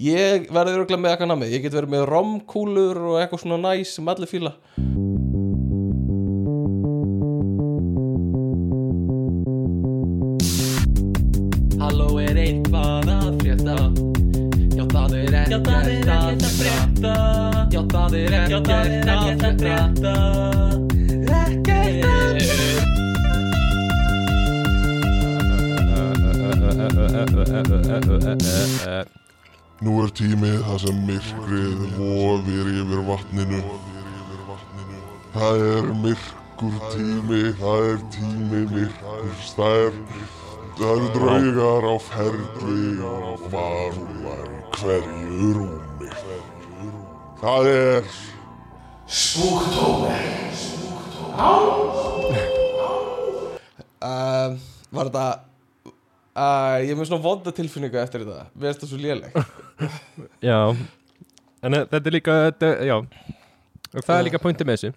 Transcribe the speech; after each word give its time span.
Ég 0.00 0.46
verði 0.48 0.72
örgulega 0.78 1.02
með 1.02 1.10
eitthvað 1.12 1.28
namið 1.34 1.50
Ég 1.52 1.62
get 1.66 1.74
verið 1.76 1.90
með 1.92 2.04
romkúlur 2.08 3.00
og 3.10 3.18
eitthvað 3.20 3.42
svona 3.42 3.58
næs 3.60 3.90
sem 3.98 4.08
allir 4.08 4.30
fíla 4.30 4.52
Halló 11.82 12.08
er 12.24 12.40
eitthvað 12.40 13.12
að 13.18 13.36
frétta 13.42 13.76
Já 14.72 14.84
það 14.96 15.12
er 15.20 15.36
ekkert 15.42 15.68
að 15.68 16.46
frétta 16.56 17.14
Já 17.76 17.82
það 17.92 18.12
er 18.22 18.38
ekkert 18.40 18.68
að 18.72 18.86
frétta 19.60 20.16
Ekkert 21.42 22.06
að 28.88 29.11
Nú 29.82 29.96
er 29.98 30.12
tímið 30.14 30.60
það 30.62 30.76
sem 30.78 30.98
myrkrið 31.08 31.80
vofir 31.96 32.68
yfir 32.70 33.00
vatninu. 33.08 33.62
Það 35.32 35.62
er 35.70 35.88
myrkur 36.04 36.76
tími, 36.92 37.40
það 37.58 37.86
er 37.88 38.04
tími 38.14 38.60
myrkurs, 38.70 39.48
það 39.56 39.78
er, 39.80 39.96
það 40.78 40.92
eru 40.92 41.08
draugar 41.16 41.88
á 41.90 41.96
ferli 42.06 42.84
og 43.08 43.42
varúlar 43.50 44.52
í 44.52 44.60
hverju 44.76 45.50
rúmi. 45.58 46.12
Það 47.42 47.70
er 47.72 48.06
uh, 53.98 54.54
Var 54.92 55.10
þetta 55.10 55.26
uh, 56.38 56.78
Ég 56.84 56.94
er 56.94 56.98
með 57.00 57.10
svona 57.10 57.24
vonda 57.26 57.50
tilfinningu 57.56 57.98
eftir 57.98 58.22
þetta. 58.22 58.46
Við 58.54 58.68
erum 58.68 58.78
þetta 58.78 58.90
svo 58.92 59.02
léleg 59.02 59.34
Já. 60.42 60.58
En 61.62 61.78
eh, 61.78 61.84
þetta 61.90 62.10
er 62.10 62.16
líka, 62.16 62.36
þetta, 62.50 62.70
já. 62.88 62.96
Það 63.98 64.14
er 64.18 64.24
líka 64.28 64.40
pointið 64.42 64.68
með 64.70 64.78
þessu. 64.80 64.94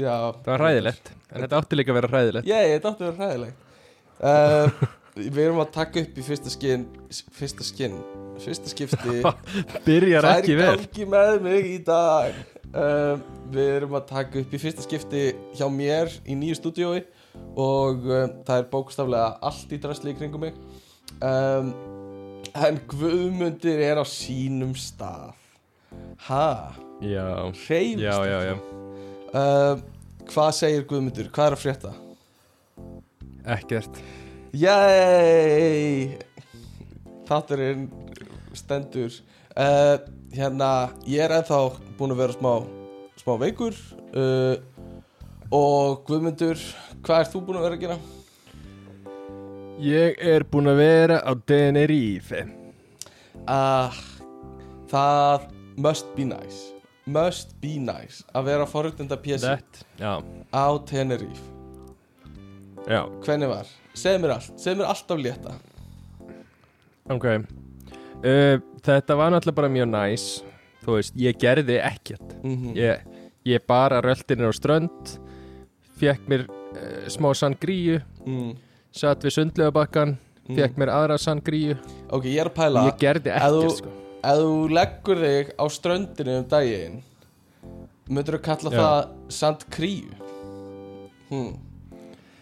Já. 0.00 0.14
Það 0.44 0.52
var 0.52 0.64
hræðilegt. 0.64 1.12
En 1.30 1.44
þetta 1.44 1.60
átti 1.60 1.78
líka 1.78 1.92
að 1.92 1.98
vera 2.00 2.10
hræðilegt. 2.14 2.48
Já, 2.50 2.58
þetta 2.74 2.94
átti 2.94 3.06
að 3.06 3.10
vera 3.10 3.28
hræðilegt. 3.28 3.68
Uh, 4.20 4.88
Við 5.20 5.40
erum 5.42 5.60
að 5.60 5.70
taka 5.74 6.00
upp 6.04 6.18
í 6.20 6.22
fyrsta 6.22 6.50
skinn 6.52 6.84
Fyrsta 7.34 7.64
skinn 7.66 7.96
Fyrsta 8.40 8.70
skipti. 8.70 9.16
Byrjar 9.86 10.28
ekki 10.36 10.54
er 10.54 10.54
í 10.54 10.58
vel. 10.60 10.68
gangi 10.76 11.06
með 11.10 11.38
mig 11.44 11.70
í 11.74 11.78
dag. 11.84 12.36
Um, 12.70 13.24
Við 13.50 13.70
erum 13.80 13.96
að 13.98 14.04
taka 14.12 14.38
upp 14.40 14.52
í 14.54 14.60
fyrsta 14.62 14.84
skipti 14.86 15.24
hjá 15.58 15.66
mér 15.74 16.12
í 16.22 16.36
nýju 16.38 16.60
stúdíói 16.60 17.00
og 17.58 18.04
um, 18.06 18.36
það 18.46 18.54
er 18.60 18.68
bókstaflega 18.70 19.32
allt 19.50 19.74
í 19.74 19.80
drasli 19.82 20.14
í 20.14 20.18
kringum 20.20 20.44
mig. 20.46 20.60
Um, 21.18 21.72
En 22.58 22.80
Guðmundur 22.90 23.78
er 23.82 24.00
á 24.00 24.04
sínum 24.06 24.72
stað 24.78 25.36
Ha? 26.26 26.74
Já, 27.00 27.50
Hreyfist 27.66 28.04
já, 28.04 28.16
já, 28.26 28.38
já 28.44 28.54
um, 28.58 29.82
Hvað 30.30 30.50
segir 30.58 30.86
Guðmundur? 30.90 31.30
Hvað 31.34 31.46
er 31.46 31.56
að 31.56 31.62
frétta? 31.62 31.92
Ekkert 33.56 34.00
Yey 34.54 36.18
Þátturinn 37.30 37.88
stendur 38.58 39.14
uh, 39.54 39.96
Hérna 40.34 40.70
Ég 41.08 41.24
er 41.24 41.38
ennþá 41.40 41.62
búin 41.98 42.14
að 42.14 42.24
vera 42.24 42.38
smá 42.38 42.52
Smá 43.20 43.34
veikur 43.40 43.76
uh, 44.12 44.56
Og 45.50 46.02
Guðmundur 46.08 46.58
Hvað 47.00 47.24
ert 47.24 47.34
þú 47.34 47.44
búin 47.46 47.62
að 47.62 47.68
vera 47.68 47.78
að 47.78 47.86
gera? 47.86 48.00
Ég 49.80 50.18
er 50.20 50.44
búinn 50.44 50.68
að 50.68 50.80
vera 50.82 51.18
á 51.24 51.32
Tenerife. 51.48 52.42
Uh, 53.48 53.96
það 54.90 55.46
must 55.80 56.10
be 56.12 56.26
nice. 56.28 56.74
Must 57.08 57.54
be 57.62 57.78
nice 57.80 58.20
Að 58.36 58.50
vera 58.50 58.66
forutenda 58.68 59.16
pjessi 59.16 59.54
já, 59.96 60.20
á 60.52 60.66
Tenerife. 60.84 61.46
Já, 62.84 63.08
Hvernig 63.24 63.48
var? 63.48 63.72
Segð 63.96 64.20
mér 64.20 64.34
allt, 64.36 64.52
segð 64.60 64.82
mér 64.82 64.92
allt 64.92 65.16
af 65.16 65.24
létta. 65.24 65.56
Ok. 67.10 67.26
Uh, 68.20 68.60
Þetta 68.84 69.16
var 69.16 69.32
náttúrulega 69.32 69.56
bara 69.62 69.72
mjög 69.72 69.92
næs 69.94 70.24
Þú 70.84 70.96
veist, 70.98 71.16
ég 71.16 71.40
gerði 71.40 71.80
ekkert. 71.80 72.36
Mm 72.44 72.76
Ég, 72.76 73.06
ég 73.48 73.64
bara 73.68 74.04
röltinir 74.04 74.52
á 74.52 74.54
strönd 74.56 75.16
Fekk 75.96 76.28
mér 76.28 76.44
uh, 76.50 77.06
smá 77.08 77.32
sangríu 77.32 78.02
mm. 78.26 78.58
Satt 78.92 79.22
við 79.26 79.32
sundlegabakkan 79.38 80.16
Mm. 80.50 80.56
Fekk 80.56 80.74
mér 80.82 80.90
aðra 80.90 81.14
sangríu. 81.20 81.76
Ok, 82.10 82.24
ég 82.26 82.40
er 82.42 82.48
að 82.50 82.54
pæla. 82.56 82.80
Ég 82.88 82.96
gerði 82.98 83.30
ef 83.30 83.42
þú- 83.44 83.60
ekkert 83.60 83.76
sko. 83.76 83.90
Ef 84.24 84.36
þú 84.40 84.54
leggur 84.74 85.18
þig 85.22 85.46
á 85.54 85.64
ströndinu 85.70 86.32
um 86.40 86.44
daginn 86.50 86.96
Myndur 88.10 88.34
þú 88.34 88.40
kalla 88.42 88.70
Já. 88.70 88.74
það 88.80 89.02
sandkríu? 89.30 90.10
Hmm. 91.30 91.54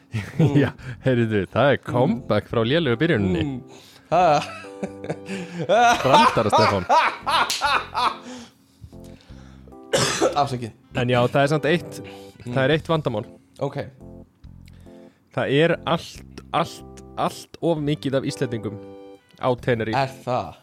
Já, 0.63 0.71
heyrðu, 1.05 1.45
það 1.53 1.67
er 1.75 1.79
comeback 1.85 2.49
frá 2.49 2.65
lélegu 2.65 2.97
byrjuninni. 2.97 3.43
Hmm. 3.45 3.61
Ha. 4.09 4.41
Brandara 6.01 6.49
Stefán. 6.49 6.89
Afsakið. 10.39 10.71
En 10.97 11.09
já, 11.13 11.21
það 11.29 11.43
er 11.43 11.49
samt 11.53 11.67
eitt 11.69 12.01
Það 12.49 12.63
er 12.65 12.71
eitt 12.79 12.89
vandamál. 12.89 13.27
Ok, 13.61 13.77
Það 15.35 15.47
er 15.61 15.77
allt, 15.87 16.23
allt, 16.57 17.03
allt 17.21 17.59
of 17.63 17.79
mikið 17.85 18.19
af 18.21 18.27
Íslendingum 18.29 18.79
á 19.39 19.49
Tenerife 19.61 19.99
er 20.01 20.15
það 20.25 20.55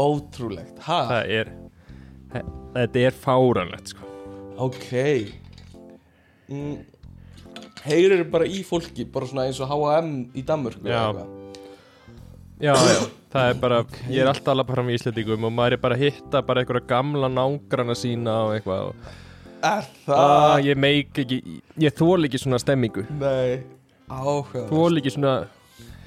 Ótrúlegt 0.00 0.78
ha? 0.86 1.00
Það 1.10 1.32
er 1.40 1.50
þe- 2.32 2.44
Þetta 2.76 3.02
er 3.08 3.16
fáranlegt 3.24 3.92
sko 3.92 4.08
Ok 4.66 4.86
mm. 6.48 6.78
Heyrir 7.86 8.24
bara 8.32 8.48
í 8.48 8.62
fólki 8.66 9.04
Bara 9.12 9.28
svona 9.28 9.44
eins 9.48 9.60
og 9.60 9.68
H&M 9.70 10.10
í 10.36 10.42
Danmörku 10.48 10.88
Já. 10.88 11.04
Já, 12.56 12.72
já, 12.72 13.02
það 13.34 13.50
er 13.50 13.60
bara 13.60 13.82
Ég 14.08 14.22
er 14.22 14.30
alltaf 14.32 14.48
alveg 14.54 14.70
bara 14.72 14.82
með 14.88 14.96
Íslendingum 15.00 15.44
og 15.44 15.52
maður 15.52 15.76
er 15.76 15.82
bara 15.84 15.98
að 15.98 16.06
hitta 16.06 16.40
bara 16.46 16.62
einhverja 16.64 16.86
gamla 16.88 17.28
nágrana 17.28 17.96
sína 17.98 18.38
og 18.46 18.54
eitthvað 18.56 18.90
og, 18.90 19.08
Er 19.66 19.84
það? 20.06 20.22
ah, 20.24 20.56
Ég 20.64 20.78
meik 20.80 21.20
ekki, 21.20 21.42
ég 21.84 21.96
þól 22.00 22.24
ekki 22.28 22.40
svona 22.40 22.60
stemmingu 22.62 23.04
Nei 23.20 23.60
Áhuga 24.10 24.66
Þól 24.70 25.00
ekki 25.00 25.12
svona 25.16 25.34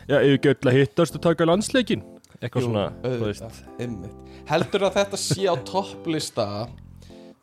Já, 0.10 0.18
ef 0.24 0.38
ekki 0.40 0.50
öll 0.54 0.70
að 0.72 0.78
hittast 0.80 1.16
og 1.20 1.22
taka 1.26 1.46
landsleikin 1.50 2.04
Eitthvað 2.40 2.64
svona, 2.70 2.84
þú 3.04 3.26
veist. 3.26 3.58
einmitt. 3.84 4.14
Heldur 4.48 4.86
að 4.88 4.94
þetta 4.96 5.18
sé 5.20 5.44
á 5.52 5.56
topplista 5.68 6.46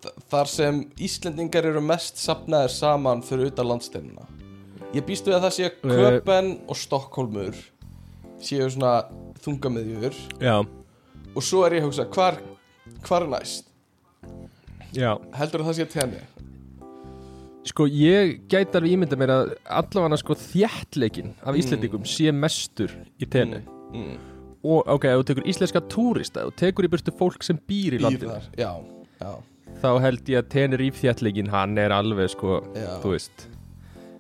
þ- 0.01 0.15
þar 0.33 0.49
sem 0.49 0.79
Íslendingar 1.05 1.69
eru 1.69 1.83
mest 1.85 2.17
sapnaðir 2.23 2.73
saman 2.73 3.21
fyrir 3.23 3.51
utan 3.53 3.69
landsteinina 3.69 4.25
Ég 4.97 5.05
býst 5.05 5.27
við 5.29 5.37
að 5.37 5.45
það 5.49 5.55
sé 5.59 5.65
Eh. 5.67 5.73
Köpen 5.85 6.51
og 6.69 6.77
Stokkólmur 6.81 7.55
séu 8.41 8.69
svona 8.71 9.05
þungamiðjur. 9.45 10.15
Já, 10.41 10.61
og 11.37 11.43
svo 11.43 11.65
er 11.67 11.73
ég 11.77 11.83
að 11.83 11.89
hugsa 11.91 12.05
hvar, 12.15 12.39
hvar 13.05 13.23
er 13.27 13.31
næst? 13.33 13.65
Já. 14.97 15.17
Heldur 15.37 15.61
að 15.61 15.69
það 15.71 15.79
sé 15.81 15.87
tenni 15.93 16.21
Sko, 17.67 17.87
ég 17.91 18.45
gæti 18.51 18.79
alveg 18.79 18.95
ímynda 18.95 19.19
mér 19.19 19.33
að 19.35 19.51
allavega 19.81 20.21
sko 20.21 20.37
þjættleikin 20.39 21.33
af 21.43 21.59
Íslendingum 21.59 22.07
sé 22.07 22.31
mestur 22.35 22.93
í 23.19 23.27
tenni. 23.31 23.63
Mm. 23.95 24.17
og 24.67 24.89
ok, 24.97 25.05
ef 25.09 25.21
þú 25.21 25.27
tekur 25.31 25.51
íslenska 25.51 25.83
túrista 25.91 26.43
þú 26.49 26.55
tekur 26.59 26.87
í 26.89 26.91
burtu 26.91 27.13
fólk 27.15 27.45
sem 27.47 27.59
býr 27.71 27.97
í 27.97 28.01
landinu 28.03 28.35
já, 28.59 28.73
já, 29.23 29.31
þá 29.83 29.91
held 30.03 30.33
ég 30.33 30.43
að 30.43 30.49
Tenerife 30.55 31.03
þjættleikin 31.05 31.53
hann 31.53 31.79
er 31.79 31.95
alveg 31.95 32.33
sko, 32.35 32.59
já. 32.75 32.97
þú 33.03 33.15
veist. 33.15 33.47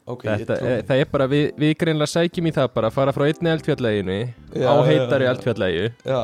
Ok, 0.06 0.22
þetta, 0.22 0.56
e, 0.62 0.74
það 0.86 1.00
er 1.02 1.08
bara, 1.10 1.26
við, 1.30 1.46
við 1.58 1.72
greinlega 1.80 2.12
sækjum 2.12 2.46
í 2.46 2.52
það 2.54 2.68
bara 2.76 2.90
að 2.92 2.94
fara 2.94 3.14
frá 3.16 3.24
einni 3.26 3.50
eldfjalleginu 3.50 4.18
Já, 4.54 4.68
á 4.70 4.74
heitari 4.86 5.26
já. 5.26 6.20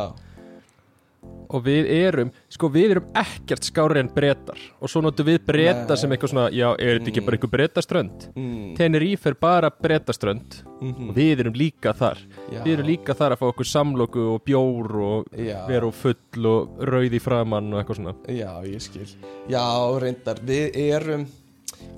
Og 1.53 1.65
við 1.67 1.89
erum, 1.95 2.33
sko 2.53 2.71
við 2.72 2.97
erum 2.97 3.09
ekkert 3.22 3.69
skári 3.69 4.03
en 4.03 4.10
brettar 4.13 4.60
og 4.81 4.91
svo 4.91 5.03
notum 5.04 5.28
við 5.28 5.43
bretta 5.47 5.95
Nei. 5.95 6.01
sem 6.01 6.15
eitthvað 6.15 6.34
svona, 6.34 6.49
já, 6.54 6.69
er 6.78 6.99
þetta 6.99 7.13
ekki 7.13 7.25
bara 7.27 7.39
eitthvað 7.39 7.54
brettaströnd 7.57 8.28
mm. 8.34 8.69
Tenerife 8.78 9.33
er 9.33 9.39
bara 9.41 9.72
brettaströnd 9.72 10.63
mm 10.83 11.10
og 11.13 11.13
við 11.16 11.45
erum 11.45 11.57
líka 11.57 11.93
þar. 11.97 12.19
Já. 12.51 12.63
við 12.65 12.72
erum 12.72 12.89
líka 12.89 13.15
þar 13.19 13.34
að 13.34 13.43
fá 13.43 13.45
okkur 13.51 13.69
samloku 13.69 14.25
og 14.33 14.41
bjór 14.47 14.97
og 15.03 15.37
já. 15.37 15.60
vera 15.69 15.89
og 15.89 15.95
full 15.95 16.49
og 16.49 16.83
rauð 16.89 17.15
í 17.15 17.21
framann 17.22 17.71
og 17.72 17.81
eitthvað 17.81 18.01
svona. 18.01 18.16
Já, 18.27 18.51
ég 18.66 18.83
skil. 18.83 19.07
Já, 19.51 19.63
reyndar, 20.03 20.43
við 20.47 20.81
erum 20.89 21.28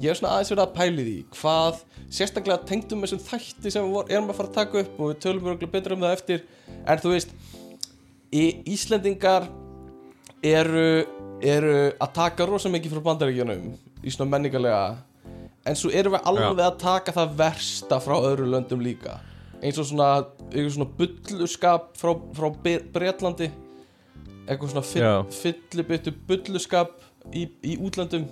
Ég 0.00 0.10
er 0.10 0.16
svona 0.16 0.34
aðeins 0.34 0.50
verið 0.52 0.62
að 0.62 0.76
pæli 0.78 1.02
því 1.04 1.16
Hvað, 1.36 1.80
sérstaklega 2.16 2.68
tengdum 2.68 3.02
þessum 3.04 3.20
þætti 3.20 3.72
sem 3.74 3.90
við 3.90 4.14
erum 4.14 4.30
að 4.32 4.38
fara 4.38 4.50
að 4.50 4.56
taka 4.56 4.80
upp 4.80 5.00
og 5.00 5.10
við 5.10 5.18
tölum 5.24 5.50
örgulega 5.50 5.74
betur 5.74 5.94
um 5.96 6.04
það 6.04 6.14
eftir. 6.16 6.46
En 6.88 7.02
þú 7.02 7.12
veist 7.12 7.34
Íslendingar 8.74 9.48
eru, 10.44 10.86
eru 11.42 11.74
að 11.92 12.14
taka 12.16 12.46
rosa 12.48 12.72
mikið 12.72 12.96
frá 12.96 13.04
bandaríkjunum 13.10 13.66
í 14.04 14.12
svona 14.12 14.32
menningarlega 14.34 14.80
en 15.64 15.78
svo 15.78 15.92
erum 15.94 16.16
við 16.16 16.26
alveg 16.28 16.64
að 16.66 16.80
taka 16.82 17.14
það 17.16 17.36
versta 17.38 18.00
frá 18.04 18.16
öðru 18.18 18.48
löndum 18.52 18.82
líka. 18.84 19.18
Eins 19.64 19.78
og 19.80 19.88
svona, 19.88 20.26
svona 20.52 20.88
bulluskap 20.98 21.94
frá, 21.96 22.12
frá 22.36 22.48
Bretlandi 22.92 23.48
eitthvað 24.44 24.74
svona 24.74 25.28
fyllibittu 25.32 26.12
bulluskap 26.28 26.98
í, 27.32 27.46
í 27.64 27.76
útlandum 27.80 28.26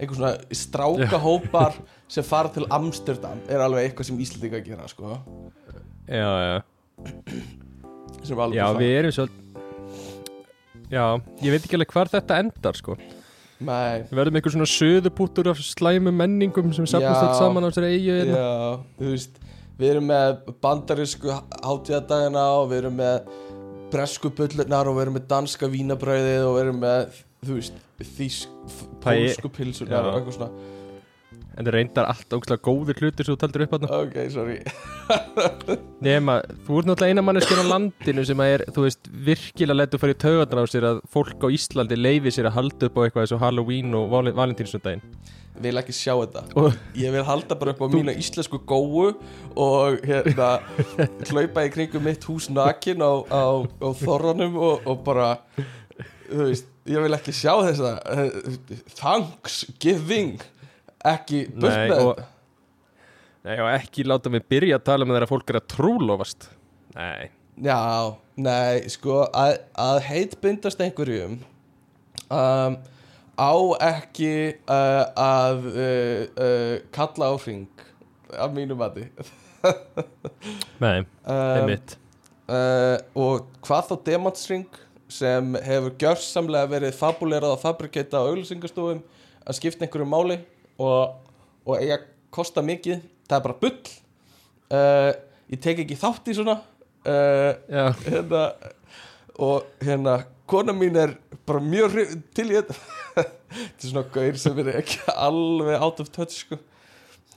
eitthvað 0.00 0.16
svona 0.16 0.60
strákahópar 0.62 1.76
sem 2.10 2.24
fara 2.24 2.52
til 2.54 2.64
Amsterdam 2.72 3.42
er 3.50 3.60
alveg 3.60 3.90
eitthvað 3.90 4.08
sem 4.08 4.22
Íslandinga 4.24 4.62
gera 4.64 4.88
sko. 4.88 5.18
Já, 6.08 6.30
já. 6.46 6.56
Sem 8.24 8.32
er 8.32 8.42
alveg 8.46 8.56
Já, 8.56 8.66
við 8.78 8.96
erum 9.02 9.16
svo 9.16 9.28
Já, 10.90 11.04
ég 11.44 11.52
veit 11.54 11.64
ekki 11.64 11.76
alveg 11.78 11.92
hvar 11.94 12.10
þetta 12.10 12.38
endar 12.42 12.78
sko 12.78 12.96
Nei, 13.60 14.06
Við 14.08 14.16
verðum 14.16 14.38
einhver 14.40 14.54
svona 14.54 14.66
söðupútur 14.72 15.50
af 15.52 15.58
slæmu 15.60 16.12
menningum 16.16 16.70
sem 16.72 16.86
safnast 16.88 17.20
Já. 17.20 17.26
allt 17.28 17.38
saman 17.42 17.66
á 17.66 17.68
þessari 17.68 17.90
eigu 17.92 18.14
hérna. 18.16 18.38
já, 18.40 18.54
þú 18.98 19.10
veist 19.12 19.40
við 19.80 19.90
erum 19.94 20.06
með 20.08 20.30
bandarísku 20.64 21.34
hátíðadagina 21.60 22.44
og 22.56 22.70
við 22.72 22.78
erum 22.82 22.96
með 23.00 23.30
bresku 23.92 24.30
bullurnar 24.38 24.88
og 24.88 24.96
við 24.96 25.04
erum 25.06 25.16
með 25.18 25.26
danska 25.30 25.68
vínabrauðið 25.72 26.46
og 26.48 26.56
við 26.56 26.62
erum 26.64 26.80
með 26.86 27.20
þú 27.44 27.58
veist, 27.60 27.78
er- 28.00 28.44
pólsku 29.04 29.52
pilsunar 29.60 30.08
og 30.10 30.18
eitthvað 30.20 30.36
svona 30.38 30.50
En 31.60 31.66
það 31.66 31.74
reyndar 31.76 32.06
allt 32.08 32.32
ógslag 32.32 32.62
góðir 32.64 32.96
hlutir 33.02 33.26
sem 33.26 33.34
þú 33.34 33.40
taldir 33.42 33.66
upp 33.66 33.74
hérna 33.74 33.96
ok, 34.00 34.14
sorry. 34.32 34.54
Nema, 36.06 36.38
þú 36.64 36.78
ert 36.80 36.88
náttúrulega 36.88 37.12
eina 37.12 37.24
manneskjörn 37.26 37.68
á 37.68 37.72
landinu 37.74 38.24
sem 38.24 38.40
að 38.40 38.52
er, 38.54 38.64
þú 38.72 38.84
veist, 38.86 39.10
virkilega 39.28 39.76
letur 39.82 40.00
fyrir 40.00 40.16
taugarnar 40.24 40.64
á 40.64 40.72
sér 40.72 40.86
að 40.88 41.02
fólk 41.12 41.44
á 41.44 41.48
Íslandi 41.52 41.98
leifi 42.00 42.32
sér 42.32 42.48
að 42.48 42.56
halda 42.56 42.88
upp 42.88 42.96
á 42.96 43.02
eitthvað 43.04 43.26
eins 43.26 43.34
og 43.36 43.44
Halloween 43.44 43.98
og 43.98 44.08
Val 44.14 44.32
Valentínsundaginn 44.32 45.04
vil 45.60 45.76
ekki 45.76 45.92
sjá 45.92 46.14
þetta. 46.14 46.44
Og 46.56 46.76
ég 46.96 47.12
vil 47.12 47.24
halda 47.26 47.56
bara 47.60 47.74
upp 47.74 47.82
á 47.84 47.88
mína 47.92 48.14
íslensku 48.16 48.62
góu 48.64 49.10
og 49.60 50.06
hérna 50.08 50.48
hlaupa 51.28 51.66
í 51.66 51.72
kringum 51.74 52.06
mitt 52.08 52.24
hús 52.24 52.48
nakin 52.48 53.04
á, 53.04 53.12
á, 53.28 53.44
á 53.60 53.88
þorranum 54.00 54.56
og, 54.56 54.88
og 54.88 55.04
bara 55.04 55.34
þú 56.30 56.46
veist, 56.46 56.70
ég 56.88 57.04
vil 57.04 57.18
ekki 57.18 57.34
sjá 57.36 57.52
þessa 57.66 57.92
uh, 58.00 58.30
Thanksgiving 58.96 60.40
ekki 61.06 61.44
burt 61.54 61.76
með 61.90 61.96
þetta? 61.96 62.28
Nei, 63.40 63.56
og 63.56 63.68
ekki 63.72 64.04
láta 64.04 64.32
mig 64.32 64.44
byrja 64.52 64.76
að 64.76 64.88
tala 64.90 65.06
með 65.08 65.16
þeirra 65.16 65.30
fólk 65.30 65.52
er 65.52 65.58
að 65.62 65.68
trúlofast. 65.72 66.50
Nei, 66.92 67.30
Já, 67.60 68.16
nei, 68.40 68.88
sko 68.88 69.26
að, 69.36 69.58
að 69.76 69.98
heitbindast 70.06 70.80
einhverjum 70.80 71.34
um, 72.32 72.76
á 73.36 73.54
ekki 73.84 74.32
uh, 74.64 75.02
að 75.12 75.66
uh, 75.68 76.22
uh, 76.40 76.76
kalla 76.94 77.28
á 77.28 77.34
hring 77.42 77.84
af 78.32 78.54
mínu 78.56 78.78
mati. 78.80 79.04
Nei, 80.84 81.02
um, 81.02 81.34
einmitt. 81.34 81.98
uh, 82.48 82.96
og 83.12 83.50
hvað 83.66 83.90
þá 83.90 83.94
demantsring 84.08 84.80
sem 85.12 85.52
hefur 85.66 85.92
gjörsamlega 86.00 86.70
verið 86.70 86.96
fabulerað 86.96 87.58
og 87.58 87.64
fabrikata 87.64 88.24
á 88.24 88.28
auglýsingastofum 88.30 89.02
að 89.44 89.58
skipta 89.58 89.84
einhverju 89.84 90.08
máli 90.08 90.40
og, 90.80 91.32
og 91.68 91.76
eiga 91.76 92.00
að 92.00 92.06
kosta 92.32 92.62
mikið 92.64 93.02
það 93.30 93.38
er 93.38 93.44
bara 93.46 93.60
bull. 93.60 93.94
Uh, 94.70 95.10
ég 95.50 95.62
tek 95.62 95.82
ekki 95.84 95.98
þátt 95.98 96.30
í 96.30 96.36
svona. 96.38 96.60
Uh, 97.00 97.52
hérna 98.04 98.42
og 99.40 99.68
hérna 99.80 100.18
kona 100.50 100.74
mín 100.76 100.98
er 101.00 101.14
bara 101.48 101.62
mjög 101.62 101.96
til 102.36 102.50
í 102.50 102.58
þetta. 102.58 102.74
Þetta 103.50 103.82
er 103.82 103.90
svona 103.90 104.06
gaur 104.14 104.36
sem 104.38 104.58
er 104.62 104.68
ekki 104.78 104.98
alveg 105.10 105.82
out 105.82 105.98
of 106.02 106.10
touch 106.14 106.36
sko. 106.44 106.58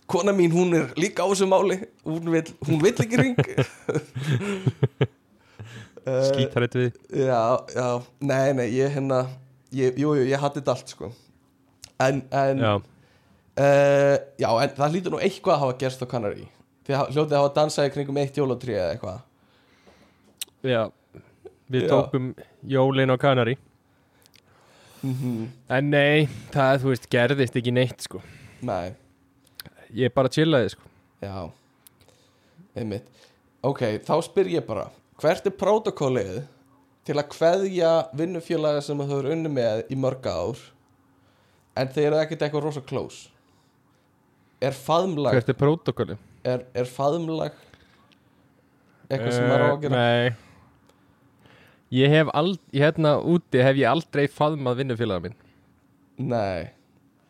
Kona 0.09 0.33
mín 0.35 0.53
hún 0.53 0.75
er 0.77 0.91
líka 0.99 1.25
á 1.25 1.27
þessu 1.31 1.47
máli. 1.49 1.79
Hún 2.05 2.29
vil, 2.29 2.43
hún 2.67 2.83
vil 2.83 2.91
ekki 2.91 3.17
ring 3.17 3.39
uh, 6.05 6.21
skítrætt 6.29 6.77
við. 6.77 6.99
Já, 7.17 7.41
já, 7.73 7.87
nei, 8.21 8.53
nei, 8.59 8.67
ég 8.75 8.93
hérna 8.93 9.23
ég, 9.73 9.97
jú, 9.97 10.13
jú, 10.19 10.27
ég 10.29 10.41
hatti 10.43 10.61
þetta 10.61 10.75
allt 10.75 10.93
sko. 10.93 11.09
En, 12.03 12.21
en 12.29 12.61
Já, 12.61 12.73
Uh, 13.53 14.15
já, 14.41 14.47
en 14.63 14.71
það 14.79 14.93
lítur 14.95 15.13
nú 15.13 15.19
eitthvað 15.21 15.53
að 15.53 15.59
hafa 15.61 15.73
gerst 15.83 16.01
á 16.01 16.07
Kanari 16.09 16.47
Þið 16.87 16.95
ha- 16.97 17.09
hljótið 17.13 17.35
að 17.37 17.41
hafa 17.43 17.51
dansað 17.59 17.85
í 17.85 17.91
kringum 17.93 18.17
eitt 18.17 18.37
jólatrí 18.39 18.73
eða 18.73 18.87
eitthvað. 18.95 19.19
Já 20.65 20.81
Við 21.73 21.83
Já. 21.85 21.89
tókum 21.91 22.31
jólin 22.73 23.13
á 23.13 23.17
Kanari 23.21 23.53
mm 25.03 25.43
En 25.69 25.89
nei, 25.91 26.25
það, 26.53 26.79
þú 26.81 26.89
veist, 26.93 27.05
gerðist 27.13 27.57
ekki 27.59 27.73
neitt, 27.75 28.01
sko. 28.07 28.21
Nei, 28.65 28.95
Ég 29.93 30.13
bara 30.15 30.31
chillaði, 30.33 30.71
sko. 30.73 30.89
Já 31.21 31.51
Einmitt. 32.75 33.05
Ok, 33.63 33.83
þá 34.03 34.15
spyr 34.25 34.49
ég 34.55 34.65
bara 34.65 34.87
Hvert 35.21 35.45
er 35.45 35.53
prótokólið 35.55 36.39
til 37.05 37.15
að 37.19 37.29
kveðja 37.35 37.91
vinnufélaga 38.17 38.81
sem 38.81 38.97
þau 38.97 39.19
eru 39.19 39.35
unni 39.35 39.51
með 39.51 39.83
í 39.93 39.97
mörg 39.99 40.25
ár 40.25 40.57
en 41.77 41.87
þeir 41.93 42.07
eru 42.09 42.19
ekkert 42.23 42.47
eitthvað 42.47 42.65
rosa 42.65 42.81
close 42.81 43.29
Er 44.63 44.75
faðmlag 44.77 45.35
Hvert 45.37 45.51
er 45.51 45.57
prótokoli? 45.59 46.17
er, 46.47 46.65
er 46.75 46.87
faðmlag 46.89 47.55
eitthvað 49.11 49.35
sem 49.35 49.47
maður 49.49 49.63
á 49.63 49.67
að 49.69 49.83
gera? 49.83 49.99
Eh, 49.99 50.23
Nei. 50.23 50.41
Ég 51.93 52.09
hef 52.09 52.31
aldrei, 52.33 52.79
hérna 52.81 53.11
úti 53.29 53.61
hef 53.61 53.77
ég 53.77 53.89
aldrei 53.91 54.23
faðmað 54.31 54.79
vinnufélaga 54.81 55.27
minn. 55.27 55.35
Nei, 56.23 56.71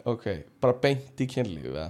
ok, 0.08 0.28
bara 0.64 0.76
beint 0.84 1.20
í 1.20 1.28
kynlífi 1.28 1.72
eða? 1.74 1.90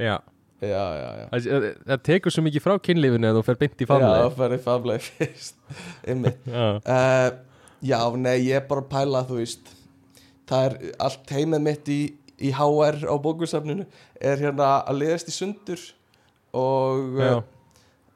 Já. 0.00 0.16
Já, 0.64 0.84
já, 0.96 1.08
já. 1.20 1.24
Það, 1.32 1.64
það, 1.84 2.02
tekur 2.08 2.32
svo 2.32 2.44
mikið 2.44 2.64
frá 2.64 2.74
kynlífinu 2.80 3.28
að 3.28 3.38
þú 3.38 3.42
fer 3.48 3.58
beint 3.60 3.80
í 3.80 3.86
Já, 3.86 3.88
faðmað 3.90 4.18
það 4.18 4.36
færi 4.40 4.58
faðmlega 4.64 5.06
fyrst 5.08 5.56
Já, 6.04 6.66
uh, 6.80 7.26
Já, 7.84 7.98
nei, 8.16 8.36
ég 8.46 8.60
er 8.60 8.68
bara 8.68 8.80
að 8.84 8.92
pæla, 8.94 9.24
þú 9.28 9.40
veist. 9.42 9.72
Það 10.48 10.66
er 10.68 10.76
allt 11.04 11.32
heimið 11.36 11.64
mitt 11.66 11.90
í, 11.92 11.98
í 12.42 12.50
HR 12.54 13.04
á 13.06 13.14
bókusafninu 13.22 13.86
er 14.18 14.40
hérna 14.42 14.70
að 14.82 15.02
liðast 15.02 15.30
í 15.30 15.34
sundur 15.34 15.82
og 16.54 17.20
já, 17.20 17.34
uh, 17.38 17.44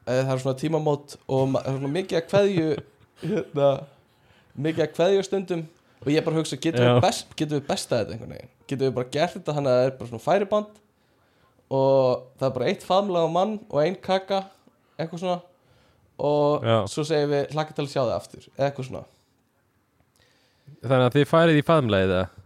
það 0.05 0.33
er 0.33 0.43
svona 0.43 0.59
tímamót 0.59 1.15
og 1.27 1.55
svona 1.55 1.91
mikið 1.93 2.19
að 2.19 2.29
kveðju 2.31 2.69
hérna, 3.23 3.69
mikið 4.55 4.85
að 4.85 4.95
kveðju 4.97 5.27
stundum 5.27 5.65
og 5.99 6.11
ég 6.13 6.23
bara 6.23 6.39
hugsa, 6.39 6.59
getum 6.59 6.85
við, 6.85 7.01
best, 7.03 7.33
getum 7.35 7.59
við 7.59 7.67
bestað 7.67 8.03
þetta 8.03 8.15
einhvern 8.15 8.35
veginn? 8.37 8.53
Getum 8.69 8.87
við 8.87 8.95
bara 8.95 9.11
gert 9.15 9.35
þetta 9.35 9.55
þannig 9.57 9.71
að 9.71 9.79
það 9.79 9.89
er 9.89 9.95
bara 9.99 10.11
svona 10.11 10.25
færiband 10.25 10.81
og 11.69 12.25
það 12.39 12.47
er 12.47 12.55
bara 12.57 12.71
eitt 12.71 12.87
faðmlega 12.87 13.29
á 13.29 13.35
mann 13.35 13.55
og 13.67 13.79
ein 13.83 13.97
kaka 13.99 14.43
eitthvað 14.97 15.23
svona 15.23 15.39
og 16.19 16.65
Já. 16.67 16.77
svo 16.91 17.05
segir 17.07 17.29
við 17.31 17.55
hlakka 17.55 17.75
til 17.75 17.85
að 17.85 17.91
sjá 17.93 18.01
það 18.01 18.15
aftur 18.17 18.47
eitthvað 18.57 18.89
svona. 18.89 19.05
Þannig 20.79 21.05
að 21.05 21.15
þið 21.15 21.29
farið 21.29 21.59
í 21.59 21.65
faðmlegið 21.67 22.13
það 22.15 22.38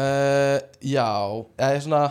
uh, 0.00 0.56
Já, 0.80 1.08
eða 1.60 1.84
svona 1.84 2.02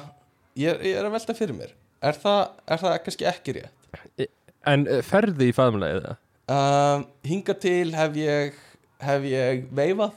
ég, 0.60 0.80
ég 0.86 0.96
er 0.96 1.08
að 1.08 1.16
velta 1.18 1.36
fyrir 1.38 1.58
mér. 1.58 1.76
Er 2.00 2.16
það, 2.22 2.42
er 2.70 2.82
það 2.86 2.98
kannski 3.06 3.28
ekki 3.30 3.58
rétt? 3.60 4.26
En 4.70 4.86
uh, 4.88 5.02
ferði 5.06 5.50
í 5.50 5.56
faðmlegið 5.56 6.06
það 6.06 6.18
um, 6.54 7.06
Hinga 7.28 7.56
til 7.62 7.94
hef 7.96 8.18
ég 8.20 8.58
hef 9.04 9.28
ég 9.28 9.64
veifað 9.76 10.16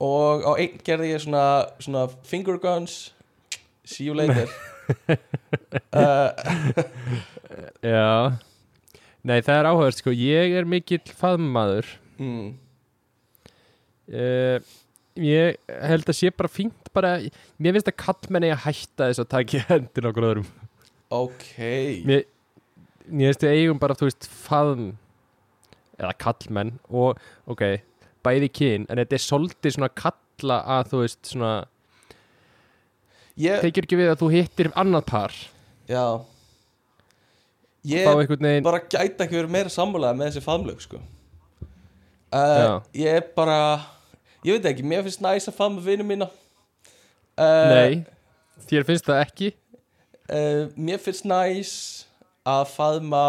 og 0.00 0.44
á 0.48 0.52
einn 0.56 0.80
gerði 0.84 1.12
ég 1.12 1.22
svona, 1.24 1.46
svona 1.82 2.06
finger 2.24 2.56
guns. 2.60 3.10
See 3.84 4.06
you 4.06 4.14
later. 4.16 4.48
Uh, 5.92 6.32
Já. 7.84 8.38
Nei, 9.20 9.42
það 9.44 9.58
er 9.58 9.68
áhugast, 9.68 10.00
sko. 10.00 10.14
Ég 10.16 10.54
er 10.56 10.68
mikill 10.68 11.02
faðmaður 11.18 11.88
mm, 12.16 12.46
uh, 14.16 14.70
Ég 15.18 15.56
held 15.90 16.06
að 16.06 16.16
sé 16.16 16.30
bara 16.30 16.50
fínt 16.50 16.90
bara, 16.94 17.16
Mér 17.58 17.74
finnst 17.76 17.90
að 17.90 17.98
kallmenni 17.98 18.52
að 18.54 18.62
hætta 18.68 19.08
þess 19.10 19.22
að 19.24 19.30
taka 19.34 19.56
í 19.58 19.64
hendin 19.68 20.06
á 20.06 20.12
gróðurum 20.14 20.48
Ok 21.10 21.46
Mér, 22.06 22.24
mér 23.10 23.32
finnst 23.32 23.46
við 23.46 23.56
eigum 23.56 23.80
bara, 23.82 23.96
þú 23.98 24.10
veist, 24.10 24.28
faðm 24.30 24.92
eða 26.00 26.14
kallmenn 26.22 26.76
og, 26.88 27.18
ok, 27.50 27.64
bæði 28.24 28.48
kyn 28.56 28.86
en 28.88 29.02
þetta 29.02 29.18
er 29.18 29.24
svolítið 29.26 29.74
svona 29.76 29.90
kalla 29.92 30.60
að 30.78 30.92
þú 30.92 31.00
veist, 31.02 31.20
svona, 31.34 31.50
ég, 33.36 33.60
tekir 33.66 33.84
ekki 33.84 33.98
við 34.00 34.12
að 34.14 34.22
þú 34.22 34.30
hittir 34.32 34.70
annað 34.80 35.08
par, 35.10 35.40
Já 35.90 36.04
Ég 37.88 38.04
veginn 38.04 38.64
bara 38.64 38.82
gæti 38.84 39.24
ekki 39.24 39.38
verið 39.38 39.52
meira 39.54 39.72
sammálaða 39.72 40.16
með 40.18 40.28
þessi 40.28 40.44
faðmlög 40.44 40.82
sko. 40.84 40.98
uh. 42.36 42.80
Ég 42.92 43.20
er 43.20 43.24
bara 43.36 43.56
Ég 44.46 44.56
veit 44.56 44.68
ekki, 44.70 44.84
mér 44.86 45.02
finnst 45.04 45.20
næs 45.24 45.48
að 45.50 45.56
faðma 45.58 45.82
vinnu 45.84 46.06
mína. 46.08 46.28
Uh, 47.40 47.72
Nei, 47.72 47.98
þér 48.70 48.86
finnst 48.88 49.08
það 49.08 49.22
ekki? 49.24 49.50
uh, 50.32 50.62
Mér 50.76 51.00
finnst 51.02 51.26
næs 51.28 51.72
að 52.48 52.62
faðma 52.74 53.24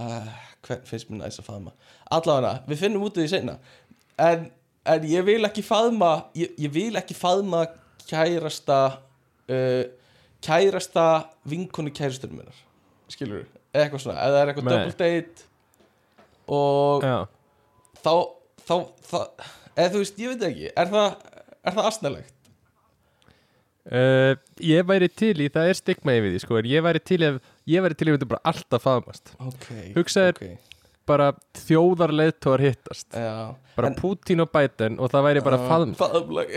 uh, 0.00 0.28
Hvern 0.64 0.84
finnst 0.88 1.10
mér 1.10 1.24
næs 1.24 1.40
að 1.40 1.48
faðma? 1.48 1.72
Allavega, 2.14 2.58
við 2.68 2.84
finnum 2.84 3.04
út 3.06 3.16
af 3.16 3.24
því 3.24 3.30
seinna. 3.32 3.56
En, 4.20 4.46
en 4.88 5.08
ég 5.08 5.24
vil 5.26 5.40
ekki 5.48 5.64
faðma 5.66 6.12
Ég, 6.38 6.52
ég 6.60 6.72
vil 6.72 6.92
ekki 7.00 7.16
faðma 7.16 7.64
kærasta 8.08 8.80
Kærasta 10.44 11.04
vinkonu 11.48 11.92
kærastunum 11.92 12.38
minnar. 12.40 12.56
Skilur 13.12 13.44
eða 13.74 13.84
eitthvað 13.88 14.02
svona, 14.04 14.22
eða 14.22 14.34
það 14.34 14.40
er 14.40 14.50
eitthvað 14.52 14.68
double 14.70 14.96
date 15.00 15.46
og 16.54 17.04
Já, 17.04 17.16
þá, 18.04 18.12
þá, 18.68 18.76
þá 19.10 19.18
eða 19.74 19.90
þú 19.94 20.02
veist, 20.04 20.18
ég 20.22 20.32
veit 20.34 20.46
ekki. 20.50 20.70
Er 20.74 20.90
það, 20.92 21.16
er 21.64 21.76
það 21.78 21.88
astnælegt? 21.90 22.30
uh, 23.92 24.34
Ég 24.64 24.86
væri 24.88 25.08
til 25.12 25.34
í, 25.44 25.48
það 25.52 25.70
er 25.72 25.78
stigma 25.80 26.14
yfir 26.18 26.34
því 26.34 26.42
sko, 26.44 26.60
en 26.60 26.68
ég 26.70 26.84
væri 26.86 27.02
til 27.04 27.20
í 27.20 27.26
að 27.32 27.40
ég 27.74 27.84
væri 27.84 27.98
til 27.98 28.08
í 28.08 28.12
að 28.14 28.18
við 28.20 28.28
bara 28.34 28.44
alltaf 28.52 28.84
faðmast. 28.86 29.34
Ok, 29.44 29.66
Hugsaðu 29.96 30.34
ok, 30.36 30.44
bara 31.08 31.30
þjóðarleiðtóar 31.64 32.62
hittast. 32.64 33.08
Já. 33.12 33.54
Bara 33.76 33.90
En- 33.90 33.98
Putin 33.98 34.44
og 34.44 34.52
Biden 34.54 35.00
og 35.02 35.10
það 35.12 35.26
væri 35.28 35.42
bara 35.44 35.58
Já, 35.58 35.66
faðm 35.72 35.94
faðmlag 35.98 36.52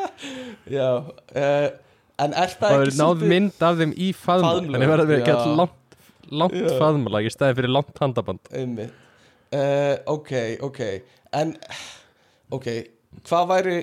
já 0.76 0.88
uh, 0.98 1.68
en 2.22 2.34
er 2.38 2.50
það 2.58 2.72
það 2.74 2.82
ekki 2.86 2.98
náð 2.98 3.22
mynd 3.30 3.64
af 3.68 3.78
þeim 3.80 3.92
í 3.96 4.08
faðmlag 4.14 4.76
en 4.76 4.82
það 4.84 4.92
verður 4.92 5.14
ekki 5.20 5.32
já. 5.32 5.38
all 5.38 5.54
langt, 5.62 5.96
langt 6.42 6.58
faðmlag 6.82 7.26
í 7.28 7.32
staði 7.32 7.56
fyrir 7.60 7.72
langt 7.78 8.02
handaband. 8.02 8.52
Uh, 8.52 9.94
ok, 10.10 10.30
ok 10.64 10.80
en 11.38 11.54
ok, 12.52 12.68
hvað 13.28 13.48
væri 13.52 13.76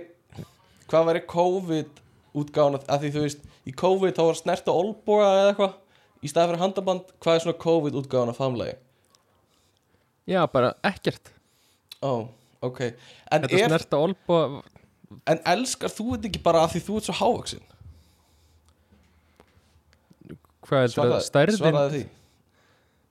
hvað 0.90 1.08
væri 1.10 1.24
COVID 1.30 2.02
útgáðan 2.40 2.80
að 2.86 3.06
því 3.06 3.12
þú 3.16 3.24
veist, 3.26 3.46
í 3.66 3.74
COVID 3.78 4.18
þá 4.18 4.24
var 4.28 4.38
snert 4.40 4.70
á 4.70 4.74
olboga 4.74 5.30
eða 5.30 5.48
eitthvað 5.54 5.78
í 6.20 6.30
staði 6.32 6.52
fyrir 6.52 6.64
handaband, 6.64 7.14
hvað 7.24 7.38
er 7.38 7.44
svona 7.46 7.62
COVID 7.64 7.98
útgáðan 8.02 8.34
af 8.34 8.40
faðmlagi? 8.42 8.76
Já, 10.30 10.44
bara 10.52 10.76
ekkert 10.86 11.32
Ó, 12.06 12.30
ok 12.62 12.82
en, 12.86 12.94
Þetta 13.46 13.56
er, 13.58 13.72
snerta 13.72 14.00
olbo 14.00 14.40
en 15.30 15.42
elskar 15.50 15.92
þú 15.94 16.12
þetta 16.14 16.30
ekki 16.30 16.44
bara 16.46 16.64
af 16.66 16.76
því 16.76 16.84
þú 16.86 17.00
ert 17.00 17.10
svo 17.10 17.18
hávaksin? 17.18 17.66
Hvað 20.70 20.86
heldur 20.86 21.16
að 21.16 21.24
stærðin 21.26 21.58
svaraði 21.58 22.04
því 22.04 22.04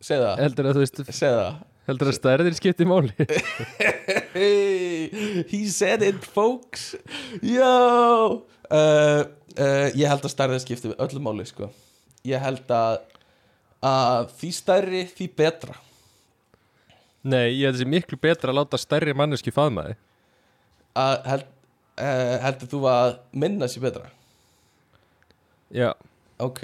segð 0.09 0.23
það, 0.23 0.43
heldur 0.45 0.69
að 0.69 0.77
þú 0.77 0.85
veist 0.85 1.01
segð 1.09 1.41
það 1.41 1.57
heldur 1.89 2.11
að 2.13 2.17
stærðin 2.19 2.57
skipti 2.59 2.87
máli? 2.89 3.13
He 5.51 5.63
said 5.73 6.05
it 6.07 6.25
folks. 6.25 6.93
Jó 7.43 7.65
uh, 7.69 8.41
uh, 8.71 9.89
Ég 9.97 10.07
held 10.09 10.25
að 10.25 10.33
stærðið 10.35 10.65
skipti 10.65 10.95
öllu 10.95 11.23
máli 11.25 11.47
sko. 11.49 11.71
Ég 12.29 12.43
held 12.43 12.69
að 12.75 13.01
að 13.89 14.33
því 14.41 14.51
stærri 14.57 15.05
því 15.15 15.29
betra. 15.39 15.77
Nei, 17.29 17.55
ég 17.55 17.69
held 17.69 17.77
þessi 17.79 17.89
miklu 17.91 18.19
betra 18.21 18.51
að 18.51 18.59
láta 18.61 18.81
stærri 18.81 19.15
manneski 19.15 19.53
faðma 19.55 19.89
þig. 19.91 19.99
Að 20.99 21.17
held, 21.31 21.49
uh, 22.03 22.37
heldur 22.43 22.71
þú 22.73 22.81
að 22.91 23.11
minna 23.39 23.69
sér 23.71 23.85
betra? 23.87 24.09
Já, 25.75 25.93
Ok. 26.39 26.61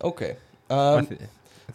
Ok. 0.00 0.22
Um, 0.72 1.06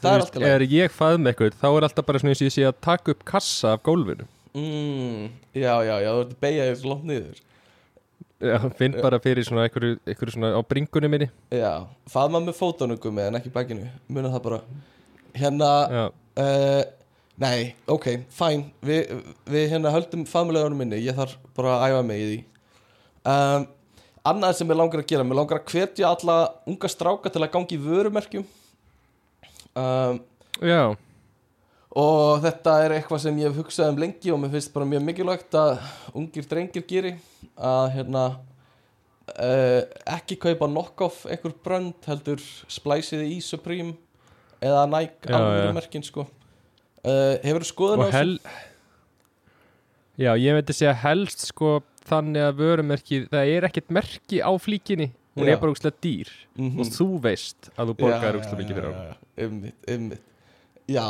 það 0.01 0.09
er 0.13 0.21
veist, 0.23 0.29
allt 0.33 0.37
í 0.37 0.43
lagi. 0.43 0.65
Ef 0.65 0.75
ég 0.77 0.93
faðma 0.97 1.31
eitthvað 1.33 1.57
þá 1.61 1.67
er 1.71 1.87
alltaf 1.87 2.07
bara 2.09 2.21
svona 2.21 2.33
eins 2.33 2.43
og 2.43 2.47
ég 2.49 2.55
sé 2.57 2.65
að 2.67 2.77
taka 2.87 3.15
upp 3.15 3.25
kassa 3.29 3.73
af 3.77 3.83
gólfinu. 3.85 4.27
Mm, 4.53 5.27
Já, 5.57 5.73
já, 5.85 5.95
já, 6.03 6.09
þú 6.13 6.23
ert 6.23 6.31
að 6.33 6.39
beigja 6.45 6.69
þér 6.69 6.89
langt 6.91 7.05
niður. 7.09 7.43
Já, 8.43 8.57
finn 8.77 8.97
bara 8.99 9.19
fyrir 9.23 9.45
svona 9.47 9.67
einhverju, 9.67 9.99
einhverju 10.03 10.33
svona 10.35 10.49
á 10.57 10.61
bringunni 10.67 11.09
minni. 11.13 11.29
Já, 11.53 11.85
faðma 12.11 12.41
með 12.43 12.57
fótónugum 12.59 13.21
en 13.23 13.39
ekki 13.39 13.53
bakinu. 13.53 13.87
Muna 14.11 14.33
það 14.33 14.43
bara. 14.49 14.59
Hérna 15.33 15.69
uh, 16.37 16.81
Nei, 17.41 17.73
ok, 17.89 18.05
fæn 18.29 18.67
Vi, 18.85 18.99
Við 19.49 19.71
hérna 19.71 19.89
höldum 19.93 20.27
faðmulegunum 20.29 20.77
minni 20.83 20.99
Ég 21.01 21.15
þarf 21.17 21.39
bara 21.57 21.79
að 21.79 21.85
æfa 21.89 22.01
mig 22.05 22.19
í 22.21 22.27
því. 22.27 22.35
Um, 23.33 23.65
Annað 24.29 24.59
sem 24.59 24.69
ég 24.69 24.77
langar 24.77 25.01
að 25.01 25.07
gera 25.09 25.25
Mér 25.25 25.39
langar 25.41 25.57
að 25.63 25.73
hvetja 25.73 26.11
alla 26.11 26.35
unga 26.69 26.91
stráka 26.91 27.31
Til 27.33 27.41
að 27.41 27.51
gangi 27.55 27.79
vörumerkjum 27.81 28.45
um, 29.79 30.19
já, 30.61 30.81
Og 31.93 32.41
þetta 32.41 32.73
er 32.85 32.95
eitthvað 32.97 33.21
sem 33.25 33.37
ég 33.41 33.51
hef 33.51 33.59
hugsað 33.61 33.91
um 33.93 34.01
lengi 34.01 34.31
Og 34.33 34.39
mér 34.41 34.53
finnst 34.55 34.73
bara 34.73 34.87
mjög 34.89 35.05
mikilvægt 35.07 35.57
Að 35.59 35.75
ungir 36.17 36.47
drengir 36.49 36.85
geri 36.89 37.13
Að 37.53 37.87
hérna 37.97 38.23
uh, 38.33 39.81
Ekki 40.15 40.39
kaupa 40.41 40.69
knock-off 40.71 41.23
Einhver 41.29 41.53
brönd 41.65 42.09
heldur 42.09 42.41
splæsiði 42.71 43.35
í 43.35 43.39
Supreme 43.45 43.93
Eða 44.63 44.85
Nike 44.89 45.27
Já, 45.29 45.35
alvöru 45.37 45.67
já. 45.67 45.73
merkin 45.75 46.05
sko. 46.07 46.23
Uh, 47.03 47.35
Hefur 47.43 47.65
skoðun 47.67 48.05
á 48.07 48.15
hel 48.15 48.37
Já, 50.13 50.35
ég 50.37 50.53
veit 50.53 50.69
að 50.69 50.77
segja 50.77 50.93
helst 51.03 51.41
sko 51.49 51.79
þannig 52.05 52.43
að 52.45 52.59
vörumerki 52.59 53.19
það 53.31 53.49
er 53.55 53.65
ekkert 53.65 53.93
merki 53.95 54.41
á 54.45 54.51
flíkinni 54.61 55.07
hún 55.35 55.47
Já. 55.47 55.53
er 55.53 55.59
bara 55.61 55.73
úkslega 55.73 55.97
dýr. 56.03 56.29
Mhm. 56.57 56.79
og 56.79 56.91
þú 56.93 57.07
veist 57.21 57.69
að 57.77 57.89
þú 57.89 57.95
borgar 58.01 58.37
úkslega 58.39 58.59
mikið 58.61 58.75
fyrir 58.77 58.89
á 58.93 59.17
Ymmit, 59.43 59.75
ymmit 59.89 60.21
Já, 60.87 61.07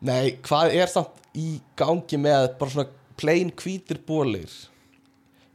nei, 0.00 0.36
hvað 0.42 0.74
er 0.74 0.90
samt 0.90 1.20
í 1.36 1.60
gangi 1.76 2.18
með 2.18 2.58
bara 2.58 2.70
svona 2.70 2.88
plain 3.16 3.52
hvítir 3.52 4.00
bólir 4.06 4.50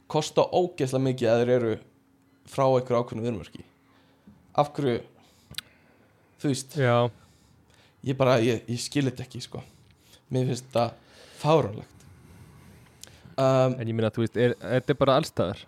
kosta 0.08 0.46
ógeðslega 0.46 1.04
mikið 1.04 1.28
að 1.32 1.40
þeir 1.42 1.54
eru 1.58 1.74
frá 2.48 2.64
einhverju 2.64 3.02
ákveðnu 3.02 3.26
vinnverki 3.28 3.64
Af 4.58 4.72
hverju 4.74 5.02
þú 6.40 6.48
veist, 6.52 6.76
Já, 6.78 7.10
ég 8.06 8.16
bara 8.18 8.38
ég, 8.40 8.62
ég 8.70 8.80
skil 8.80 9.04
þetta 9.10 9.24
ekki, 9.26 9.42
sko. 9.42 9.60
Mér 10.30 10.48
finnst 10.50 10.66
þetta 10.68 10.92
fáránlegt. 11.40 12.04
Um, 13.38 13.74
en 13.78 13.86
ég 13.86 13.94
minna 13.94 14.10
að 14.10 14.16
þú 14.18 14.24
veist 14.24 14.38
er, 14.42 14.54
þetta 14.62 14.94
er 14.94 14.98
bara 14.98 15.16
allstaðar? 15.20 15.60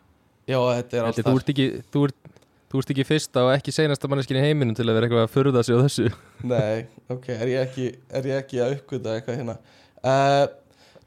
Já, 0.51 0.59
þetta 0.59 0.99
er 0.99 1.09
alltaf 1.09 1.29
þú 1.29 1.35
ert 1.39 1.53
ekki 1.53 1.67
þú 1.95 2.05
ert, 2.09 2.30
þú 2.71 2.81
ert 2.81 2.93
ekki 2.95 3.07
fyrsta 3.09 3.45
og 3.47 3.53
ekki 3.55 3.75
seinasta 3.75 4.11
manneskin 4.11 4.39
í 4.41 4.45
heiminum 4.45 4.77
til 4.79 4.87
að 4.87 4.97
vera 4.99 5.09
eitthvað 5.09 5.25
að 5.27 5.33
furða 5.35 5.63
sig 5.67 5.77
á 5.77 5.81
þessu. 5.85 6.09
Nei, 6.51 6.87
ok, 7.11 7.29
er 7.37 7.53
ég 7.53 7.65
ekki, 7.67 7.87
er 8.21 8.29
ég 8.31 8.43
ekki 8.45 8.61
að 8.63 8.77
uppgöta 8.79 9.17
eitthvað 9.17 9.41
hérna? 9.41 9.57
Uh, 10.01 10.45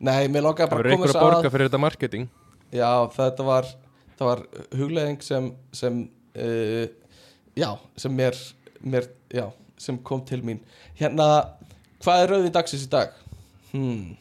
Nei, 0.04 0.26
mér 0.28 0.44
langar 0.44 0.68
Það 0.68 0.74
bara 0.76 0.90
að 0.90 0.98
koma 0.98 1.08
þess 1.08 1.16
að 1.16 1.22
að 1.22 1.30
borga 1.30 1.52
fyrir 1.54 1.70
þetta 1.70 1.80
marketing. 1.80 2.26
Já, 2.74 2.90
þetta 3.16 3.46
var, 3.48 3.70
það 4.20 4.30
var 4.32 4.42
hugleðing 4.76 5.22
sem, 5.24 5.52
sem 5.72 6.02
uh, 6.36 6.82
já, 7.56 7.70
sem 8.04 8.18
mér, 8.18 8.40
mér, 8.84 9.08
já, 9.32 9.46
sem 9.80 10.02
kom 10.04 10.26
til 10.28 10.42
mín. 10.44 10.60
Hérna, 11.00 11.30
hvað 12.04 12.26
er 12.26 12.36
rauðin 12.36 12.56
dagsins 12.58 12.84
í 12.84 12.92
dag? 12.92 13.16
Hmm, 13.72 14.18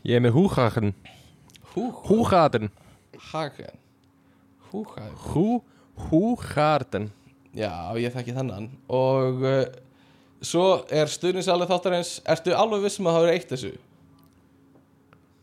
Ég 0.00 0.16
er 0.16 0.22
með 0.24 0.32
húhagen 0.32 0.94
hú, 1.74 1.90
Húhagen 2.08 2.70
hagen 3.30 3.76
Húhagen 4.70 5.16
Hú, 6.08 6.34
húhagen 6.34 7.10
Já, 7.50 7.90
ég 7.98 8.12
þekki 8.14 8.34
þennan. 8.36 8.68
Og 8.94 9.42
uh, 9.42 9.64
svo 10.40 10.66
er 10.94 11.10
stuðningsalið 11.10 11.72
þáttarins 11.72 12.12
Ertu 12.30 12.54
alveg 12.54 12.84
vissum 12.86 13.08
að 13.10 13.16
það 13.16 13.24
verið 13.26 13.38
eitt 13.38 13.54
þessu? 13.54 13.72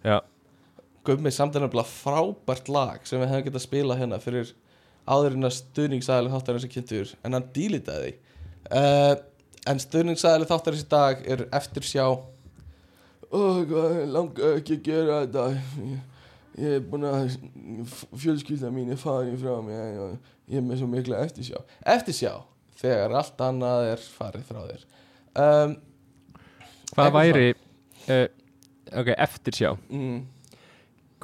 Já, 0.07 0.17
Gummi 1.07 1.31
samt 1.31 1.55
er 1.55 1.63
nefnilega 1.63 1.87
frábært 1.87 2.69
lag 2.71 3.05
sem 3.07 3.21
við 3.21 3.29
hefum 3.31 3.45
getað 3.45 3.61
að 3.61 3.65
spila 3.65 3.95
hérna 3.99 4.19
fyrir 4.23 4.49
áðurinn 5.07 5.47
að 5.47 5.55
stuðningsæðli 5.61 6.31
þáttarins 6.33 6.65
er 6.67 6.71
kynntur 6.73 7.13
en 7.23 7.37
hann 7.37 7.47
dílitaði 7.55 8.11
uh, 8.75 9.13
en 9.71 9.79
stuðningsæðli 9.79 10.49
þáttarins 10.49 10.83
í 10.83 10.89
dag 10.91 11.23
er 11.23 11.45
eftir 11.55 11.87
sjá 11.87 12.05
Ó, 13.27 13.39
hvað, 13.67 13.95
ég 14.01 14.11
langa 14.11 14.51
ekki 14.55 14.77
að 14.77 14.85
gera 14.85 15.21
þetta 15.23 15.45
ég, 16.57 16.77
er 16.77 16.85
búin 16.89 17.05
að 17.07 17.35
fjölskylda 18.17 18.71
mín 18.73 18.91
er 18.93 18.99
farin 19.01 19.37
frá 19.41 19.55
mér 19.65 19.83
ég, 19.97 20.15
ég 20.53 20.61
er 20.61 20.65
með 20.65 20.81
svo 20.81 20.89
mikla 20.91 21.21
eftirsjá. 21.25 21.61
Eftirsjá, 21.95 22.33
þegar 22.81 23.17
allt 23.21 23.43
annað 23.47 23.91
er 23.91 24.07
farið 24.17 24.47
frá 24.49 24.63
þér. 24.71 24.87
Um, 25.37 25.77
hvað 26.95 27.13
væri 27.19 27.47
uh, 27.53 28.25
Ok, 28.97 29.09
eftirsjá. 29.19 29.73
Mm, 29.91 30.21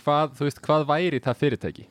hvað, 0.03 0.33
Þú 0.37 0.47
veist, 0.49 0.63
hvað 0.65 0.87
væri 0.89 1.21
það 1.23 1.37
fyrirtæki? 1.41 1.85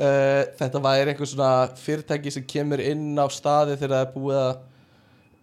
uh, 0.00 0.42
þetta 0.58 0.82
væri 0.84 1.12
eitthvað 1.12 1.30
svona 1.34 1.52
fyrirtæki 1.80 2.32
sem 2.34 2.44
kemur 2.48 2.82
inn 2.84 3.14
á 3.20 3.26
staði 3.32 3.78
þegar 3.80 3.94
það 3.96 4.04
er 4.06 4.12
búið 4.14 4.40
að 4.40 4.52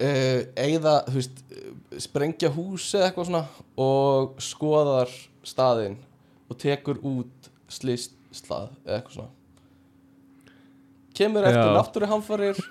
uh, 0.08 0.42
eigða, 0.66 0.96
þú 1.08 1.16
veist 1.20 1.42
eh, 1.50 1.72
sprengja 2.08 2.52
hús 2.54 2.88
eða 2.94 3.10
eitthvað 3.10 3.30
svona 3.32 3.44
og 3.88 4.38
skoðar 4.44 5.14
staðinn 5.48 5.98
og 6.48 6.60
tekur 6.62 7.00
út 7.06 7.50
slist 7.72 8.16
slað 8.36 8.72
eða 8.86 9.00
eitthvað 9.00 9.18
svona. 9.18 9.34
Kemur 11.18 11.48
eftir 11.50 11.66
Já. 11.66 11.74
náttúruhamfarir 11.80 12.62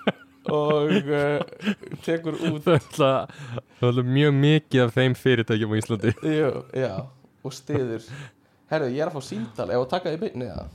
og 0.47 0.93
uh, 0.95 1.41
tekur 2.07 2.37
út 2.47 2.63
Það 2.95 3.33
alltaf 3.83 4.07
mjög 4.07 4.33
mikið 4.37 4.83
af 4.85 4.95
þeim 4.95 5.17
fyrirtækjum 5.19 5.75
á 5.75 5.79
Íslandi. 5.81 6.13
Jú, 6.39 6.51
já, 6.73 6.93
og 7.43 7.55
stiður 7.55 8.07
herru, 8.71 8.89
ég 8.91 9.03
er 9.03 9.11
að 9.11 9.17
fá 9.17 9.27
símtal. 9.27 9.69
Ef 9.71 9.83
að 9.83 9.89
taka 9.93 10.13
því 10.13 10.21
beinni 10.23 10.47
eða? 10.47 10.67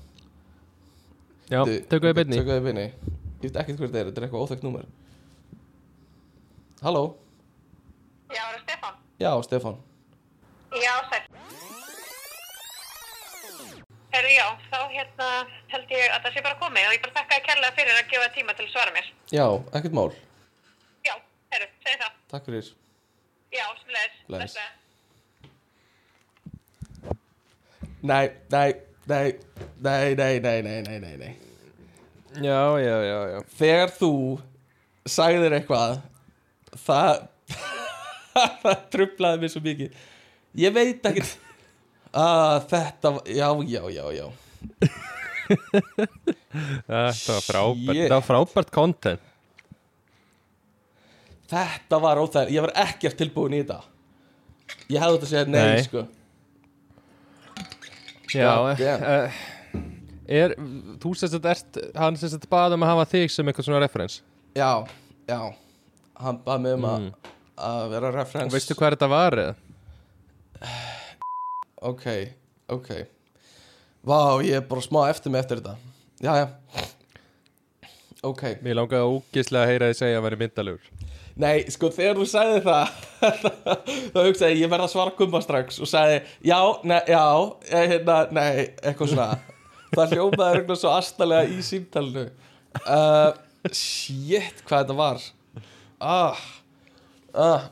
Já, 1.53 1.61
Bíddu, 1.67 1.81
tökum 1.91 2.09
við 2.09 2.19
beinni. 2.21 2.39
Tökum 2.41 2.55
við 2.55 2.69
beinni. 2.69 2.87
Ég 3.43 3.49
veit 3.49 3.59
ekkert 3.65 3.83
hvert 3.83 3.93
það 3.93 4.01
er, 4.03 4.11
þetta 4.11 4.21
er 4.23 4.29
eitthvað 4.29 4.45
óþekkt 4.47 4.67
númer. 4.69 4.87
Halló? 6.83 7.03
Já, 8.33 8.43
er 8.45 8.55
það 8.55 8.63
Stefán? 8.67 9.03
Já, 9.23 9.33
Stefán. 9.49 9.77
Já, 10.73 10.95
sæl. 11.11 11.22
Herru, 14.12 14.28
já, 14.37 14.47
þá 14.69 14.78
hérna 14.92 15.28
held 15.73 15.92
ég 15.97 16.12
að 16.12 16.21
það 16.26 16.35
sé 16.37 16.42
bara 16.45 16.59
komið 16.61 16.88
og 16.88 16.95
ég 16.97 17.02
bara 17.07 17.14
þakka 17.16 17.38
að 17.38 17.47
kærlega 17.49 17.76
fyrir 17.78 17.97
að 18.00 18.11
gefa 18.12 18.28
tíma 18.35 18.54
til 18.59 18.66
að 18.66 18.73
svara 18.75 18.92
mér. 18.97 19.07
Já, 19.33 19.47
ekkert 19.78 19.97
mál 19.97 20.11
Já, 21.07 21.14
herru, 21.54 21.69
segi 21.87 22.00
það. 22.02 22.12
Takk 22.33 22.49
fyrir 22.50 22.71
Já, 23.52 23.64
smulegis. 23.83 24.21
Bless. 24.28 24.57
nei, 28.02 28.31
nei, 28.52 28.73
nei 29.09 29.33
Nei, 29.83 30.14
nei, 30.14 30.38
nei, 30.40 30.62
nei, 30.62 30.83
nei, 30.87 30.99
nei, 31.02 31.16
nei 31.19 31.33
Já, 32.42 32.61
já, 32.81 32.97
já, 33.02 33.19
já 33.33 33.38
Þegar 33.59 33.90
þú 33.97 34.11
sagðir 35.11 35.57
eitthvað 35.59 35.97
Það 36.85 37.25
Það 38.62 38.85
trublaði 38.95 39.42
mig 39.42 39.52
svo 39.52 39.62
mikið 39.64 39.97
Ég 40.62 40.75
veit 40.76 41.09
ekki 41.11 41.25
að 42.12 42.66
Þetta, 42.73 43.12
já, 43.33 43.49
já, 43.69 43.83
já, 43.97 44.04
já. 44.16 44.26
Þetta 46.87 47.33
var 47.33 47.45
frábært, 47.45 47.97
þetta 47.99 48.14
var 48.19 48.25
frábært 48.26 48.71
content. 48.75 49.28
Þetta 51.52 51.99
var 52.00 52.21
óþægir, 52.23 52.52
ég 52.57 52.64
var 52.64 52.73
ekkert 52.87 53.16
tilbúin 53.21 53.57
í 53.59 53.62
þetta. 53.62 53.81
Ég 54.92 55.02
hefði 55.02 55.16
þetta 55.19 55.26
að 55.26 55.33
segja 55.33 55.49
nei, 55.52 55.64
Nei. 55.69 55.83
sko. 55.85 56.04
Já, 58.33 58.52
damn. 58.81 59.02
uh, 59.04 59.83
er, 60.33 60.54
þú 61.02 61.11
sérst 61.21 61.37
að 61.37 61.50
ert, 61.52 61.81
hann 62.00 62.16
sérst 62.16 62.38
að 62.40 62.49
baða 62.54 62.78
um 62.78 62.87
að 62.87 62.92
hafa 62.95 63.04
þig 63.12 63.28
sem 63.35 63.50
eitthvað 63.50 63.66
svona 63.66 63.83
referens 63.83 64.14
Já, 64.57 64.71
já. 65.28 65.40
Hann 66.23 66.38
bað 66.47 66.62
mig 66.64 66.78
um 66.78 66.87
Mm. 66.88 67.11
að 67.61 67.90
vera 67.92 68.09
referens 68.14 68.49
Og 68.49 68.57
veistu 68.57 68.75
hvað 68.78 68.95
þetta 68.97 69.09
var 69.12 69.37
eða? 69.42 69.54
Ok, 71.83 72.07
ok. 72.71 72.91
Vá, 74.07 74.19
ég 74.43 74.59
er 74.59 74.67
bara 74.67 74.83
smá 74.85 75.05
eftir 75.11 75.33
mig 75.33 75.43
eftir 75.43 75.61
þetta. 75.61 75.77
Já, 76.23 76.33
já. 76.39 76.49
Ok, 78.23 78.43
Mér 78.62 78.79
langaði 78.79 79.09
ógislega 79.17 79.67
að 79.67 79.73
heyra 79.73 79.89
þið 79.91 79.99
segja 79.99 80.21
að 80.21 80.27
vera 80.29 80.39
myndalegur 80.39 80.91
nei, 81.43 81.65
sko, 81.73 81.89
þegar 81.91 82.19
þú 82.21 82.27
sagði 82.29 82.59
það 82.62 82.91
þá 84.12 84.19
hugsaði 84.21 84.53
ég, 84.53 84.61
ég 84.61 84.71
verð 84.71 84.85
að 84.85 84.93
svara 84.93 85.15
kumma 85.17 85.41
strax 85.43 85.81
og 85.83 85.89
sagði, 85.91 86.19
já, 86.45 86.59
nei, 86.87 87.01
já 87.09 87.25
eh, 87.73 87.87
hérna, 87.95 88.19
nei, 88.37 88.51
eitthvað 88.83 89.15
svona. 89.15 89.29
Það 89.93 90.15
hljómaði 90.17 90.61
eitthvað 90.61 90.81
svo 90.81 90.93
astalega 90.95 91.51
í 91.51 91.65
símtalinu. 91.67 92.27
Uh, 92.85 93.33
Shit, 93.73 94.62
hvað 94.69 94.85
þetta 94.85 94.99
var. 94.99 95.25
Ah 96.03 96.49
Ah. 97.33 97.71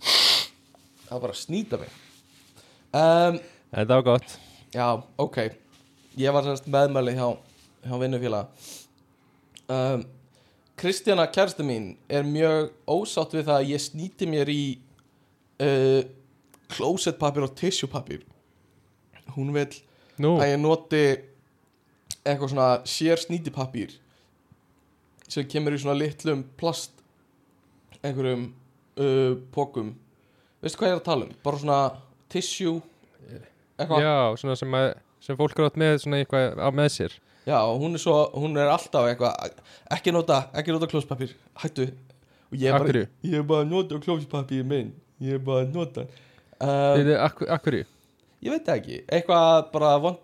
Það 0.00 1.10
var 1.10 1.20
bara 1.20 1.34
að 1.34 1.40
snýta 1.42 1.76
mig 1.80 1.92
um, 2.94 3.42
Þetta 3.74 3.98
var 3.98 4.06
gott. 4.06 4.38
Já, 4.74 4.88
ok. 5.18 5.38
Ég 6.18 6.34
var 6.34 6.46
sérst 6.46 6.66
meðmæli 6.70 7.16
hjá, 7.18 7.28
hjá 7.82 7.94
vinnufélag 7.98 8.68
um, 9.68 10.04
Kristjana 10.76 11.26
kærstu 11.30 11.64
mín 11.66 11.94
er 12.08 12.26
mjög 12.26 12.70
ósátt 12.86 13.34
við 13.34 13.48
það 13.48 13.58
að 13.60 13.70
ég 13.72 13.82
snýti 13.82 14.28
mér 14.30 14.50
í 14.50 14.62
uh, 15.62 16.02
closetpapir 16.74 17.46
og 17.46 17.54
tissuepapir 17.58 18.24
Hún 19.34 19.52
vil 19.54 19.70
Nú, 20.20 20.36
að 20.38 20.52
ég 20.52 20.60
noti 20.62 21.04
eitthvað 22.22 22.52
svona 22.52 22.68
sér 22.86 23.18
snýtipapír 23.18 23.94
sem 25.26 25.46
kemur 25.50 25.74
í 25.74 25.80
svona 25.82 25.98
litlum 25.98 26.44
plast 26.58 27.02
einhverjum 28.04 28.50
uh, 29.00 29.34
pókum 29.54 29.94
veistu 30.62 30.78
hvað 30.78 30.90
ég 30.92 30.96
er 30.96 31.00
að 31.02 31.08
tala 31.08 31.28
um? 31.28 31.38
bara 31.42 31.62
svona 31.62 31.78
tissue 32.34 32.80
eitthvað. 33.78 34.02
já, 34.04 34.14
svona 34.40 34.56
sem, 34.58 34.74
að, 34.78 34.88
sem 35.24 35.38
fólk 35.38 35.58
er 35.58 35.68
átt 35.68 35.78
með 35.80 35.94
svona 36.04 36.20
eitthvað 36.22 36.60
á 36.60 36.68
með 36.74 36.90
sér. 36.94 37.14
Já, 37.44 37.58
hún 37.76 37.96
er 37.98 38.00
svo, 38.00 38.16
hún 38.40 38.56
er 38.56 38.70
alltaf 38.72 39.08
eitthvað 39.10 39.56
ekki 39.92 40.12
nota, 40.14 40.38
ekki 40.56 40.72
nota 40.74 40.88
klóspapír 40.88 41.34
hættu. 41.60 41.88
Og 42.50 42.56
ég 42.60 42.70
er 42.70 42.78
bara, 42.78 42.88
hverju? 42.88 43.08
ég 43.26 43.40
er 43.40 43.48
bara 43.48 43.64
að 43.66 43.72
nota 43.74 43.98
klóspapír 44.00 44.64
minn 44.68 44.92
ég 45.24 45.36
er 45.38 45.42
bara 45.44 45.64
að 45.64 45.74
nota 45.74 46.04
um, 46.06 47.00
Þið, 47.00 47.10
ak 47.20 47.42
Akkurju? 47.56 47.86
ég 48.44 48.54
veit 48.54 48.70
ekki, 48.76 49.00
eitthvað 49.08 49.70
bara 49.72 49.94
vond, 50.02 50.20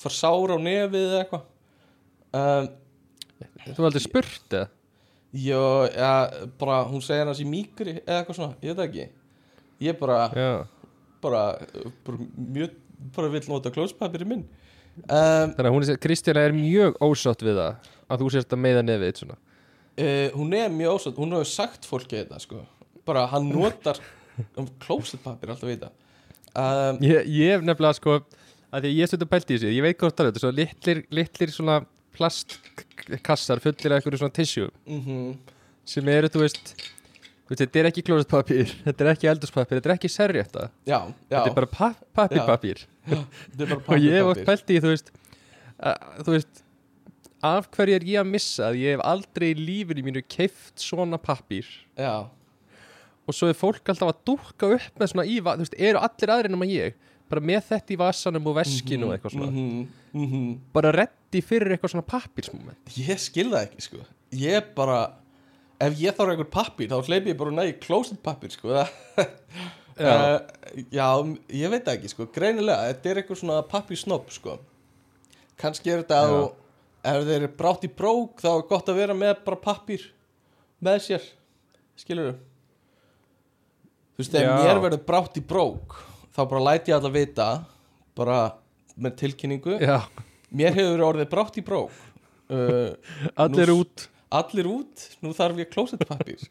fór 0.00 0.14
sár 0.14 0.54
á 0.54 0.58
nefið 0.62 1.14
eitthvað. 1.20 1.44
Um, 2.34 2.70
Þú 3.74 3.86
aldrei 3.86 4.02
spurt 4.02 4.56
eða? 4.56 4.68
já, 5.34 5.62
ja, 5.94 6.10
bara 6.60 6.82
hún 6.88 7.02
segir 7.04 7.26
hans 7.28 7.42
í 7.42 7.46
mýkri 7.48 7.98
eða 8.00 8.20
eitthvað 8.20 8.38
svona, 8.38 8.56
ég 8.62 8.74
veit 8.74 8.86
ekki. 8.88 9.06
Ég 9.84 9.98
bara, 10.00 10.18
Já 10.34 10.50
bara, 11.24 11.42
bara 12.06 12.28
mjög, 12.58 12.76
bara 13.16 13.32
vill 13.32 13.48
nota 13.50 13.72
klóspapír 13.74 14.26
minn. 14.28 14.44
Um, 15.04 15.54
Þannig 15.56 15.66
að 15.66 15.74
hún 15.74 15.86
er, 15.88 15.98
Kristjana 16.02 16.44
er 16.46 16.54
mjög 16.54 17.00
ósátt 17.02 17.42
við 17.42 17.58
það 17.58 17.90
að 18.06 18.22
þú 18.22 18.30
sérst 18.34 18.54
að 18.54 18.62
meiða 18.62 18.84
nefið 18.86 19.10
þitt 19.10 19.22
svona. 19.24 19.38
Uh, 19.94 20.28
hún 20.34 20.54
er 20.58 20.70
mjög 20.74 20.98
ósett, 20.98 21.18
hún 21.18 21.34
hefur 21.34 21.50
sagt 21.50 21.88
fólki 21.88 22.20
þetta 22.20 22.38
sko, 22.42 22.62
bara 23.06 23.26
hann 23.30 23.50
notar 23.50 23.98
um 24.58 24.66
klósetpapir 24.82 25.52
alltaf 25.54 25.70
vita 25.70 25.90
um, 26.50 26.98
Ég, 27.04 27.28
ég 27.30 27.52
hef 27.54 27.62
nefnilega 27.62 27.98
sko 28.00 28.16
að 28.74 28.86
því 28.86 28.90
ég 28.96 29.10
stundu 29.10 29.28
pælt 29.30 29.52
í 29.52 29.54
þessu, 29.54 29.70
ég 29.70 29.86
veit 29.86 29.98
hvað 30.00 30.16
það 30.16 30.24
er 30.24 30.30
þetta 30.32 30.42
svo 30.42 30.50
litlir, 30.58 31.02
litlir 31.14 31.52
svona 31.54 31.76
plastkassar 32.14 33.62
fullir 33.62 33.94
af 33.94 34.00
einhverju 34.00 34.22
svona 34.24 34.34
tissue 34.34 34.70
mm 34.90 35.34
sem 35.84 36.06
eru, 36.08 36.30
þú 36.32 36.40
veist, 36.40 36.70
veist 37.52 37.62
þetta 37.64 37.80
er 37.80 37.90
ekki 37.90 38.04
klósetpapír, 38.08 38.74
þetta 38.86 39.04
er 39.04 39.12
ekki 39.12 39.30
eldurspapír 39.32 39.80
þetta 39.80 39.90
er 39.90 39.96
ekki 39.98 40.12
já, 40.88 40.98
þetta 41.28 41.44
er 41.44 41.56
bara 41.60 41.70
pa 41.70 41.90
pappirpapír 42.16 42.84
þetta 43.08 43.66
er 43.66 43.74
bara 43.74 43.96
og 43.96 44.06
ég 44.06 44.18
hef 44.18 44.30
oft 44.32 44.46
pælt 44.48 44.70
í, 44.70 44.78
þú 44.80 44.94
veist 44.94 45.12
að, 45.78 46.06
þú 46.22 46.36
veist 46.36 46.62
af 47.44 47.68
hverju 47.76 47.98
er 47.98 48.06
ég 48.08 48.22
að 48.22 48.30
missa 48.32 48.70
að 48.70 48.80
ég 48.80 48.96
hef 48.96 49.04
aldrei 49.04 49.50
í 49.50 49.58
lífinu 49.58 50.06
mínu 50.06 50.22
keift 50.24 50.80
svona 50.80 51.18
pappír? 51.20 51.68
Já, 52.00 52.24
og 53.24 53.36
svo 53.36 53.48
er 53.48 53.56
fólk 53.56 53.88
alltaf 53.88 54.12
að 54.12 54.22
dúkka 54.28 54.70
upp 54.76 55.00
með 55.00 55.12
svona 55.12 55.26
í, 55.28 55.40
þú 55.40 55.64
veist, 55.64 55.76
eru 55.88 56.00
allir 56.04 56.32
aðrir 56.34 56.52
nema 56.52 56.68
ég 56.68 56.96
bara 57.30 57.40
með 57.44 57.68
þetta 57.70 57.94
í 57.94 57.98
vasanum 58.00 58.48
og 58.50 58.56
veskinu 58.58 59.08
og 59.08 59.14
eitthvað 59.14 59.36
svona, 59.36 59.50
mm 59.50 60.26
-hmm, 60.32 60.48
bara 60.76 60.92
reddi 60.92 61.40
fyrir 61.42 61.72
eitthvað 61.74 61.94
svona 61.94 62.06
pappírsmoment. 62.06 62.96
Ég 62.96 63.18
skil 63.18 63.48
það 63.50 63.62
ekki 63.62 63.86
sko. 63.86 64.02
Ég 64.32 64.74
bara, 64.76 64.98
ef 65.84 65.96
ég 66.00 66.16
þarf 66.16 66.34
einhver 66.34 66.50
pappír 66.54 66.90
þá 66.92 66.98
hleypi 67.08 67.32
ég 67.32 67.38
bara 67.40 67.54
nægi 67.54 67.78
klósetpapír 67.84 68.54
sko. 68.54 68.74
Það 68.74 69.32
Já. 69.94 70.10
Uh, 70.10 70.82
já, 70.90 71.06
ég 71.54 71.70
veit 71.70 71.86
ekki 71.92 72.08
sko. 72.10 72.24
Greinilega, 72.34 72.88
þetta 72.90 73.10
er 73.12 73.18
eitthvað 73.20 73.38
svona 73.38 73.60
pappírsnopp 73.70 74.32
sko. 74.34 74.56
Kannski 75.60 75.92
er 75.94 76.00
þetta 76.02 76.16
að 76.24 76.32
þú 76.32 76.40
ef 77.04 77.26
þeir 77.28 77.36
eru 77.36 77.50
brátt 77.60 77.84
í 77.86 77.90
brók 77.94 78.42
þá 78.42 78.48
er 78.56 78.64
gott 78.72 78.90
að 78.90 78.98
vera 78.98 79.14
með 79.14 79.36
bara 79.46 79.60
pappír 79.62 80.06
með 80.84 80.98
sér 81.04 81.28
skilur 82.00 82.32
þú 84.14 84.22
veist, 84.22 84.34
ef 84.34 84.48
mér 84.64 84.80
verður 84.82 85.04
brátt 85.06 85.38
í 85.38 85.44
brók 85.46 85.94
þá 86.34 86.40
bara 86.42 86.64
læti 86.70 86.90
ég 86.90 86.98
alla 86.98 87.12
vita 87.14 87.48
bara 88.18 88.38
með 88.94 89.16
tilkynningu. 89.22 89.76
Já, 89.82 90.00
mér 90.54 90.74
hefur 90.78 91.06
orðið 91.12 91.30
brátt 91.32 91.56
í 91.58 91.64
brók. 91.66 91.94
Uh, 92.50 92.94
allir 93.40 93.70
Nú- 93.70 93.80
út 93.84 94.08
allir 94.40 94.68
út, 94.70 95.06
nú 95.24 95.32
þarf 95.36 95.62
ég 95.62 95.70
klósettpappír. 95.72 96.44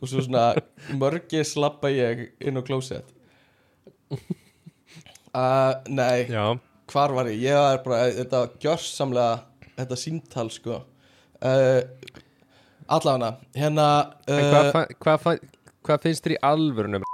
Og 0.00 0.10
svo 0.10 0.24
svona 0.24 0.52
mörgi 1.00 1.44
slappa 1.46 1.90
ég 1.92 2.26
inn 2.44 2.60
á 2.60 2.62
klósett. 2.66 3.08
Uh, 5.34 5.72
nei, 5.90 6.28
já, 6.30 6.54
hvar 6.92 7.14
var 7.16 7.30
ég? 7.30 7.40
Ég 7.48 7.58
var 7.58 7.80
bara, 7.86 8.04
þetta 8.14 8.44
gjörsamlega 8.62 9.40
þetta 9.78 9.98
símtal 9.98 10.50
sko. 10.54 10.82
Uh, 11.44 11.80
allavega 12.92 13.32
hérna 13.56 13.86
en 14.28 14.46
hvað, 14.52 14.66
uh, 14.66 14.70
fa 14.74 14.84
hvað, 15.00 15.18
fa 15.24 15.34
hvað 15.84 16.04
finnst 16.04 16.26
þér 16.26 16.34
í 16.34 16.40
alvörunum 16.48 17.04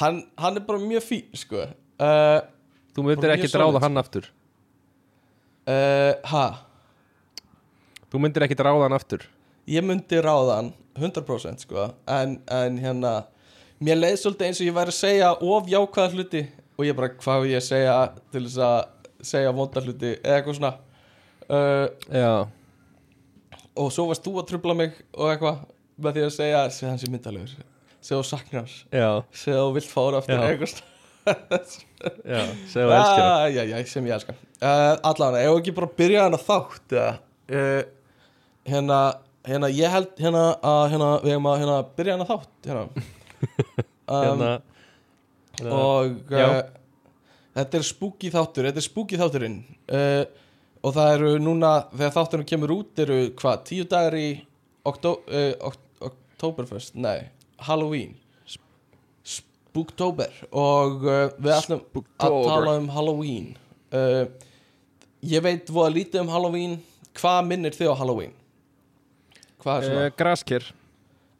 hann, 0.00 0.22
hann 0.40 0.58
er 0.58 0.64
bara 0.66 0.80
mjög 0.80 1.04
fín 1.04 1.36
sko. 1.36 1.66
Uh, 2.00 2.40
þú 2.96 3.06
myndir 3.06 3.34
ekki 3.34 3.50
dráða 3.52 3.82
hann 3.84 4.00
aftur? 4.00 4.28
Uh, 5.68 6.16
ha 6.32 6.46
þú 8.12 8.20
myndir 8.22 8.46
ekki 8.46 8.58
dráða 8.60 8.86
hann 8.86 8.96
aftur? 8.96 9.26
Ég 9.70 9.84
myndi 9.86 10.20
ráða 10.22 10.58
hann 10.58 10.72
100% 10.98 11.64
sko. 11.64 11.88
En, 12.10 12.36
en 12.52 12.78
hérna 12.82 13.12
mér 13.82 14.00
leið 14.00 14.18
svolítið 14.20 14.48
eins 14.48 14.60
og 14.60 14.68
ég 14.68 14.76
væri 14.76 14.92
að 14.92 14.98
segja 14.98 15.32
of 15.32 15.70
jákvæða 15.70 16.12
hluti 16.16 16.42
og 16.76 16.86
ég 16.86 16.98
bara 16.98 17.12
hvað 17.16 17.46
á 17.46 17.50
ég 17.50 17.60
að 17.60 17.68
segja 17.68 17.96
til 18.34 18.44
þess 18.46 18.62
að 18.68 18.80
segja 19.32 19.54
vonda 19.56 19.84
hluti 19.84 20.10
eða 20.18 20.38
eitthvað 20.38 20.58
svona. 20.58 20.72
Uh, 21.52 21.86
já, 22.12 22.32
og 23.76 23.92
svo 23.92 24.06
varst 24.10 24.24
þú 24.24 24.38
að 24.40 24.48
trubla 24.52 24.76
mig 24.78 24.96
og 25.16 25.32
eitthvað 25.32 25.62
með 26.02 26.16
því 26.18 26.24
að 26.26 26.34
segja 26.36 26.62
segja 26.72 26.92
hans 26.92 27.04
í 27.06 27.10
myndalegur 27.12 27.52
segja 28.02 28.18
þú 28.18 28.26
saknar 28.28 28.62
hans. 28.64 28.76
Já, 28.92 29.08
segja 29.36 29.62
þú 29.62 29.74
vilt 29.76 29.90
fára 29.90 30.20
aftur 30.22 30.38
Já. 30.38 30.44
eitthvað 30.50 30.72
svona. 30.74 30.88
Já 32.26 32.40
segðu 32.66 32.86
það 32.90 32.96
elskir 32.98 33.22
hann. 33.22 33.32
Ah, 33.32 33.44
já, 33.54 33.62
já, 33.70 33.76
sem 33.86 34.06
ég 34.08 34.16
elska. 34.16 34.34
Uh, 34.58 34.94
allavega, 35.10 35.42
ef 35.50 35.60
ekki 35.60 35.74
bara 35.76 35.90
byrja 36.00 36.24
hann 36.26 36.38
að 36.38 36.46
þátt 36.48 36.96
eða? 36.96 37.12
Uh, 37.52 37.82
hérna, 38.68 38.98
hérna, 39.48 39.68
ég 39.74 39.90
held 39.92 40.12
hérna 40.22 40.44
að 40.62 40.82
hérna, 40.92 41.08
við 41.24 41.34
hefum 41.34 41.48
að 41.52 41.58
hérna 41.62 41.78
byrja 41.96 42.14
hann 42.16 42.24
að 42.26 42.32
þátt 42.34 42.70
hérna. 42.70 42.86
Um, 44.12 44.18
hérna, 44.26 44.48
hérna 45.58 45.76
og 45.78 46.30
Já. 46.30 46.46
uh, 46.46 47.04
þetta 47.56 47.78
er 47.78 47.84
spooky 47.86 48.30
þáttur 48.34 48.66
þetta 48.68 48.80
er 48.82 48.84
spooky 48.86 49.18
þátturinn. 49.20 49.56
Uh, 49.88 50.24
og 50.82 50.94
það 50.96 51.12
eru 51.16 51.30
núna, 51.40 51.70
þegar 51.94 52.14
þátturinn 52.16 52.48
kemur 52.50 52.74
út 52.74 53.02
eru 53.06 53.18
hvað, 53.38 53.62
tíu 53.70 53.86
dagar 53.88 54.16
í 54.18 54.26
októ, 54.90 55.14
uh, 55.30 55.52
ok, 55.70 55.78
Oktoberfest, 56.42 56.96
nei 56.98 57.28
Halloween. 57.62 58.16
Booktober 59.72 60.32
og 60.52 61.04
uh, 61.06 61.30
við 61.40 61.52
ætlum 61.54 61.78
að 61.80 61.84
Spooktober. 61.86 62.48
tala 62.50 62.74
um 62.82 62.88
Halloween. 62.92 63.52
Uh, 63.94 64.26
Ég 65.22 65.38
veit 65.44 65.70
voða 65.70 65.92
lítið 65.94 66.24
um 66.24 66.30
Halloween. 66.34 66.72
Hvað 67.14 67.44
minnir 67.46 67.76
þið 67.76 67.92
á 67.94 68.00
Halloween? 68.00 68.32
Hvað 69.62 69.76
er 69.82 69.88
svona? 69.88 70.06
uh, 70.10 70.14
Grasker 70.18 70.68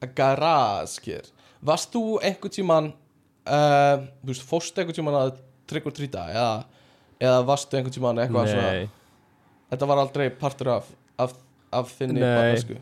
Uh, 0.03 0.09
Garaskir 0.19 1.29
Varst 1.63 1.93
þú 1.95 2.01
einhvern 2.27 2.51
tíman 2.57 2.87
uh, 3.47 4.01
Þú 4.25 4.33
veist, 4.33 4.43
fórstu 4.49 4.83
einhvern 4.83 4.97
tíman 4.99 5.15
að 5.21 5.37
trygg 5.71 5.87
og 5.87 5.95
trýta 5.95 6.25
eða, 6.33 6.65
eða 7.23 7.45
varstu 7.47 7.79
einhvern 7.79 7.95
tíman 7.95 8.19
eitthvað 8.25 8.51
svona 8.51 8.73
Nei, 8.75 8.89
Þetta 9.71 9.89
var 9.93 10.01
aldrei 10.03 10.27
partur 10.43 10.73
af, 10.75 10.89
af, 11.23 11.37
af 11.71 11.93
þinni 12.01 12.19
Nei. 12.19 12.27
barnæsku 12.35 12.81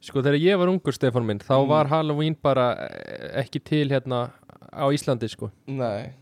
sko 0.00 0.22
þegar 0.24 0.38
ég 0.40 0.56
var 0.56 0.70
ungur 0.72 0.96
Stefán 0.96 1.26
minn 1.28 1.42
þá 1.44 1.52
Mm. 1.60 1.68
var 1.68 1.90
Halloween 1.92 2.36
bara 2.42 2.70
eh, 2.88 3.42
ekki 3.42 3.60
til 3.60 3.90
hérna 3.92 4.30
á 4.72 4.88
Íslandi 4.88 5.28
sko 5.28 5.50
Nei 5.68 6.14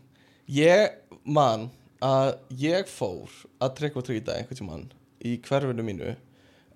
Ég 0.51 0.97
man 1.23 1.69
að 2.03 2.33
ég 2.59 2.91
fór 2.91 3.31
að 3.63 3.77
trygg 3.79 3.95
og 3.95 4.03
trýta 4.09 4.35
einhvern 4.35 4.59
tíman 4.59 4.83
í 5.23 5.37
hverfinu 5.47 5.85
mínu 5.87 6.17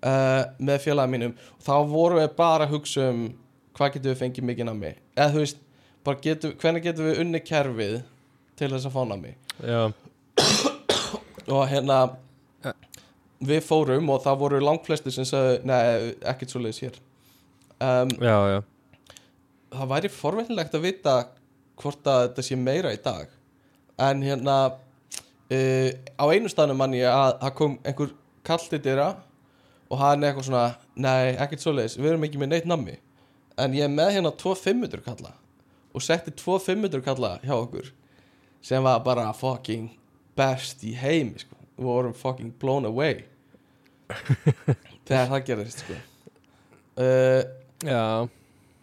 uh, 0.03 0.41
með 0.59 0.81
félagi 0.83 1.13
mínum 1.13 1.35
þá 1.63 1.75
vorum 1.89 2.21
við 2.21 2.35
bara 2.37 2.67
að 2.67 2.75
hugsa 2.77 3.09
um 3.11 3.23
hvað 3.73 3.95
getum 3.95 4.11
við 4.11 4.19
fengið 4.19 4.49
mikið 4.49 4.69
nammi. 4.69 4.91
Eða 5.17 5.31
þú 5.33 5.43
veist, 5.43 5.63
getum, 6.21 6.57
hvernig 6.61 6.85
getum 6.85 7.09
við 7.09 7.21
unni 7.23 7.41
kerfið 7.43 7.95
til 8.59 8.69
þess 8.75 8.89
að 8.89 8.93
fá 8.93 9.03
Já, 9.63 9.81
og 11.53 11.65
hérna 11.69 11.97
við 13.43 13.63
fórum 13.65 14.11
og 14.13 14.21
það 14.23 14.39
voru 14.43 14.61
langflesti 14.63 15.11
sem 15.13 15.27
sagði, 15.27 15.57
nei, 15.67 16.13
ekkert 16.31 16.53
svo 16.53 16.61
leiðis 16.63 16.83
hér. 16.85 16.99
Um, 17.83 18.13
já, 18.23 18.37
já. 18.53 18.59
Það 19.73 19.91
væri 19.91 20.11
forveitinlegt 20.13 20.77
að 20.77 20.85
vita 20.85 21.15
hvort 21.81 22.07
að 22.07 22.23
þetta 22.27 22.45
sé 22.47 22.57
meira 22.59 22.93
í 22.93 22.99
dag. 23.03 23.31
En 24.01 24.23
hérna 24.25 24.57
uh, 24.71 25.89
á 25.91 26.25
einu 26.29 26.51
staðnum 26.51 26.79
mann 26.79 26.95
ég 26.97 27.09
að 27.09 27.37
það 27.41 27.55
kom 27.59 27.77
einhver 27.83 28.13
kall 28.47 28.65
til 28.69 28.81
dyra 28.83 29.09
og 29.93 29.99
hann 30.01 30.23
er 30.23 30.31
eitthvað 30.31 30.47
svona 30.49 30.67
nei, 30.97 31.35
ekkert 31.37 31.63
svoleiðis, 31.63 31.97
við 31.99 32.13
erum 32.13 32.25
ekki 32.25 32.39
með 32.41 32.53
neitt 32.55 32.69
nammi 32.69 32.95
en 33.61 33.75
ég 33.77 33.85
er 33.85 33.93
með 33.93 34.15
hérna 34.15 34.31
2-500 34.41 35.03
kalla 35.05 35.35
og 35.93 36.01
setti 36.01 36.33
2-500 36.41 37.03
kalla 37.05 37.35
hjá 37.43 37.53
okkur 37.59 37.91
sem 38.65 38.83
var 38.85 39.03
bara 39.05 39.27
fucking 39.37 39.91
best 40.37 40.81
í 40.87 40.95
heimi 40.97 41.43
sko. 41.43 41.57
við 41.77 41.89
vorum 41.89 42.15
fucking 42.17 42.55
blown 42.61 42.89
away 42.89 43.25
þegar 45.07 45.29
það 45.35 45.45
gerðist 45.49 45.83
sko. 45.85 45.99
uh, 46.97 47.43
Já, 47.83 48.29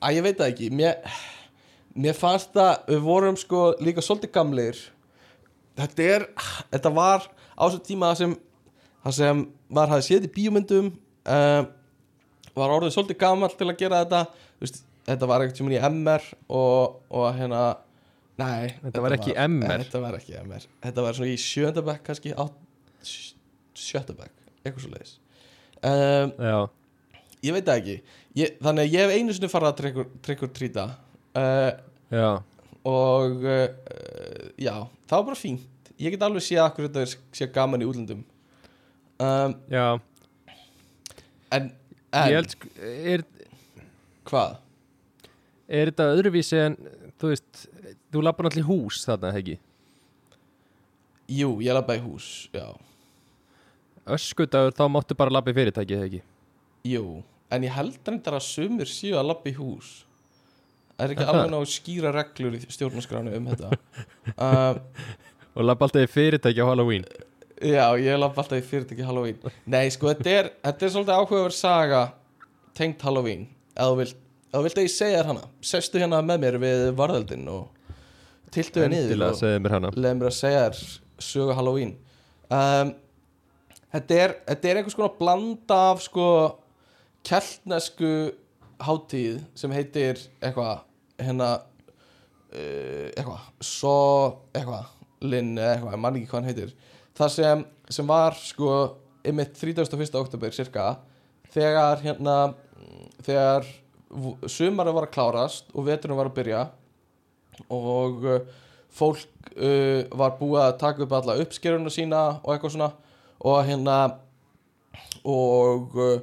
að 0.04 0.16
ég 0.18 0.24
veit 0.26 0.38
það 0.38 0.50
ekki 0.52 0.66
mér, 0.76 1.12
mér 1.96 2.16
fannst 2.18 2.52
það 2.54 2.90
við 2.92 3.04
vorum 3.06 3.38
sko 3.40 3.62
líka 3.80 4.04
svolítið 4.04 4.34
gamlir 4.34 4.80
þetta 5.80 6.08
er 6.16 6.26
þetta 6.68 6.92
var 6.94 7.24
á 7.56 7.62
þessu 7.64 7.80
tíma 7.86 8.10
það 8.12 8.20
sem 8.20 8.34
það 9.00 9.16
sem 9.16 9.42
var 9.70 9.92
hafði 9.92 10.06
séð 10.08 10.28
í 10.28 10.32
bíómyndum 10.34 10.90
uh, 11.30 11.62
var 12.56 12.74
orðið 12.76 12.96
svolítið 12.96 13.20
gamall 13.20 13.52
til 13.54 13.68
að 13.68 13.78
gera 13.80 14.02
þetta. 14.04 14.24
Veist, 14.60 14.82
þetta 15.08 15.30
var 15.30 15.44
ekkert 15.44 15.60
sem 15.60 15.70
í 15.72 15.78
MR 15.90 16.26
og, 16.48 16.98
og 17.10 17.30
hérna 17.36 17.62
nei, 18.40 18.74
Þetta 18.82 19.04
var 19.04 19.16
ekki 19.16 19.36
MR? 19.36 19.84
þetta 19.84 20.02
var 20.02 20.18
ekki 20.18 20.36
MR 20.40 20.66
þetta 20.84 21.06
var 21.06 21.16
svona 21.16 21.32
í 21.32 21.40
sjöndabæk 21.40 22.04
kannski 22.06 22.34
sjöndabæk 23.80 24.32
eitthvað 24.60 24.84
svo 24.84 24.92
leiðis 24.92 25.16
um, 25.80 26.32
já, 26.36 26.58
ég 27.46 27.56
veit 27.56 27.66
það 27.66 27.80
ekki. 27.80 27.96
Ég, 28.38 28.56
þannig 28.62 28.86
að 28.86 28.94
ég 28.94 29.04
hef 29.04 29.14
einu 29.16 29.34
sinni 29.36 29.50
farið 29.50 29.70
að 29.70 30.08
trykkur 30.26 30.52
trýta 30.54 30.86
uh, 31.40 31.70
já. 32.12 32.28
og 32.86 33.46
uh, 33.46 33.66
já, 34.60 34.74
það 35.08 35.16
var 35.16 35.28
bara 35.32 35.40
fínt. 35.40 35.92
Ég 36.00 36.14
get 36.14 36.22
alveg 36.24 36.44
séð 36.44 36.62
akkur 36.64 36.86
þetta 36.86 37.02
er 37.04 37.14
sé 37.36 37.48
gaman 37.52 37.82
í 37.84 37.88
útlöndum 37.88 38.22
um, 39.20 39.54
Já, 39.70 39.84
en, 41.56 41.70
en 42.12 42.26
held 42.32 42.54
sko 42.54 42.70
er, 42.80 43.24
hvað? 44.28 44.58
er 45.70 45.90
þetta 45.92 46.08
öðruvísi 46.16 46.60
en 46.64 46.76
þú 47.20 47.32
veist, 47.32 47.64
þú 48.10 48.24
lappar 48.26 48.48
náttúrulega 48.48 48.66
í 48.66 48.70
hús 48.70 49.02
þarna, 49.06 49.32
ekki? 49.38 49.58
Jú, 51.30 51.50
ég 51.62 51.76
labba 51.76 51.94
í 51.98 52.02
hús, 52.02 52.48
já 52.54 52.66
Öskudagur, 54.10 54.72
þá 54.74 54.84
máttu 54.90 55.14
bara 55.14 55.30
lappa 55.30 55.52
í 55.52 55.54
fyrirtæki, 55.54 55.98
ekki? 56.06 56.22
Jú, 56.90 57.04
en 57.52 57.66
ég 57.66 57.74
held 57.76 58.00
reyndar 58.08 58.38
að 58.40 58.46
sumir 58.48 58.88
séu 58.90 59.18
að 59.20 59.28
labba 59.30 59.52
í 59.52 59.58
hús 59.58 60.00
Það 61.00 61.06
er 61.06 61.12
ekki 61.14 61.24
Aha. 61.24 61.32
alveg 61.32 61.52
ná 61.54 61.68
skýra 61.72 62.10
reglur 62.12 62.56
í 62.58 62.60
stjórnarskránu 62.66 63.30
um 63.38 63.46
þetta 63.52 63.68
um, 64.46 64.80
Og 65.56 65.64
lappa 65.64 65.86
alltaf 65.86 66.04
í 66.04 66.10
fyrirtæki 66.12 66.60
á 66.60 66.68
Halloween 66.68 67.06
Já, 67.60 67.84
ég 68.00 68.16
labba 68.16 68.40
alltaf 68.40 68.56
í 68.56 68.64
fyrirtæki 68.64 69.04
Halloween. 69.04 69.40
Nei, 69.68 69.90
sko, 69.92 70.08
þetta 70.14 70.32
er, 70.32 70.46
þetta 70.64 70.86
er 70.86 70.92
svolítið 70.94 71.18
áhugaverð 71.18 71.56
saga 71.58 72.00
tengt 72.78 73.02
Halloween. 73.04 73.44
Ef 73.74 73.90
þú 73.90 73.98
vilt, 73.98 74.22
vilt 74.54 74.80
að 74.80 74.86
ég 74.86 74.94
segja 74.94 75.20
þér 75.20 75.28
hana 75.34 75.44
sestu 75.72 76.00
hérna 76.00 76.22
með 76.24 76.40
mér 76.46 76.58
við 76.62 76.84
varðeldin 76.96 77.44
og 77.52 77.92
tiltu 78.54 78.80
þér 78.80 78.92
niður 78.94 79.26
og 79.28 79.38
segðu 79.38 79.62
mér 79.66 80.30
að 80.30 80.36
segja 80.38 80.62
þér 80.64 80.80
sögu 81.26 81.56
Halloween. 81.58 81.94
Um, 82.50 82.94
þetta, 83.92 84.20
er, 84.24 84.36
þetta 84.48 84.70
er 84.70 84.80
einhvers 84.80 84.96
konar 84.98 85.16
blanda 85.20 85.80
af 85.92 86.04
sko 86.06 86.28
keltnesku 87.28 88.14
hátíð 88.80 89.42
sem 89.58 89.74
heitir 89.76 90.22
eitthvað 90.40 90.86
hérna 91.20 91.50
uh, 91.60 93.06
eitthvað 93.12 93.44
svo 93.60 93.98
eitthvað 94.54 94.88
linn 95.28 95.52
eða 95.58 95.74
eitthvað, 95.74 95.92
ég 95.92 96.02
man 96.06 96.16
ekki 96.16 96.30
hvað 96.30 96.40
hann 96.40 96.48
heitir 96.48 96.72
það 97.20 97.36
sem, 97.36 97.62
sem 97.92 98.08
var 98.08 98.36
sko 98.40 98.72
einmitt 99.26 99.58
31. 99.58 100.16
oktober 100.16 100.54
cirka 100.56 100.94
þegar 101.52 102.00
hérna 102.04 102.36
þegar 103.24 103.68
sumarið 104.50 104.96
var 104.96 105.06
að 105.06 105.14
klárast 105.14 105.70
og 105.74 105.86
veturinn 105.86 106.18
var 106.18 106.30
að 106.30 106.36
byrja 106.38 106.64
og 107.70 108.24
uh, 108.24 108.40
fólk 108.90 109.52
uh, 109.54 110.02
var 110.16 110.36
búið 110.40 110.64
að 110.64 110.78
taka 110.80 111.04
upp 111.04 111.14
alla 111.20 111.38
uppskeruna 111.42 111.92
sína 111.92 112.22
og 112.40 112.54
eitthvað 112.54 112.74
svona 112.74 112.90
og 113.40 113.60
hérna 113.68 113.98
og 115.28 115.94
uh, 115.98 116.16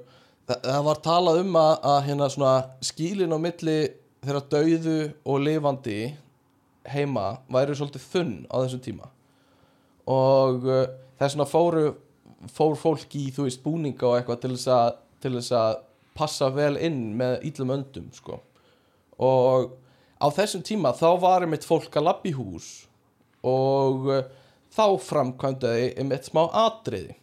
það, 0.50 0.64
það 0.66 0.86
var 0.90 1.04
talað 1.06 1.42
um 1.44 1.60
að, 1.62 1.74
að 1.94 2.00
hérna 2.10 2.32
svona 2.34 2.56
skílin 2.90 3.36
á 3.36 3.40
milli 3.40 3.78
þeirra 4.26 4.44
dauðu 4.52 4.98
og 5.24 5.44
lifandi 5.46 6.00
heima 6.88 7.30
væri 7.52 7.78
svolítið 7.78 8.10
þunn 8.12 8.36
á 8.50 8.56
þessum 8.64 8.84
tíma 8.84 9.12
og 10.08 10.68
uh, 10.68 10.84
þess 11.20 11.36
vegna 11.36 11.50
fóru 11.50 11.88
fór 12.54 12.78
fólk 12.80 13.16
í 13.18 13.28
þú 13.34 13.48
veist 13.48 13.64
búninga 13.64 14.08
og 14.08 14.18
eitthvað 14.18 14.42
til 14.44 14.54
þess 14.54 14.72
að, 14.72 14.98
til 15.24 15.34
þess 15.38 15.54
að 15.58 15.80
passa 16.18 16.50
vel 16.54 16.76
inn 16.82 17.02
með 17.18 17.40
íllum 17.50 17.74
öndum 17.78 18.10
sko. 18.16 18.40
Og 19.22 19.72
á 20.22 20.28
þessum 20.34 20.64
tíma 20.66 20.94
þá 20.98 21.10
var 21.22 21.46
einmitt 21.46 21.66
fólk 21.68 21.98
að 21.98 22.28
í 22.30 22.34
hús 22.38 22.70
og 23.46 24.10
uh, 24.10 24.26
þá 24.74 24.86
framkvæmdaði 25.02 25.94
einmitt 25.98 26.30
smá 26.30 26.46
atriði. 26.66 27.18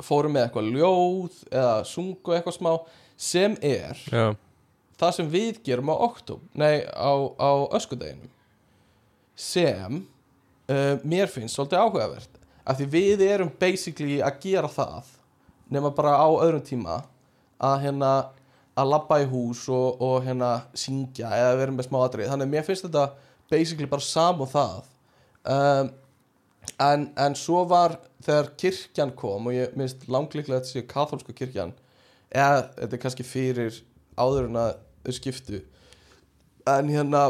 Fóru 0.00 0.30
með 0.32 0.46
eitthvað 0.46 0.70
ljóð 0.76 1.40
eða 1.50 1.74
sungu 1.84 2.34
eitthvað 2.34 2.56
smá 2.56 2.70
sem 3.20 3.56
er 3.60 3.98
Já, 4.08 4.30
það 4.96 5.16
sem 5.16 5.26
við 5.28 5.58
gerum 5.66 5.90
á 5.92 5.96
oktob 6.06 6.40
nei, 6.56 6.86
á, 6.88 7.12
á 7.36 7.50
öskudeginum. 7.76 8.30
Sem 9.36 10.04
uh, 10.70 10.94
mér 11.02 11.30
finnst 11.30 11.58
svolítið 11.58 11.82
áhugavert 11.82 12.38
af 12.64 12.78
því 12.78 12.90
við 12.92 13.24
erum 13.26 13.50
basically 13.60 14.20
að 14.22 14.42
gera 14.44 14.70
það 14.70 15.10
nema 15.70 15.92
bara 15.94 16.16
á 16.18 16.28
öðrum 16.30 16.64
tíma 16.66 17.00
að 17.60 17.82
hérna 17.86 18.12
að 18.78 18.92
labba 18.92 19.20
í 19.22 19.26
hús 19.28 19.66
og, 19.72 20.00
og 20.00 20.22
hérna 20.24 20.52
syngja 20.78 21.30
eða 21.36 21.58
vera 21.60 21.74
með 21.74 21.88
smá 21.88 21.98
atrið 22.04 22.30
þannig 22.32 22.48
að 22.48 22.54
mér 22.54 22.66
finnst 22.66 22.86
þetta 22.86 23.06
basically 23.50 23.88
bara 23.90 24.06
sam 24.06 24.40
og 24.44 24.50
það. 24.52 24.86
Um, 25.50 25.90
en, 26.80 27.06
en 27.18 27.36
svo 27.38 27.64
var 27.68 27.96
þegar 28.24 28.50
kirkjan 28.60 29.14
kom 29.18 29.48
og 29.50 29.56
ég 29.56 29.76
minnst 29.78 30.06
langleiklega 30.08 30.60
þetta 30.60 30.72
sé 30.72 30.84
katholska 30.88 31.34
kirkjan 31.36 31.74
eða 32.30 32.66
þetta 32.76 32.96
er 32.96 33.02
kannski 33.04 33.26
fyrir 33.26 33.80
áður 34.20 34.50
en 34.50 34.60
að 34.60 34.72
þau 35.06 35.16
skiptu 35.16 35.62
en 36.68 36.92
hérna 36.92 37.24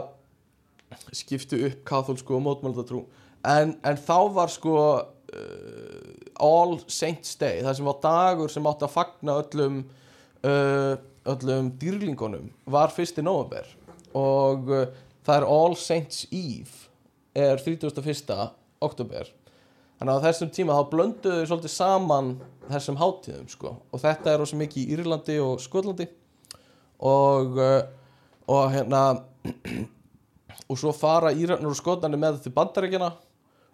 skiptu 1.14 1.60
upp 1.68 1.84
katholsku 1.86 2.34
og 2.36 2.44
mótmældatrú 2.46 3.04
en, 3.46 3.74
en 3.86 4.00
þá 4.00 4.18
var 4.34 4.52
sko 4.52 4.76
uh, 4.80 6.10
All 6.40 6.78
Saints 6.90 7.36
Day 7.40 7.62
það 7.64 7.78
sem 7.78 7.88
var 7.90 7.98
dagur 8.04 8.52
sem 8.52 8.68
átti 8.70 8.86
að 8.86 8.94
fagna 8.94 9.38
öllum 9.42 9.82
uh, 10.44 10.94
öllum 11.30 11.72
dýrlingunum 11.80 12.50
var 12.70 12.94
1. 12.96 13.20
november 13.24 13.68
og 14.16 14.72
uh, 14.72 14.86
það 15.26 15.36
er 15.36 15.50
All 15.56 15.76
Saints 15.78 16.24
Eve 16.30 16.88
er 17.36 17.60
31. 17.62 18.32
oktober 18.82 19.30
þannig 20.00 20.14
að 20.16 20.26
þessum 20.26 20.52
tíma 20.56 20.78
þá 20.78 20.90
blönduðu 20.90 21.46
svolítið 21.46 21.74
saman 21.76 22.34
þessum 22.70 22.98
hátíðum 23.00 23.48
sko 23.52 23.76
og 23.78 24.02
þetta 24.02 24.32
er 24.32 24.42
rosa 24.42 24.58
mikið 24.60 24.82
í 24.82 24.96
Írlandi 24.96 25.38
og 25.44 25.60
Skotlandi 25.62 26.08
og 27.00 27.56
uh, 27.60 27.80
og 28.50 28.70
hérna 28.74 29.02
og 30.70 30.78
svo 30.78 30.92
fara 30.94 31.32
Íranur 31.34 31.72
og 31.72 31.78
Skotlandir 31.78 32.20
með 32.20 32.38
þetta 32.38 32.48
til 32.48 32.56
bandaríkjana 32.56 33.10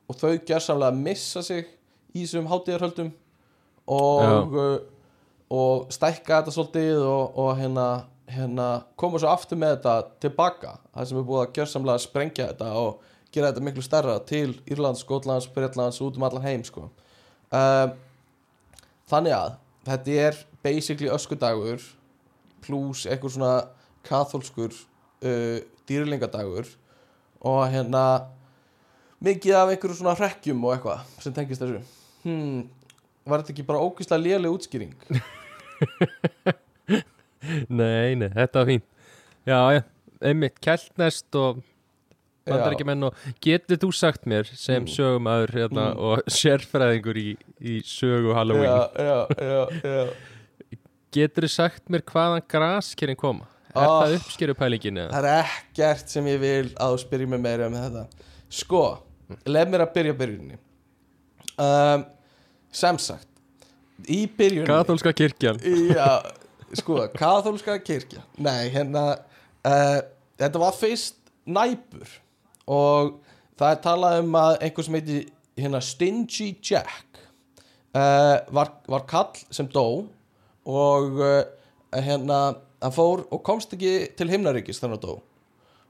og 0.06 0.18
þau 0.20 0.34
gersamlega 0.46 0.98
missa 0.98 1.42
sig 1.44 1.66
í 2.14 2.22
þessum 2.22 2.48
hátíðarhöldum 2.50 3.10
og, 3.86 4.54
uh, 4.56 4.76
og 5.52 5.90
stækka 5.94 6.40
þetta 6.40 6.54
svolítið 6.54 7.02
og, 7.02 7.38
og 7.42 7.50
hérna, 7.58 7.86
hérna 8.30 8.68
koma 8.98 9.20
svo 9.22 9.30
aftur 9.30 9.60
með 9.60 9.76
þetta 9.76 9.96
tilbaka 10.24 10.76
það 10.92 11.10
sem 11.10 11.20
er 11.20 11.28
búið 11.28 11.42
að 11.42 11.52
gersamlega 11.58 12.04
sprengja 12.06 12.48
þetta 12.52 12.72
og 12.80 13.12
gera 13.34 13.50
þetta 13.50 13.66
miklu 13.66 13.84
stærra 13.84 14.16
til 14.24 14.56
Írlands, 14.70 15.02
Skotlands, 15.04 15.48
Bretlands, 15.52 16.00
út 16.00 16.16
um 16.16 16.26
allan 16.26 16.46
heim 16.46 16.64
sko. 16.64 16.88
uh, 17.52 17.88
þannig 19.10 19.36
að 19.36 19.56
þetta 19.86 20.18
er 20.28 20.42
basically 20.64 21.10
öskudagur 21.12 21.82
pluss 22.64 23.06
eitthvað 23.06 23.36
svona 23.36 23.54
katholskur 24.06 24.72
uh, 24.72 25.58
dýrlingadagur 25.86 26.70
og 27.46 27.62
hérna 27.70 28.06
mikið 29.26 29.54
af 29.58 29.72
einhverju 29.74 29.98
svona 30.00 30.14
hrekkjum 30.18 30.64
og 30.66 30.74
eitthvað 30.76 31.22
sem 31.24 31.34
tengist 31.36 31.62
þessu 31.62 31.80
hmm, 32.26 32.60
var 33.26 33.42
þetta 33.42 33.54
ekki 33.56 33.66
bara 33.68 33.82
ógeðslega 33.86 34.24
léleg 34.26 34.56
útskýring 34.56 34.92
Nei, 37.70 38.14
nei, 38.18 38.28
þetta 38.32 38.60
var 38.62 38.68
fínt 38.70 38.86
Já, 39.46 39.58
já, 39.76 39.82
einmitt, 40.26 40.56
keltnest 40.64 41.36
og 41.38 41.60
bandaríkjumenn 42.46 43.06
og 43.08 43.18
getur 43.42 43.78
þú 43.82 43.90
sagt 43.94 44.24
mér 44.30 44.46
sem 44.50 44.82
Mm. 44.82 44.88
sögumæður 44.90 45.52
hérna, 45.54 45.84
Mm. 45.92 45.98
og 45.98 46.22
sérfræðingur 46.38 47.16
í, 47.20 47.36
í 47.60 47.76
sögu 47.86 48.34
Halloween 48.34 48.70
já, 48.70 48.90
já, 48.98 49.26
já, 49.38 49.66
já. 49.82 50.78
getur 51.14 51.46
þú 51.46 51.50
sagt 51.54 51.88
mér 51.90 52.02
hvaðan 52.06 52.42
graskerinn 52.50 53.16
koma? 53.18 53.46
Er 53.76 53.82
Ah. 53.84 54.06
það 54.06 54.14
uppskerupælingin 54.20 54.98
eða? 55.04 55.10
það 55.12 55.24
er 55.30 55.44
ekkert 55.44 56.08
sem 56.08 56.24
ég 56.26 56.38
vil 56.40 56.68
að 56.80 56.94
þú 56.94 56.98
spyrjum 57.04 57.28
mig 57.36 57.40
meira 57.44 57.66
um 57.66 57.74
þetta 57.74 58.06
sko, 58.48 58.82
leið 59.46 59.72
mér 59.72 59.84
að 59.86 59.94
byrja 59.96 60.16
byrjunni 60.20 60.58
um, 61.62 62.04
sem 62.74 62.98
sagt 63.02 63.30
í 64.12 64.24
byrjunni 64.38 64.68
Katholska 64.68 65.12
kirkjan. 65.16 65.60
Já, 65.90 66.20
sko, 66.76 66.98
kathólska 67.16 67.78
kirkja. 67.80 68.20
Nei, 68.42 68.68
hérna 68.74 69.06
uh, 69.64 70.00
Þetta 70.36 70.60
var 70.60 70.74
fyrst 70.76 71.16
næpur 71.48 72.10
og 72.68 73.14
það 73.56 73.70
er 73.70 73.80
talað 73.84 74.18
um 74.20 74.34
að 74.36 74.56
einhver 74.66 74.84
sem 74.84 74.98
heiti 74.98 75.20
hérna 75.56 75.80
Stingy 75.80 76.50
Jack 76.60 77.22
uh, 77.96 78.42
var, 78.52 78.74
var 78.90 79.06
kall 79.08 79.32
sem 79.54 79.68
dó 79.72 79.86
og 80.66 81.22
uh, 81.22 81.40
hérna 81.94 82.40
hann 82.82 82.92
fór 82.92 83.24
og 83.32 83.40
komst 83.46 83.72
ekki 83.72 84.10
til 84.18 84.28
himnaríkis 84.28 84.82
þannig 84.82 85.00
að 85.00 85.06
dó. 85.06 85.14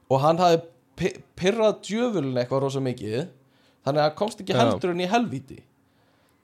Og 0.07 0.21
hann 0.23 0.39
hafði 0.39 0.61
pirrað 0.97 1.81
djöfulin 1.85 2.37
eitthvað 2.41 2.63
rosa 2.65 2.81
mikið 2.83 3.27
þannig 3.85 4.03
að 4.03 4.15
komst 4.19 4.41
ekki 4.43 4.55
Já. 4.55 4.61
heldur 4.63 4.93
en 4.93 5.03
í 5.03 5.09
helvíti 5.11 5.59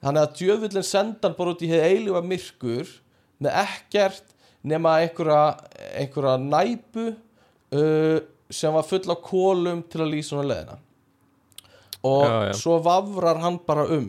þannig 0.04 0.22
að 0.22 0.36
djöfullin 0.40 0.86
senda 0.86 1.28
hann 1.28 1.36
bara 1.38 1.54
út 1.54 1.64
í 1.64 1.70
heið 1.72 1.86
eilífa 1.88 2.22
myrkur 2.24 2.92
með 3.42 3.58
ekkert 3.64 4.34
nema 4.64 4.98
einhverja, 5.02 5.42
einhverja 6.00 6.36
næpu 6.40 7.10
uh, 7.12 8.18
sem 8.52 8.72
var 8.76 8.86
full 8.88 9.04
af 9.12 9.22
kólum 9.26 9.82
til 9.90 10.04
að 10.04 10.12
lýsa 10.14 10.34
svona 10.34 10.48
leðina 10.52 10.78
og 12.04 12.24
Já, 12.28 12.36
já. 12.48 12.54
svo 12.60 12.78
vafrar 12.84 13.40
hann 13.40 13.58
bara 13.66 13.86
um 13.96 14.08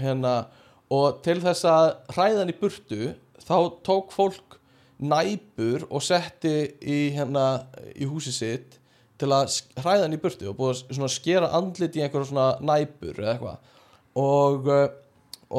hérna, 0.00 0.46
og 0.92 1.20
til 1.24 1.38
þess 1.42 1.64
að 1.68 1.90
hræða 2.14 2.42
hann 2.42 2.52
í 2.52 2.58
burtu 2.60 3.12
þá 3.44 3.56
tók 3.84 4.12
fólk 4.14 4.58
næpur 5.00 5.86
og 5.88 6.04
setti 6.04 6.52
í, 6.80 6.98
hérna, 7.16 7.64
í 7.96 8.08
húsi 8.08 8.32
sitt 8.36 8.76
til 9.20 9.30
að 9.36 9.54
hræða 9.78 10.06
hann 10.06 10.16
í 10.16 10.20
burtu 10.22 10.50
og 10.50 10.58
búið 10.58 10.82
að 10.96 11.12
skera 11.12 11.52
andlit 11.58 11.96
í 11.98 12.04
einhverja 12.04 12.30
svona 12.30 12.50
næpur 12.64 13.20
eða 13.20 13.34
eitthvað. 13.34 13.72
Og, 14.20 14.68
uh, 14.68 14.86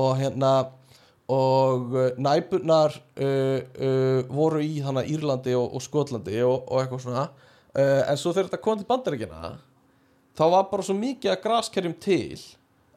og 0.01 0.13
hérna 0.19 0.53
og 1.31 1.93
uh, 1.95 2.07
næpurnar 2.19 2.97
uh, 2.97 3.59
uh, 3.61 4.19
voru 4.31 4.63
í 4.65 4.81
þannig 4.83 5.11
Írlandi 5.13 5.55
og, 5.55 5.69
og 5.77 5.85
Skotlandi 5.85 6.41
og, 6.43 6.65
og 6.67 6.81
eitthvað 6.81 7.05
svona. 7.05 7.27
Uh, 7.71 8.01
en 8.03 8.19
svo 8.19 8.33
þegar 8.33 8.49
þetta 8.49 8.65
kom 8.65 8.81
til 8.81 8.89
bandaríkjana 8.89 9.53
þá 10.37 10.43
var 10.51 10.67
bara 10.71 10.85
svo 10.85 10.95
mikið 10.97 11.33
að 11.33 11.41
graskerjum 11.45 11.95
til 12.01 12.39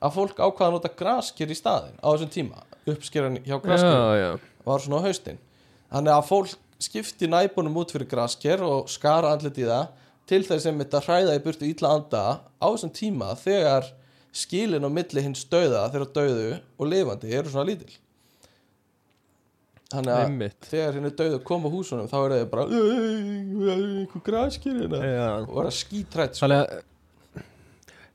að 0.05 0.17
fólk 0.17 0.41
ákvaða 0.41 0.67
að 0.69 0.77
nota 0.77 0.91
grasker 0.99 1.51
í 1.51 1.57
staðin 1.59 1.99
á 2.01 2.07
þessum 2.11 2.33
tíma. 2.33 2.65
Uppskeran 2.91 3.41
hjá 3.45 3.57
graskerjum 3.63 4.41
var 4.65 4.83
svona 4.83 5.01
á 5.01 5.07
haustin. 5.07 5.41
Þannig 5.93 6.15
að 6.15 6.29
fólk 6.29 6.57
skipti 6.83 7.29
næpunum 7.31 7.79
út 7.81 7.93
fyrir 7.95 8.09
grasker 8.11 8.63
og 8.65 8.91
skara 8.93 9.33
andlit 9.35 9.61
í 9.63 9.69
það 9.69 9.93
til 10.31 10.41
þess 10.47 10.67
að 10.71 10.79
þetta 10.83 11.01
hræða 11.07 11.35
í 11.39 11.43
burtu 11.45 11.69
ítla 11.69 11.91
anda 11.99 12.23
á 12.61 12.67
þessum 12.73 12.93
tíma 12.97 13.35
þegar 13.41 13.91
skilin 14.35 14.87
á 14.87 14.91
milli 14.91 15.23
hins 15.23 15.45
döða 15.51 15.85
þeirra 15.93 16.09
döðu 16.17 16.49
og 16.81 16.89
lifandi 16.91 17.35
eru 17.39 17.53
svona 17.53 17.69
lítil 17.71 17.93
þannig 19.95 20.15
að 20.15 20.25
Einmitt. 20.25 20.67
þegar 20.71 20.97
henni 20.99 21.11
döðu 21.15 21.43
kom 21.47 21.67
á 21.69 21.71
húsunum 21.71 22.09
þá 22.11 22.17
er 22.25 22.33
það 22.35 22.49
bara 22.51 22.65
"Ey, 22.65 23.77
einhver 23.77 24.25
grasker 24.27 24.81
hérna 24.81 24.99
Já. 25.05 25.29
og 25.45 25.55
var 25.55 25.69
að 25.71 25.77
skítrætt 25.79 26.35
sko. 26.35 26.47
Þannig 26.47 26.65
að 26.65 26.83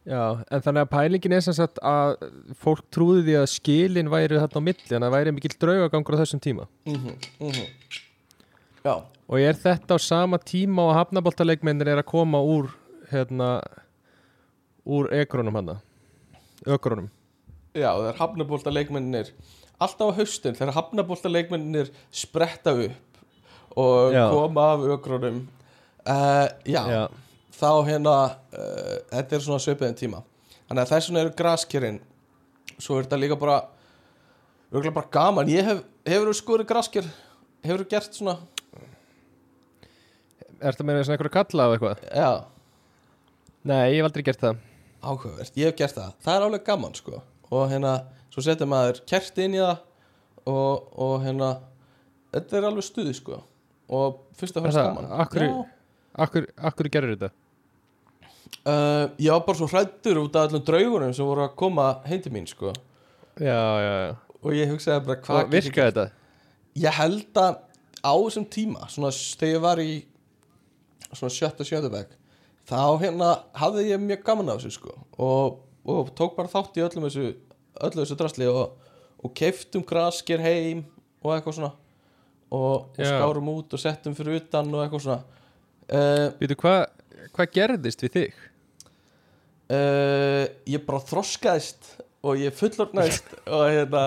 Já, 0.09 0.41
en 0.49 0.61
þannig 0.65 0.81
að 0.81 0.89
pælingin 0.89 1.33
er 1.35 1.41
sem 1.45 1.53
sagt 1.53 1.77
að 1.85 2.15
fólk 2.57 2.81
trúði 2.89 3.21
því 3.27 3.33
að 3.37 3.47
skilin 3.51 4.09
væri 4.09 4.39
þarna 4.39 4.57
á 4.57 4.67
milli 4.67 4.95
en 4.95 5.03
að 5.05 5.11
væri 5.13 5.33
mikill 5.35 5.57
draugagangur 5.59 6.15
á 6.17 6.21
þessum 6.23 6.41
tíma 6.41 6.65
Mhm, 6.87 7.13
mhm. 7.39 7.65
já, 8.83 8.95
og 9.29 9.37
er 9.39 9.57
þetta 9.57 9.95
á 9.95 9.99
sama 10.01 10.39
tíma 10.41 10.87
og 10.89 10.97
hafnaboltaleikmennir 10.97 11.93
er 11.93 12.01
að 12.01 12.09
koma 12.09 12.41
úr 12.41 12.71
hérna 13.11 13.59
úr 14.89 15.11
ekronum 15.21 15.59
hann 15.59 15.77
ökronum 16.65 17.09
Já, 17.77 17.93
það 17.93 18.07
er 18.09 18.17
hafnabólta 18.17 18.73
leikmennir 18.73 19.29
alltaf 19.79 20.11
á 20.11 20.17
haustin 20.17 20.57
þegar 20.57 20.75
hafnabólta 20.75 21.29
leikmennir 21.29 21.91
spretta 22.11 22.73
upp 22.73 23.77
og 23.77 24.13
Já. 24.13 24.25
koma 24.33 24.65
af 24.73 24.85
ökronum 24.97 25.43
uh, 26.09 26.47
já, 26.65 26.83
Já, 26.89 27.03
þá 27.53 27.71
hérna 27.87 28.15
uh, 28.25 28.95
þetta 29.13 29.35
er 29.35 29.43
svona 29.45 29.61
svipiðin 29.63 29.97
tíma. 29.99 30.23
Þannig 30.67 30.83
að 30.83 30.93
þess 30.93 31.09
vegna 31.09 31.23
eru 31.23 31.35
graskirinn 31.37 31.99
svo 32.79 32.97
er 32.97 33.07
þetta 33.07 33.19
líka 33.19 33.37
bara 33.39 33.61
bara 34.69 35.09
gaman, 35.11 35.49
ég 35.49 35.65
hef 35.65 35.83
hefur 36.05 36.29
þú 36.29 36.37
skorið 36.37 36.69
graskir, 36.69 37.07
hefur 37.65 37.83
þú 37.83 37.89
gert 37.93 38.17
svona 38.17 38.35
ertu 40.61 40.83
að 40.83 40.87
meina 40.89 41.03
svona 41.05 41.17
einhverju 41.17 41.33
kalla 41.37 41.65
á 41.65 41.69
eitthvað? 41.75 42.03
já, 42.15 42.31
Nei, 43.69 43.91
ég 43.91 43.99
hef 43.99 44.07
aldrei 44.09 44.23
gert 44.29 44.39
það 44.43 44.59
áhugavert, 45.03 45.57
ég 45.59 45.69
hef 45.69 45.75
gert 45.79 45.95
það 45.97 46.13
það 46.25 46.35
er 46.37 46.45
alveg 46.47 46.63
gaman 46.67 46.95
sko 46.95 47.21
og 47.49 47.65
hérna, 47.71 47.93
svo 48.31 48.43
setur 48.45 48.69
maður 48.71 49.01
kerti 49.09 49.45
inn 49.47 49.57
í 49.57 49.61
það 49.63 49.77
og, 50.49 50.87
og 50.99 51.13
hérna 51.25 51.49
þetta 52.33 52.57
er 52.59 52.67
alveg 52.69 52.87
stuði 52.87 53.13
sko 53.17 53.41
og 53.89 54.19
fyrst 54.39 54.57
og 54.59 54.67
Er 54.69 54.75
það? 54.75 54.89
gaman 54.89 55.09
Já. 55.09 55.51
Akkur, 56.19 56.45
akkur 56.67 56.89
gerir 56.91 57.13
þetta? 57.15 57.29
uh, 58.65 59.05
ég 59.21 59.31
var 59.31 59.43
bara 59.47 59.57
svo 59.59 59.67
hrættur 59.71 60.19
út 60.23 60.35
af 60.35 60.49
öllum 60.49 60.63
draugunum 60.67 61.13
sem 61.15 61.25
voru 61.27 61.45
að 61.47 61.55
koma 61.59 61.89
heim 62.09 62.21
til 62.23 62.33
mín 62.35 62.47
sko 62.49 62.73
Já, 63.39 63.55
já, 63.79 63.93
já 64.07 64.15
og 64.39 64.53
ég 64.55 64.69
hugsaði 64.71 65.03
bara 65.07 65.19
hvað 65.25 65.49
virkaði 65.51 65.91
þetta? 65.91 66.05
ég 66.79 66.95
held 66.99 67.39
að 67.43 67.57
á 67.99 68.13
þessum 68.15 68.45
tíma 68.51 68.87
svona 68.91 69.11
þegar 69.11 69.51
ég 69.55 69.63
var 69.65 69.81
í 69.83 69.91
svona 71.17 71.33
sjötta 71.33 71.65
sjönda 71.67 71.91
veg 71.93 72.11
þá 72.69 72.81
hérna 73.01 73.29
hafði 73.57 73.87
ég 73.89 74.03
mjög 74.03 74.23
gaman 74.27 74.51
af 74.53 74.61
þessu 74.61 74.77
sko. 74.77 74.95
Og, 75.17 75.59
og 75.89 76.11
tók 76.17 76.35
bara 76.37 76.51
þátt 76.51 76.77
í 76.77 76.85
öllum 76.85 77.07
þessu 77.07 77.31
öllu 77.79 78.03
þessu 78.03 78.17
drasli 78.19 78.49
og, 78.51 78.75
og 79.23 79.33
keiftum 79.37 79.85
grasker 79.87 80.43
heim 80.43 80.83
og 81.23 81.33
eitthvað 81.35 81.57
svona. 81.59 81.71
Og, 82.49 82.89
og 82.89 82.99
skárum 82.99 83.49
út 83.53 83.73
og 83.77 83.81
settum 83.81 84.15
fyrir 84.17 84.39
utan 84.41 84.69
og 84.73 84.83
eitthvað 84.83 85.05
svona. 85.05 85.41
Uh, 85.89 86.27
Býtu, 86.37 86.57
hvað 86.61 86.79
hva 87.33 87.45
gerðist 87.49 88.05
við 88.05 88.15
þig? 88.15 88.37
uh, 89.73 90.45
ég 90.69 90.85
bara 90.85 91.01
þroskaðist 91.09 91.95
og 92.25 92.39
ég 92.41 92.55
fullornaðist 92.57 93.35
og 93.55 93.65
hérna 93.69 94.05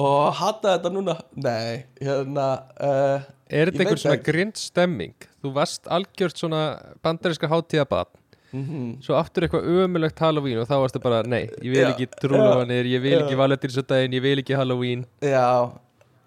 og 0.00 0.34
hata 0.40 0.76
þetta 0.76 0.92
núna. 0.92 1.18
Nei, 1.38 1.84
hérna 2.00 2.48
uh, 2.80 3.30
Er 3.48 3.70
þetta 3.70 3.84
einhver 3.84 3.98
veit 3.98 4.04
svona 4.04 4.24
grind 4.26 4.60
stemming? 4.60 5.28
Þú 5.44 5.54
varst 5.54 5.88
algjört 5.92 6.40
svona 6.40 6.60
bandariska 7.04 7.50
hátíðabann 7.52 8.10
mhm. 8.54 8.90
Svo 9.04 9.18
aftur 9.20 9.44
eitthvað 9.44 9.68
ömulegt 9.84 10.24
Halloween 10.24 10.62
og 10.62 10.68
þá 10.70 10.76
varstu 10.80 11.02
bara, 11.04 11.22
nei, 11.28 11.44
ég 11.60 11.70
vil 11.74 11.82
Já, 11.82 11.90
ekki 11.92 12.08
trúlofanir, 12.16 12.88
ég 12.88 13.04
vil 13.04 13.18
já. 13.18 13.20
ekki 13.26 13.40
valentinsdaginn, 13.40 14.16
ég 14.16 14.24
vil 14.24 14.40
ekki 14.40 14.56
Halloween. 14.56 15.04
Já, 15.20 15.74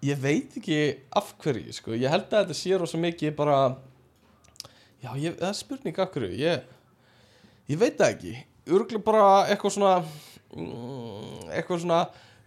ég 0.06 0.22
veit 0.22 0.56
ekki 0.60 0.80
af 1.18 1.34
hverju, 1.42 1.74
sko, 1.74 1.96
ég 1.98 2.12
held 2.12 2.30
að 2.30 2.44
þetta 2.46 2.58
sé 2.60 2.78
rosa 2.78 3.00
mikið 3.00 3.34
bara 3.38 3.58
Já, 4.98 5.12
ég, 5.14 5.36
það 5.38 5.48
er 5.48 5.54
spurning 5.54 5.98
af 6.02 6.08
hverju. 6.10 6.28
Ég, 6.34 6.62
ég 7.70 7.78
veit 7.78 7.98
það 8.00 8.14
ekki. 8.16 8.32
Örgulega 8.68 9.04
bara 9.06 9.26
eitthvað 9.48 9.74
svona 9.76 9.92
mm, 10.02 11.52
Eitthvað 11.54 11.84
svona 11.84 12.00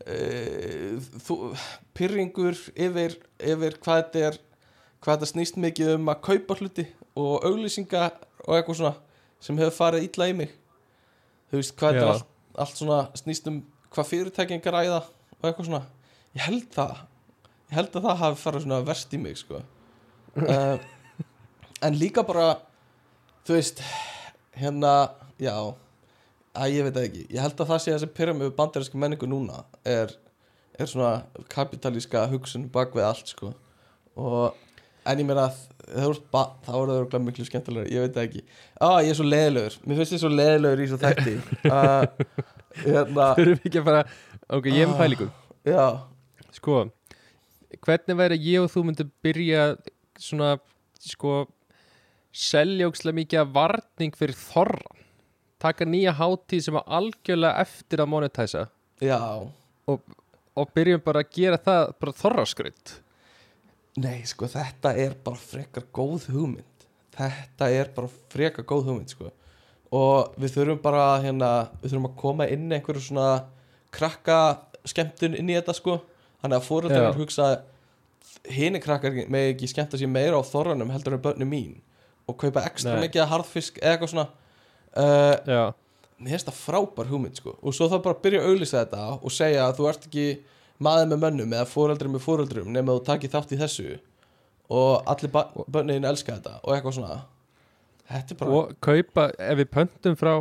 uh, 0.04 0.98
þú, 1.26 1.38
Pyrringur 1.98 2.60
yfir, 2.76 3.16
yfir 3.40 3.78
hvað 3.82 4.02
þetta 4.02 4.26
er 4.28 4.40
Hvað 5.02 5.16
þetta 5.18 5.32
snýst 5.32 5.58
mikið 5.58 5.96
um 5.96 6.12
að 6.14 6.22
kaupa 6.28 6.58
hluti 6.60 6.86
Og 7.20 7.44
auglýsinga 7.44 8.06
og 8.46 8.56
eitthvað 8.56 8.78
svona 8.80 8.94
sem 9.42 9.58
hefur 9.60 9.76
farið 9.76 10.06
illa 10.08 10.28
í 10.32 10.36
mig. 10.38 10.54
Þú 11.52 11.60
veist 11.60 11.74
hvað 11.80 11.96
þetta 11.96 12.06
Já. 12.06 12.12
allt, 12.14 12.30
allt 12.64 12.80
svona 12.80 13.00
snýst 13.20 13.50
um 13.52 13.58
hvað 13.92 14.10
fyrirtækin 14.12 14.64
græða 14.64 15.02
og 15.02 15.50
eitthvað 15.50 15.68
svona. 15.68 15.82
Ég 16.38 16.46
held 16.48 16.70
það 16.72 16.94
ég 17.72 17.78
held 17.80 17.96
að 17.98 18.08
það 18.08 18.22
hafi 18.22 18.42
farið 18.46 18.66
svona 18.66 18.82
verst 18.88 19.14
í 19.16 19.20
mig 19.20 19.38
sko. 19.42 19.62
Uh, 20.40 20.78
en 21.86 22.00
líka 22.00 22.24
bara 22.28 22.48
þú 23.48 23.58
veist 23.58 23.84
hérna, 24.56 25.12
já 25.42 25.56
að 26.52 26.74
ég 26.78 26.88
veit 26.88 27.00
ekki, 27.04 27.28
ég 27.32 27.44
held 27.44 27.60
að 27.60 27.72
það 27.74 27.84
sé 27.84 27.96
að 27.96 28.34
mig 28.36 28.46
við 28.46 28.58
bandaríski 28.58 29.00
menningu 29.00 29.28
núna 29.28 29.64
er, 29.88 30.12
er 30.80 30.88
svona 30.88 31.44
kapitalíska 31.52 32.26
hugsun 32.32 32.70
bak 32.72 32.96
við 32.96 33.08
allt 33.08 33.32
sko. 33.32 33.54
Og 34.16 34.56
en 35.06 35.22
ég 35.22 35.28
meina 35.28 35.48
að 35.50 35.60
þá 35.92 36.74
er 36.78 37.08
það 37.12 37.26
miklu 37.26 37.46
skemmtilegur, 37.48 37.90
ég 37.92 38.06
veit 38.06 38.20
ekki. 38.22 38.44
Á, 38.78 39.02
ég 39.04 39.12
er 39.12 39.18
svo 39.18 39.28
leðilegur, 39.28 39.78
mér 39.86 40.02
finnst 40.02 40.16
ég 40.16 40.22
svo 40.24 40.32
leðilegur 40.32 40.84
í 40.84 40.90
svo 40.92 41.02
þætti. 41.02 41.38
Uh, 42.72 43.04
Þurfum 43.36 43.66
ekki 43.68 43.80
að 43.82 43.84
fara 43.84 44.02
Ok, 44.56 44.70
ég 44.72 44.86
er 44.86 44.88
með 44.88 45.02
pælingu. 45.02 45.26
já. 45.68 45.88
Sko, 46.56 46.78
hvernig 47.84 48.16
væri 48.22 48.38
að 48.38 48.46
ég 48.48 48.64
og 48.64 48.70
þú 48.72 48.84
myndum 48.88 49.10
byrja 49.24 49.66
svona, 50.16 50.54
sko 51.04 51.34
seljókslega 52.32 53.18
mikið 53.20 53.42
af 53.44 53.52
varning 53.58 54.16
fyrir 54.16 54.40
þorran 54.40 55.04
taka 55.62 55.86
nýja 55.86 56.14
hátíð 56.18 56.64
sem 56.66 56.80
er 56.80 56.88
algjörlega 56.98 57.66
eftir 57.66 58.02
að 58.02 58.12
monetæsa 58.14 58.64
já, 59.04 59.20
og 59.92 60.72
byrjum 60.76 61.04
bara 61.06 61.24
að 61.26 61.34
gera 61.36 61.60
það 61.62 61.94
bara 62.02 62.18
þorraskrönd 62.24 62.94
nei 64.00 64.22
sko 64.30 64.48
þetta 64.52 64.94
er 65.00 65.16
bara 65.24 65.40
frekar 65.40 65.88
góð 65.94 66.30
hugmynd. 66.32 66.86
Þetta 67.16 67.70
er 67.76 67.92
bara 67.96 68.12
frekar 68.32 68.68
góð 68.68 68.92
hugmynd 68.92 69.12
sko. 69.12 69.32
Og 69.92 70.38
við 70.40 70.56
þurfum 70.56 70.80
bara 70.84 71.06
hérna, 71.24 71.50
við 71.82 71.92
þurfum 71.92 72.08
að 72.12 72.20
koma 72.22 72.48
inn 72.48 72.72
einhverju 72.72 73.04
svona 73.10 73.28
krakka 73.92 74.38
skemmtun 74.88 75.36
inn 75.36 75.52
í 75.52 75.58
þetta 75.58 75.76
sko. 75.76 76.00
Þannig 76.42 76.58
að 76.58 76.64
Já. 76.64 76.68
fóröldar 76.70 77.20
hugsa 77.20 77.50
hini 78.50 78.80
krakkar 78.82 79.14
með 79.30 79.52
ekki 79.52 79.70
skemmta 79.70 80.00
sér 80.00 80.10
meira 80.10 80.40
á 80.40 80.44
þorranum 80.48 80.92
heldur 80.94 81.18
en 81.18 81.24
börnum 81.24 81.52
mín 81.52 81.76
og 82.30 82.38
kaupa 82.42 82.64
ekstra 82.66 82.96
Nei. 82.96 83.08
mikið 83.08 83.28
harðfisk 83.30 83.78
eða 83.82 83.92
eitthvað 83.96 84.14
svona. 84.14 84.28
Uh, 84.92 85.36
Já, 85.48 85.64
mér 86.22 86.36
finnst 86.36 86.50
það 86.50 86.58
frábær 86.62 87.12
hugmynd 87.12 87.38
sko. 87.42 87.58
Og 87.62 87.76
svo 87.76 87.90
þá 87.92 87.98
bara 88.00 88.16
að 88.16 88.24
byrja 88.26 88.42
að 88.42 88.50
auglýsa 88.52 88.82
þetta 88.82 89.06
og 89.20 89.36
segja 89.36 89.68
að 89.68 89.78
þú 89.78 89.90
ert 89.92 90.08
ekki 90.10 90.26
maður 90.84 91.12
með 91.12 91.22
mönnum 91.26 91.54
eða 91.58 91.67
fóreldri 91.70 92.12
með 92.12 92.26
fóreldrum 92.26 92.72
nema 92.74 92.98
þú 92.98 93.04
takir 93.08 93.32
þátt 93.34 93.54
í 93.56 93.60
þessu 93.62 93.88
og 94.72 95.08
allir 95.12 95.34
bönniðin 95.72 96.10
elska 96.12 96.38
þetta 96.38 96.58
og 96.63 96.76
eitthvað 96.76 96.98
svona. 96.98 97.22
Bara 98.39 98.52
og 98.58 98.74
kaupa 98.84 99.30
ef 99.39 99.58
við 99.62 99.72
pöntum 99.72 100.17
frá 100.20 100.34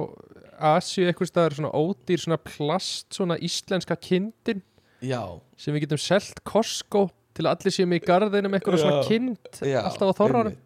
Asju 0.60 1.06
eitthvað 1.08 1.30
staðar 1.30 1.54
svona 1.56 1.70
ódýr 1.72 2.20
svona 2.20 2.36
plast 2.42 3.14
svona 3.16 3.38
íslenska 3.40 3.96
kindin 3.96 4.60
já, 5.00 5.22
sem 5.56 5.72
við 5.72 5.86
getum 5.86 6.00
selt 6.02 6.42
Costco 6.44 7.06
til 7.36 7.46
að 7.46 7.54
allir 7.54 7.74
séum 7.74 7.94
í 7.96 8.00
garðinum 8.04 8.56
eitthvað 8.56 8.82
svona 8.82 8.98
Já. 9.00 9.06
kind 9.08 9.62
já 9.64 9.78
alltaf 9.80 10.20
á 10.20 10.24
einmitt. 10.26 10.58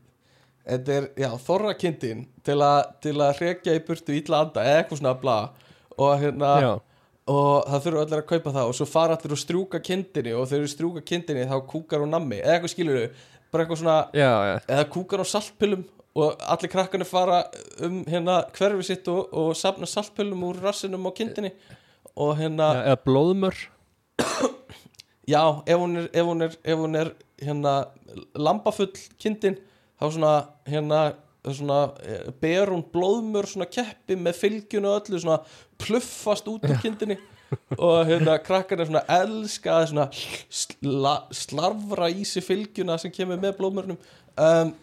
þetta 0.64 0.96
er, 0.96 1.06
já, 1.20 1.28
þorrakindin 1.46 2.24
til, 2.46 2.58
a, 2.64 2.72
til 3.04 3.14
að 3.20 3.42
rekja 3.44 3.76
í 3.76 3.84
burtu 3.86 4.16
ítla 4.16 4.42
anda 4.46 4.64
eða 4.64 4.82
eitthvað 4.82 5.02
svona 5.02 5.14
bla. 5.20 5.38
Og 5.94 6.16
hérna 6.18 6.50
Já, 6.64 6.72
og 7.30 7.64
það 7.70 7.84
þurfa 7.86 8.02
allir 8.04 8.20
að 8.20 8.28
kaupa 8.28 8.52
það 8.52 8.70
og 8.70 8.76
svo 8.76 8.86
fara 8.88 9.16
allir 9.16 9.34
að 9.34 9.40
strjúka 9.40 9.80
kindinni 9.84 10.34
og 10.36 10.48
þegar 10.50 10.66
þú 10.66 10.72
strjúka 10.74 11.04
kindinni 11.08 11.46
þá 11.48 11.56
kúkar 11.70 12.04
hún 12.04 12.12
nammi. 12.12 12.40
Eða 12.42 12.58
eitthvað 12.58 12.74
skilur 12.74 12.98
bara 13.52 13.64
eitthvað 13.64 13.80
svona 13.80 13.98
já, 14.12 14.32
já. 14.50 14.56
eða 14.66 14.88
kúkar 14.92 15.24
á 15.24 15.26
saltpillum 15.32 15.86
og 16.14 16.44
allir 16.54 16.70
krakkarnir 16.70 17.08
fara 17.08 17.40
um 17.82 18.02
hérna 18.06 18.42
hverfi 18.54 18.86
sitt 18.90 19.08
og, 19.10 19.32
og 19.32 19.54
safna 19.58 19.88
saltpillum 19.88 20.44
úr 20.50 20.60
rassinum 20.62 21.08
á 21.08 21.10
kindinni 21.16 21.54
og 22.14 22.36
hérna, 22.38 22.68
Já, 22.76 22.82
eða 22.92 22.98
blóðmör. 23.08 23.56
Já, 25.26 25.42
ef 25.66 25.78
hún 25.80 25.96
er 25.96 26.08
ef 26.12 26.26
hún 26.28 26.42
er, 26.44 26.56
ef 26.62 26.78
hún 26.78 26.96
er 27.00 27.10
hérna 27.40 27.72
lambafull 28.36 28.92
kindin 29.18 29.56
þá 29.98 30.10
svona, 30.12 30.32
hérna 30.68 31.00
svona, 31.52 31.92
eh, 32.00 32.30
ber 32.40 32.72
hún 32.72 32.84
blóðmör 32.92 33.46
svona 33.48 33.68
keppi 33.68 34.16
með 34.16 34.38
fylgjunu 34.40 34.88
og 34.88 35.02
öllu 35.02 35.20
svona 35.20 35.40
pluffast 35.78 36.48
út 36.48 36.64
úr 36.64 36.80
kindinni. 36.80 37.18
Og 37.78 38.06
hérna 38.08 38.38
krakkarnir 38.42 38.88
svona 38.88 39.04
elska 39.20 39.76
að 39.76 39.88
svona 39.92 40.06
sla, 40.50 41.14
slarfra 41.30 42.08
í 42.10 42.24
sig 42.26 42.42
fylgjuna 42.42 42.96
sem 42.98 43.12
kemur 43.14 43.38
með 43.38 43.58
blóðmörnum. 43.60 43.98
Um, 44.34 44.74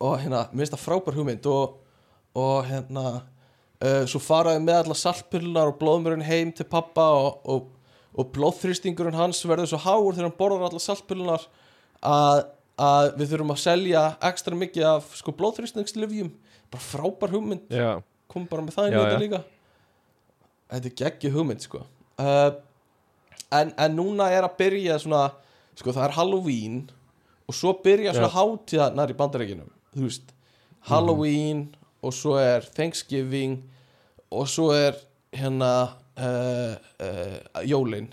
og 0.00 0.18
hérna, 0.22 0.46
mér 0.50 0.64
finnst 0.64 0.74
það 0.74 0.84
frábær 0.86 1.16
hugmynd 1.18 1.46
og, 1.52 1.76
og 2.34 2.66
hérna 2.66 3.04
uh, 3.84 4.04
svo 4.08 4.20
faraði 4.22 4.64
með 4.64 4.80
allar 4.82 5.00
saltpillunar 5.00 5.70
og 5.70 5.78
blóðmörun 5.80 6.24
heim 6.26 6.52
til 6.56 6.66
pappa 6.70 7.06
og, 7.20 7.38
og, 7.44 7.70
og 8.16 8.32
blóðþrýstingurinn 8.34 9.18
hans 9.18 9.44
verður 9.46 9.74
svo 9.74 9.82
háur 9.84 10.16
þegar 10.16 10.30
hann 10.30 10.38
borðar 10.40 10.68
allar 10.70 10.84
saltpillunar 10.84 11.46
að, 12.00 12.44
að 12.76 13.10
við 13.16 13.32
þurfum 13.32 13.54
að 13.54 13.62
selja 13.62 14.02
ekstra 14.28 14.58
mikið 14.58 14.88
af 14.90 15.08
sko 15.16 15.34
blóðþrýstingslifjum 15.38 16.30
bara 16.72 16.82
frábær 16.82 17.32
hugmynd. 17.32 17.66
Já, 17.72 18.02
kom 18.32 18.46
bara 18.50 18.64
með 18.66 18.76
það 18.76 18.90
í 18.90 18.96
já. 18.96 19.18
líka. 19.22 19.42
Þetta 20.72 20.90
er 20.90 20.96
geggi 21.00 21.32
hugmynd 21.32 21.64
sko. 21.64 21.82
Uh, 22.20 22.50
en, 23.54 23.72
en 23.72 23.96
núna 23.96 24.28
er 24.34 24.46
að 24.46 24.56
byrja 24.60 24.98
svona 25.02 25.28
sko 25.76 25.92
það 25.92 26.08
er 26.08 26.16
Halloween 26.16 26.78
og 27.46 27.54
svo 27.54 27.74
byrja 27.84 28.14
svona 28.16 28.30
Já. 28.32 28.36
hátíðarnar 28.40 29.12
í 29.12 29.16
bandarækjunum 29.18 29.72
þú 29.92 30.06
veist 30.06 30.32
Halloween 30.88 31.66
og 32.04 32.14
svo 32.14 32.36
er 32.40 32.66
Thanksgiving 32.76 33.58
og 34.30 34.48
svo 34.50 34.70
er 34.74 34.96
hérna 35.34 35.72
uh, 36.16 36.74
uh, 37.02 37.62
jólin. 37.66 38.08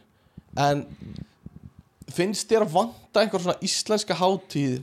En 0.57 0.85
finnst 2.13 2.49
þér 2.51 2.65
að 2.65 2.75
vanta 2.77 3.23
einhver 3.23 3.43
svona 3.43 3.61
íslenska 3.65 4.17
hátíð 4.17 4.81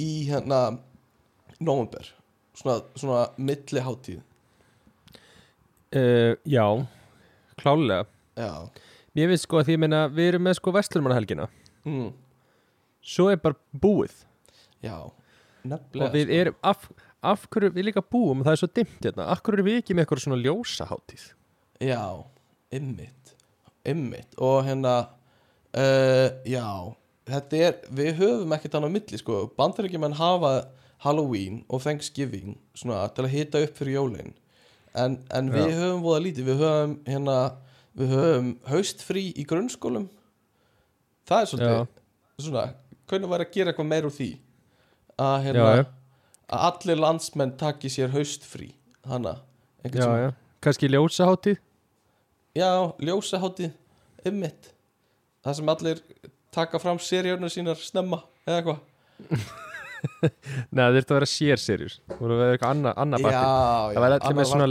í 0.00 0.10
hérna 0.28 0.60
november 1.60 2.08
svona, 2.56 2.80
svona 2.98 3.24
milli 3.36 3.84
hátíð? 3.84 4.20
Uh, 5.94 6.34
já 6.42 6.66
klálega 7.60 8.04
já. 8.34 8.68
Ég 9.14 9.30
veist 9.30 9.46
sko 9.46 9.60
að 9.60 9.68
því 9.70 9.78
meina 9.84 10.04
við 10.10 10.32
erum 10.32 10.46
með 10.48 10.58
sko 10.58 10.74
vestlumanahelgina 10.74 11.46
mm. 11.86 12.08
svo 13.14 13.28
er 13.30 13.38
bara 13.42 13.58
búið. 13.70 14.16
Já 14.82 14.98
nefnilega 15.64 16.08
og 16.08 16.16
við 16.16 16.26
sko. 16.26 16.40
erum 16.40 16.58
af, 16.66 16.88
af 17.24 17.46
hverju 17.48 17.72
við 17.76 17.88
líka 17.88 18.02
búum 18.02 18.42
það 18.44 18.56
er 18.56 18.62
svo 18.62 18.70
dimmt 18.74 19.00
hérna. 19.06 19.30
Af 19.30 19.42
hverju 19.42 19.60
erum 19.60 19.70
við 19.70 19.80
ekki 19.82 19.96
með 19.96 20.04
eitthvað 20.04 20.24
svona 20.26 20.42
ljósaháttíð 20.42 21.28
já, 21.82 22.24
ymmit 22.74 23.34
ymmit 23.84 24.38
og 24.40 24.64
hérna 24.66 24.94
uh, 25.76 26.28
já 26.48 26.68
þetta 27.28 27.60
er, 27.66 27.76
við 27.94 28.16
höfum 28.20 28.54
ekkert 28.56 28.78
annað 28.78 28.96
milli 28.98 29.20
sko, 29.20 29.44
bandaríkjumenn 29.58 30.16
hafa 30.18 30.54
Halloween 31.04 31.62
og 31.68 31.82
Thanksgiving 31.84 32.56
svona 32.76 33.04
til 33.14 33.26
að 33.26 33.34
hita 33.34 33.62
upp 33.64 33.76
fyrir 33.78 33.98
jólin. 33.98 34.32
En, 34.94 35.18
en 35.34 35.50
við 35.52 35.72
Já. 35.72 35.78
höfum 35.80 36.04
voða 36.04 36.22
lítið. 36.24 36.46
Við 36.48 36.62
höfum 36.62 36.94
hérna, 37.08 37.38
við 37.98 38.14
höfum 38.14 38.52
haustfrí 38.70 39.24
í 39.34 39.44
grunnskólum. 39.48 40.06
Það 41.28 41.42
er 41.42 41.50
svolítið 41.50 42.46
svona, 42.46 42.64
hvernig 43.10 43.32
var 43.32 43.44
að 43.44 43.52
gera 43.56 43.72
eitthvað 43.72 43.90
meir 43.90 44.08
úr 44.08 44.14
því? 44.14 44.30
Að 45.24 45.36
hérna 45.48 45.64
Já, 45.64 45.80
já. 45.80 45.84
að 46.54 46.64
allir 46.68 47.02
landsmenn 47.04 47.54
taki 47.60 47.90
sér 47.92 48.12
haustfrí 48.14 48.72
hana, 49.08 49.38
einhvern 49.84 50.04
já, 50.04 50.24
já. 50.24 50.30
kannski 50.64 50.88
ljósaháttíð 50.90 51.60
Já, 52.54 52.70
ljósaháttið 53.02 53.72
ymmit 54.26 54.73
Það 55.44 55.58
sem 55.58 55.70
allir 55.74 56.00
taka 56.54 56.80
fram 56.80 57.00
seríurnar 57.02 57.52
sínar 57.52 57.80
snemma 57.80 58.22
eða 58.46 58.60
eitthvað. 58.60 58.80
Nei, 60.74 60.80
það 60.82 60.96
þurfti 60.98 61.12
að 61.12 61.16
vera 61.16 61.28
sérserjur 61.30 61.92
Það 62.10 62.18
voru 62.20 62.34
að 62.34 62.40
vera 62.42 62.54
eitthvað 62.56 62.72
annað 62.74 62.98
anna 63.00 63.18
Já, 63.20 63.24
party 63.24 63.36
já 63.38 63.94
Það 63.94 64.04
væri 64.04 64.16
allir 64.18 64.38
með 64.38 64.48
svona 64.50 64.66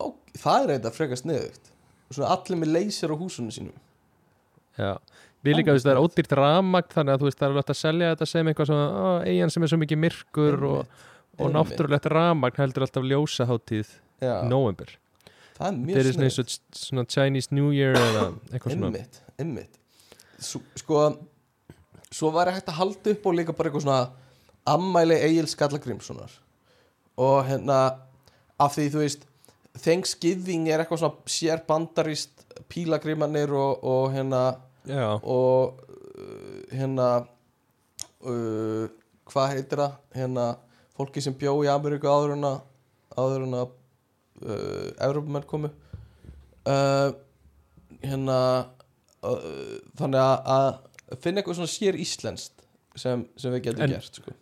Ó, 0.00 0.06
Það 0.42 0.64
er 0.64 0.72
eitthvað 0.74 0.96
frekar 0.96 1.20
sniðugt. 1.20 1.70
Svona 2.10 2.30
allir 2.34 2.60
með 2.60 2.72
leysir 2.74 3.12
á 3.14 3.16
húsunum 3.20 3.52
sínum. 3.54 3.76
Já. 4.80 4.94
Við 5.40 5.56
líka, 5.56 5.70
þú 5.70 5.76
veist, 5.78 5.86
það 5.86 5.94
er 5.94 6.02
ódýrt 6.04 6.34
ramagt 6.36 6.96
þannig 6.96 7.14
að 7.14 7.22
þú 7.22 7.28
veist, 7.28 7.38
það 7.38 7.46
er 7.46 7.54
alveg 7.54 7.70
að 7.72 7.78
selja 7.80 8.08
þetta 8.14 8.28
sem 8.28 8.50
eitthvað 8.50 8.70
svona, 8.70 8.88
ó, 8.90 9.08
eigin 9.24 9.52
sem 9.54 9.64
er 9.64 9.72
svo 9.72 9.78
mikið 9.80 10.00
myrkur 10.04 10.66
og, 10.68 10.98
og 11.40 11.54
náttúrulegt 11.54 12.08
ramagn 12.12 12.60
heldur 12.60 12.84
alltaf 12.86 13.06
ljósaháttíð 13.12 13.94
november. 14.50 14.92
Það 15.60 15.68
er 15.68 15.78
mjög 15.80 16.00
er 16.00 16.08
eins 16.10 16.16
sniðugt. 16.16 16.54
og 16.54 16.80
svona 16.80 17.04
Chinese 17.12 17.54
New 17.54 17.70
Year 17.76 17.98
eða 17.98 18.26
eitthvað 18.50 18.74
svona. 18.74 18.90
Ymmit, 18.90 19.20
ymmit 19.44 19.78
Svo, 20.40 20.62
Sko, 20.80 21.00
svo 22.10 22.30
væri 22.32 22.54
hægt 22.56 22.70
að 22.72 22.78
halda 22.80 23.12
upp 23.12 23.26
og 23.28 23.36
líka 23.36 23.56
bara 23.56 23.68
eitthvað 23.68 23.84
svona 23.84 24.00
ammæli 24.74 25.18
Egil 25.26 25.48
Skallagrimssonar 25.50 26.32
og 27.20 27.42
hérna 27.48 27.80
af 28.60 28.76
því 28.76 28.86
þú 28.94 29.02
veist 29.04 29.26
Thanksgiving 29.80 30.68
er 30.68 30.82
eitthvað 30.82 31.02
svona 31.04 31.30
sér 31.30 31.60
bandarist 31.68 32.46
pílagrimanir 32.72 33.52
og, 33.54 33.84
og 33.84 34.10
hérna 34.14 34.42
Já, 34.88 35.20
og 35.20 35.76
uh, 36.16 36.62
hérna 36.72 37.10
uh, 38.24 38.88
hvað 39.30 39.52
heitir 39.54 39.82
það? 39.84 39.98
Hérna 40.16 40.46
fólki 40.96 41.22
sem 41.22 41.36
bjó 41.36 41.52
í 41.64 41.70
Ameríku 41.70 42.08
áður 42.10 42.34
en 42.38 42.48
að 42.48 43.76
uh, 44.44 44.90
Evrópumenn 45.06 45.46
komu. 45.48 45.70
Uh, 46.68 47.10
hérna 48.04 48.38
uh, 49.24 49.80
þannig 49.98 50.20
að, 50.20 50.36
að 50.54 51.20
finna 51.24 51.40
eitthvað 51.42 51.58
svona 51.60 51.72
sér 51.72 51.98
íslenskt 52.00 52.64
sem, 53.00 53.24
sem 53.40 53.52
við 53.56 53.66
getum 53.70 53.86
En- 53.86 53.94
gert 53.96 54.20
sko. 54.22 54.36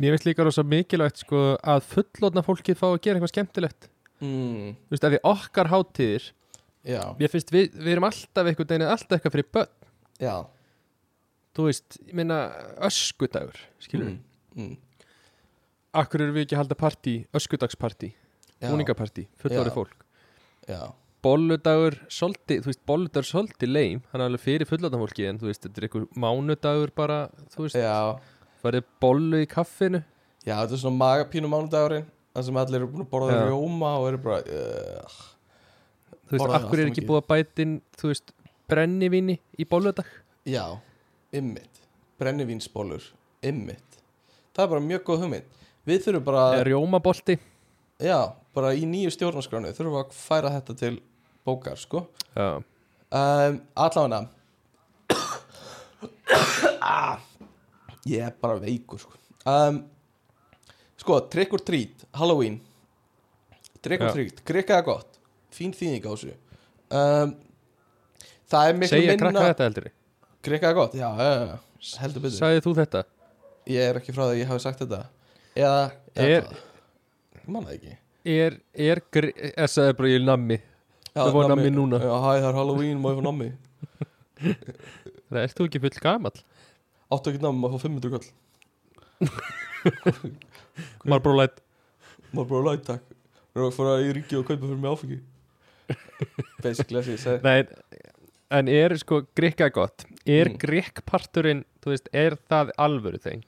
Mér 0.00 0.14
veist 0.14 0.24
líka 0.24 0.44
rosa 0.46 0.62
mikilvægt 0.64 1.20
sko 1.20 1.40
að 1.60 1.82
fullotna 1.90 2.40
fólkið 2.46 2.78
fá 2.80 2.86
að 2.88 3.02
gera 3.04 3.18
eitthvað 3.18 3.34
skemmtilegt. 3.34 3.90
Mm, 4.24 4.70
Þú 4.88 4.94
veist, 4.94 5.04
ef 5.04 5.12
við 5.12 5.26
okkar 5.28 5.68
hátíðir 5.72 6.24
já, 6.88 7.02
Mér 7.20 7.28
finnst 7.32 7.52
við, 7.52 7.68
við 7.76 7.92
erum 7.94 8.06
alltaf 8.08 8.48
einhvern 8.48 8.70
veginn 8.72 8.86
alltaf 8.88 9.16
eitthvað 9.18 9.34
fyrir 9.36 9.48
börn. 9.56 9.74
Já. 10.20 10.34
Þú 11.56 11.66
veist, 11.68 11.98
ég 12.08 12.16
meina 12.16 12.38
öskudagur, 12.88 13.60
skilur 13.82 14.10
mm, 14.14 14.18
mm, 14.56 14.74
Akkur 16.00 16.22
eru 16.24 16.36
við 16.36 16.44
ekki 16.46 16.56
að 16.56 16.62
halda 16.62 16.76
partí, 16.80 17.14
öskudagspartí 17.36 18.12
fullorði 18.60 19.70
Já. 19.70 19.76
fólk. 19.76 20.04
Já, 20.68 20.82
Bolludagur, 21.20 21.98
solti, 22.08 22.56
þú 22.64 22.70
veist, 22.70 22.80
bolludagur 22.88 23.26
solti 23.28 23.68
leim 23.68 24.00
Hann 24.08 24.22
er 24.22 24.30
alveg 24.30 24.40
fyrir 24.40 24.68
fullorðan 24.68 25.02
fólki 25.02 25.26
En 25.28 25.40
þú 25.40 25.50
veist, 25.50 25.66
þetta 25.66 25.82
er 25.82 25.86
einhver 25.88 26.06
mánudagur 26.16 26.92
bara 26.96 27.18
Þú 27.52 27.66
veist, 27.66 27.76
já. 27.76 28.16
Farið 28.60 28.86
bollu 29.00 29.40
í 29.40 29.48
kaffinu. 29.48 30.00
Já, 30.44 30.54
þetta 30.62 30.76
er 30.76 30.80
svona 30.82 31.00
magapínu 31.00 31.50
mánudagurinn 31.52 32.08
þar 32.30 32.46
sem 32.46 32.58
allir 32.62 32.78
eru 32.78 32.88
búin 32.92 33.04
að 33.04 33.10
borða 33.12 33.38
rjóma 33.48 33.92
og 34.00 34.08
eru 34.08 34.20
bara 34.24 34.40
uh, 34.40 35.20
Þú 36.30 36.36
veist, 36.36 36.56
akkur 36.60 36.80
er 36.82 36.90
ekki 36.92 37.04
búið 37.08 37.20
að 37.20 37.28
bætin 37.34 37.76
Þú 38.00 38.12
veist, 38.12 38.34
brennivíni 38.70 39.36
í 39.60 39.68
bolludag? 39.68 40.08
Já, 40.48 40.64
ymmit 41.36 41.84
Brennivínsbólur, 42.20 43.10
ymmit 43.44 44.00
Það 44.54 44.64
er 44.64 44.72
bara 44.72 44.84
mjög 44.84 45.04
góð 45.06 45.24
hugmynd. 45.24 45.58
Við 45.88 46.02
þurfum 46.06 46.24
bara, 46.26 46.44
Eða 46.56 46.68
rjómabolti 46.70 47.36
já, 48.02 48.18
bara 48.56 48.72
í 48.76 48.84
nýju 48.88 49.12
stjórnarskránu 49.14 49.72
þurfum 49.76 49.94
við 49.96 50.02
að 50.04 50.16
færa 50.16 50.52
þetta 50.56 50.76
til 50.80 50.92
bókar, 51.46 51.78
sko. 51.80 52.04
Um, 52.36 53.60
Allavega 53.74 54.20
ah, 56.80 57.18
Ég 58.08 58.26
er 58.28 58.36
bara 58.40 58.58
veikur, 58.62 59.00
sko. 59.02 59.16
Um, 59.48 59.82
Sko, 61.00 61.16
trick 61.32 61.54
or 61.56 61.62
treat, 61.64 62.02
Halloween. 62.12 62.58
Trick 63.80 64.02
or 64.04 64.12
treat, 64.12 64.42
grikkaða 64.44 64.84
gott? 64.84 65.16
Fín 65.54 65.72
þýðing 65.72 66.04
á 66.04 66.10
þessu. 66.12 66.34
Um, 66.92 67.32
Það 68.50 68.66
er 68.68 68.76
miklu 68.76 68.90
segja 68.98 69.12
minna 69.14 69.30
krakka 69.30 69.46
þetta 69.46 69.66
heldur 69.68 69.84
Grikkaða 70.42 70.76
gott, 70.76 70.94
já, 70.98 71.06
já, 71.14 71.28
já, 71.46 71.94
heldur 72.02 72.24
betur. 72.24 72.36
Sagði 72.36 72.62
þú 72.64 72.72
þetta? 72.80 73.02
Ég 73.70 73.86
er 73.92 74.00
ekki 74.00 74.14
frá 74.16 74.24
því 74.24 74.32
að 74.34 74.40
ég 74.40 74.50
hafi 74.50 74.64
sagt 74.64 74.82
þetta. 74.82 75.00
Eða, 75.54 75.78
eða 76.16 76.40
Er- 76.40 76.69
hvað? 77.40 77.48
Ég 77.48 77.52
man 77.56 77.64
það 77.66 77.74
ekki. 77.78 77.96
Er, 78.30 78.56
er, 78.74 79.00
gri- 79.16 79.34
er 79.56 79.70
sagði 79.72 79.96
bara 79.96 80.08
ég 80.12 80.18
er 80.20 80.26
nammi 80.28 80.58
Það 81.14 81.32
var 81.34 81.48
nammi 81.50 81.70
núna. 81.74 81.98
Já, 81.98 82.12
hæ, 82.22 82.30
það 82.38 82.48
er 82.50 82.54
Halloween, 82.60 82.98
má 83.02 83.08
ég 83.10 83.16
fá 83.18 83.24
nammi? 83.26 83.48
Það 85.30 85.40
ert 85.44 85.56
þú 85.58 85.64
ekki 85.66 85.80
full 85.82 85.98
gamall? 86.04 86.38
Áttu 87.10 87.32
ekki 87.32 87.42
nammi, 87.42 87.66
ég 87.66 87.72
fá 87.74 87.78
500 87.88 88.12
kall 88.14 88.28
Marlboro 91.04 91.36
Light. 91.40 91.58
Bara 92.34 92.62
læt, 92.70 92.84
takk. 92.86 93.02
Nú 93.50 93.64
er 93.64 93.66
að 93.66 93.74
fara 93.74 93.96
í 94.04 94.12
ríki 94.14 94.36
og 94.38 94.44
kaupa 94.46 94.62
fyrir 94.68 94.78
mig 94.78 94.90
áfengi. 94.92 95.18
Basically, 96.62 97.00
þessi, 97.02 97.16
ég 97.16 97.22
segi 97.24 97.76
en 98.50 98.66
er 98.70 98.94
sko 98.98 99.20
grikka 99.38 99.68
gott. 99.74 100.04
Er 100.26 100.48
Mm. 100.50 100.56
grikkparturinn, 100.62 101.64
þú 101.82 101.90
veist, 101.92 102.08
er 102.12 102.34
það 102.50 102.70
alvöru 102.82 103.18
þeng? 103.22 103.42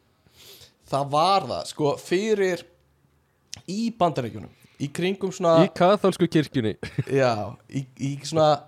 Það 0.93 1.09
var 1.11 1.47
það, 1.49 1.63
sko, 1.73 1.93
fyrir 1.99 2.63
Í 3.71 3.93
bandaríkjunum 3.99 4.53
Í 4.83 4.89
kringum 4.91 5.31
svona 5.35 5.67
Í 5.67 5.71
katholsku 5.77 6.27
kirkjunni. 6.27 6.75
Já, 7.23 7.55
í, 7.71 7.85
í 8.03 8.15
svona 8.27 8.65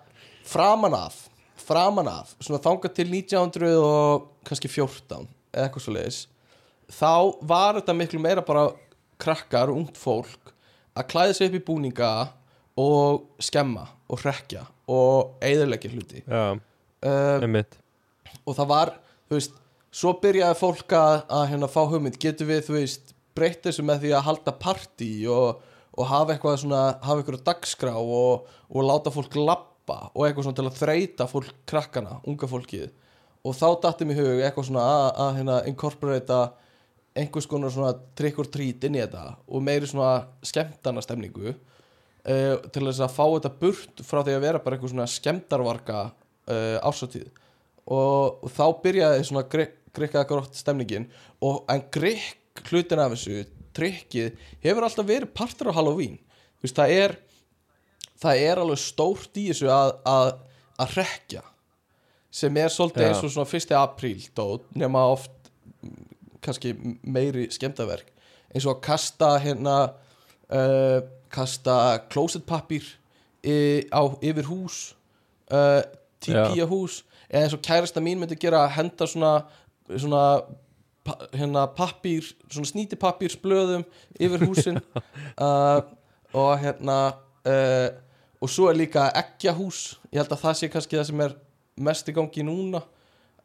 framan 0.47 0.95
af 0.99 1.23
framan 1.65 2.09
af, 2.11 2.35
svona 2.43 2.61
þangað 2.63 2.97
til 2.99 3.07
1900 3.09 3.75
og 3.81 4.29
kannski 4.45 4.71
14 4.71 5.25
eða 5.55 5.67
eitthvað 5.67 5.85
svo 5.87 5.95
leiðis 5.95 6.21
þá 6.93 7.13
var 7.49 7.79
þetta 7.79 7.97
miklu 7.97 8.21
meira 8.21 8.45
bara 8.45 8.69
krakkar, 9.21 9.73
ungt 9.73 9.97
fólk 9.97 10.53
að 10.95 11.09
klæða 11.11 11.37
sig 11.39 11.49
upp 11.49 11.59
í 11.59 11.65
búninga 11.65 12.11
og 12.81 13.25
skemma 13.43 13.87
og 14.11 14.21
hrekja 14.21 14.67
og 14.91 15.39
eigðurleggja 15.43 15.91
hluti. 15.95 16.23
Já, 16.27 16.59
um, 16.59 17.57
og 18.45 18.57
það 18.59 18.69
var, 18.69 18.93
þú 19.31 19.39
veist 19.39 19.57
svo 19.95 20.13
byrjaði 20.21 20.59
fólk 20.59 20.95
að, 20.99 21.15
að 21.33 21.47
hérna 21.53 21.71
fá 21.71 21.81
hugmynd 21.89 22.19
getur 22.21 22.51
við, 22.51 22.65
þú 22.67 22.77
veist, 22.77 23.14
breytt 23.37 23.67
þessu 23.67 23.85
með 23.87 24.05
því 24.05 24.13
að 24.17 24.27
halda 24.29 24.55
partí 24.63 25.13
og, 25.31 25.63
og 25.95 26.11
hafa 26.11 26.35
eitthvað 26.35 26.59
svona, 26.65 26.83
hafa 27.05 27.23
eitthvað 27.23 27.47
dagskrá 27.47 27.95
og, 28.01 28.51
og 28.71 28.87
láta 28.87 29.13
fólk 29.15 29.39
lappa 29.41 29.99
og 30.13 30.27
eitthvað 30.27 30.49
svona 30.49 30.61
til 30.61 30.69
að 30.71 30.81
þreita 30.81 31.29
fólk 31.31 31.55
krakkana 31.71 32.19
unga 32.31 32.51
fólkið. 32.51 32.93
Og 33.45 33.57
þá 33.57 33.67
datti 33.83 34.07
mér 34.09 34.23
hug 34.23 34.43
eitthvað 34.43 34.69
svona 34.71 34.85
að, 35.13 35.33
hérna 35.39 35.59
incorporata 35.69 36.43
einhvers 37.15 37.47
konar 37.51 37.73
svona 37.73 37.93
trick 38.19 38.39
or 38.43 38.49
treat 38.51 38.85
inn 38.87 38.97
í 38.99 39.03
þetta 39.03 39.37
og 39.47 39.63
meiri 39.63 39.87
svona 39.87 40.27
skemmtana 40.47 41.03
stemningu 41.05 41.53
uh, 41.53 42.57
til 42.75 42.83
þess 42.89 43.05
að 43.05 43.15
fá 43.15 43.25
þetta 43.37 43.53
burt 43.61 44.03
frá 44.07 44.23
því 44.25 44.35
að 44.35 44.47
vera 44.49 44.63
bara 44.65 44.77
eitthvað 44.77 44.95
svona 44.95 45.11
skemmtarvarka 45.11 46.01
uh, 46.09 46.79
ársatíð 46.83 47.29
og, 47.85 48.41
og 48.43 48.51
þá 48.51 48.65
byrjaði 48.83 49.29
svona 49.29 49.45
grikkaða 49.53 50.27
grótt 50.31 50.59
stemningin 50.59 51.07
og 51.45 51.63
en 51.71 51.85
grikk 51.95 52.41
hlutin 52.63 53.03
af 53.03 53.15
þessu 53.15 53.45
trikkið 53.75 54.37
hefur 54.63 54.87
alltaf 54.87 55.09
verið 55.09 55.33
partur 55.35 55.71
á 55.75 55.77
Halloween. 55.77 56.19
Þú 56.61 56.67
veist 56.69 56.79
það 56.79 56.93
er 57.01 57.17
það 58.25 58.43
er 58.47 58.61
alveg 58.63 58.79
stórt 58.81 59.41
í 59.41 59.49
þessu 59.51 59.71
að 59.75 59.91
að, 60.07 60.31
að 60.85 60.95
rekja 61.01 61.43
sem 62.35 62.57
er 62.59 62.71
svolítið 62.73 63.05
eins 63.09 63.23
og 63.27 63.31
svona 63.35 63.59
1. 63.59 63.75
apríl 63.79 64.23
dót 64.35 64.65
nema 64.79 65.03
oft 65.13 65.31
kannski 66.45 66.73
meiri 67.03 67.49
skemmtaverk 67.55 68.09
eins 68.55 68.67
og 68.67 68.77
að 68.77 68.83
kasta 68.87 69.29
hérna 69.43 69.77
uh, 70.51 70.99
kasta 71.35 71.77
klósettpappír 72.11 72.87
í- 73.47 73.87
á 73.91 74.03
yfir 74.23 74.47
hús 74.51 74.79
uh, 75.51 75.83
típía 76.23 76.67
hús 76.71 77.03
eða 77.29 77.45
eins 77.49 77.55
og 77.59 77.63
kærasta 77.67 78.03
mín 78.03 78.19
myndi 78.23 78.39
gera 78.41 78.65
að 78.67 78.75
henda 78.79 79.07
svona, 79.11 79.33
svona 79.91 80.25
hérna 81.35 81.67
pappír, 81.77 82.27
svona 82.49 82.71
snýtipappír 82.71 83.35
sblöðum 83.35 83.85
yfir 84.19 84.47
húsin. 84.49 84.81
Uh, 85.35 85.81
og 86.35 86.53
hérna 86.63 86.97
uh, 87.47 87.89
og 88.39 88.51
svo 88.51 88.69
er 88.71 88.77
líka 88.79 89.09
eggjahús. 89.19 89.97
Ég 90.13 90.21
held 90.23 90.31
að 90.37 90.45
það 90.45 90.59
sé 90.61 90.69
kannski 90.71 90.99
það 90.99 91.09
sem 91.09 91.23
er 91.25 91.35
mest 91.83 92.11
í 92.11 92.15
gangi 92.15 92.45
núna. 92.47 92.85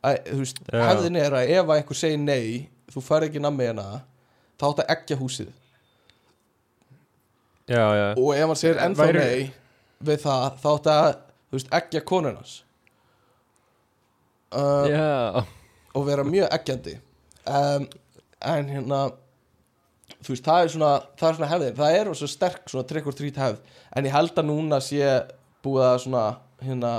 Að, 0.06 0.20
þú 0.30 0.38
veist, 0.44 0.60
Já. 0.70 0.84
hefðin 0.92 1.18
er 1.20 1.34
að 1.36 1.50
ef 1.58 1.64
að 1.66 1.80
einhver 1.82 1.98
segir 2.00 2.22
nei 2.22 2.70
þú 2.94 3.02
fær 3.04 3.26
ekki 3.28 3.42
nammi 3.44 3.66
hérna 3.68 3.88
þá 4.60 4.66
átt 4.70 4.84
að 4.86 4.92
eggja 4.96 5.18
húsið 5.20 5.50
Já, 7.70 7.84
já, 7.94 8.06
og 8.18 8.30
ef 8.34 8.48
hann 8.48 8.60
segir 8.62 8.80
ennþá 8.82 9.08
Væri- 9.10 9.26
nei 9.26 9.52
við 10.08 10.22
það, 10.24 10.46
þá 10.62 10.70
átt 10.72 10.88
að 10.94 11.10
þú 11.20 11.58
veist, 11.58 11.74
eggja 11.82 12.02
konunars 12.08 12.54
uh, 14.56 14.88
já. 14.90 15.44
og 15.94 16.08
vera 16.08 16.24
mjög 16.26 16.48
eggjandi 16.58 16.96
um, 17.50 17.86
en 18.54 18.72
hérna 18.74 19.02
þú 20.20 20.34
veist, 20.34 20.46
það 20.46 20.64
er 20.64 20.72
svona 20.74 20.92
það 21.20 21.30
er 21.30 21.38
svona 21.38 21.52
hefðin, 21.54 21.78
það 21.80 21.98
er 22.00 22.12
svo 22.22 22.30
sterk 22.30 22.72
svona 22.72 22.88
trick 22.90 23.10
or 23.10 23.18
treat 23.18 23.40
hefð, 23.40 23.76
en 23.96 24.10
ég 24.10 24.16
held 24.16 24.42
að 24.42 24.50
núna 24.50 24.82
sé 24.84 25.14
búið 25.66 25.86
að 25.90 26.02
svona 26.06 26.26
hérna, 26.64 26.94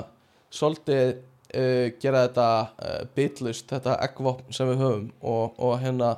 svolítið 0.55 1.05
uh, 1.17 1.87
gera 2.03 2.25
þetta 2.27 2.49
uh, 2.71 3.03
bitlust, 3.17 3.69
þetta 3.71 3.99
eggvopn 4.09 4.57
sem 4.57 4.73
við 4.73 4.83
höfum 4.85 5.07
og, 5.21 5.61
og 5.61 5.77
hérna 5.83 6.15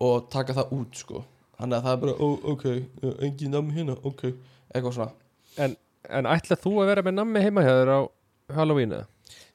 og 0.00 0.30
taka 0.32 0.56
það 0.56 0.74
út 0.78 0.96
sko. 0.96 1.22
Þannig 1.60 1.76
að 1.76 1.86
það 1.86 1.92
er 1.92 2.02
bara, 2.04 2.12
ó, 2.16 2.28
ok, 2.54 2.66
uh, 3.04 3.14
engin 3.26 3.52
namn 3.52 3.72
hérna, 3.74 3.96
ok, 4.08 4.30
eitthvað 4.72 4.96
svona. 4.96 5.10
En, 5.60 5.76
en 6.08 6.28
ætlað 6.30 6.62
þú 6.64 6.78
að 6.80 6.92
vera 6.94 7.04
með 7.04 7.18
nammi 7.18 7.42
heima 7.44 7.64
hjá 7.66 7.74
þér 7.74 7.92
á 7.92 8.00
Halloween 8.56 8.94
eða? 8.96 9.08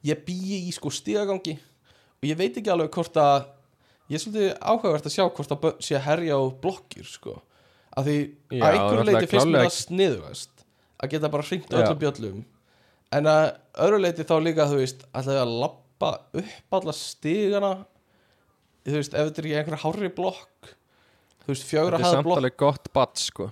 ég 0.06 0.22
býi 0.26 0.66
í 0.68 0.74
sko 0.76 0.92
stigagangi. 0.94 1.56
Og 2.22 2.30
ég 2.30 2.38
veit 2.40 2.56
ekki 2.58 2.72
alveg 2.72 2.94
hvort 2.94 3.18
að 3.20 3.48
ég 4.10 4.18
er 4.18 4.22
svolítið 4.24 4.52
áhugavert 4.62 5.06
að 5.10 5.16
sjá 5.16 5.24
hvort 5.30 5.52
að 5.56 5.62
börn 5.66 5.82
sé 5.82 5.96
að 5.98 6.06
herja 6.10 6.38
á 6.38 6.42
blokkir 6.62 7.08
sko. 7.10 7.42
Af 7.96 8.06
því 8.06 8.16
Já, 8.52 8.62
að 8.62 8.76
einhverju 8.76 9.06
leiti 9.08 9.28
finnst 9.32 9.48
mér 9.48 9.64
það 9.66 9.76
sniðugast 9.80 10.66
að 11.04 11.10
geta 11.16 11.30
bara 11.32 11.44
hringt 11.48 11.70
Já. 11.72 11.78
öllum 11.82 12.00
bjöllum. 12.04 12.40
En 13.16 13.30
að 13.32 13.44
öðru 13.86 14.00
leiti 14.04 14.26
þá 14.28 14.36
líka 14.44 14.66
þú 14.68 14.80
veist 14.82 15.06
ætlaði 15.16 15.42
að 15.46 15.54
lappa 15.64 16.10
upp 16.42 16.80
alla 16.80 16.94
stigana. 16.98 17.74
Þú 18.86 18.98
veist 19.00 19.14
ef 19.16 19.30
þetta 19.30 19.42
er 19.42 19.48
ekki 19.50 19.60
einhverja 19.62 19.84
hárri 19.86 20.10
blokk 20.14 20.74
þú 21.46 21.54
veist 21.54 21.66
fjögra 21.70 21.98
Þetta 21.98 22.02
er 22.02 22.06
hæða 22.06 22.18
samt 22.18 22.28
blokk. 22.28 22.38
alveg 22.42 22.58
gott 22.58 22.92
batt 22.94 23.18
sko. 23.22 23.48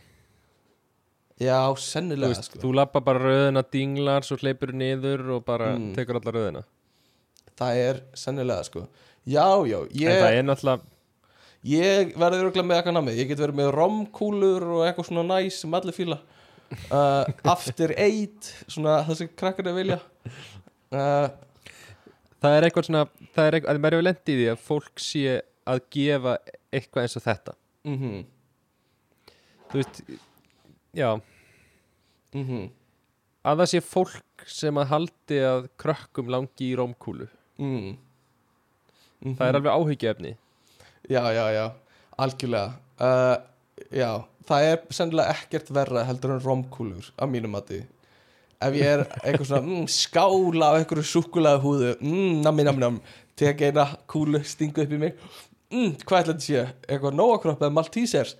Já 1.41 1.57
Þú, 1.73 1.79
sennilega 1.81 2.29
veist, 2.33 2.45
sko. 2.51 2.59
þú 2.61 2.73
lappa 2.77 3.01
bara 3.03 3.19
röðina 3.23 3.63
dinglar 3.73 4.23
Svo 4.27 4.37
hleypur 4.37 4.71
niður 4.77 5.23
og 5.37 5.45
bara 5.45 5.71
Mm. 5.75 5.93
tekur 5.95 6.19
alla 6.19 6.31
röðina. 6.31 6.63
Það 7.57 7.75
er 7.87 8.01
sennilega 8.13 8.63
sko 8.65 8.87
já 9.25 9.45
já 9.69 9.79
En 9.83 10.17
það 10.19 10.33
ég, 10.33 10.39
er 10.39 10.47
náttúrulega 10.47 10.81
ég 11.63 12.13
verði 12.19 12.41
örgulega 12.43 12.67
með 12.67 12.77
eitthvað 12.79 12.97
nammi 12.97 13.15
ég 13.17 13.29
get 13.29 13.39
verið 13.39 13.59
með 13.61 13.71
romkúlur 13.77 14.67
og 14.67 14.83
eitthvað 14.87 15.09
svona 15.09 15.23
næs 15.29 15.61
sem 15.63 15.77
allir 15.79 15.95
fíla. 15.95 16.19
Uh, 16.89 17.23
after 17.45 17.93
eight 18.01 18.49
svona 18.65 18.99
það 19.07 19.19
sem 19.21 19.31
krakkarnir 19.37 19.77
vilja. 19.77 19.99
Uh, 20.93 21.29
Það 22.43 22.57
er 22.57 22.65
eitthvað 22.67 22.87
svona 22.89 23.01
Það 23.33 23.45
er 23.45 23.55
eitthvað, 23.55 23.71
að 23.71 23.83
maður 23.83 23.95
hefur 23.95 24.07
lendið 24.09 24.33
í 24.33 24.37
því 24.41 24.47
að 24.51 24.63
fólk 24.67 25.01
sé 25.01 25.35
að 25.63 25.81
gefa 25.95 26.33
eitthvað 26.75 27.05
eins 27.05 27.15
og 27.15 27.23
þetta. 27.23 27.53
Mhm. 27.87 28.15
Þú 29.71 29.79
veist, 29.79 30.01
já. 30.93 31.09
Mhm. 32.35 32.65
Að 33.43 33.61
það 33.61 33.69
sé 33.71 33.81
fólk 33.83 34.45
sem 34.47 34.79
að 34.79 34.89
haldi 34.91 35.39
að 35.47 35.69
krökkum 35.79 36.29
langi 36.31 36.67
í 36.69 36.75
rómkúlu 36.79 37.27
mm. 37.59 37.95
Það 39.23 39.47
er 39.47 39.57
alveg 39.59 39.73
áhyggjuefni. 39.73 40.35
Já, 41.09 41.23
já, 41.35 41.45
já, 41.55 41.65
algjörlega. 42.17 42.77
Uh, 42.99 43.35
Já, 43.93 44.23
það 44.47 44.67
er 44.69 44.79
sennilega 44.93 45.33
ekkert 45.33 45.71
verra 45.73 46.03
heldur 46.07 46.35
en 46.35 46.43
romkúlur 46.43 47.09
að 47.17 47.31
mínum 47.33 47.53
mati. 47.55 47.81
Ef 48.63 48.77
ég 48.77 48.87
er 48.87 49.03
eitthvað 49.23 49.49
svona 49.49 49.65
mm, 49.65 49.87
skála 49.91 50.69
á 50.71 50.77
einhverju 50.77 51.05
súkulega 51.07 51.59
húðu 51.63 51.95
mm, 51.97 52.39
nammi, 52.45 52.65
nammi, 52.67 52.83
nammi 52.83 53.17
tek 53.39 53.63
eina 53.65 53.87
kúlu, 54.07 54.39
stingu 54.45 54.85
upp 54.85 54.93
í 54.93 54.99
mig 55.01 55.17
mm, 55.73 55.97
hvað 56.05 56.19
ætla 56.21 56.35
þetta 56.35 56.45
sé, 56.45 56.63
eitthvað 56.87 57.17
nóakropp 57.17 57.65
eða 57.65 57.75
maltesers? 57.75 58.37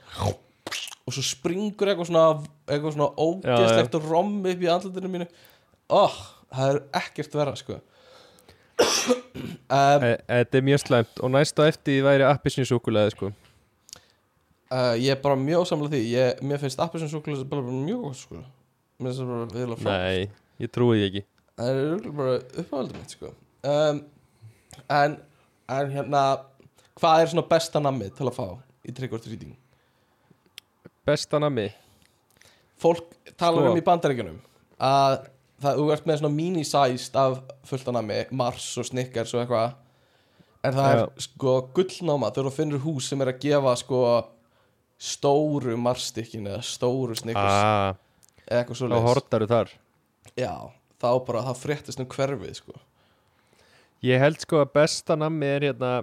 Og 1.04 1.12
svo 1.12 1.26
springur 1.28 1.92
eitthvað 1.92 2.12
svona 2.12 2.28
eitthvað 2.70 2.96
svona 2.96 3.10
ógeðslegt 3.20 4.00
rom 4.06 4.38
upp 4.40 4.64
í 4.64 4.70
andlutinu 4.72 5.12
mínu. 5.12 5.28
Oh, 5.92 6.16
það 6.54 6.70
er 6.70 6.82
ekkert 7.02 7.36
verra 7.42 7.58
sko 7.60 7.82
um, 9.74 10.06
Þetta 10.30 10.60
er 10.60 10.66
mjög 10.70 10.82
slæmt 10.84 11.22
og 11.24 11.34
næst 11.34 11.60
á 11.60 11.64
eftir 11.66 11.98
því 11.98 12.06
væri 12.08 12.26
appisninsúkulega 12.30 13.14
sko. 13.16 13.32
Uh, 14.74 14.94
ég 14.98 15.12
er 15.14 15.22
bara 15.22 15.38
mjög 15.38 15.68
samlega 15.70 15.94
því 15.94 16.02
ég, 16.14 16.42
Mér 16.50 16.62
finnst 16.62 16.82
appisinn 16.82 17.12
súkulega 17.12 17.46
bara, 17.50 17.62
mjög 17.62 18.06
gott 18.08 18.22
sko. 18.22 18.42
Mér 19.00 19.12
finnst 19.12 19.22
það 19.22 19.32
bara 19.34 19.50
viðlega 19.54 19.82
frá 19.84 19.92
Nei, 19.98 20.30
ég 20.64 20.74
trúi 20.74 20.98
því 20.98 21.10
ekki 21.10 21.26
Það 21.54 21.82
er 21.84 22.08
bara 22.18 22.38
uppáhaldið 22.64 22.98
mitt 23.02 23.14
sko. 23.18 23.34
um, 23.74 24.02
en, 24.98 25.18
en 25.78 25.94
hérna 25.94 26.24
Hvað 27.00 27.22
er 27.22 27.32
svona 27.34 27.48
besta 27.50 27.82
nammið 27.82 28.16
til 28.18 28.30
að 28.30 28.38
fá 28.38 28.48
í 28.84 28.94
treating? 28.94 29.54
Besta 31.08 31.40
nami 31.42 31.68
Fólk 32.80 33.06
talar 33.40 33.64
Sko. 33.64 33.72
um 33.72 33.80
í 33.80 33.86
bandaríkjunum 33.86 34.42
að 34.84 35.14
það, 35.64 35.80
þú 35.80 35.88
ert 35.96 36.06
með 36.10 36.20
svona 36.22 36.36
mini-sized 36.36 37.18
af 37.20 37.40
fullt 37.70 37.90
af 37.90 37.98
nammi, 37.98 38.20
Mars 38.36 38.68
og 38.80 38.88
Snickers 38.90 39.34
og 39.36 39.44
eitthvað. 39.44 39.76
En 40.64 40.78
það 40.78 40.94
er 40.94 41.04
sko 41.26 41.58
gullnáma 41.76 42.32
þegar 42.32 42.50
þú 42.50 42.56
finnur 42.56 42.84
hús 42.86 43.10
sem 43.12 43.24
er 43.24 43.34
að 43.34 43.42
gefa 43.44 43.76
sko 43.82 44.00
stóru 45.04 45.76
Mars-stykkin 45.80 46.48
eða 46.48 46.64
stóru 46.64 47.18
Snickers? 47.20 47.60
Ah, 47.60 47.96
eða 48.48 48.62
eitthvað 48.62 48.80
svo 48.80 48.90
Þá 48.94 49.10
hortaru 49.10 49.50
þar? 49.52 49.74
Já, 50.40 50.54
þá 51.04 51.10
bara, 51.28 51.46
það 51.50 51.62
fréttist 51.66 52.04
um 52.04 52.10
hverfið 52.14 52.60
sko. 52.62 52.78
Ég 54.04 54.24
held 54.24 54.40
sko 54.44 54.62
að 54.64 54.72
besta 54.76 55.18
nami 55.20 55.48
er 55.48 55.68
hérna 55.72 55.94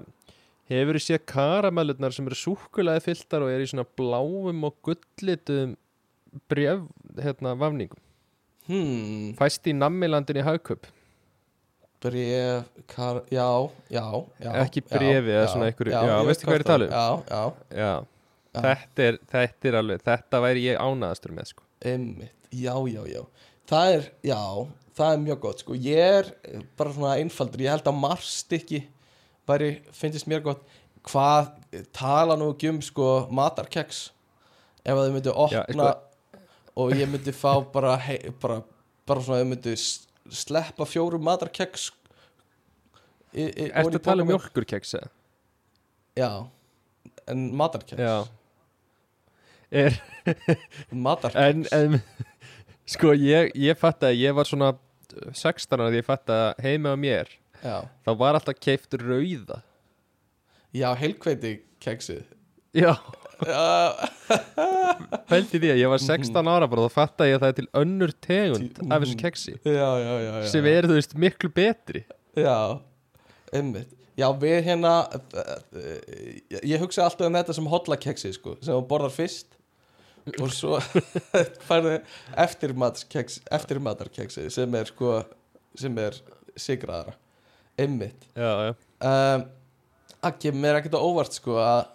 Hefur 0.71 0.95
þið 0.95 1.03
séð 1.03 1.25
karamellurnar 1.27 2.15
sem 2.15 2.29
eru 2.29 2.37
súkulaði 2.39 3.03
fylltar 3.09 3.43
og 3.43 3.51
er 3.51 3.65
í 3.65 3.67
svona 3.67 3.83
bláum 3.99 4.69
og 4.69 4.77
gullitum 4.87 5.73
bref, 6.47 6.85
hérna, 7.19 7.57
vafningum 7.59 7.99
Hmm, 8.71 9.33
Fæst 9.39 9.67
í 9.67 9.75
namilandin 9.75 10.39
í 10.39 10.47
hagköp 10.47 10.87
bref, 12.01 12.65
kar, 12.89 13.19
já, 13.29 13.47
já, 13.93 14.05
já 14.41 14.53
Ekki 14.63 14.81
já, 14.81 14.89
bréfi 14.95 15.33
eða 15.35 15.49
svona 15.53 15.67
einhverju- 15.69 15.93
já, 15.93 16.15
veistu 16.25 16.47
hvað 16.49 16.55
er 16.55 16.63
að 16.65 16.71
tala 16.71 16.87
um? 16.87 17.25
Já, 17.29 17.43
já. 17.77 17.91
Þetta, 18.55 19.03
er, 19.09 19.19
þetta 19.31 19.69
er 19.71 19.77
alveg 19.81 20.01
Þetta 20.07 20.41
væri 20.43 20.63
ég 20.65 20.79
ánaðastur 20.81 21.35
með 21.37 21.51
sko. 21.53 21.63
Einmitt, 21.87 22.33
já, 22.51 22.73
já, 22.91 23.03
já. 23.07 23.21
Það 23.71 23.93
er, 23.99 24.07
já, 24.27 24.41
það 24.99 25.13
er 25.13 25.21
mjög 25.27 25.41
gott 25.45 25.61
sko. 25.63 25.77
Ég 25.77 26.01
er 26.01 26.33
bara 26.77 26.91
svona 26.97 27.13
einfaldur. 27.21 27.61
Ég 27.63 27.71
held 27.71 27.85
að 27.93 28.01
Mars-stykki 28.01 28.81
væri, 29.47 29.69
finnst 29.93 30.27
mér 30.27 30.43
gott. 30.43 30.65
Hvað, 31.07 31.53
tala 31.97 32.35
nú 32.41 32.49
ekki 32.55 32.73
um 32.73 32.81
sko, 32.83 33.29
matarkeks. 33.31 34.09
Ef 34.85 34.97
að 34.97 35.05
þau 35.07 35.15
myndu 35.15 35.37
opna 35.37 35.61
Já, 35.61 35.63
sko- 35.69 36.10
og 36.77 36.93
ég 36.95 37.09
myndi 37.11 37.33
fá 37.35 37.55
bara, 37.73 37.97
hei, 37.99 38.19
bara, 38.43 38.61
bara 39.07 39.21
svona, 39.25 39.45
myndu 39.49 39.73
s- 39.77 40.07
sleppa 40.31 40.87
fjórum 40.87 41.23
matarkeks 41.27 41.91
Ertu 43.35 43.95
að 43.95 44.03
tala 44.03 44.23
um 44.25 44.29
pokann. 44.29 44.31
mjólkurkeks 44.35 44.95
eða? 44.99 45.09
Já, 46.19 46.31
en 47.31 47.45
matarkeks 47.57 48.01
Já. 48.03 48.29
Er, 49.71 49.95
En, 51.39 51.65
en 51.73 52.01
Sko, 52.91 53.13
ég, 53.15 53.53
ég 53.55 53.79
fatt 53.79 54.03
að 54.03 54.17
ég 54.19 54.35
var 54.35 54.49
svona 54.51 54.73
16 55.31 55.79
ára 55.79 55.93
því 55.93 56.01
ég 56.01 56.07
fatt 56.09 56.31
að 56.35 56.63
heima 56.65 56.95
á 56.95 56.99
mér 56.99 57.31
Já, 57.63 57.77
þá 58.07 58.11
var 58.19 58.35
alltaf 58.39 58.57
keift 58.63 58.95
rauða. 58.99 59.61
Já 60.75 60.91
heilkveiti 60.99 61.61
keksið 61.83 62.25
Já, 62.75 62.95
pælti 65.31 65.61
því 65.61 65.71
að 65.75 65.81
ég 65.81 65.93
var 65.93 66.03
16 66.03 66.51
ára 66.51 66.69
bara 66.71 66.85
og 66.85 66.91
þá 66.91 66.97
fatt 66.97 67.23
að 67.25 67.31
ég 67.31 67.39
að 67.39 67.45
það 67.45 67.53
er 67.53 67.57
til 67.59 67.69
önnur 67.83 68.13
tegund 68.27 68.83
af 68.87 69.05
þessu 69.05 69.17
keksi. 69.21 69.55
Já, 69.65 69.89
já, 70.01 70.13
já, 70.25 70.33
já. 70.41 70.49
sem 70.53 70.69
er, 70.71 70.89
þú 70.91 70.99
veist, 70.99 71.17
miklu 71.27 71.51
betri. 71.55 72.05
Já, 72.39 72.59
einmitt. 73.55 73.97
Já, 74.19 74.27
við 74.37 74.59
hérna 74.67 74.95
eh, 75.33 76.43
ég, 76.59 76.77
hugsa 76.83 77.07
alltaf 77.07 77.29
um 77.29 77.39
þetta 77.39 77.57
sem 77.57 77.69
hotlakeksi 77.73 78.35
sko, 78.37 78.57
sem 78.61 78.75
þú 78.75 78.83
borðar 78.91 79.15
fyrst 79.15 79.57
og 80.37 80.51
svo 80.53 80.77
eftirmatarkeks 82.45 83.41
eftirmatarkeksi 83.57 84.51
sem 84.53 84.77
er 84.77 84.91
sko 84.91 85.23
sem 85.79 85.97
er 86.03 86.19
sigraðara 86.61 87.17
einmitt. 87.81 88.27
Já, 88.37 88.53
já. 88.69 88.75
Um, 89.01 89.47
kemur 90.43 90.61
mér 90.61 90.81
ekkert 90.81 90.99
á 90.99 91.01
óvart 91.01 91.37
sko 91.37 91.57
að 91.63 91.87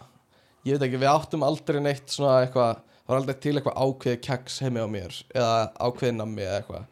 ég 0.66 0.76
veit 0.76 0.88
ekki, 0.88 1.02
við 1.02 1.12
áttum 1.12 1.46
aldrei 1.48 1.82
neitt 1.84 2.14
svona 2.14 2.40
eitthvað, 2.44 2.82
það 3.02 3.14
var 3.14 3.22
aldrei 3.22 3.40
til 3.46 3.54
eitthvað 3.56 3.80
ákveði 3.86 4.22
keks 4.28 4.60
heimi 4.66 4.86
á 4.86 4.88
mér 4.90 5.20
eða 5.36 5.54
ákveði 5.80 6.18
nammi 6.18 6.46
eða 6.46 6.58
eitthvað. 6.62 6.88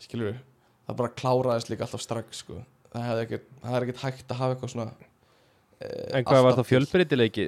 Skilur 0.00 0.30
við, 0.30 0.40
það 0.88 1.00
bara 1.02 1.14
kláraðist 1.20 1.72
líka 1.72 1.86
alltaf 1.86 2.04
strax 2.04 2.44
sko, 2.44 2.62
það, 2.94 3.22
ekkert, 3.26 3.50
það 3.60 3.76
er 3.76 3.86
ekkert 3.86 4.04
hægt 4.06 4.32
að 4.32 4.40
hafa 4.40 4.56
eitthvað 4.56 4.74
svona 4.74 4.88
eh, 4.96 6.16
En 6.16 6.24
hvað 6.24 6.40
var 6.40 6.54
alltaf 6.54 6.66
þá 6.66 6.72
fjölbreytileiki? 6.72 7.46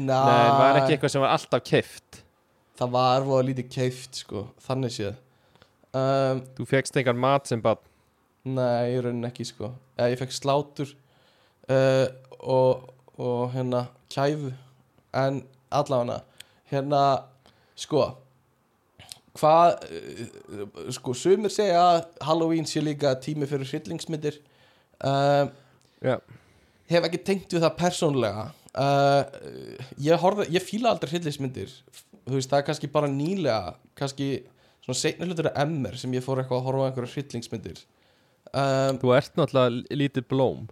Nei, 0.00 0.06
Nei, 0.06 0.50
var 0.56 0.80
ekki 0.80 0.96
eitthvað 0.96 1.12
sem 1.12 1.24
var 1.24 1.36
alltaf 1.36 1.64
keift 1.66 2.22
það 2.80 2.94
var 2.94 3.26
voða 3.26 3.46
lítið 3.50 3.68
keift 3.74 4.22
sko, 4.22 4.46
þannig 4.64 4.94
séð. 4.94 5.18
Um, 5.90 6.42
Þú 6.56 6.66
fegst 6.70 6.96
engan 7.00 7.18
mat 7.20 7.50
sem 7.50 7.62
bara 7.62 7.80
Nei, 8.46 8.94
ég 8.94 9.02
raunin 9.04 9.26
ekki 9.28 9.44
sko. 9.44 9.72
Eða 9.98 10.12
ég 10.14 10.20
fekk 10.22 10.32
slátur 10.32 10.92
uh, 11.68 12.06
og, 12.40 12.86
og 13.20 13.52
hérna 13.54 13.84
kæfu. 14.12 14.52
En 15.14 15.42
allavega 15.70 16.20
hérna 16.70 17.02
sko 17.78 18.04
hvað 19.38 19.84
uh, 19.86 20.86
sko 20.94 21.14
sumir 21.16 21.52
segja 21.52 21.80
að 21.80 22.00
Halloween 22.26 22.68
sé 22.68 22.82
líka 22.82 23.14
tími 23.22 23.48
fyrir 23.50 23.68
hryllingsmyndir. 23.68 24.40
Uh, 25.00 25.50
Já, 26.00 26.16
hef 26.90 27.06
ekki 27.06 27.20
tengt 27.24 27.52
við 27.54 27.64
það 27.64 27.76
persónlega 27.78 28.46
uh, 28.50 29.22
ég, 30.00 30.16
horfði, 30.20 30.48
ég 30.56 30.64
fíla 30.64 30.94
aldrei 30.94 31.14
hryllingsmyndir. 31.14 31.72
Þú 32.26 32.36
veist 32.36 32.50
það 32.50 32.62
er 32.62 32.66
kannski 32.68 32.90
bara 32.92 33.10
nýlega 33.10 33.76
kannski 33.98 34.32
svona 34.84 34.98
seinna 34.98 35.28
hlutur 35.28 35.50
af 35.50 35.62
MR 35.66 35.96
sem 36.00 36.12
ég 36.16 36.24
fór 36.24 36.42
eitthvað 36.42 36.62
að 36.62 36.68
horfa 36.68 36.84
á 36.84 36.88
einhverja 36.90 37.14
hryllingsmyndir. 37.14 37.80
Um, 38.50 38.98
þú 38.98 39.14
ert 39.14 39.36
náttúrulega 39.38 39.98
lítið 40.00 40.26
blóm 40.32 40.68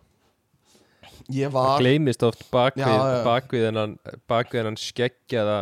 ég 1.30 1.48
Það 1.50 1.52
var 1.52 1.80
gleymist 1.82 2.22
oft 2.22 2.44
bakvið, 2.52 2.84
já. 2.86 3.24
bakvið 3.26 3.66
hennan 4.62 4.76
skeggjaða 4.80 5.58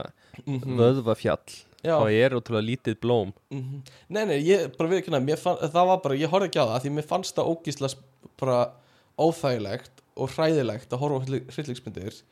Mhm. 0.47 0.77
vöðvafjall 0.77 1.55
Já. 1.87 1.97
þá 1.97 2.07
er 2.13 2.35
ótrúlega 2.37 2.67
lítið 2.69 2.97
blóm 3.01 3.33
Mhm. 3.51 3.83
Nei, 4.09 4.25
nei, 4.27 4.39
ég 4.45 4.77
bara 4.77 4.91
við 4.91 5.03
ekki 5.03 5.13
fann, 5.39 5.57
það 5.57 5.87
var 5.87 6.01
bara, 6.05 6.15
ég 6.15 6.29
horfði 6.29 6.49
ekki 6.51 6.61
á 6.61 6.67
það 6.67 6.83
því 6.85 6.91
mér 6.97 7.07
fannst 7.09 7.37
það 7.37 7.51
ógísla 7.57 7.95
bara 8.39 8.71
óþægilegt 9.19 9.91
og 10.17 10.31
hræðilegt 10.33 10.89
að 10.93 10.99
horfa 10.99 11.27
hryllingsmyndir 11.27 12.23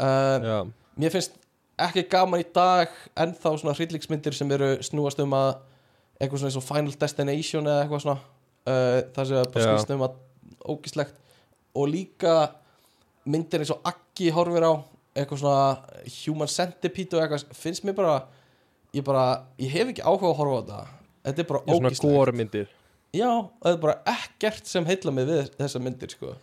uh, 0.00 0.38
Já, 0.44 0.58
Mér 0.98 1.10
finnst 1.14 1.32
ekki 1.78 2.02
gaman 2.10 2.40
í 2.42 2.46
dag 2.52 2.88
ennþá 3.16 3.52
svona 3.60 3.74
hryllingsmyndir 3.78 4.34
sem 4.34 4.50
eru 4.52 4.76
snúast 4.82 5.20
um 5.22 5.30
að 5.32 5.56
eitthvað 6.20 6.40
svona 6.42 6.50
eins 6.50 6.58
og 6.58 6.66
Final 6.66 6.96
Destination 6.98 7.64
eða 7.70 7.84
eitthvað 7.86 8.02
svona 8.02 8.18
uh, 8.66 9.00
það 9.14 9.26
sem 9.30 9.52
bara 9.54 9.64
Já. 9.64 9.68
snúast 9.70 9.90
um 9.94 10.00
að 10.08 10.16
ógíslegt 10.74 11.14
og 11.74 11.88
líka 11.92 12.34
myndir 13.28 13.60
eins 13.64 13.70
og 13.74 13.80
Akki 13.84 14.30
horfir 14.34 14.64
á 14.64 14.72
eitthvað 15.18 15.40
svona 15.42 16.08
Human 16.24 16.48
Centipede 16.48 17.16
og 17.18 17.22
eitthvað 17.24 17.54
finnst 17.58 17.84
mér 17.84 17.96
bara 17.98 18.16
ég 18.94 19.04
bara, 19.04 19.24
ég 19.60 19.70
hef 19.72 19.90
ekki 19.92 20.02
áhuga 20.06 20.30
að 20.32 20.36
horfa 20.40 20.56
á 20.56 20.60
þetta. 20.62 20.82
Þetta 21.28 21.42
er 21.42 21.48
bara 21.50 21.60
er 21.66 21.74
svona 21.74 21.90
ógíslegt 21.90 22.14
gormyndir 22.16 22.68
Já, 23.16 23.30
það 23.64 23.72
er 23.72 23.80
bara 23.82 23.96
ekkert 24.12 24.66
sem 24.68 24.84
heilla 24.84 25.12
mig 25.16 25.26
við 25.28 25.46
þessa 25.56 25.80
myndir 25.80 26.10
sko. 26.12 26.34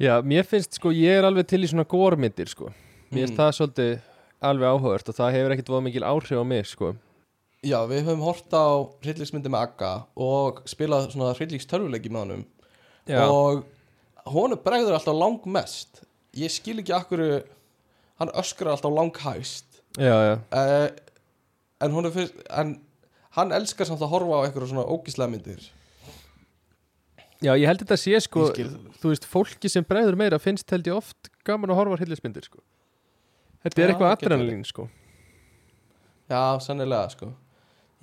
Já, 0.00 0.14
mér 0.24 0.46
finnst 0.48 0.78
sko, 0.78 0.92
ég 0.94 1.18
er 1.20 1.26
alveg 1.28 1.48
til 1.50 1.60
í 1.66 1.68
svona 1.68 1.84
górmyndir 1.90 2.48
sko. 2.48 2.70
Mér 3.10 3.26
finnst 3.26 3.34
Mm. 3.34 3.40
það 3.40 3.50
svolítið 3.58 4.00
alveg 4.40 4.68
áhugavert 4.70 5.08
og 5.10 5.14
það 5.18 5.32
hefur 5.34 5.52
ekkert 5.56 5.68
voða 5.74 5.84
mikil 5.84 6.04
áhrif 6.06 6.38
á 6.40 6.44
mig 6.46 6.66
sko. 6.66 6.94
Já, 7.62 7.76
við 7.90 8.06
höfum 8.06 8.22
hort 8.24 8.48
á 8.56 8.66
hryllingsmyndi 9.02 9.50
með 9.52 9.62
Akka 9.66 9.90
og 10.16 10.62
spilað 10.64 11.10
svona 11.12 11.34
hryllingstörfuleiki 11.36 12.08
með 12.08 12.22
honum. 12.24 12.44
Já, 13.06 13.26
og 13.28 13.64
honum 14.34 14.60
bregður 14.64 14.96
alltaf 14.98 15.16
langmest. 15.16 16.04
Ég 16.38 16.52
skil 16.52 16.78
ekki 16.82 16.94
akkur 16.94 17.24
hann 18.20 18.32
öskrar 18.38 18.74
alltaf 18.76 18.92
langhæst. 18.94 19.80
Já, 19.98 20.14
já, 20.14 20.34
uh, 20.54 20.88
en 21.82 21.94
honum 21.96 22.14
fyrst 22.14 22.36
en 22.50 22.76
hann 23.36 23.52
elskar 23.54 23.88
samt 23.88 24.02
að 24.04 24.12
horfa 24.12 24.38
á 24.38 24.44
eitthvað 24.46 24.70
svona 24.70 24.86
ógíslega 24.86 25.32
myndir. 25.32 25.68
Já, 27.40 27.54
ég 27.56 27.66
held 27.70 27.80
þetta 27.82 27.96
sé 27.96 28.18
sko. 28.20 28.50
Þú 29.00 29.12
veist, 29.14 29.26
fólki 29.28 29.70
sem 29.72 29.84
bregður 29.86 30.18
meira 30.20 30.38
finnst 30.42 30.68
held 30.70 30.90
ég 30.90 30.98
oft 30.98 31.30
gaman 31.48 31.72
að 31.72 31.80
horfa 31.80 31.96
á 31.96 32.02
hillismyndir 32.02 32.44
sko. 32.44 32.60
Þetta 33.64 33.82
er 33.82 33.92
eitthvað 33.94 34.16
adrenalín 34.16 34.66
sko. 34.68 34.86
Já, 36.30 36.60
sannilega 36.62 37.08
sko. 37.14 37.30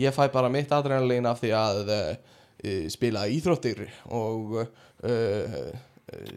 Ég 0.02 0.14
fæ 0.14 0.26
bara 0.34 0.50
mitt 0.54 0.74
adrenalín 0.74 1.30
af 1.30 1.40
því 1.42 1.54
að 1.58 1.94
uh, 1.94 2.10
spila 2.94 3.28
íþróttir 3.30 3.86
og 4.10 4.58
uh, 4.60 5.70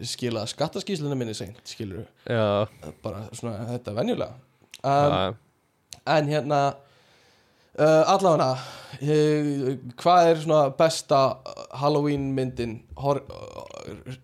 skila 0.03 0.43
skattaskíslunum 0.49 1.19
minni 1.21 1.35
seint, 1.37 1.59
skilur 1.67 2.03
Já, 2.27 2.67
bara 3.03 3.25
svona 3.37 3.69
þetta 3.71 3.93
venjulega. 3.95 4.33
Um, 4.83 5.37
En 6.09 6.25
hérna 6.27 6.59
uh, 7.77 8.03
allavega 8.09 8.55
uh, 8.55 9.67
hvað 10.01 10.31
er 10.31 10.41
svona 10.41 10.61
besta 10.77 11.19
Halloween 11.77 12.31
myndin 12.35 12.79
uh, 12.97 13.21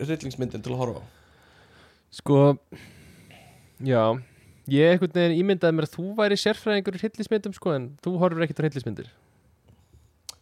rillingsmyndin 0.01 0.63
til 0.65 0.73
að 0.73 0.81
horfa 0.81 1.03
sko 2.17 2.41
Já, 3.85 4.17
ég 4.73 4.95
einhvern 4.95 5.13
veginn 5.13 5.37
ímyndaði 5.43 5.77
mér 5.77 5.85
að 5.85 5.95
þú 5.99 6.09
væri 6.17 6.39
sérfræðingur 6.41 6.97
í 6.97 7.03
hillismyndum 7.03 7.55
sko 7.55 7.75
en 7.77 7.91
þú 8.01 8.15
horfur 8.23 8.47
ekkert 8.47 8.63
á 8.63 8.67
hillismyndir 8.67 9.11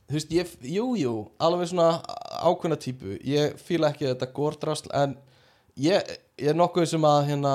Þú 0.06 0.14
veist, 0.20 0.34
ég, 0.36 0.49
jú, 0.70 0.84
jú, 0.99 1.14
alveg 1.41 1.72
svona 1.72 2.01
ákveðna 2.45 2.78
típu. 2.78 3.16
Ég 3.26 3.56
fíla 3.58 3.89
ekki 3.89 4.06
þetta 4.12 4.28
górdrast 4.38 4.86
En 4.93 5.16
ég, 5.82 6.12
ég 6.38 6.51
er 6.51 6.58
nokkuð 6.60 6.86
sem 6.91 7.08
að 7.10 7.24
hérna 7.32 7.53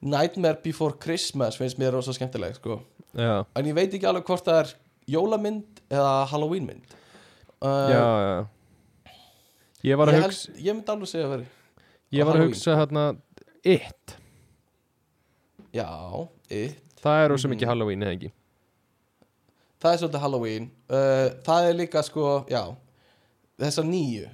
Nightmare 0.00 0.60
Before 0.64 0.96
Christmas 1.00 1.56
finnst 1.60 1.78
mér 1.80 1.92
rosa 1.96 2.12
skemmtileg 2.16 2.54
sko. 2.58 2.78
Já, 3.16 3.44
En 3.56 3.66
ég 3.66 3.74
veit 3.76 3.92
ekki 3.96 4.06
alveg 4.08 4.28
hvort 4.28 4.44
það 4.46 4.58
er 4.62 4.74
jólamynd 5.10 5.80
eða 5.90 6.12
Halloween 6.30 6.68
mynd 6.68 6.92
uh, 7.64 7.88
já, 7.90 8.04
já 8.28 8.36
Ég 9.90 9.96
var 9.98 10.12
að 10.12 10.18
ég, 10.20 10.26
hugsa 10.28 10.52
held, 10.52 10.60
ég 10.68 10.76
myndi 10.76 10.92
alveg 10.94 11.10
segja 11.10 11.26
að 11.26 11.32
veri 11.34 11.48
Ég 12.14 12.28
var 12.28 12.36
að 12.36 12.44
Halloween. 12.44 12.52
hugsa 12.54 12.76
hérna 12.78 13.04
It, 13.64 14.14
Já, 15.74 15.88
it. 16.50 16.78
Það 17.00 17.24
er 17.24 17.28
rosa 17.32 17.50
mikið 17.50 17.70
Halloween 17.72 18.04
eða 18.06 18.14
ekki 18.16 18.30
Það 19.80 19.92
er 19.94 20.00
svolítið 20.02 20.20
Halloween. 20.24 20.70
Uh, 20.90 21.28
Það 21.46 21.68
er 21.70 21.76
líka 21.78 22.02
sko, 22.04 22.24
já 22.50 22.62
Þessar 23.60 23.86
nýju 23.88 24.26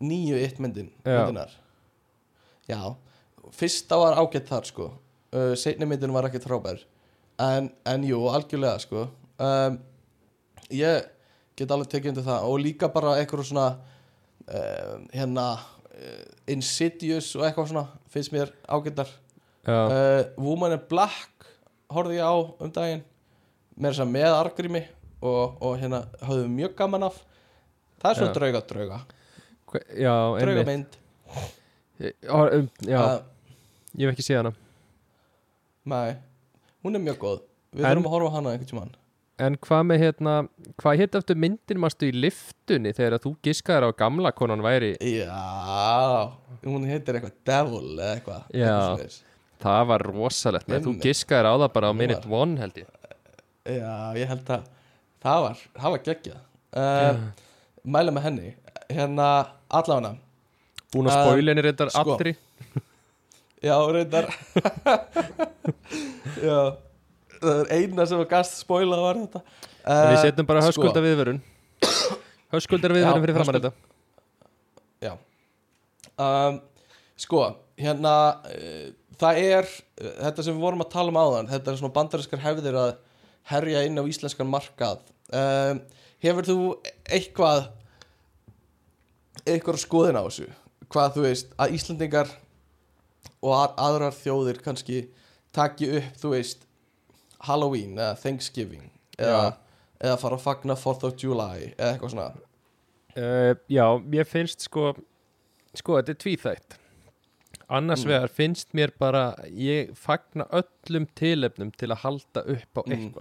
Nýju 0.00 0.36
it 0.40 0.58
myndin 0.60 0.90
Já. 1.04 1.18
myndinar 1.20 1.52
Já 2.68 2.80
Fyrsta 3.56 3.96
var 3.98 4.14
ágætt 4.20 4.46
þar 4.48 4.66
sko. 4.68 4.86
Uh, 5.34 5.54
Seinni 5.58 5.86
myndin 5.88 6.12
var 6.14 6.28
ekki 6.28 6.38
trópar 6.44 6.78
en, 7.40 7.70
en 7.88 8.02
jú, 8.04 8.18
algjörlega 8.28 8.78
sko. 8.82 9.06
Um, 9.40 9.78
Ég 10.70 11.06
get 11.56 11.72
alveg 11.72 11.88
tekið 11.90 12.10
undir 12.12 12.26
það. 12.26 12.44
Og 12.46 12.60
líka 12.62 12.90
bara 12.92 13.14
eitthvað 13.18 13.46
svona 13.48 13.64
um, 14.44 15.06
Hérna 15.16 15.46
uh, 15.56 16.26
Insidious 16.52 17.32
og 17.38 17.46
eitthvað 17.48 17.70
svona 17.72 17.86
Finnst 18.12 18.34
mér 18.36 18.52
ágættar. 18.68 19.08
Uh, 19.66 20.28
Woman 20.38 20.76
in 20.76 20.84
Black 20.92 21.48
horfði 21.90 22.20
ég 22.20 22.28
á 22.28 22.36
um 22.38 22.70
daginn 22.76 23.02
með 23.80 24.00
að 24.04 24.10
með 24.14 24.34
argrými 24.36 24.82
og, 25.20 25.56
og 25.60 25.76
hérna 25.80 26.04
höfðum 26.24 26.54
mjög 26.58 26.76
gaman 26.78 27.06
af. 27.08 27.18
Það 28.00 28.10
er 28.10 28.20
svona 28.20 28.36
drauga 28.36 28.62
drauga. 28.70 29.00
Drauga 29.70 30.64
mynd. 30.68 30.96
Já, 32.00 32.32
um, 32.32 32.68
já. 32.88 33.00
Uh, 33.00 33.20
ég 34.00 34.08
hef 34.08 34.14
ekki 34.14 34.24
séð 34.24 34.40
hana. 34.40 34.52
Nei, 35.90 36.16
hún 36.84 36.96
er 36.96 37.04
mjög 37.04 37.20
góð. 37.20 37.42
Við 37.76 37.84
En- 37.84 37.90
þurfum 37.92 38.08
að 38.08 38.14
horfa 38.16 38.32
hana 38.36 38.54
einhvern 38.54 38.70
tímann. 38.72 38.96
En 39.40 39.56
hvað 39.56 39.84
með 39.88 40.02
hérna, 40.02 40.32
hvað 40.82 40.98
hétt 41.00 41.14
eftir 41.16 41.38
myndin 41.40 41.78
mástu 41.80 42.10
í 42.10 42.12
liftunni 42.12 42.90
þegar 42.92 43.16
að 43.16 43.22
þú 43.24 43.30
giskaðir 43.46 43.86
á 43.88 43.90
gamla 43.96 44.32
konan 44.36 44.60
væri? 44.60 44.90
Já, 45.00 46.28
hún 46.66 46.84
heitir 46.84 47.16
eitthvað 47.16 47.38
Devil 47.48 47.94
eða 47.96 48.10
eitthvað. 48.18 49.14
Það 49.60 49.86
var 49.92 50.04
rosalegt, 50.10 50.68
þú 50.84 50.92
giskaðir 51.00 51.48
á 51.48 51.54
það 51.56 51.72
bara 51.72 51.88
á 51.88 51.94
minute 51.96 52.28
one 52.28 52.60
held 52.60 52.82
ég 52.82 52.99
já, 53.78 53.94
ég 54.20 54.30
held 54.30 54.52
að 54.56 54.66
það 55.24 55.44
var, 55.46 55.62
það 55.80 55.94
var 55.94 56.02
geggjað. 56.08 56.42
Uh, 56.70 57.22
mæla 57.96 58.14
með 58.16 58.26
henni. 58.28 58.52
Hérna 58.90 59.26
allavega. 59.80 60.14
Búin 60.90 61.06
að 61.10 61.20
spoilinni 61.24 61.62
reyndar 61.66 61.92
sko. 61.94 62.16
allri. 62.16 62.34
Já, 63.68 63.74
reyndar. 63.92 64.26
Já. 66.48 66.58
Það 67.40 67.60
er 67.62 67.70
eina 67.76 68.06
sem 68.08 68.20
var 68.20 68.28
gast 68.30 68.58
spoila 68.60 68.98
var 69.00 69.20
þetta. 69.20 69.42
En 69.80 70.10
við 70.12 70.18
setjum 70.26 70.48
bara 70.48 70.60
sko, 70.64 70.68
höskulda 70.74 71.00
viðvörun 71.04 71.38
Höskuldar 72.52 72.92
viðvörun 72.92 73.16
Já, 73.16 73.24
fyrir 73.24 73.38
höskuld- 73.38 73.64
þetta. 73.64 73.70
Já. 75.00 75.12
Um, 76.20 76.58
Sko, 77.20 77.44
hérna 77.80 78.12
uh, 78.44 78.90
Það 79.20 79.40
er 79.40 79.70
uh, 79.70 80.10
Þetta 80.26 80.44
sem 80.44 80.56
við 80.58 80.66
vorum 80.66 80.84
að 80.84 80.90
tala 80.92 81.14
um 81.14 81.20
áðan 81.20 81.48
Þetta 81.54 81.72
er 81.72 81.78
svona 81.80 81.96
bandarinskar 81.96 82.42
hefðir 82.44 82.76
að 82.82 82.92
herja 83.50 83.82
inn 83.86 83.98
á 84.00 84.04
íslenskan 84.06 84.48
markað. 84.50 85.02
Um, 85.32 85.80
Hefur 86.20 86.44
þú 86.44 86.56
eitthvað 87.08 87.68
eitthvað 89.48 89.78
skoðin 89.80 90.18
á 90.20 90.22
þessu? 90.26 90.48
Hvað 90.90 91.14
þú 91.16 91.22
veist 91.24 91.52
að 91.62 91.74
Íslandingar 91.78 92.32
og 93.40 93.54
að, 93.56 93.70
aðrar 93.86 94.16
þjóðir 94.18 94.58
kannski 94.64 94.98
taki 95.56 95.88
upp 96.00 96.18
þú 96.20 96.32
veist 96.34 96.66
Halloween 97.46 97.94
eða 97.96 98.18
Thanksgiving 98.20 98.90
eða, 99.16 99.54
eða 100.02 100.18
fara 100.20 100.36
að 100.36 100.44
fagna 100.44 100.76
4th 100.76 101.06
of 101.08 101.16
July 101.22 101.70
eða 101.78 101.94
eitthvað 101.94 102.14
svona? 102.14 102.28
Uh, 103.16 103.54
Já, 103.72 103.86
mér 104.04 104.28
finnst 104.28 104.66
sko 104.68 104.92
Sko, 105.70 105.94
þetta 106.00 106.10
er 106.10 106.16
tvíþætt. 106.18 106.72
Annars 107.70 108.00
Mm. 108.02 108.08
vegar 108.10 108.32
finnst 108.34 108.72
mér 108.74 108.90
bara 108.98 109.36
Ég 109.54 109.92
fagna 109.94 110.42
öllum 110.50 111.04
tilefnum 111.14 111.70
Til 111.78 111.88
að 111.94 112.00
halda 112.02 112.42
upp 112.42 112.74
á 112.76 112.82
Mm. 112.90 113.20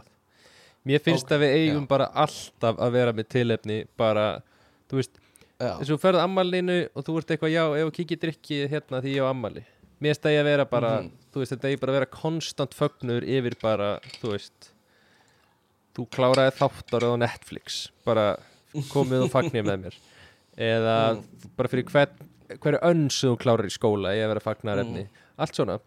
Mér 0.88 1.01
finnst 1.03 1.25
Ok, 1.27 1.34
að 1.36 1.41
við 1.43 1.55
eigum 1.57 1.84
já. 1.84 1.88
bara 1.91 2.05
alltaf 2.23 2.77
að 2.80 2.91
vera 2.95 3.11
með 3.13 3.27
tilefni 3.34 3.80
Bara, 3.99 4.27
þú 4.89 5.01
veist 5.01 5.19
Þess 5.59 5.84
að 5.84 5.89
þú 5.91 5.97
ferð 5.99 6.21
ammælinu 6.23 6.77
og 6.95 7.03
þú 7.03 7.17
ert 7.19 7.34
eitthvað 7.36 7.51
Já, 7.51 7.63
ef 7.75 7.89
þú 7.89 7.95
kikið 7.99 8.21
drikkið 8.23 8.61
hérna 8.71 9.01
því 9.03 9.15
ég 9.17 9.25
á 9.27 9.32
ammæli 9.34 9.63
Mér 9.99 10.13
finnst 10.13 10.23
það 10.23 10.38
að 10.39 10.47
vera 10.47 10.65
bara 10.65 10.91
Mhm. 11.01 11.09
Þú 11.30 11.41
veist, 11.43 11.51
þetta 11.53 11.69
er 11.73 11.77
bara 11.82 11.91
að 11.91 11.97
vera 11.99 12.05
konstant 12.15 12.73
fögnur 12.73 13.23
Yfir 13.27 13.55
bara, 13.61 13.89
þú 14.21 14.32
veist 14.34 14.69
Þú 15.97 16.05
kláraði 16.15 16.55
þáttaröð 16.61 17.13
á 17.19 17.21
Netflix 17.25 17.80
Bara 18.07 18.25
komið 18.93 19.25
og 19.27 19.32
fagnir 19.36 19.63
með 19.67 19.84
mér 19.84 19.99
Eða 20.57 20.95
Mm. 21.19 21.23
bara 21.57 21.69
fyrir 21.69 21.86
hver, 21.91 22.09
hverju 22.59 22.80
önn 22.88 23.09
sem 23.11 23.30
þú 23.30 23.38
klárar 23.43 23.67
í 23.67 23.75
skóla 23.75 24.15
Ég 24.15 24.23
að 24.25 24.32
vera 24.34 24.43
fagnar 24.47 24.80
efni 24.86 25.07
Allt 25.38 25.55
svona 25.59 25.80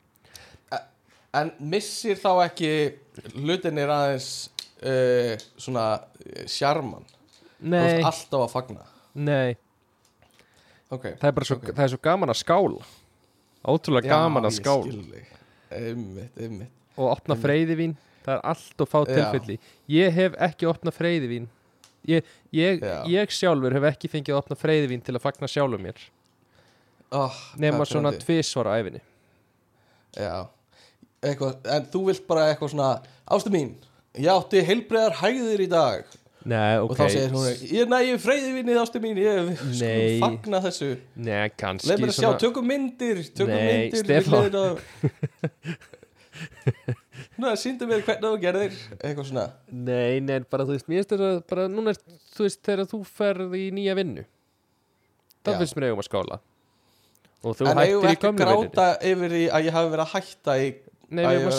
en 1.33 1.49
missir 1.65 2.19
þá 2.21 2.45
ekki 2.45 2.71
hlutinir 3.41 3.89
aðeins 3.89 4.51
uh, 4.83 5.35
svona 5.57 5.85
uh, 6.03 6.45
sjarman 6.51 7.05
Nei, 7.63 8.01
alltaf 8.03 8.41
að 8.43 8.51
fagna. 8.51 8.85
Nei. 9.15 9.55
Ok 10.93 11.05
það 11.21 11.27
er 11.29 11.35
bara 11.37 11.47
svo, 11.47 11.57
Ok. 11.61 11.69
það 11.73 11.85
er 11.85 11.93
svo 11.95 12.01
gaman 12.03 12.33
að 12.35 12.39
skála. 12.43 12.87
Ótrúlega 13.71 14.11
gaman 14.11 14.49
að 14.49 14.57
skála. 14.59 15.21
einmitt, 15.71 16.35
einmitt. 16.43 16.73
Og 16.99 17.09
opna 17.15 17.37
freyðivín 17.39 17.95
það 18.27 18.35
er 18.35 18.43
allt 18.53 18.81
og 18.85 18.89
fá 18.91 18.99
Já. 19.07 19.15
tilfelli. 19.15 19.59
Ég 19.89 20.13
hef 20.13 20.35
ekki 20.39 20.67
opnað 20.69 20.99
freyðivín 20.99 21.47
ég, 22.09 22.25
ég, 22.53 22.83
Já. 22.83 22.99
ég 23.07 23.31
sjálfur 23.31 23.73
hef 23.79 23.87
ekki 23.95 24.11
fengið 24.11 24.35
að 24.35 24.43
opna 24.43 24.59
freyðivín 24.59 25.03
til 25.07 25.15
að 25.15 25.23
fagna 25.23 25.47
sjálfur 25.49 25.81
mér. 25.81 26.03
Oh, 27.13 27.35
nema 27.61 27.85
svona 27.87 28.11
tvisvar 28.17 28.67
á 28.73 28.81
æfinni 28.81 29.01
Já. 30.17 30.49
Eitthvað, 31.23 31.59
En 31.71 31.85
þú 31.93 32.01
vilt 32.09 32.27
bara 32.27 32.47
eitthvað 32.51 32.73
svona 32.73 33.03
Ástu 33.31 33.53
mín, 33.53 33.75
ég 34.19 34.29
átti 34.33 34.61
heilbreiðar 34.69 35.15
hægðir 35.23 35.61
í 35.65 35.69
dag. 35.73 36.05
Nei, 36.43 36.75
ok 36.83 36.91
Og 36.91 36.97
þá 36.99 37.05
segir 37.13 37.31
hún 37.31 37.45
Ég 37.71 37.87
næði 37.87 38.17
freyði 38.19 38.49
vinnið 38.57 38.79
ástu 38.81 38.99
mín 38.99 39.15
Ég 39.23 39.47
Nei. 39.53 39.55
skulum 39.79 40.19
fagna 40.25 40.59
þessu. 40.65 40.89
Nei, 41.23 41.47
kannski 41.55 41.87
Leif 41.93 42.01
mér 42.03 42.11
að 42.11 42.17
sjá, 42.19 42.33
tökum 42.43 42.67
myndir 42.67 43.21
Tökum 43.31 43.53
Nei, 43.55 43.87
myndir 43.93 44.03
Stefán. 44.03 44.43
hliðina 44.43 44.63
á- 44.67 44.83
Nú, 47.39 47.47
síndu 47.59 47.87
mér 47.89 48.03
hvernig 48.07 48.27
þú 48.27 48.39
gerðir 48.43 48.75
Eitthvað 48.99 49.27
svona. 49.31 49.45
Nei, 49.71 50.19
nei, 50.25 50.41
bara 50.51 50.65
þú 50.67 50.73
veist, 50.77 50.89
mér 50.91 50.99
finnst 51.05 51.13
þess 51.15 51.27
að 51.29 51.37
bara 51.53 51.65
núna 51.71 51.93
þú 52.35 52.41
veist, 52.49 52.61
þegar 52.67 52.87
þú 52.91 52.99
ferð 53.09 53.51
í 53.59 53.61
nýja 53.79 53.95
vinnu 53.99 54.25
þá 55.47 55.51
finnst 55.63 55.77
mér 55.79 55.87
eigum 55.93 56.03
að 56.03 56.09
skála. 56.11 56.37
Og 57.43 57.51
þú 57.59 57.63
En 57.71 57.79
eigum 57.83 58.03
hættir 58.03 58.11
í 58.11 58.13
ekki 58.13 58.19
að 58.19 58.23
gömlu 58.29 58.43
vinnunni. 58.51 58.71
gráta 58.75 58.87
yfir 59.13 59.29
því 59.39 59.45
að 59.55 59.61
ég 59.71 59.75
hafi 59.79 59.89
verið 59.95 60.05
að 60.05 60.13
hætta 60.19 60.53
í 60.59 60.61
Nei, 61.13 61.23
við 61.23 61.31
ég 61.31 61.35
erum 61.39 61.51
að, 61.51 61.55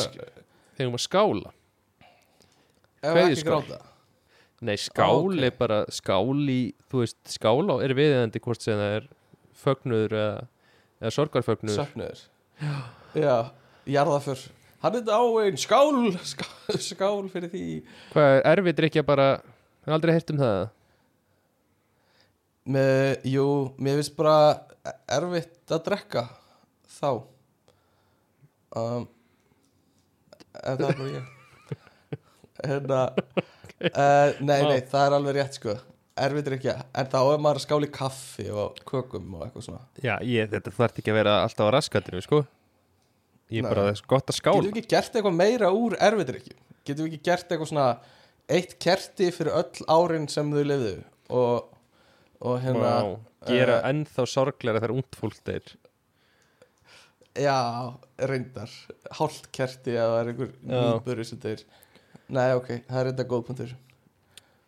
að 0.99 1.03
skála. 1.07 1.49
ekki 1.51 1.62
kveðjuskál. 3.03 3.79
Nei, 4.63 4.77
skál 4.79 5.25
ok. 5.27 5.39
er 5.43 5.55
bara 5.59 5.79
skál 5.91 6.39
í, 6.53 6.59
þú 6.91 7.01
veist, 7.03 7.17
skál 7.27 7.65
á- 7.67 7.83
er 7.83 7.93
viðeðandi 7.97 8.39
hvort 8.45 8.63
sem 8.63 8.79
það 8.79 8.93
er 9.01 9.07
fögnuður 9.63 10.13
eða, 10.19 10.45
eða 11.03 11.11
sorgarfögnuður. 11.17 11.81
Söknuður 11.81 12.21
Já, 13.19 13.33
jarðaför. 13.91 14.45
Hann 14.83 14.95
er 14.99 15.03
dáinn, 15.07 15.57
skál, 15.59 16.13
skál 16.23 16.79
Skál 16.79 17.27
fyrir 17.31 17.51
því. 17.51 17.65
Hvað 18.13 18.29
er 18.37 18.47
erfitt 18.53 18.79
er 18.79 18.87
ekki 18.87 19.01
að 19.03 19.09
bara 19.11 19.27
ég 19.33 19.89
hef 19.89 19.93
aldrei 19.97 20.13
heyrt 20.15 20.31
um 20.33 20.39
það? 20.39 20.63
Með, 22.73 23.25
Jú, 23.27 23.45
mér 23.83 23.99
finnst 23.99 24.15
bara 24.15 24.35
erfitt 25.11 25.73
að 25.75 25.81
drekka 25.89 26.23
þá. 26.87 27.09
Um, 28.79 29.07
ef 30.55 30.79
það 30.79 30.87
er 30.87 30.97
bara 30.97 31.09
ég 31.11 31.31
hérna 32.63 33.01
uh, 33.13 34.29
nei, 34.39 34.59
nei, 34.69 34.79
það 34.89 35.05
er 35.05 35.17
alveg 35.19 35.37
rétt 35.39 35.59
sko. 35.59 35.77
Erfitt 36.23 36.49
er 36.49 36.57
ekki, 36.59 36.73
en 37.01 37.07
þá 37.09 37.19
er 37.21 37.39
maður 37.41 37.59
að 37.59 37.63
skála 37.65 37.87
í 37.87 37.93
kaffi 37.93 38.49
og 38.53 38.81
kökum 38.89 39.31
og 39.39 39.47
eitthvað 39.47 39.65
svona. 39.65 39.85
Já, 39.97 40.13
ég, 40.29 40.51
þetta 40.51 40.75
þarf 40.75 40.99
ekki 41.01 41.13
að 41.13 41.17
vera 41.17 41.37
alltaf 41.41 41.69
á 41.69 41.73
raskatinu, 41.73 42.21
sko. 42.21 42.43
Ég 43.53 43.63
er 43.63 43.69
bara 43.69 43.87
þess 43.89 44.05
gott 44.05 44.27
að 44.27 44.35
getum 44.35 44.39
skála 44.39 44.65
við 44.67 44.71
ekki 44.73 44.93
gert 44.93 45.17
eitthvað 45.17 45.39
meira 45.39 45.71
úr 45.73 45.95
erfitt 46.01 46.31
er 46.31 46.37
ekki 46.39 46.55
getum 46.87 47.05
við 47.05 47.11
ekki 47.13 47.27
gert 47.27 47.51
eitthvað 47.51 47.69
svona 47.69 47.87
eitt 48.53 48.77
kerti 48.81 49.29
fyrir 49.33 49.57
öll 49.59 49.85
árin 49.91 50.25
sem 50.31 50.49
þau 50.53 50.63
lifðu 50.67 50.95
og, 51.33 51.69
og 52.43 52.57
hérna 52.63 52.93
Vá, 52.93 53.13
Gera 53.47 53.79
eh, 53.81 53.89
ennþá 53.91 54.25
sorglega 54.29 54.79
þegar 54.79 54.95
ungt 54.95 55.17
fólk 55.19 55.39
deyr. 55.47 55.73
Já, 57.33 57.57
reyndar. 58.29 58.71
Hálft 59.17 59.49
kerti 59.55 59.95
að 59.97 60.11
það 60.11 60.19
er 60.19 60.29
einhver 60.31 60.51
Já. 60.53 60.83
nýburi 60.83 61.25
sem 61.27 61.41
þeir 61.43 61.63
Nei, 62.29 62.53
ok, 62.55 62.67
það 62.89 62.99
er 62.99 63.05
reynda 63.09 63.23
góð 63.29 63.43
punktur. 63.47 63.73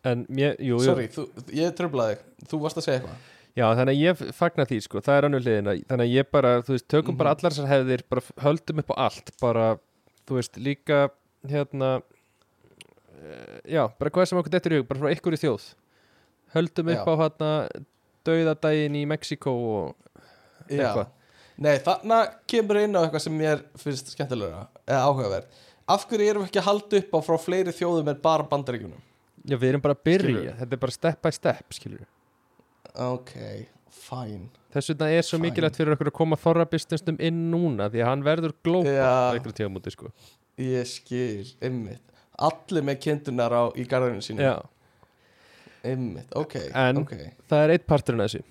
En 0.04 0.26
mér, 0.28 0.54
jú, 0.60 0.76
jú. 0.76 0.84
Sorry, 0.84 1.06
þú, 1.08 1.24
ég 1.56 1.72
tröflaði 1.74 2.18
Þú 2.46 2.60
varst 2.62 2.76
að 2.78 2.84
segja 2.86 2.98
eitthvað. 3.00 3.16
Já, 3.56 3.64
þannig 3.74 3.94
að 3.96 4.02
ég 4.04 4.34
fagna 4.36 4.66
því, 4.68 4.78
sko, 4.84 5.00
það 5.00 5.16
er 5.16 5.26
annað 5.26 5.46
hliðina 5.46 5.72
Þannig 5.88 6.04
að 6.06 6.12
ég 6.12 6.28
bara, 6.30 6.50
þú 6.62 6.74
veist, 6.76 6.88
tökum 6.92 7.16
bara 7.16 7.30
Mhm. 7.32 7.38
allar 7.40 7.52
þessar 7.56 7.70
hefðir 7.72 8.02
bara 8.08 8.22
höldum 8.44 8.78
upp 8.82 8.90
á 8.92 8.96
allt. 9.06 9.30
Bara, 9.40 9.78
þú 10.28 10.34
veist, 10.38 10.56
líka 10.60 11.10
hérna 11.48 12.02
eh, 13.22 13.60
já, 13.72 13.82
bara 13.98 14.10
hvað 14.10 14.28
sem 14.28 14.38
okkur 14.38 14.52
dettur 14.54 14.72
í 14.76 14.80
hug 14.80 14.88
bara 14.88 15.00
frá 15.00 15.12
ykkur 15.16 15.36
í 15.36 15.40
þjóð. 15.42 15.66
Höldum 16.54 16.88
upp 16.92 17.02
Já. 17.02 17.10
á 17.10 17.14
hérna 17.22 17.50
dauðadaginn 18.26 18.96
í 19.00 19.04
Mexíkó 19.06 19.52
og 19.52 19.96
Já, 20.68 20.82
Eitthvað. 20.82 21.06
nei, 21.62 21.76
þarna 21.78 22.16
kemur 22.50 22.76
inn 22.82 22.96
á 22.98 23.00
eitthvað 23.06 23.20
sem 23.26 23.36
mér 23.38 23.60
finnst 23.78 24.08
skemmtilega 24.14 24.66
eða 24.86 25.02
áhugaverð 25.06 25.44
Af 25.88 26.06
hverju 26.10 26.26
erum 26.30 26.42
við 26.42 26.48
ekki 26.50 26.58
að 26.62 26.66
halda 26.66 26.98
upp 27.02 27.12
á 27.14 27.18
frá 27.22 27.36
fleiri 27.38 27.72
þjóðum 27.76 28.08
en 28.10 28.20
bara 28.22 28.42
bandaríkjunum? 28.50 29.02
já, 29.46 29.54
við 29.56 29.68
erum 29.68 29.80
bara 29.84 29.94
að 29.94 30.02
byrja, 30.08 30.26
Skilurðu? 30.26 30.54
þetta 30.58 30.72
er 30.74 30.80
bara 30.82 30.94
step 30.96 31.20
by 31.22 31.30
step, 31.30 31.66
skilur 31.76 32.06
Ok, 32.96 33.32
fine. 33.92 34.48
Þess 34.72 34.90
vegna 34.92 35.08
er 35.12 35.22
svo 35.22 35.36
Fine. 35.38 35.50
mikilvægt 35.50 35.76
fyrir 35.78 35.92
okkur 35.94 36.08
að 36.10 36.16
koma 36.16 36.36
þorrabistusnum 36.40 37.18
inn 37.20 37.42
núna 37.52 37.86
því 37.92 38.00
að 38.02 38.08
hann 38.10 38.24
verður 38.26 38.54
glópa 38.64 38.92
Já. 38.96 39.04
á 39.06 39.32
einhverjum 39.36 39.56
tíðamúti, 39.60 39.92
sko. 39.94 40.10
Ég 40.58 40.86
skil, 40.88 41.46
ymmit 41.62 42.00
Allir 42.38 42.82
með 42.84 42.98
kindunar 43.00 43.52
á, 43.52 43.62
í 43.76 43.86
garðinu 43.88 44.20
sínu 44.24 44.42
já, 44.44 44.56
Ymmit, 45.86 46.32
ok, 46.34 46.54
En- 46.74 46.98
ok. 47.04 47.12
það 47.48 47.62
er 47.64 47.70
eitt 47.76 47.86
parturinn 47.86 48.20
af 48.24 48.30
þessu 48.32 48.42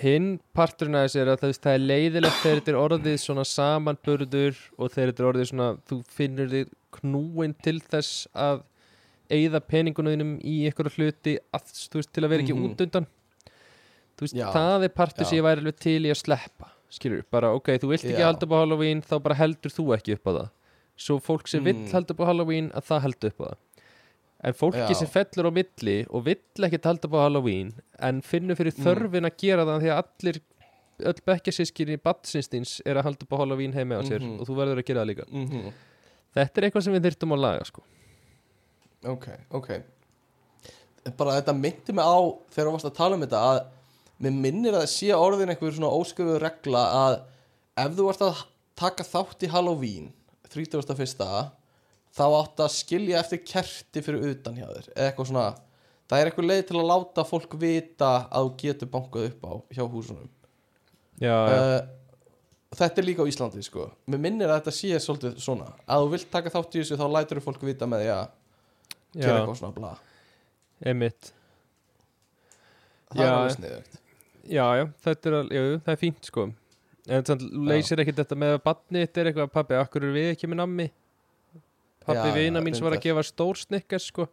hinn 0.00 0.40
parturinn 0.56 0.94
af 0.98 1.06
þessu 1.08 1.20
er 1.22 1.30
að 1.34 1.42
það, 1.44 1.70
er 1.74 1.84
leiðilegt 1.84 2.40
þegar 2.42 2.58
þetta 2.60 2.72
er 2.74 2.80
orðið 2.80 3.16
svona 3.22 3.44
samanburður 3.48 4.58
og 4.78 4.90
þegar 4.94 5.12
þetta 5.12 5.22
er 5.24 5.28
orðið 5.32 5.48
svona 5.52 5.68
þú 5.90 5.98
finnur 6.16 6.50
þig 6.54 6.72
knúin 7.00 7.54
til 7.64 7.78
þess 7.80 8.26
að 8.34 8.62
eigða 9.30 9.60
peningunum 9.62 10.32
í 10.42 10.56
einhverju 10.66 10.94
hluti 10.96 11.36
að, 11.54 11.68
veist, 11.94 12.12
til 12.12 12.24
að 12.24 12.28
vera 12.32 12.42
ekki 12.42 12.54
Mhm. 12.56 12.64
út 12.72 12.80
undan 12.86 13.06
veist, 14.20 14.34
Já. 14.36 14.50
það 14.52 14.84
er 14.84 14.88
partur 14.88 15.24
sem 15.24 15.38
ég 15.38 15.44
væri 15.46 15.62
alveg 15.62 15.76
til 15.80 16.00
í 16.04 16.10
að 16.10 16.18
sleppa 16.24 16.70
skilur, 16.90 17.22
bara 17.30 17.52
ok, 17.54 17.68
þú 17.78 17.88
vilt 17.92 18.04
ekki 18.04 18.24
halda 18.26 18.44
upp 18.46 18.52
á 18.52 18.58
Halloween 18.60 19.00
þá 19.02 19.14
bara 19.22 19.34
heldur 19.38 19.70
þú 19.70 19.84
ekki 19.96 20.16
upp 20.18 20.26
á 20.26 20.32
það 20.34 20.48
svo 21.00 21.16
fólk 21.22 21.48
sem 21.48 21.62
vill 21.64 21.76
Mm. 21.78 21.92
halda 21.92 22.12
upp 22.12 22.20
á 22.20 22.26
Halloween 22.26 22.70
að 22.74 22.84
það 22.90 23.00
heldur 23.06 23.30
upp 23.30 23.40
á 23.40 23.46
það 23.46 23.56
en 24.42 24.54
fólki 24.56 24.86
Já. 24.88 24.94
sem 24.96 25.08
fellur 25.10 25.50
á 25.50 25.52
milli 25.52 25.96
og 26.08 26.24
vill 26.24 26.64
ekki 26.66 26.80
halda 26.84 27.08
upp 27.08 27.14
á 27.18 27.24
Halloween 27.26 27.72
en 28.00 28.20
finnur 28.22 28.56
fyrir 28.56 28.72
Mm. 28.76 28.84
þörfin 28.86 29.28
að 29.28 29.36
gera 29.42 29.64
það 29.68 29.82
því 29.82 29.90
að 29.92 30.02
allir 30.04 30.40
öll 31.10 31.20
bekkjasískinni 31.26 31.96
badsinstins 32.04 32.80
er 32.86 32.96
að 32.96 33.04
halda 33.08 33.26
á 33.28 33.36
Halloween 33.40 33.72
heimi 33.72 33.94
á 33.96 34.02
sér 34.04 34.20
Mhm. 34.20 34.40
og 34.40 34.46
þú 34.48 34.56
verður 34.56 34.78
að 34.80 34.86
gera 34.86 35.00
það 35.04 35.10
líka 35.12 35.24
mm 35.30 35.72
þetta 36.36 36.58
er 36.58 36.64
eitthvað 36.70 36.82
sem 36.84 36.94
við 36.94 37.02
þyrftum 37.10 37.32
að 37.34 37.40
laga 37.40 37.64
sko. 37.66 37.82
Ok, 39.04 39.26
ok 39.50 39.82
Bara 41.16 41.40
þetta 41.40 41.54
myndi 41.56 41.92
mig 41.96 42.04
á 42.04 42.18
þegar 42.52 42.66
þú 42.68 42.72
varst 42.76 42.86
að 42.90 42.94
tala 42.94 43.14
um 43.16 43.22
þetta 43.24 43.40
að 43.40 43.60
mér 44.20 44.32
minnir 44.36 44.74
að 44.76 44.86
sé 44.92 45.08
orðin 45.16 45.48
einhver 45.48 45.72
svona 45.72 45.88
ósköfu 45.96 46.38
regla 46.42 46.82
að 46.92 47.14
ef 47.80 47.94
þú 47.96 48.04
varst 48.04 48.20
að 48.26 48.42
taka 48.76 49.02
þátt 49.04 49.42
í 49.42 49.48
Halloween 49.48 50.12
31. 50.50 51.50
þá 52.16 52.24
átt 52.26 52.62
að 52.64 52.74
skilja 52.74 53.20
eftir 53.20 53.42
kerti 53.46 54.02
fyrir 54.04 54.26
utan 54.32 54.58
hjá 54.58 54.66
þér. 54.66 54.90
Eða 54.94 55.06
eitthvað 55.06 55.30
svona 55.30 55.46
það 56.10 56.18
er 56.18 56.30
eitthvað 56.30 56.50
leið 56.50 56.62
til 56.68 56.76
að 56.80 56.90
láta 56.90 57.24
fólk 57.28 57.56
vita 57.62 58.10
að 58.26 58.48
þú 58.48 58.52
getur 58.64 58.92
bankað 58.92 59.30
upp 59.30 59.46
á 59.46 59.52
hjá 59.76 59.82
húsunum. 59.86 60.28
Já, 61.20 61.36
uh, 61.36 61.80
þetta 62.78 63.02
er 63.02 63.06
líka 63.06 63.26
á 63.26 63.30
Íslandi 63.30 63.64
sko. 63.64 63.90
Mér 64.10 64.24
minnir 64.26 64.50
að 64.50 64.62
þetta 64.62 64.76
sé 64.78 65.02
svolítið 65.04 65.42
svona. 65.44 65.68
Að 65.86 66.06
þú 66.06 66.14
vilt 66.16 66.30
taka 66.32 66.54
þátt 66.54 66.78
í 66.78 66.82
þessu 66.82 66.98
þá 67.00 67.06
lætur 67.16 67.42
fólk 67.44 67.66
vita 67.68 67.88
með 67.90 68.06
því 68.06 68.14
að 68.14 68.24
gera 69.20 69.36
eitthvað 69.42 69.60
svona 69.60 69.76
bla. 69.76 69.92
Emitt 70.90 71.34
það 73.10 73.20
er 73.20 73.26
Já. 73.26 73.36
alveg 73.36 73.56
sniðugt. 73.56 74.00
Já, 74.50 74.64
já, 74.78 74.84
þetta 75.04 75.30
er, 75.30 75.36
já, 75.52 75.62
það 75.84 75.92
er 75.92 76.00
fínt 76.00 76.30
sko. 76.30 76.46
En 77.10 77.26
þannig 77.26 77.68
leysir 77.70 78.02
ekki 78.02 78.14
þetta 78.16 78.38
með 78.38 78.54
að 78.54 78.62
badni 78.66 79.02
þetta 79.04 79.20
er 79.20 79.30
eitthvað, 79.30 79.52
pabbi, 79.54 79.76
akkur 79.80 80.06
eru 80.06 80.14
við 80.14 80.28
ekki 80.34 80.50
með 80.50 80.60
nammi 80.62 80.86
Já, 82.08 82.22
vina 82.34 82.58
já, 82.58 82.64
mín 82.64 82.76
sem 82.76 82.84
var 82.86 82.96
að 82.96 83.04
gefa 83.04 83.24
stór 83.28 83.58
snikkar 83.60 84.00
sko. 84.00 84.26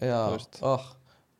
Já, 0.00 0.20
oh, 0.64 0.86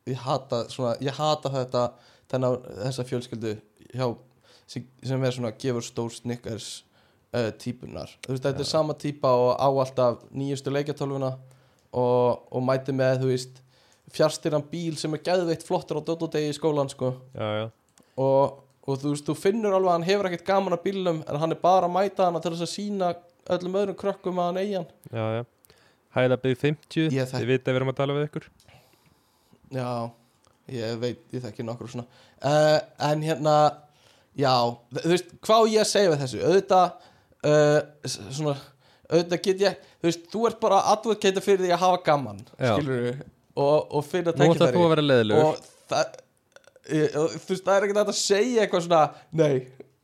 ég 0.09 0.21
hata 0.21 0.63
svona, 0.71 0.95
ég 1.03 1.13
hata 1.17 1.51
þetta 1.53 1.83
þennan, 2.31 2.57
þessa 2.83 3.05
fjölskyldu 3.07 3.53
hjá, 3.93 4.07
sem, 4.69 4.85
sem 5.03 5.23
er 5.23 5.35
svona 5.35 5.53
gefur 5.59 5.85
stór 5.85 6.13
snickers 6.15 6.69
uh, 7.35 7.51
típunar 7.59 8.11
þú 8.25 8.33
veist, 8.33 8.45
þetta 8.45 8.63
er 8.63 8.69
sama 8.69 8.95
típa 8.97 9.33
og 9.35 9.51
á 9.57 9.67
alltaf 9.67 10.25
nýjustu 10.31 10.73
leikjartölvuna 10.73 11.33
og, 11.97 12.47
og 12.51 12.63
mæti 12.65 12.95
með, 12.95 13.23
þú 13.23 13.31
veist 13.33 13.61
fjárstýran 14.15 14.65
bíl 14.71 14.95
sem 14.99 15.13
er 15.17 15.23
geðveitt 15.25 15.65
flottur 15.67 15.99
á 15.99 16.07
dótodegi 16.07 16.53
í 16.53 16.55
skólan, 16.55 16.89
sko. 16.91 17.11
Já, 17.35 17.47
já, 17.61 17.65
og, 18.23 18.59
og 18.87 19.01
þú 19.01 19.13
veist, 19.13 19.27
þú 19.27 19.37
finnur 19.37 19.75
alveg 19.75 19.91
að 19.91 19.97
hann 19.97 20.09
hefur 20.09 20.29
ekkert 20.29 20.47
gaman 20.47 20.77
að 20.77 20.85
bílnum 20.87 21.23
en 21.25 21.41
hann 21.41 21.55
er 21.55 21.61
bara 21.61 21.89
að 21.89 21.95
mæta 21.97 22.29
hana 22.29 22.41
til 22.43 22.53
þess 22.55 22.67
að 22.67 22.73
sína 22.73 23.11
öllum 23.55 23.77
öðrum 23.81 23.97
krökkum 23.99 24.39
að 24.41 24.49
hann 24.51 24.61
eigi 24.63 24.75
hann. 24.79 24.87
Já, 25.11 25.25
já. 25.37 25.43
Hæða 26.17 26.37
byggð 26.43 26.61
50, 26.63 27.09
Ég 27.13 27.27
þekki- 27.29 27.41
þið 27.41 27.51
vita 27.51 27.69
að 27.69 27.73
við 27.75 27.79
erum 27.81 27.91
að 27.93 27.97
tala 27.99 28.15
við 28.17 28.25
ykkur. 28.29 28.45
Já, 29.77 29.89
ég 30.77 30.97
veit, 31.01 31.19
ég 31.35 31.43
þekki 31.43 31.65
nokkur 31.67 31.91
svona. 31.91 32.05
Uh, 32.41 32.79
En 33.09 33.21
hérna, 33.25 33.55
já, 34.37 34.53
þú 34.93 35.11
veist, 35.13 35.31
hvað 35.45 35.71
ég 35.73 35.83
að 35.83 35.89
segja 35.91 36.11
við 36.13 36.21
þessu? 36.23 36.41
Auðvitað, 36.47 37.09
uh, 37.51 37.79
svona, 38.37 38.53
auðvitað 39.11 39.41
get 39.47 39.63
ég, 39.65 39.81
þú 40.01 40.09
veist, 40.09 40.27
þú 40.33 40.45
ert 40.49 40.59
bara 40.63 40.81
advocate 40.93 41.43
fyrir 41.43 41.65
því 41.65 41.73
að 41.75 41.83
hafa 41.85 41.99
gaman, 42.07 42.39
Já. 42.59 42.71
skilur 42.77 43.03
við, 43.07 43.25
og, 43.57 43.87
og 43.97 44.05
finna 44.07 44.33
leðilegur 45.11 45.43
Og 45.43 45.67
það, 45.89 46.17
ég, 46.93 47.11
þú 47.17 47.51
veist, 47.51 47.65
það 47.67 47.75
er 47.77 47.87
ekki 47.87 47.97
þetta 47.99 48.15
að 48.15 48.21
segja 48.21 48.65
eitthvað 48.65 48.85
svona, 48.87 49.03
nei, 49.31 49.53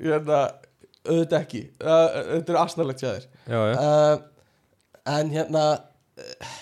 ég 0.04 0.18
er 0.20 0.26
það, 0.28 0.63
auðvitað 1.04 1.40
ekki, 1.40 1.64
uh, 1.84 2.18
þetta 2.32 2.54
er 2.54 3.26
já, 3.46 3.60
já, 3.60 3.78
uh, 3.78 4.18
en 5.14 5.32
hérna 5.34 5.64
uh, 5.76 6.54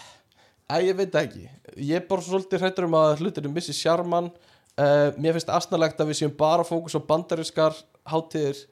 að 0.72 0.88
ég 0.90 0.98
veit 0.98 1.18
ekki. 1.22 1.48
Ég 1.78 2.02
er 2.02 2.08
bara 2.10 2.26
svolítið 2.26 2.64
hrættur 2.66 2.88
um 2.88 2.98
að 3.00 3.22
hlutinu 3.22 3.52
missi 3.54 3.76
sjarman 3.76 4.32
uh, 4.32 5.10
mér 5.18 5.38
finnst 5.38 5.52
asnalegt 5.54 6.02
að 6.02 6.12
við 6.12 6.22
séum 6.22 6.36
bara 6.38 6.66
fókus 6.68 6.98
á 6.98 7.02
bandarískar 7.04 7.78
hátíðir 8.10 8.66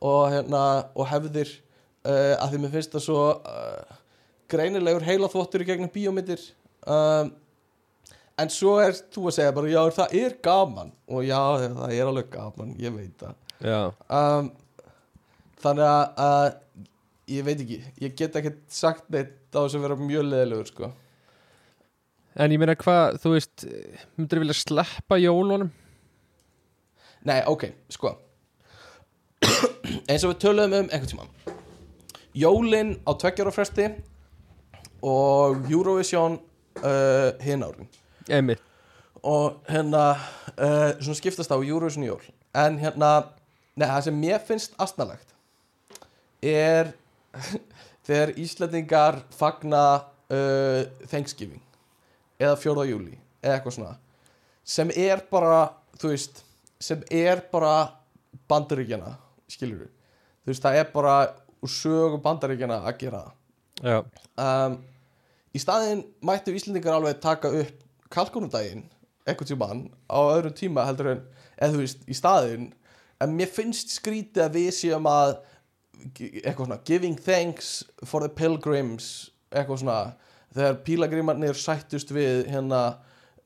og, 0.00 0.30
hérna, 0.32 0.62
og 0.96 1.10
hefðir. 1.10 1.58
Að 2.00 2.54
því 2.54 2.58
mér 2.62 2.70
finnst 2.72 2.94
það 2.94 3.02
svo 3.04 3.24
greinilegur 4.50 5.04
heilaþvottur 5.04 5.64
í 5.64 5.68
gegnum 5.68 5.90
bíómyndir. 5.92 6.42
Um, 6.88 7.34
en 8.40 8.52
svo 8.52 8.78
er 8.80 8.96
þú 9.12 9.28
að 9.28 9.36
segja 9.36 9.54
bara 9.56 9.70
já 9.70 9.80
það 9.98 10.16
er 10.22 10.36
gaman? 10.44 10.92
Og 11.10 11.26
já 11.28 11.40
það 11.60 11.94
er 11.96 12.08
alveg 12.08 12.30
gaman, 12.32 12.74
ég 12.80 12.94
veit 12.96 13.20
það. 13.20 13.36
Já. 13.60 13.80
um, 14.16 14.50
þannig 15.62 15.86
að, 15.86 16.24
að 16.24 16.48
ég 17.30 17.46
veit 17.46 17.60
ekki, 17.62 17.78
ég 18.02 18.16
get 18.18 18.36
ekki 18.40 18.54
sagt 18.72 19.06
neitt 19.12 19.36
á 19.54 19.60
þess 19.62 19.78
að 19.78 19.86
vera 19.86 19.98
mjög 20.00 20.26
leðilegur 20.28 20.70
sko. 20.70 20.90
en 22.40 22.54
ég 22.54 22.62
meina 22.62 22.78
hvað, 22.78 23.20
þú 23.22 23.34
veist 23.36 23.66
myndir 24.16 24.42
vilja 24.42 24.58
sleppa 24.58 25.18
jólunum? 25.20 25.70
Nei, 27.28 27.40
ok, 27.44 27.66
sko. 27.92 28.14
Eins 30.08 30.24
og 30.24 30.32
við 30.32 30.38
töluðum 30.40 30.76
um 30.78 30.88
einhvern 30.88 31.10
tímann. 31.10 31.58
Jólin 32.36 32.94
á 33.04 33.10
tveggjára 33.18 33.52
fresti 33.52 33.88
og 35.02 35.66
Eurovision 35.70 36.38
uh, 36.84 37.32
hinn 37.42 37.64
árin 37.66 37.88
Einmitt. 38.30 38.62
Og 39.26 39.58
hérna 39.68 40.14
uh, 40.14 40.92
svona 41.00 41.18
skiptast 41.18 41.52
á 41.52 41.58
Eurovision 41.58 42.06
jól. 42.06 42.22
En 42.54 42.78
hérna, 42.80 43.32
neða 43.76 43.96
það 43.98 44.06
sem 44.06 44.20
mér 44.22 44.44
finnst 44.46 44.76
astnalegt 44.80 45.34
er 46.42 46.92
þegar 48.06 48.34
Íslandingar 48.40 49.20
fagna 49.36 49.82
uh, 50.32 50.82
Thanksgiving 51.10 51.62
eða 52.40 52.56
4. 52.60 52.86
júli 52.90 53.16
eða 53.42 53.56
eitthvað 53.56 53.76
svona 53.76 53.96
sem 54.70 54.92
er 54.94 55.24
bara, 55.30 55.64
þú 55.98 56.12
veist 56.12 56.44
sem 56.80 57.02
er 57.10 57.42
bara 57.52 57.74
bandaríkjana 58.50 59.16
skilur 59.50 59.84
við, 59.84 59.90
þú 60.44 60.52
veist 60.52 60.64
það 60.64 60.80
er 60.80 60.94
bara 60.94 61.16
úr 61.60 61.72
sögu 61.72 62.20
bandaríkjana 62.24 62.80
að 62.88 63.02
gera 63.02 63.24
um, 63.84 64.78
í 65.52 65.60
staðinn 65.60 66.06
mættu 66.24 66.54
Íslendingar 66.56 66.96
alveg 66.96 67.20
taka 67.22 67.52
upp 67.62 67.84
kalkunundaginn 68.10 68.86
eitthvað 69.28 69.52
tímann 69.52 69.84
á 70.08 70.18
öðrum 70.18 70.56
tíma 70.56 70.86
heldur 70.88 71.12
en 71.14 71.22
eða 71.60 71.74
þú 71.74 71.82
veist, 71.84 72.04
í 72.08 72.16
staðinn. 72.16 72.68
En 73.20 73.36
mér 73.36 73.50
finnst 73.52 73.92
skrítið 73.92 74.46
að 74.46 74.56
við 74.56 74.70
séum 74.78 75.08
að 75.10 75.34
eitthvað 76.18 76.66
svona 76.66 76.80
giving 76.86 77.18
thanks 77.18 77.84
for 78.04 78.24
the 78.24 78.30
pilgrims 78.32 79.30
eitthvað 79.50 79.82
svona 79.82 80.00
þegar 80.54 80.80
pílagrimarnir 80.86 81.58
sættust 81.58 82.10
við 82.14 82.48
hérna 82.50 82.80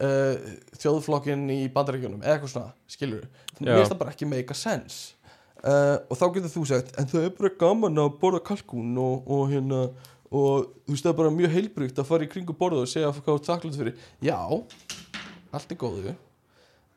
uh, 0.02 0.54
þjóðflokkin 0.80 1.44
í 1.52 1.60
bandaríkjunum 1.74 2.22
eða 2.24 2.38
eitthvað 2.38 2.54
svona, 2.54 2.72
skilur 2.90 3.26
Já. 3.26 3.60
mér 3.60 3.78
finnst 3.78 3.92
það 3.92 4.00
bara 4.00 4.14
ekki 4.14 4.30
make 4.30 4.54
a 4.54 4.58
sense. 4.58 5.14
Uh, 5.64 5.96
og 6.12 6.18
þá 6.20 6.26
getur 6.34 6.52
þú 6.52 6.64
sagt 6.68 6.90
en 7.00 7.08
það 7.08 7.28
er 7.28 7.36
bara 7.38 7.54
gaman 7.60 8.02
að 8.02 8.16
borða 8.20 8.42
kalkun 8.44 8.98
og, 9.00 9.28
og 9.32 9.46
hérna 9.52 9.86
og 10.34 10.66
þú 10.84 10.92
veist 10.92 11.06
það 11.06 11.12
er 11.12 11.18
bara 11.22 11.34
mjög 11.38 11.54
heilbrygt 11.54 12.00
að 12.00 12.08
fara 12.08 12.26
í 12.26 12.30
kringu 12.32 12.56
borðu 12.58 12.84
og 12.84 12.90
segja 12.90 13.12
hvað 13.14 13.38
þú 13.38 13.48
þakklátt 13.48 13.78
fyrir. 13.80 14.06
Já, 14.24 14.38
allt 15.54 15.72
er 15.72 15.78
góðu. 15.80 16.14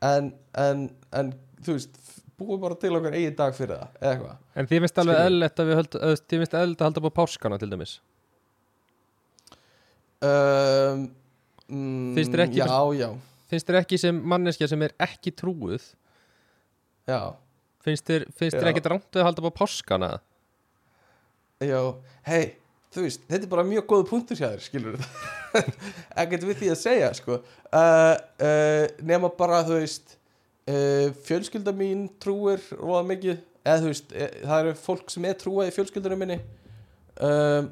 En, 0.07 0.31
en, 0.57 0.87
en 1.15 1.31
þú 1.63 1.77
veist 1.77 2.01
búið 2.37 2.59
bara 2.61 2.75
til 2.77 2.93
okkar 2.97 3.15
eigin 3.17 3.35
dag 3.39 3.55
fyrir 3.57 3.75
það 3.79 3.95
eða 4.01 4.11
eitthvað. 4.11 4.35
En 4.61 4.67
þið 4.69 4.83
finnst 4.83 4.99
alveg 5.03 5.21
eðlilegt 5.23 5.61
að 5.63 5.69
við 5.71 5.79
höld, 5.81 5.95
eða, 6.01 6.19
þið 6.21 6.41
finnst 6.43 6.57
eðlilegt 6.59 6.81
að 6.83 6.89
halda 6.91 7.01
á 7.09 7.17
páskana 7.21 7.57
til 7.61 7.69
dæmis? 7.71 7.93
Um, 10.17 11.01
mm, 11.69 12.13
Finnst 12.17 12.33
þér 12.33 12.43
ekki- 12.47 12.61
já, 12.63 12.77
já, 12.97 13.09
Finnst 13.47 13.67
þér 13.69 13.79
ekki 13.81 13.97
sem 14.01 14.21
manneskja 14.27 14.67
sem 14.67 14.81
er 14.81 14.93
ekki 14.99 15.31
trúuð? 15.31 15.83
Já, 17.07 17.35
Finnst 17.85 18.03
þér, 18.09 18.25
finnst 18.35 18.57
þér 18.57 18.65
Já. 18.67 18.71
ekki 18.73 18.83
drámt 18.83 19.11
við 19.13 19.21
að 19.21 19.27
halda 19.29 19.47
á 19.47 19.51
páskana? 19.55 20.09
Já. 21.63 21.79
Hei, 22.27 22.55
þú 22.91 23.05
veist, 23.05 23.21
þetta 23.29 23.43
er 23.47 23.51
bara 23.53 23.63
mjög 23.63 23.85
góð 23.87 24.03
punktur 24.09 24.35
hjá 24.35 24.49
þér, 24.51 24.65
skilur 24.65 24.97
ekkert 26.21 26.43
við 26.43 26.57
því 26.59 26.71
að 26.73 26.81
segja, 26.81 27.13
sko. 27.15 27.37
Uh, 27.71 28.17
uh, 28.43 28.87
nema 29.07 29.29
bara, 29.37 29.61
þú 29.63 29.79
veist 29.79 30.16
uh, 30.67 31.09
fjölskylda 31.27 31.73
mín 31.75 32.07
trúir 32.21 32.63
róða 32.75 33.03
mikið, 33.11 33.41
eða 33.67 33.81
þú 33.83 33.91
veist 33.91 34.13
e, 34.15 34.29
það 34.43 34.61
eru 34.61 34.77
fólk 34.85 35.11
sem 35.11 35.27
er 35.27 35.37
trúað 35.39 35.71
í 35.71 35.75
fjölskyldunum 35.75 36.23
minni. 36.23 36.39
Um, 37.17 37.69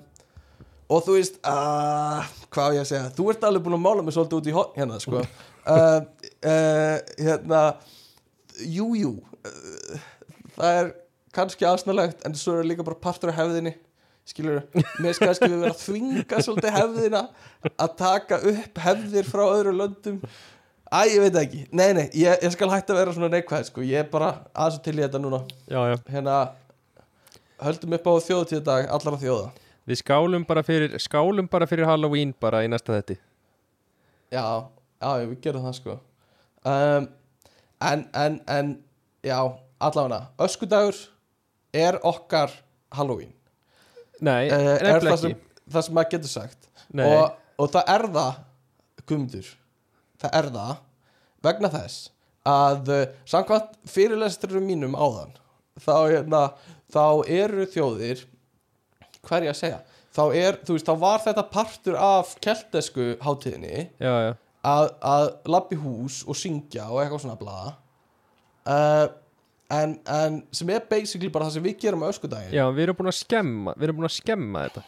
og 0.91 1.05
þú 1.05 1.17
veist 1.17 1.39
uh, 1.45 2.25
hvað 2.53 2.77
ég 2.79 2.85
að 2.85 2.91
segja, 2.91 3.13
þú 3.17 3.29
ert 3.33 3.47
alveg 3.47 3.65
búin 3.65 3.77
að 3.77 3.85
mála 3.85 4.05
mig 4.05 4.17
svolítið 4.17 4.39
út 4.39 4.49
í 4.49 4.55
hotn 4.55 4.79
hérna, 4.81 4.99
sko. 5.01 5.23
Uh, 5.65 6.01
hérna 7.25 7.63
jú, 8.61 8.91
jú. 8.99 9.15
Það 10.55 10.79
er 10.81 10.93
kannski 11.35 11.67
aðsnalegt 11.67 12.23
en 12.27 12.37
svo 12.39 12.59
er 12.59 12.69
líka 12.69 12.85
bara 12.85 13.01
partur 13.01 13.33
af 13.33 13.39
hefðinni 13.41 13.75
skilur, 14.25 14.63
mér 15.03 15.17
kannski 15.21 15.49
við 15.51 15.59
vera 15.61 15.73
að 15.75 15.81
þvinga 15.83 16.41
svolítið 16.41 16.75
hefðina 16.79 17.21
að 17.75 17.95
taka 17.99 18.39
upp 18.51 18.79
hefðir 18.81 19.27
frá 19.29 19.43
öðru 19.45 19.73
löndum 19.77 20.19
Æ, 20.95 20.99
ég 21.11 21.23
veit 21.25 21.37
ekki, 21.41 21.61
nei, 21.75 21.89
nei, 21.97 22.05
ég, 22.15 22.39
ég 22.45 22.53
skal 22.53 22.69
hætta 22.71 22.93
að 22.93 22.99
vera 23.01 23.13
svona 23.15 23.27
neikvæð, 23.33 23.65
sko, 23.67 23.83
ég 23.83 24.05
er 24.05 24.09
bara 24.11 24.29
aðeins 24.53 24.83
til 24.85 24.93
í 24.95 25.01
þetta 25.03 25.19
núna, 25.19 25.41
Já, 25.67 25.79
já. 25.91 25.95
Hérna 26.13 26.35
höldum 27.65 27.95
upp 27.97 28.07
á 28.07 28.13
þjóðtíðadag 28.29 28.91
allara 28.95 29.19
þjóða, 29.19 29.49
Við 29.85 29.99
skálum 30.01 30.45
bara 30.47 30.63
fyrir, 30.65 30.95
skálum 31.03 31.49
bara 31.51 31.67
fyrir 31.69 31.85
Halloween 31.89 32.31
bara 32.41 32.63
í 32.65 32.69
næsta 32.71 32.95
þetti 32.95 33.17
já, 34.33 34.45
já, 35.01 35.09
við 35.25 35.35
gerum 35.43 35.65
það, 35.67 35.75
sko. 35.81 35.97
Um, 36.65 37.09
en, 37.85 38.05
en, 38.17 38.39
en 38.49 38.71
já, 39.25 39.37
allavega 39.83 40.21
öskudagur 40.41 40.97
er 41.75 41.99
okkar 42.07 42.53
Halloween. 42.95 43.33
Nei, 44.23 44.47
uh, 44.47 44.77
er 44.79 45.03
það 45.03 45.19
sem, 45.21 45.37
það 45.67 45.87
sem 45.87 45.97
maður 45.97 46.11
getur 46.15 46.31
sagt. 46.31 46.69
Nei, 46.95 47.05
og, 47.09 47.35
og 47.59 47.71
það 47.73 47.93
er 47.95 48.07
það 48.15 48.41
Guðmundur. 49.05 49.49
Það 50.23 50.37
er 50.39 50.47
það 50.55 50.75
vegna 51.45 51.71
þess 51.73 52.09
að 52.45 52.93
uh, 52.93 53.03
samkvæmt 53.29 53.75
fyrirlesturum 53.89 54.65
mínum 54.69 54.95
áðan 54.97 55.33
þá, 55.81 55.95
hérna, 56.11 56.41
þá 56.93 57.05
eru 57.25 57.67
þjóðir 57.73 58.25
hvað 59.25 59.37
er 59.39 59.47
ég 59.47 59.55
að 59.55 59.61
segja? 59.63 59.81
Þá 60.15 60.23
er, 60.31 60.57
veist, 60.69 60.87
þá 60.87 61.01
var 61.01 61.23
þetta 61.25 61.43
partur 61.51 61.97
af 61.99 62.35
keltesku 62.43 63.15
hátíðinni 63.25 63.89
já, 63.99 64.13
já. 64.29 64.31
að, 64.63 64.91
að 65.03 65.25
labbi 65.51 65.79
hús 65.81 66.21
og 66.23 66.37
syngja 66.39 66.87
og 66.87 67.01
eitthvað 67.01 67.25
svona 67.25 67.39
blaða 67.39 67.73
uh, 68.71 69.07
en, 69.73 69.97
en 70.05 70.39
sem 70.55 70.71
er 70.71 70.85
basically 70.89 71.31
bara 71.33 71.49
það 71.49 71.57
sem 71.57 71.65
við 71.65 71.77
gerum 71.83 72.05
á 72.05 72.11
öskudaginn. 72.11 72.53
Já, 72.55 72.65
við 72.71 72.87
erum 72.87 72.99
búin 72.99 73.11
að 73.11 73.17
skemma 73.19 73.73
Við 73.75 73.87
erum 73.87 73.99
búin 73.99 74.09
að 74.09 74.15
skemma 74.19 74.65
þetta. 74.67 74.85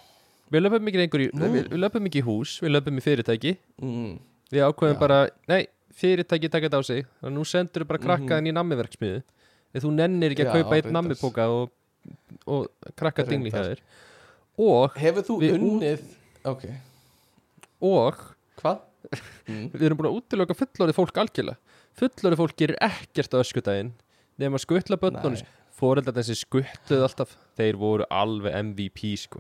Við 0.48 0.64
löpum 0.64 0.90
ekki 0.92 1.04
í, 1.04 1.30
Nú. 1.34 1.48
við, 1.52 1.66
við 1.74 1.82
löpum 1.84 2.08
ekki 2.08 2.22
í 2.22 2.28
hús 2.28 2.54
Við 2.64 2.72
löpum 2.72 3.00
í 3.00 3.04
fyrirtæki. 3.04 3.58
Mm, 3.84 4.14
Við 4.54 4.64
ákveðum 4.64 4.96
Já. 4.96 5.00
bara, 5.02 5.18
nei, 5.52 5.66
fyrirtæki 5.98 6.50
taka 6.54 6.68
þetta 6.70 6.80
á 6.80 6.84
sig 6.86 7.06
og 7.24 7.32
nú 7.34 7.44
sendur 7.48 7.84
við 7.84 7.90
bara 7.92 8.04
krakka 8.04 8.24
Mhm. 8.28 8.38
þinn 8.38 8.52
í 8.52 8.56
nammiverksmiðu 8.58 9.24
Ef 9.76 9.84
þú 9.84 9.90
nennir 9.94 10.32
ekki 10.34 10.46
að 10.48 10.54
kaupa 10.62 10.76
eitt 10.78 10.86
reyndar. 10.86 10.96
nammipoka 11.02 11.48
og, 11.52 11.72
og 12.48 12.68
krakka 12.96 13.24
dingli 13.28 13.52
hjá 13.52 13.64
þér 13.68 13.82
og, 14.58 14.94
hefur 14.98 15.26
þú 15.28 15.36
unnið 15.54 16.04
ok, 16.46 16.64
og 17.82 18.22
hvað? 18.62 18.80
Mm. 19.48 19.70
við 19.72 19.84
erum 19.88 19.98
búin 20.02 20.08
að 20.10 20.16
útiloka 20.20 20.56
fullorðið 20.58 20.98
fólk 20.98 21.20
algjörlega 21.22 21.58
Fullorðið 21.98 22.40
fólk 22.42 22.56
gerir 22.60 22.76
ekkert 22.84 23.32
á 23.32 23.40
öskudaginn 23.40 23.92
nema 24.38 24.58
að 24.60 24.66
skutla 24.66 24.98
börnunum. 25.00 25.40
Fóreldarnir 25.78 26.26
sem 26.28 26.36
skutluðu 26.36 27.06
alltaf 27.06 27.32
Þeir 27.56 27.78
voru 27.80 28.06
alveg 28.12 28.54
MVP 28.54 29.14
sko 29.22 29.40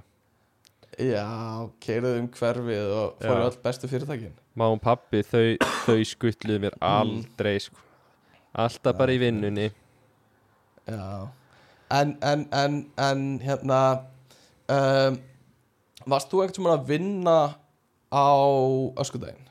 Já, 0.98 1.70
keirðum 1.84 2.24
um 2.24 2.28
hverfið 2.34 2.91
og 2.98 3.20
fórum 3.22 3.43
all 3.45 3.58
bestu 3.62 3.89
fyrirtækin. 3.89 4.32
Má 4.58 4.66
og 4.66 4.80
pappi, 4.82 5.22
þau, 5.22 5.58
þau 5.86 6.00
skutluðu 6.10 6.64
mér 6.64 6.78
aldrei 6.82 7.60
sko. 7.62 7.78
Alltaf 8.58 8.98
bara 8.98 9.14
í 9.14 9.20
vinnunni. 9.22 9.68
Já. 10.89 11.28
En, 11.93 12.16
en, 12.26 12.48
en, 12.52 12.80
en 12.98 13.22
hérna 13.43 13.82
um, 14.74 15.20
Varst 16.08 16.32
þú 16.32 16.41
ekkert 16.43 16.58
sem 16.58 16.68
að 16.72 16.88
vinna 16.88 17.38
á 18.10 18.28
öskudaginn? 19.04 19.48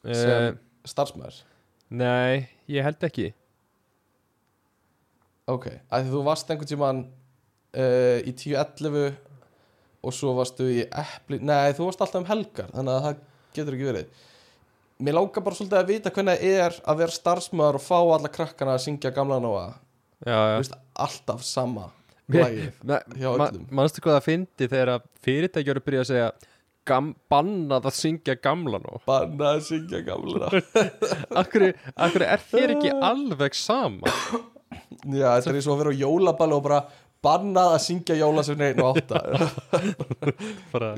Uh, 0.00 0.14
sem 0.14 0.58
starfsmæður? 0.86 1.42
Nei, 1.90 2.48
ég 2.70 2.86
held 2.86 3.04
ekki. 3.08 3.32
Ok, 5.48 5.68
að 5.90 6.12
þú 6.12 6.24
varst 6.26 6.50
einhvern 6.52 6.70
tímann 6.70 7.00
uh, 7.76 8.18
í 8.22 8.32
10-11 8.32 9.16
og 10.04 10.14
svo 10.14 10.34
varstu 10.38 10.66
í 10.70 10.82
epli 10.86 11.40
Nei, 11.42 11.72
þú 11.76 11.88
varst 11.88 12.02
alltaf 12.04 12.22
um 12.22 12.28
helgar 12.28 12.70
þannig 12.74 12.94
að 12.94 13.04
það 13.08 13.20
getur 13.58 13.76
ekki 13.78 13.88
verið. 13.88 14.24
Mér 14.98 15.14
langar 15.18 15.44
bara 15.46 15.58
svolítið 15.58 15.78
að 15.78 15.90
vita 15.92 16.10
hvernig 16.14 16.40
það 16.40 16.56
er 16.66 16.78
að 16.90 17.00
vera 17.02 17.14
starfsmæður 17.14 17.78
og 17.78 17.84
fá 17.84 17.96
alla 18.00 18.30
krakkana 18.34 18.74
að 18.76 18.84
syngja 18.86 19.12
gamla 19.14 19.38
nóa. 19.42 19.64
Alltaf 20.98 21.44
sama 21.46 21.88
Mér- 22.28 22.44
lagið 22.44 22.80
Ma, 22.84 22.98
hjá 23.14 23.28
ma, 23.38 23.46
öllum. 23.48 23.66
Manstu 23.78 24.02
hvað 24.04 24.18
það 24.18 24.26
fyndi 24.26 24.68
þegar 24.68 24.94
að 24.96 25.04
byrja 25.86 26.04
að 26.04 26.08
segja 26.12 26.30
Bannað 27.28 27.84
að 27.90 27.96
syngja 27.98 28.34
gamla 28.40 28.78
nú 28.80 28.98
Banna 29.04 29.50
að 29.58 29.64
syngja 29.66 29.98
gamla. 30.06 30.48
Akkur, 31.40 31.66
akkur 31.94 32.24
er 32.24 32.44
þér 32.48 32.72
ekki 32.78 32.92
alveg 33.04 33.56
sama? 33.58 34.08
Já, 35.04 35.34
þetta 35.36 35.50
er 35.52 35.58
eins 35.58 35.68
og 35.68 35.74
að 35.74 35.82
vera 35.82 35.92
á 35.92 36.00
jólaballi 36.00 36.56
og 36.56 36.64
bara 36.64 36.78
bannað 37.24 37.72
að 37.74 37.80
syngja 37.84 38.16
jólasvein 38.20 38.64
1 38.70 38.82
og 38.84 38.98
8 39.02 39.22
bara, 40.72 40.90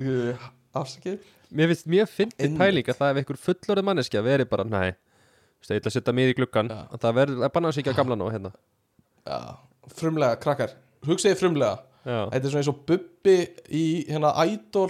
Afsakið. 0.76 1.20
Mér 1.50 1.70
finnst 1.72 1.86
mjög 1.90 2.10
fyndi 2.14 2.36
Einmitt. 2.46 2.60
pæling 2.60 2.90
að 2.92 2.98
það 3.00 3.12
ef 3.14 3.20
einhver 3.22 3.38
fullorðið 3.46 3.86
manneskja 3.88 4.22
veri 4.22 4.44
bara, 4.46 4.64
ég 5.76 5.80
ætla 5.82 5.90
að 5.90 5.96
setja 5.96 6.14
mig 6.16 6.30
í 6.30 6.36
gluggan 6.38 6.70
Já. 6.70 6.78
að 6.94 7.00
það 7.02 7.16
verður 7.18 7.42
að 7.48 7.52
banna 7.56 7.70
að 7.72 7.76
syngja 7.78 7.94
gamla 7.96 8.16
nú 8.20 8.28
hérna. 8.30 8.52
Já, 9.26 9.38
frumlega, 9.98 10.38
krakkar. 10.40 10.76
Hugsaði 11.08 11.36
frumlega. 11.40 11.80
Já, 12.06 12.20
Þetta 12.32 12.40
er 12.46 12.52
svona 12.54 12.62
eins 12.62 12.70
og 12.72 12.78
Bubbi 12.88 13.34
í 13.76 13.82
hérna 14.08 14.30
Idol 14.48 14.86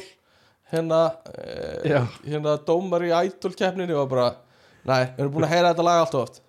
hérna, 0.71 1.01
eh, 1.35 2.05
hérna 2.29 2.53
dómar 2.69 3.03
í 3.03 3.11
Idol 3.11 3.57
keppninu 3.59 3.97
og 3.99 4.07
bara, 4.13 4.29
nei, 4.87 5.01
við 5.17 5.25
erum 5.25 5.33
búin 5.35 5.49
að 5.49 5.55
heyra 5.57 5.73
þetta 5.73 5.87
lag 5.89 6.05
allt 6.05 6.15
of 6.15 6.29
oft. 6.29 6.41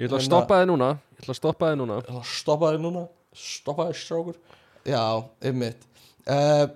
Ég 0.00 0.08
ætla 0.08 0.16
að 0.16 0.24
Hérna- 0.24 0.30
stoppa 0.32 0.58
þið 0.62 0.68
núna. 0.72 0.88
Ég 1.14 1.22
ætla 1.22 1.34
að 1.36 1.40
stoppa 1.44 1.70
þið 1.70 1.78
núna. 1.84 2.00
Ég 2.00 2.08
ætla 2.08 2.24
að 2.24 2.32
stoppa 2.40 2.72
þig 2.72 2.82
núna 2.88 3.04
stoppaði 3.36 3.94
strókur 3.94 4.36
já, 4.86 5.02
einmitt. 5.44 5.82
Uh, 6.26 6.66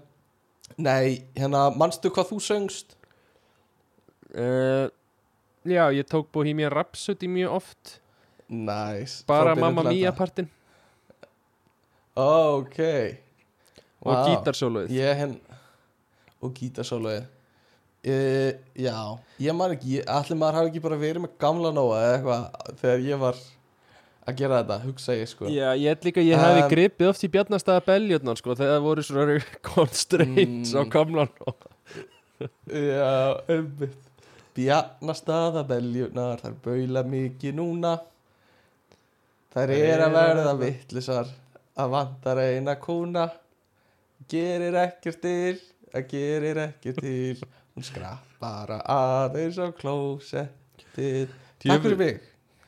nei, 0.78 1.24
hérna, 1.36 1.68
manstu 1.76 2.10
hvað 2.10 2.30
þú 2.32 2.40
söngst? 2.42 2.96
Uh, 4.34 4.88
Já, 5.64 5.88
ég 5.96 6.04
tók 6.10 6.28
Bohemian 6.34 6.68
Rhapsody 6.74 7.28
mjög 7.30 7.54
oft. 7.56 7.94
Næs 8.48 9.22
Bara 9.26 9.54
Mamma 9.56 9.82
Mia 9.88 10.10
partin 10.12 10.50
Ok. 12.14 12.78
Og 14.04 14.12
Vá. 14.12 14.26
gítarsóluð 14.28 14.90
Ég 14.92 15.16
henn 15.16 15.38
Og 16.44 16.52
gítarsóluði 16.58 17.22
uh, 17.24 18.52
Já, 18.76 18.98
ég 19.40 19.56
man 19.56 19.72
ekki 19.74 19.96
ég- 19.98 20.10
Allir 20.12 20.36
maður 20.38 20.58
hafi 20.60 20.70
ekki 20.74 20.82
bara 20.84 21.00
verið 21.00 21.24
með 21.24 21.34
gamla 21.40 21.72
nóa 21.72 22.02
eða 22.02 22.18
eitthvað 22.18 22.76
Þegar 22.82 23.06
ég 23.08 23.22
var 23.24 23.40
að 24.28 24.38
gera 24.40 24.58
þetta 24.62 24.78
Hugsa 24.86 25.14
ég 25.18 25.28
sko. 25.28 25.48
Já, 25.52 25.68
ég 25.76 25.88
held 25.92 26.04
líka 26.08 26.20
að 26.22 26.28
ég 26.30 26.40
hefði 26.40 26.62
Um, 26.64 26.70
gripið 26.72 27.08
oft 27.10 27.24
í 27.26 27.30
bjarnastæða 27.34 27.84
beljurnar 27.88 28.40
sko 28.40 28.54
þegar 28.56 28.72
það 28.78 28.86
voru 28.88 29.04
svona 29.04 29.36
constraints 29.68 30.72
Mm. 30.74 30.80
á 30.80 30.82
kamlan 30.94 31.30
Já, 32.70 33.12
einmitt. 33.48 34.00
Bjarnastaða 34.54 35.62
beljunar 35.66 36.40
Þær 36.42 36.54
baula 36.64 37.02
mikið 37.06 37.56
núna. 37.58 37.94
Þær 39.54 39.72
er 39.74 40.02
að 40.06 40.14
verða 40.18 40.52
vittlisar 40.60 41.30
Að 41.78 41.90
vantar 41.90 42.38
eina 42.42 42.76
kúna. 42.78 43.28
Gerir 44.30 44.76
ekkert 44.84 45.20
til 45.22 45.56
Það 45.92 46.06
gerir 46.10 46.60
ekkert 46.68 47.00
til. 47.02 47.42
Hún 47.74 47.86
skrappar 47.86 48.76
aðeins 48.82 49.58
á 49.62 49.66
klósettið. 49.74 51.32
Takk 51.64 51.82
fyrir 51.86 51.98
mig 51.98 52.22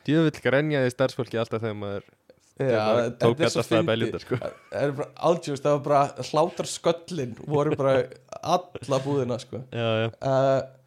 Djöfull 0.07 0.41
grenjaði 0.45 0.93
starfsfólki 0.93 1.39
alltaf 1.41 1.61
þegar 1.65 1.77
maður 1.81 2.07
Já, 2.57 2.63
þetta 2.63 3.19
tók 3.21 3.35
svo 3.35 3.35
bjarnastæða 3.37 3.67
fyndið. 3.67 3.89
beljurnar 3.91 4.23
sko. 4.23 4.37
Aldjúst, 5.29 5.65
það 5.65 5.75
var 5.75 5.83
bara 5.85 6.27
hlátar 6.31 6.69
sköllin 6.71 7.35
voru 7.45 7.75
bara 7.77 7.93
alla 8.41 8.99
búðina 9.03 9.37
sko. 9.43 9.61
Já, 9.75 9.89
já. 10.01 10.07
Uh, 10.17 10.77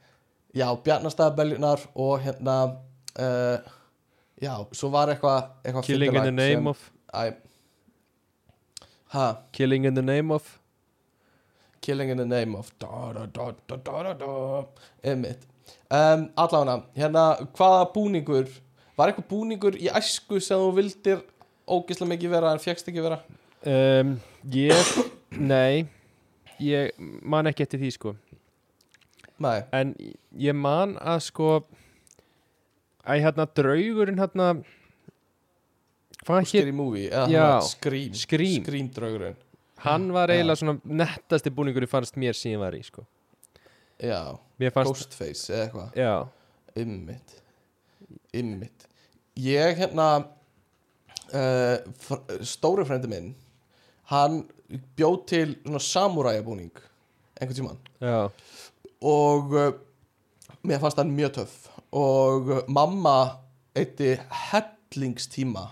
Já, 0.51 0.67
Bjarnastæðabeljunar 0.83 1.85
og 1.95 2.17
hérna 2.25 2.55
uh, 3.23 3.59
Já, 4.43 4.55
svo 4.75 4.89
var 4.91 5.13
eitthvað 5.13 5.45
eitthva 5.63 5.83
Killing 5.87 6.17
in 6.17 6.27
the 6.27 6.35
name 6.35 6.71
of 6.73 6.81
Æ 7.15 7.37
Ha, 9.15 9.27
Killing 9.53 9.87
in 9.87 9.95
the 9.95 10.03
name 10.03 10.35
of 10.35 10.59
Killing 11.83 12.11
in 12.11 12.19
the 12.19 12.27
name 12.27 12.57
of 12.59 12.73
da, 12.79 13.13
da, 13.13 13.27
da, 13.27 13.53
da, 13.69 13.77
da, 13.77 14.03
da, 14.03 14.15
da. 14.15 15.31
Um, 15.91 16.27
Allána, 16.37 16.83
hérna, 16.95 17.25
hvaða 17.57 17.87
búningur 17.95 18.51
Var 19.01 19.13
eitthvað 19.13 19.29
búningur 19.31 19.77
í 19.81 19.89
æsku 19.97 20.41
sem 20.45 20.61
þú 20.61 20.73
vildir 20.77 21.23
ógislega 21.71 22.11
mikið 22.13 22.35
vera 22.35 22.51
en 22.53 22.61
fjækst 22.61 22.91
ekki 22.93 23.05
vera? 23.05 23.21
Um, 23.65 24.15
Ég, 24.53 24.91
nei 25.37 25.87
Ég 26.61 26.93
man 27.01 27.49
ekki 27.49 27.65
eftir 27.65 27.81
því 27.81 27.91
sko. 27.97 28.15
Nei, 29.41 29.63
En 29.73 29.95
ég 30.37 30.57
man 30.57 30.99
að 31.01 31.23
sko 31.31 31.53
Æ, 33.09 33.17
hérna 33.25 33.47
draugurinn 33.57 34.21
hérna 34.21 34.51
Scary 36.21 36.73
Movie 36.77 37.09
hana 37.09 37.63
Scream. 37.65 38.13
Scream. 38.15 38.61
Scream 38.65 38.91
draugurinn. 38.93 39.39
Hann 39.81 40.11
var 40.13 40.29
eiginlega 40.29 40.61
svona 40.61 40.77
nettasti 40.85 41.49
búningur 41.57 41.87
fannst 41.89 42.19
mér 42.21 42.37
ég 42.37 42.61
var 42.61 42.77
í 42.77 42.83
sko. 42.85 43.07
Já, 43.97 44.37
Ghostface 44.61 45.49
eða 45.49 45.65
eitthvað. 45.65 45.97
Já. 45.97 46.29
Ymmit 46.77 47.41
Ymmit 48.37 48.90
Ég 49.39 49.79
hérna 49.79 50.09
uh, 51.31 51.77
Stóri 52.43 52.85
frendi 52.89 53.11
minn 53.11 53.35
Hann 54.11 54.43
bjóð 54.99 55.19
til 55.31 55.53
samuræjabúning 55.79 56.73
einhvern 57.39 57.57
tímann. 57.57 57.79
Já, 58.03 58.27
og 59.01 59.53
uh, 59.55 59.69
mér 60.67 60.81
fannst 60.83 60.99
hann 60.99 61.13
mjög 61.15 61.37
töff. 61.39 61.69
Og 61.95 62.51
uh, 62.51 62.63
mamma 62.69 63.39
eitti 63.79 64.17
hellingstíma 64.51 65.69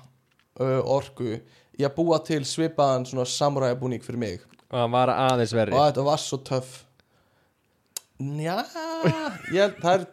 orku 0.59 1.36
í 1.78 1.84
að 1.86 1.94
búa 1.94 2.18
til 2.26 2.46
svipaðan 2.46 3.06
samuræjabúning 3.26 4.02
fyrir 4.06 4.22
mig. 4.22 4.46
Og 4.70 4.78
hann 4.84 4.94
var 4.94 5.11
aðeins 5.14 5.54
verri. 5.54 5.74
Og 5.74 5.82
þetta 5.88 6.06
var 6.06 6.22
svo 6.22 6.38
töff. 6.46 6.84
Njá 8.22 8.62
ég, 9.54 9.74
er 9.82 10.06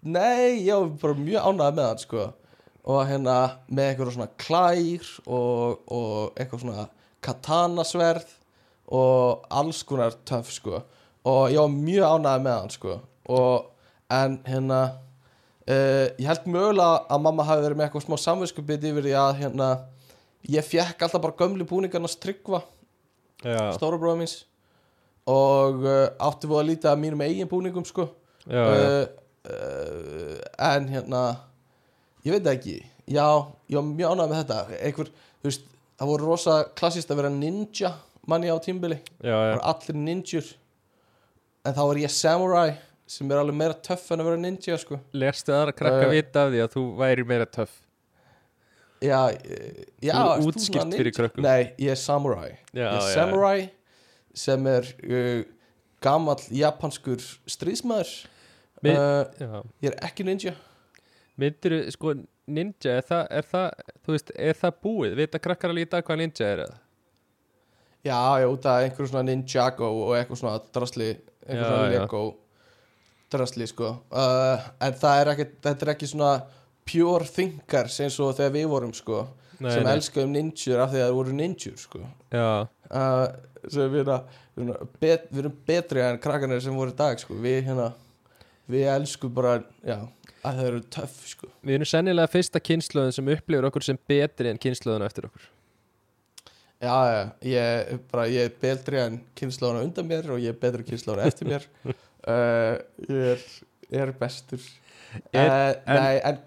nei, 0.00 0.60
ég 0.64 0.76
var 0.76 0.92
bara 1.02 1.18
mjög 1.24 1.48
ánægð 1.48 1.76
með 1.80 1.88
hann 1.88 2.04
sko 2.04 2.28
og 2.82 3.04
hérna 3.06 3.36
með 3.70 3.88
eitthvað 3.88 4.14
svona 4.16 4.32
klær 4.42 5.10
og, 5.26 5.82
og 5.86 6.40
eitthvað 6.40 6.64
svona 6.64 6.86
katanasverð 7.22 8.32
og 8.92 9.46
alls 9.54 9.82
konar 9.86 10.16
töff 10.28 10.50
sko. 10.52 10.82
Og 11.28 11.52
ég 11.54 11.62
var 11.62 11.70
mjög 11.70 12.16
ánægð 12.16 12.44
með 12.44 12.58
hann 12.58 12.74
sko. 12.74 12.98
Og 13.30 13.68
en 14.12 14.38
hérna 14.48 14.80
uh, 14.90 16.06
ég 16.18 16.26
held 16.26 16.48
mögulega 16.50 17.04
að 17.06 17.24
mamma 17.28 17.46
hafi 17.46 17.64
verið 17.66 17.78
með 17.78 17.88
eitthvað 17.88 18.06
smá 18.08 18.18
samvinskupið 18.24 18.88
yfir 18.90 19.06
því 19.06 19.16
að 19.20 19.34
hérna 19.44 19.68
ég 20.50 20.66
fekk 20.66 21.06
alltaf 21.06 21.22
bara 21.22 21.38
gömlu 21.38 21.66
búningarnas 21.68 22.18
tryggva 22.18 22.64
Já, 23.42 23.72
stóra 23.74 23.98
bróða 23.98 24.20
míns. 24.20 24.42
Og 25.30 25.86
uh, 25.86 26.10
átti 26.18 26.50
við 26.50 26.58
að 26.58 26.68
líta 26.68 26.90
að 26.92 27.00
mínum 27.04 27.22
eigin 27.22 27.50
búningum 27.50 27.86
sko. 27.86 28.08
Já. 28.50 28.62
uh, 28.66 29.06
uh, 29.46 30.36
en 30.66 30.90
hérna 30.90 31.22
ég 32.26 32.32
veit 32.36 32.46
ekki. 32.52 32.76
Já, 33.10 33.26
ég 33.68 33.76
var 33.78 33.84
mjög 33.88 34.12
ánægð 34.14 34.30
með 34.32 34.40
þetta. 34.42 34.58
Einhver, 34.86 35.10
þú 35.42 35.48
veist, 35.50 35.64
það 35.98 36.10
voru 36.12 36.28
rosa 36.30 36.56
klassist 36.78 37.10
að 37.10 37.20
vera 37.22 37.30
ninja 37.34 37.92
manni 38.30 38.50
á 38.52 38.56
tímbili 38.62 39.00
já, 39.18 39.32
það 39.34 39.52
voru 39.52 39.64
allir 39.72 39.98
ninjur. 40.06 40.50
En 41.66 41.74
þá 41.76 41.82
var 41.90 42.00
ég 42.02 42.10
samurai 42.14 42.68
sem 43.12 43.30
er 43.30 43.40
alveg 43.42 43.56
meira 43.58 43.74
töff 43.84 44.06
en 44.14 44.22
að 44.22 44.28
vera 44.30 44.40
ninja 44.40 44.78
sko. 44.80 44.98
Lerstu 45.12 45.52
aðra 45.54 45.74
krakka 45.76 46.06
Uh, 46.08 46.12
vita 46.14 46.46
af 46.46 46.52
því 46.54 46.60
að 46.64 46.70
þú 46.76 46.84
væri 47.02 47.24
meira 47.28 47.46
töff? 47.46 47.74
Já, 49.02 49.18
eh, 49.34 49.82
já 50.02 50.14
Þú 50.14 50.46
útskýrt 50.52 50.78
svona 50.78 50.94
fyrir 50.94 51.10
ninja? 51.10 51.16
krökkum. 51.18 51.42
nei, 51.42 51.72
ég 51.82 51.90
er 51.90 51.98
samurai. 51.98 52.50
Já, 52.72 52.86
ég 52.86 52.86
er 52.86 53.00
já. 53.02 53.14
samurai 53.16 53.70
sem 54.34 54.66
er 54.70 54.86
uh, 55.02 55.42
gamall 56.00 56.38
japanskur 56.54 57.18
stríðsmaður. 57.50 58.12
Mi- 58.82 58.94
uh, 58.94 59.62
ég 59.82 59.90
er 59.90 59.98
ekki 60.06 60.24
ninja 60.26 60.54
Myndir 61.42 61.76
sko 61.94 62.14
ninja, 62.52 62.96
er 62.98 63.04
það, 63.06 63.26
er 63.40 63.50
það, 63.50 63.92
þú 64.04 64.16
veist, 64.16 64.32
er 64.50 64.58
það 64.58 64.80
búið? 64.86 65.18
Vita 65.20 65.42
krakkar 65.42 65.72
alveg 65.72 65.88
í 65.88 65.92
dag 65.92 66.06
hvað 66.06 66.20
ninja 66.22 66.48
er 66.48 66.64
eða? 66.66 66.80
já, 68.04 68.40
já, 68.40 68.46
út 68.46 68.66
af 68.66 68.82
einhverjum 68.82 69.10
svona 69.10 69.26
ninjago 69.26 69.88
og 69.88 70.16
eitthvað 70.16 70.40
svona 70.40 70.58
drasli 70.74 71.10
einhver 71.46 71.62
Já, 71.62 71.68
svona 71.68 71.90
lego 71.92 72.22
drasli 73.32 73.68
sko 73.70 73.92
uh, 74.10 74.66
en 74.82 74.98
það 74.98 75.20
er 75.20 75.30
ekki, 75.34 75.46
þetta 75.66 75.86
er 75.86 75.92
ekki 75.94 76.10
svona 76.10 76.32
pure 76.88 77.28
thinkers 77.30 78.00
eins 78.02 78.18
og 78.20 78.34
þegar 78.38 78.56
við 78.56 78.68
vorum 78.72 78.94
sko 78.96 79.22
Nei, 79.62 79.70
sem 79.70 79.86
elskuðum 79.86 80.34
ninjur 80.34 80.82
af 80.82 80.90
því 80.90 81.02
að 81.02 81.06
það 81.06 81.18
voru 81.20 81.36
ninjur 81.38 81.76
sko 81.78 82.02
Já, 82.34 82.66
uh, 82.66 83.26
sem 83.68 83.92
við, 83.92 84.00
hérna, 84.00 84.18
við, 84.58 84.72
bet, 85.04 85.28
við 85.30 85.44
erum 85.44 85.60
betri 85.70 86.02
en 86.02 86.22
krakkarnir 86.22 86.64
sem 86.64 86.74
voru 86.74 86.94
í 86.94 86.98
dag 86.98 87.22
sko. 87.22 87.38
við 87.38 87.60
hérna 87.68 87.92
við 88.72 88.88
elskum 88.90 89.30
bara 89.34 89.60
já, 89.86 90.00
að 90.42 90.58
það 90.58 90.68
eru 90.68 90.80
töff 90.96 91.16
sko. 91.30 91.48
við 91.62 91.76
erum 91.78 91.88
sennilega 91.92 92.30
fyrsta 92.32 92.60
kynnslöðun 92.62 93.14
sem 93.16 93.28
upplifir 93.34 93.68
okkur 93.68 93.86
sem 93.86 93.98
betri 94.10 94.50
en 94.50 94.60
kynnslöðun 94.62 95.06
eftir 95.06 95.28
okkur 95.28 95.44
já, 96.82 96.94
já, 97.14 97.20
ég, 97.52 97.92
bara, 98.10 98.26
ég 98.32 98.48
er 98.50 98.54
betri 98.62 99.00
en 99.04 99.20
kynnslóðuna 99.38 99.84
undan 99.86 100.08
mér 100.10 100.30
og 100.34 100.42
ég 100.42 100.54
er 100.54 100.60
betri 100.64 100.86
kynnslóðuna 100.88 101.28
eftir 101.30 101.50
mér 101.52 101.66
uh, 101.86 102.78
ég 103.12 103.26
er, 103.36 103.44
er 104.02 104.14
bestur 104.18 104.62
Er- 105.32 105.50
uh, 105.52 105.72
en- 105.86 106.02
nei, 106.02 106.16
en 106.32 106.38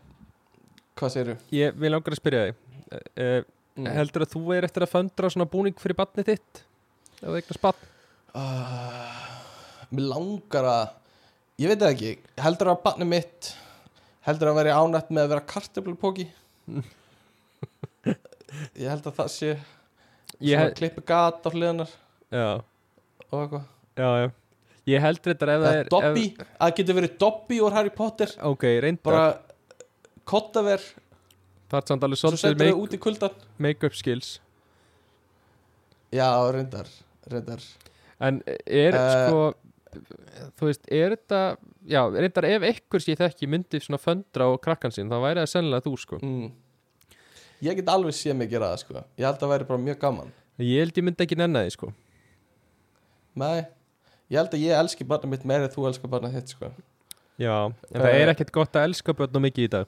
hvað 0.95 1.11
segirðu? 1.13 1.35
Ég 1.53 1.75
vil 1.79 1.91
langar 1.93 2.15
að 2.15 2.21
spyrja 2.23 2.47
þig 2.47 2.63
uh, 3.19 3.43
Mm. 3.75 3.89
Heldur 3.91 4.23
að 4.23 4.29
þú 4.31 4.41
er 4.55 4.63
eftir 4.63 4.85
að 4.85 4.91
föndra 4.93 5.27
svona 5.33 5.45
búning 5.51 5.75
fyrir 5.75 5.97
batnið 5.99 6.29
þitt? 6.29 6.59
Ef 7.17 7.25
það 7.25 7.33
eignast 7.41 7.59
batn? 7.59 7.87
Uh, 8.31 9.25
mér 9.91 10.05
langar 10.13 10.67
að 10.71 10.83
ég 11.59 11.73
veit 11.73 11.83
ekki, 11.89 12.13
heldur 12.39 12.69
að 12.71 12.77
barnið 12.85 13.09
mitt 13.11 13.49
heldur 14.25 14.51
að 14.51 14.57
vera 14.61 14.77
ánætt 14.81 15.09
með 15.13 15.23
að 15.27 15.31
vera 15.35 15.45
kartöflupóki 15.53 16.25
ég 18.79 18.87
held 18.89 19.05
að 19.09 19.15
það 19.19 19.29
sé 19.33 19.49
Ég, 19.51 20.55
svona 20.55 20.63
hel- 20.65 20.75
klippi 20.79 21.03
gat 21.07 21.45
á 21.47 21.49
hliðanar 21.53 21.91
já, 22.33 22.47
og 23.31 23.37
eitthvað. 23.39 23.63
Já, 23.95 24.09
já. 24.25 24.27
Ég 24.85 25.01
heldur 25.01 25.31
þetta 25.33 25.47
ef 25.55 25.61
það 25.63 25.77
er 25.79 25.87
Dobby, 25.93 26.23
að 26.35 26.49
það 26.65 26.73
getur 26.79 26.97
verið 26.99 27.13
Dobby 27.23 27.59
úr 27.65 27.73
Harry 27.77 27.93
Potter. 27.95 28.33
Ef, 28.35 28.43
Ok, 28.51 28.65
reyndar 28.83 29.05
bara 29.07 29.23
kottaver. 30.29 30.83
Það 31.71 31.79
er 31.79 31.87
samt 31.89 32.03
alveg 32.05 32.19
svo 32.21 32.31
svolítið 32.35 33.39
make-up 33.65 33.95
skills. 33.97 34.33
Já, 36.13 36.27
reyndar, 36.53 36.91
reyndar. 37.31 37.63
En 38.21 38.41
er 38.45 38.93
Eh. 38.99 39.27
sko 39.29 39.39
Þú 40.59 40.69
veist, 40.69 40.85
er 40.91 41.15
þetta 41.15 41.39
Já, 41.87 42.01
reyndar 42.09 42.45
ef 42.49 42.63
ekkur 42.71 43.03
sé 43.03 43.15
þekki 43.19 43.47
myndi 43.51 43.79
svona 43.83 43.99
föndra 44.01 44.47
á 44.49 44.51
krakkan 44.57 44.91
sín 44.95 45.09
þá 45.11 45.17
væri 45.21 45.43
það 45.43 45.51
sennilega 45.51 45.85
þú 45.85 45.93
sko. 46.01 46.17
Mm. 46.21 46.51
ég 47.61 47.75
get 47.79 47.87
alveg 47.93 48.13
sé 48.17 48.33
mig 48.33 48.49
gera 48.49 48.71
það 48.73 48.81
sko. 48.83 49.03
Ég 49.17 49.25
held 49.25 49.35
að 49.37 49.43
það 49.45 49.53
væri 49.53 49.67
bara 49.69 49.83
mjög 49.85 49.99
gaman. 50.01 50.31
Ég 50.59 50.79
held 50.83 50.97
ég 50.97 51.03
myndi 51.05 51.23
ekki 51.25 51.37
nenni 51.39 51.61
því 51.67 51.75
sko. 51.75 51.91
Nei, 53.35 53.65
ég 54.31 54.39
held 54.39 54.53
að 54.55 54.63
ég 54.65 54.79
elski 54.79 55.03
barnið 55.07 55.33
mitt 55.35 55.45
meira 55.45 55.67
en 55.67 55.73
þú 55.73 55.87
elskar 55.89 56.11
barnið 56.11 56.37
þitt 56.39 56.53
sko. 56.55 56.71
Já, 57.37 57.55
en 57.67 58.01
það 58.01 58.09
Eh. 58.13 58.21
er 58.23 58.31
ekkert 58.33 58.51
gott 58.55 58.71
að 58.79 58.85
elska 58.89 59.13
börn 59.13 59.35
og 59.35 59.41
mikið 59.43 59.63
í 59.65 59.69
dag. 59.69 59.87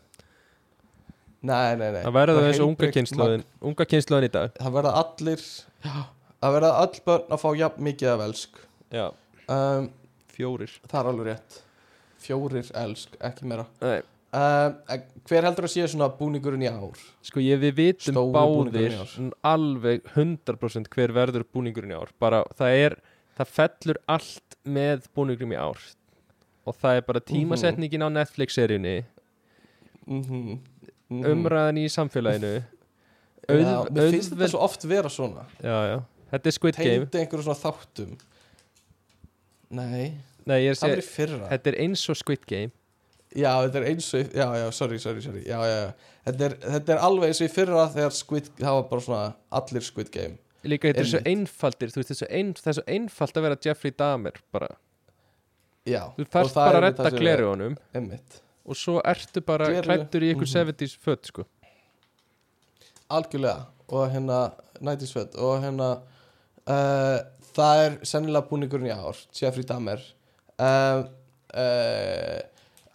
Nei, 1.47 1.76
nei, 1.80 1.91
nei. 1.93 2.01
Það 2.03 2.14
verður 2.18 2.36
Bara 2.41 2.47
þessu 2.51 2.66
unga 2.66 2.88
kynnslóðin 2.91 3.43
Unga 3.62 3.86
kynnslóðin 3.86 4.26
í 4.28 4.32
dag. 4.34 4.53
Það 4.58 4.74
verða 4.74 4.93
allir 5.01 5.43
já, 5.86 5.93
það 6.41 6.55
verða 6.58 6.72
öll 6.82 6.99
börn 7.05 7.30
að 7.32 7.41
fá 7.43 7.49
jafn 7.62 7.84
mikið 7.88 8.10
af 8.14 8.24
elsk. 8.28 8.58
Já, 8.91 9.05
um, 9.52 9.89
fjórir. 10.34 10.76
það 10.88 11.00
er 11.00 11.10
alveg 11.12 11.28
rétt. 11.32 11.58
Fjórir 12.22 12.70
elsk, 12.84 13.18
ekki 13.24 13.50
meira. 13.50 13.68
Nei. 13.82 14.00
um, 14.38 14.78
en 14.93 15.04
hver 15.30 15.48
heldur 15.48 15.68
að 15.68 15.74
sé 15.74 15.89
svona 15.91 16.10
búningurinn 16.20 16.66
í 16.66 16.72
ár? 16.72 17.04
Sko 17.26 17.43
ég 17.43 17.62
við 17.62 17.76
vitum 17.78 18.18
Stóri 18.18 18.34
báðir 18.36 18.98
alveg 19.48 20.08
100% 20.16 20.89
hver 20.93 21.14
verður 21.16 21.45
búningurinn 21.54 21.93
í 21.93 22.00
ár. 22.00 22.14
Bara 22.20 22.43
það 22.58 22.80
er, 22.86 22.98
það 23.38 23.54
fellur 23.60 24.02
allt 24.18 24.58
með 24.64 25.08
búningurinn 25.16 25.56
í 25.56 25.62
ár. 25.62 25.84
Og 26.68 26.76
það 26.76 27.00
er 27.00 27.06
bara 27.08 27.24
tímasetningin 27.24 28.04
á 28.04 28.10
Netflix-seríunni. 28.12 28.98
Mm 30.08 30.24
-hmm. 30.24 30.58
umræðan 31.32 31.80
í 31.80 31.88
samfélaginu. 31.91 32.64
Já, 33.48 33.56
auð- 33.56 33.91
mér 33.95 34.12
finnst 34.12 34.34
þetta 34.34 34.48
svo 34.52 34.60
oft 34.60 34.84
vera 34.84 35.10
svona. 35.10 35.45
Já, 35.64 35.78
já, 35.88 36.02
þetta 36.32 36.48
er 36.48 36.52
Squid 36.52 36.76
Game. 36.76 37.06
Tengdi 37.06 37.20
einhverju 37.20 37.43
svona 37.43 37.62
þáttum 37.62 38.18
nei, 39.70 40.13
Nei, 40.47 40.61
ég 40.63 40.70
er 40.72 40.76
að 40.76 40.80
það 40.80 40.89
var 40.89 41.01
segja, 41.01 41.03
í 41.03 41.13
fyrra. 41.15 41.47
þetta 41.51 41.68
er 41.74 41.76
eins 41.84 42.09
og 42.09 42.15
Squid 42.18 42.45
Game. 42.47 42.72
Já, 43.36 43.51
þetta 43.68 43.78
er 43.82 43.86
eins 43.89 44.05
og 44.15 44.36
já, 44.39 44.45
já, 44.55 44.72
sorry, 44.72 44.97
sorry, 44.99 45.22
sorry. 45.22 45.41
Já, 45.43 45.57
já, 45.68 45.78
já. 45.84 45.93
Þetta, 46.28 46.45
er, 46.47 46.53
þetta 46.78 46.93
er 46.95 47.01
alveg 47.03 47.28
eins 47.28 47.41
og 47.41 47.47
í 47.49 47.51
fyrra 47.53 47.88
þegar 47.93 48.11
Squid, 48.15 48.47
það 48.57 48.78
var 48.78 48.86
bara 48.89 49.01
svona 49.01 49.34
allir 49.59 49.82
Squid 49.84 50.11
Game. 50.11 50.38
Líka 50.63 50.88
þetta 50.89 51.03
er 51.03 51.09
svo 51.11 51.20
einfaldir, 51.26 51.91
þú 51.91 51.99
veist, 52.01 52.09
þetta 52.09 52.15
er 52.15 52.22
svo 52.24 52.30
ein, 52.39 52.53
það 52.57 52.72
er 52.72 52.78
svo 52.80 52.86
einfalt 52.95 53.38
að 53.38 53.45
vera 53.47 53.57
Jeffrey 53.68 53.91
Dahmer 53.99 54.39
bara, 54.55 54.68
já, 55.88 56.01
þú 56.18 56.26
þarft 56.34 56.55
það 56.55 56.63
bara 56.63 56.78
er 56.78 56.82
að 56.82 56.88
einmitt 56.88 56.97
redda 56.97 57.09
sem 57.11 57.20
glerugunum 57.22 57.76
er- 57.78 57.99
einmitt, 58.01 58.39
og 58.68 58.76
svo 58.76 58.95
ertu 59.05 59.43
bara 59.45 59.68
Gleraugu. 59.70 59.86
klættur 59.88 60.24
í 60.24 60.32
ykkur 60.34 60.47
Mhm. 60.47 60.55
70s 60.57 60.97
föt, 61.03 61.26
sko. 61.30 61.45
Algjörlega. 63.09 63.65
Og 63.88 64.09
hérna, 64.11 64.39
nætisveit 64.84 65.36
og 65.39 65.61
hérna 65.63 65.91
uh, 66.68 67.20
það 67.58 67.82
er 67.86 67.95
sennilega 68.08 68.47
búningurinn 68.49 68.89
í 68.91 68.95
ár 68.95 69.20
Jeffrey 69.36 69.66
Dahmer. 69.68 70.01
Uh, 70.58 71.03
uh, 71.53 72.39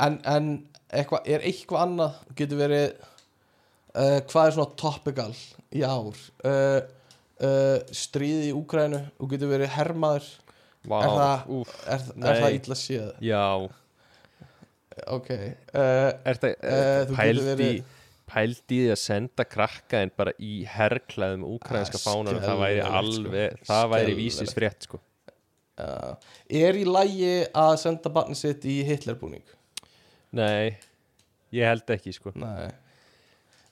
en, 0.07 0.17
en 0.27 0.49
eitthva, 0.93 1.21
er 1.27 1.45
eitthvað 1.47 1.85
annað 1.87 2.17
getur 2.39 2.61
verið 2.63 2.89
uh, 2.97 4.19
hvað 4.29 4.47
er 4.49 4.57
svona 4.57 4.77
topical 4.83 5.31
í 5.73 5.85
ár? 5.87 6.19
Uh, 6.45 6.81
uh, 7.43 7.79
stríði 7.95 8.51
í 8.51 8.57
Úgrænu 8.59 9.03
og 9.19 9.31
getur 9.35 9.53
verið 9.55 9.73
hermaður. 9.77 10.27
Vá, 10.91 10.97
Er 10.99 11.13
það- 11.15 11.51
úf, 11.61 11.73
er, 11.87 12.07
er 12.27 12.41
það 12.43 12.57
illa 12.59 12.77
séð? 12.81 13.11
Já. 13.23 13.45
Ok 15.09 15.29
uh, 15.31 16.11
Er 16.29 16.37
það, 16.43 16.51
Eh, 16.63 17.05
þú 17.09 17.15
pældi 18.33 18.79
í 18.79 18.83
því 18.87 18.91
að 18.95 19.01
senda 19.03 19.45
krakka 19.49 20.01
en 20.03 20.13
bara 20.17 20.33
í 20.41 20.53
herrklæðum 20.73 21.43
úkrænska 21.55 21.99
Ah, 22.01 22.05
fánanum, 22.07 22.41
það 22.45 22.61
væri 22.65 22.81
sko. 22.83 22.93
alveg 23.01 23.59
það 23.69 23.85
væri 23.93 24.07
Skelfilegt. 24.07 24.21
vísis 24.23 24.55
frétt 24.57 24.87
sko. 24.89 25.01
Uh, 25.83 26.15
er 26.53 26.77
í 26.79 26.85
lægi 26.85 27.33
að 27.57 27.75
senda 27.81 28.11
barni 28.13 28.37
sitt 28.39 28.65
í 28.69 28.79
Hitlerbúning? 28.87 29.43
Nei, 30.37 30.77
ég 31.53 31.65
held 31.69 31.89
ekki 31.97 32.13
sko. 32.17 32.33
Nei. 32.39 32.69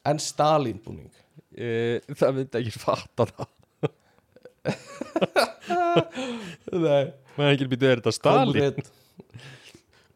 En 0.09 0.19
Stalin 0.19 0.79
búning 0.81 1.11
uh, 1.13 2.01
Það 2.17 2.31
myndi 2.39 2.61
ekki 2.63 2.73
fatta 2.81 3.27
það. 3.29 3.49
Nei. 6.73 7.05
Maður 7.37 7.55
ekki 7.55 7.69
býtu 7.73 7.89
er 7.89 8.01
þetta 8.01 8.13
Stalin 8.17 8.81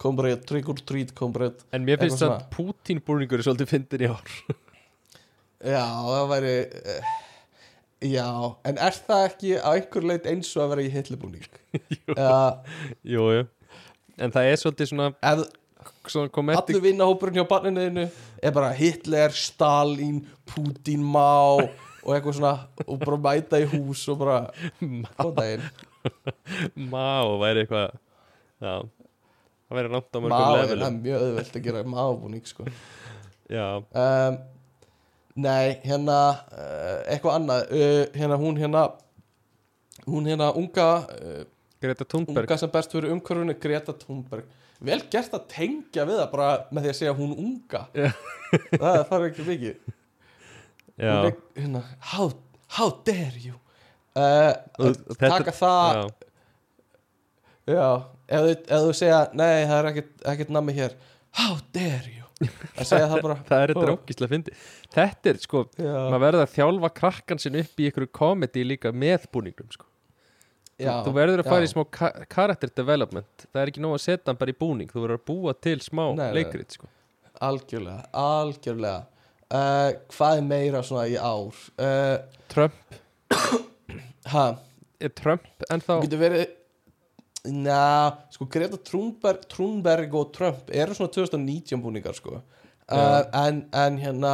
kombrið 0.05 0.35
kombrið, 0.35 0.47
trick 0.49 0.71
or 0.71 0.81
treat 0.85 1.13
kombrið 1.17 1.65
En 1.75 1.85
mér 1.87 2.01
finnst 2.03 2.25
að 2.25 2.37
Putin 2.53 3.01
búningur 3.05 3.41
er 3.41 3.47
svolítið 3.47 3.71
fyndin 3.71 4.05
í 4.05 4.11
ár. 4.13 4.33
Já, 5.65 5.85
það 6.05 6.27
væri 6.35 6.55
uh, 6.93 7.13
já, 8.05 8.27
en 8.69 8.81
er 8.85 8.99
það 9.07 9.27
ekki 9.31 9.55
á 9.57 9.69
einhver 9.73 10.09
leit 10.11 10.27
eins 10.29 10.51
og 10.59 10.65
að 10.67 10.75
vera 10.75 10.85
í 10.85 10.91
Hitlerbúning 10.93 11.47
eða 12.13 12.41
Jú, 13.15 13.29
jú. 13.39 13.47
En 14.21 14.35
það 14.35 14.51
er 14.51 14.61
svolítið 14.61 14.91
svona, 14.93 16.29
komedi 16.35 16.61
allur 16.61 16.85
vinnahópurinn 16.85 17.41
hjá 17.41 17.49
barninuðinu 17.49 18.05
er 18.45 18.55
bara 18.55 18.75
Hitler, 18.77 19.33
Stalin 19.35 20.21
Putin, 20.47 21.03
Mao 21.03 21.65
og 22.05 22.13
eitthvað 22.13 22.37
svona 22.37 22.55
og 22.85 23.01
bara 23.01 23.23
mæta 23.31 23.63
í 23.63 23.67
hús 23.73 24.05
og 24.13 24.21
bara 24.21 24.43
daginn. 25.41 25.65
Má 26.93 27.25
væri 27.41 27.65
eitthvað 27.65 27.97
Já 28.61 28.75
Það 29.65 29.79
væri 29.79 29.93
langt 29.95 30.11
á 30.13 30.19
mörgum 30.19 30.35
er 30.35 30.45
það 30.45 30.59
levelum 30.63 30.89
er 30.89 30.99
mjög 31.07 31.23
auðvelt 31.27 31.57
að 31.59 31.65
gera 31.69 31.85
Mao-búning 31.95 32.49
sko. 32.49 32.67
Já, 33.53 33.69
um, 33.81 34.43
Nei, 35.35 35.81
hérna 35.83 36.19
uh, 36.55 37.01
eitthvað 37.11 37.41
annað. 37.41 37.65
Uh, 37.75 38.03
hérna 38.15 38.37
hún 38.39 38.59
hérna 38.61 38.85
hún 40.07 40.29
hérna 40.31 40.53
unga 40.55 40.91
uh, 41.11 41.41
Greta 41.83 42.07
Thunberg. 42.07 42.47
unga 42.47 42.59
sem 42.61 42.71
best 42.71 42.95
fyrir 42.95 43.11
umhverfunu 43.11 43.57
Greta 43.59 43.97
Thunberg. 43.99 44.47
Vel 44.85 45.01
gert 45.11 45.35
að 45.35 45.49
tengja 45.51 46.05
við 46.07 46.21
það 46.21 46.31
bara 46.35 46.49
með 46.71 46.87
því 46.87 46.93
að 46.93 46.97
segja 47.01 47.17
hún 47.19 47.35
unga. 47.41 47.85
Það 48.83 48.99
þarf 49.11 49.27
ekki 49.29 49.47
mikið. 49.49 49.93
Er, 50.95 51.31
hérna, 51.57 51.81
how, 52.13 52.29
how 52.77 52.91
dare 53.07 53.41
you? 53.43 53.57
Uh, 54.15 54.53
taka 55.19 55.51
það 55.51 55.97
já. 55.97 56.03
já, 57.75 57.89
ef, 58.29 58.67
þú 58.71 58.93
segja 58.97 59.21
nei, 59.37 59.65
það 59.69 59.79
er 59.81 59.89
ekkert, 59.93 60.13
ekkert 60.35 60.53
nammi 60.57 60.75
hér. 60.77 60.95
How 61.35 61.57
dare 61.75 62.11
you? 62.13 62.21
Að 62.75 62.87
segja 62.89 63.09
það 63.11 63.23
bara 63.25 63.37
Það 63.49 63.63
er 63.65 63.71
þetta 63.73 63.85
Ó. 63.87 63.91
rókislega 63.93 64.31
fyndi 64.33 64.53
Þetta 64.95 65.31
er 65.31 65.39
sko, 65.43 65.61
já, 65.79 65.91
maður 66.11 66.23
verður 66.25 66.43
að 66.45 66.53
þjálfa 66.55 66.91
krakkan 66.99 67.41
sinn 67.43 67.59
upp 67.61 67.81
í 67.83 67.87
ykkur 67.91 68.07
komedi 68.15 68.65
líka 68.67 68.91
með 68.95 69.29
búningnum 69.35 69.71
sko. 69.75 69.87
já, 70.83 70.93
Þú 71.07 71.13
verður 71.15 71.43
að 71.45 71.49
fara 71.53 71.63
já. 71.65 71.69
í 71.69 71.73
smá 71.73 71.85
character 72.35 72.71
development. 72.75 73.47
Það 73.53 73.63
er 73.63 73.73
ekki 73.73 73.83
nóg 73.85 73.97
að 73.97 74.05
setja 74.09 74.31
hann 74.33 74.39
bara 74.43 74.55
í 74.55 74.59
búning. 74.59 74.91
Þú 74.91 75.05
verður 75.05 75.21
að 75.21 75.27
búa 75.31 75.55
til 75.67 75.77
smá 75.83 76.05
leikrit 76.35 76.75
sko. 76.79 76.91
algjörlega, 77.41 78.05
algjörlega. 78.13 79.07
Uh, 79.55 79.91
hvað 80.17 80.39
er 80.41 80.47
meira 80.51 80.83
svona 80.83 81.07
í 81.11 81.15
ár? 81.21 81.59
Uh, 81.79 82.17
Trump, 82.51 82.99
ha, 84.33 84.45
er 85.03 85.13
Trump 85.19 85.67
en 85.71 85.83
þá 85.85 85.95
getur 86.05 86.23
verið 86.23 86.45
na, 87.45 88.17
sko 88.33 88.47
Greta 88.51 88.79
Thunberg, 88.81 89.45
Thunberg 89.53 90.15
og 90.17 90.33
Trump 90.33 90.71
eru 90.73 90.97
svona 90.97 91.13
2019 91.13 91.83
búningar 91.83 92.17
sko. 92.17 92.41
Uh, 92.89 93.21
en, 93.33 93.65
en 93.73 93.99
hérna 94.01 94.33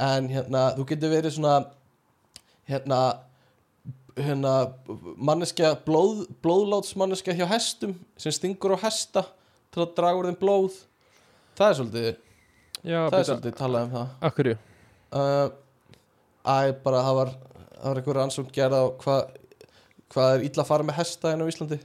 en 0.00 0.28
hérna, 0.30 0.68
þú 0.76 0.86
getur 0.92 1.12
verið 1.12 1.34
svona 1.36 1.56
hérna 2.68 3.00
hérna 4.18 4.52
manneskja 5.16 5.74
blóð, 5.86 6.24
blóðlátsmanneskja 6.42 7.36
hjá 7.38 7.46
hestum 7.52 7.94
sem 8.18 8.34
stingur 8.34 8.74
á 8.74 8.78
hesta 8.82 9.24
til 9.74 9.84
að 9.84 9.92
draga 9.98 10.20
úr 10.20 10.30
þeim 10.30 10.38
blóð. 10.40 10.78
Það 11.58 11.68
er 11.68 11.78
svolítið, 11.80 12.08
Já, 12.82 13.00
það 13.10 13.18
er 13.18 13.28
svolítið 13.28 13.58
talað 13.58 13.86
um 13.86 13.94
það. 13.94 14.16
Akkurju 14.28 14.56
uh, 14.58 15.46
Æ, 16.48 16.72
bara 16.84 17.04
það 17.04 17.18
var 17.18 17.30
það 17.78 17.88
var 17.88 18.00
einhver 18.00 18.18
rannsókn 18.18 18.54
gerð 18.54 18.78
á 18.78 18.84
hvað 19.02 19.36
hvað 20.08 20.34
er 20.34 20.44
illa 20.48 20.64
að 20.64 20.70
fara 20.70 20.86
með 20.88 20.98
hesta 20.98 21.32
hérna 21.32 21.46
á 21.46 21.50
Íslandi 21.52 21.78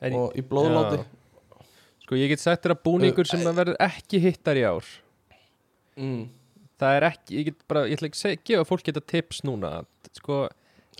En- 0.00 0.14
og 0.14 0.34
í 0.38 0.42
blóðláti. 0.46 1.04
Sko 2.04 2.16
ég 2.16 2.28
get 2.32 2.40
sagt 2.40 2.64
þér 2.64 2.76
að 2.76 2.82
búningur 2.86 3.26
Uh, 3.26 3.30
sem 3.32 3.40
það 3.44 3.56
verður 3.60 3.80
ekki 3.88 4.20
hittar 4.22 4.56
í 4.56 4.64
ár. 4.64 4.84
Mm, 5.98 6.28
Það 6.78 6.96
er 6.96 7.04
ekki, 7.08 7.34
ég 7.34 7.44
get 7.48 7.62
bara, 7.66 7.80
ég 7.90 7.98
ætla 7.98 8.06
ekki 8.08 8.28
að 8.28 8.42
gefa 8.46 8.66
fólk 8.68 8.84
þetta 8.86 9.00
tips 9.10 9.40
núna 9.42 9.70
Sko, 10.14 10.36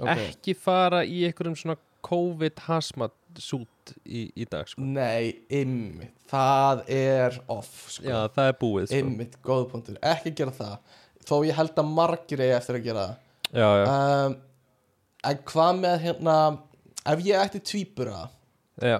ok. 0.00 0.08
ekki 0.10 0.54
fara 0.58 1.04
í 1.06 1.20
einhverjum 1.28 1.54
svona 1.56 1.76
COVID 2.02 2.58
hazmat 2.66 3.14
suit 3.38 3.92
í, 4.04 4.24
í 4.34 4.44
dag 4.50 4.66
sko. 4.66 4.82
Nei, 4.82 5.38
ymmit, 5.54 6.10
það 6.30 6.82
er 6.90 7.38
off 7.48 7.70
sko. 7.94 8.02
Já, 8.10 8.26
það 8.34 8.50
er 8.50 8.56
búið 8.58 8.88
sko. 8.90 8.98
ymmit, 9.04 9.36
góð 9.46 9.64
punktur, 9.70 10.00
ekki 10.02 10.34
gera 10.34 10.50
það. 10.50 10.74
Þó 11.28 11.34
ég 11.46 11.54
held 11.60 11.78
að 11.78 11.90
margir 11.94 12.42
eigi 12.42 12.56
eftir 12.58 12.78
að 12.80 12.84
gera 12.88 13.06
það. 13.06 13.16
Já, 13.48 13.68
já, 13.78 13.86
um, 14.26 14.36
en 15.30 15.40
hvað 15.52 15.80
með 15.84 15.96
hérna 16.08 16.36
ef 17.14 17.22
ég 17.24 17.44
ætti 17.46 17.62
tvíbura 17.70 18.24
já, 18.82 18.98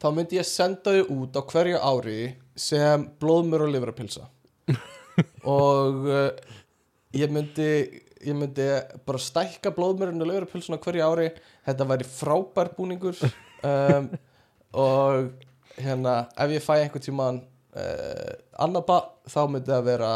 þá 0.00 0.08
myndi 0.14 0.38
ég 0.38 0.48
senda 0.48 0.94
þau 0.96 1.22
út 1.22 1.38
á 1.38 1.42
hverju 1.52 1.80
ári 1.80 2.20
sem 2.58 3.06
blóðmur 3.20 3.66
og 3.66 3.72
livrapilsa 3.74 4.28
og 5.58 6.06
uh, 6.08 6.30
ég 7.16 7.32
myndi 7.32 7.70
ég 8.24 8.36
myndi 8.36 8.66
bara 9.06 9.20
stækka 9.22 9.72
blóðmurinn 9.74 10.22
og 10.22 10.30
livrapilsuna 10.30 10.78
hverju 10.82 11.04
ári. 11.06 11.28
Þetta 11.66 11.86
væri 11.92 12.08
frábær 12.08 12.74
búningur. 12.78 13.18
Um, 13.58 14.04
og 14.70 15.32
hérna 15.82 16.12
ef 16.38 16.52
ég 16.54 16.62
fæ 16.62 16.76
einhvern 16.76 17.02
tímann 17.02 17.40
uh, 17.74 18.34
annað 18.62 18.84
ba 18.86 18.98
þá 19.26 19.38
myndi 19.50 19.72
það 19.72 19.88
vera 19.88 20.10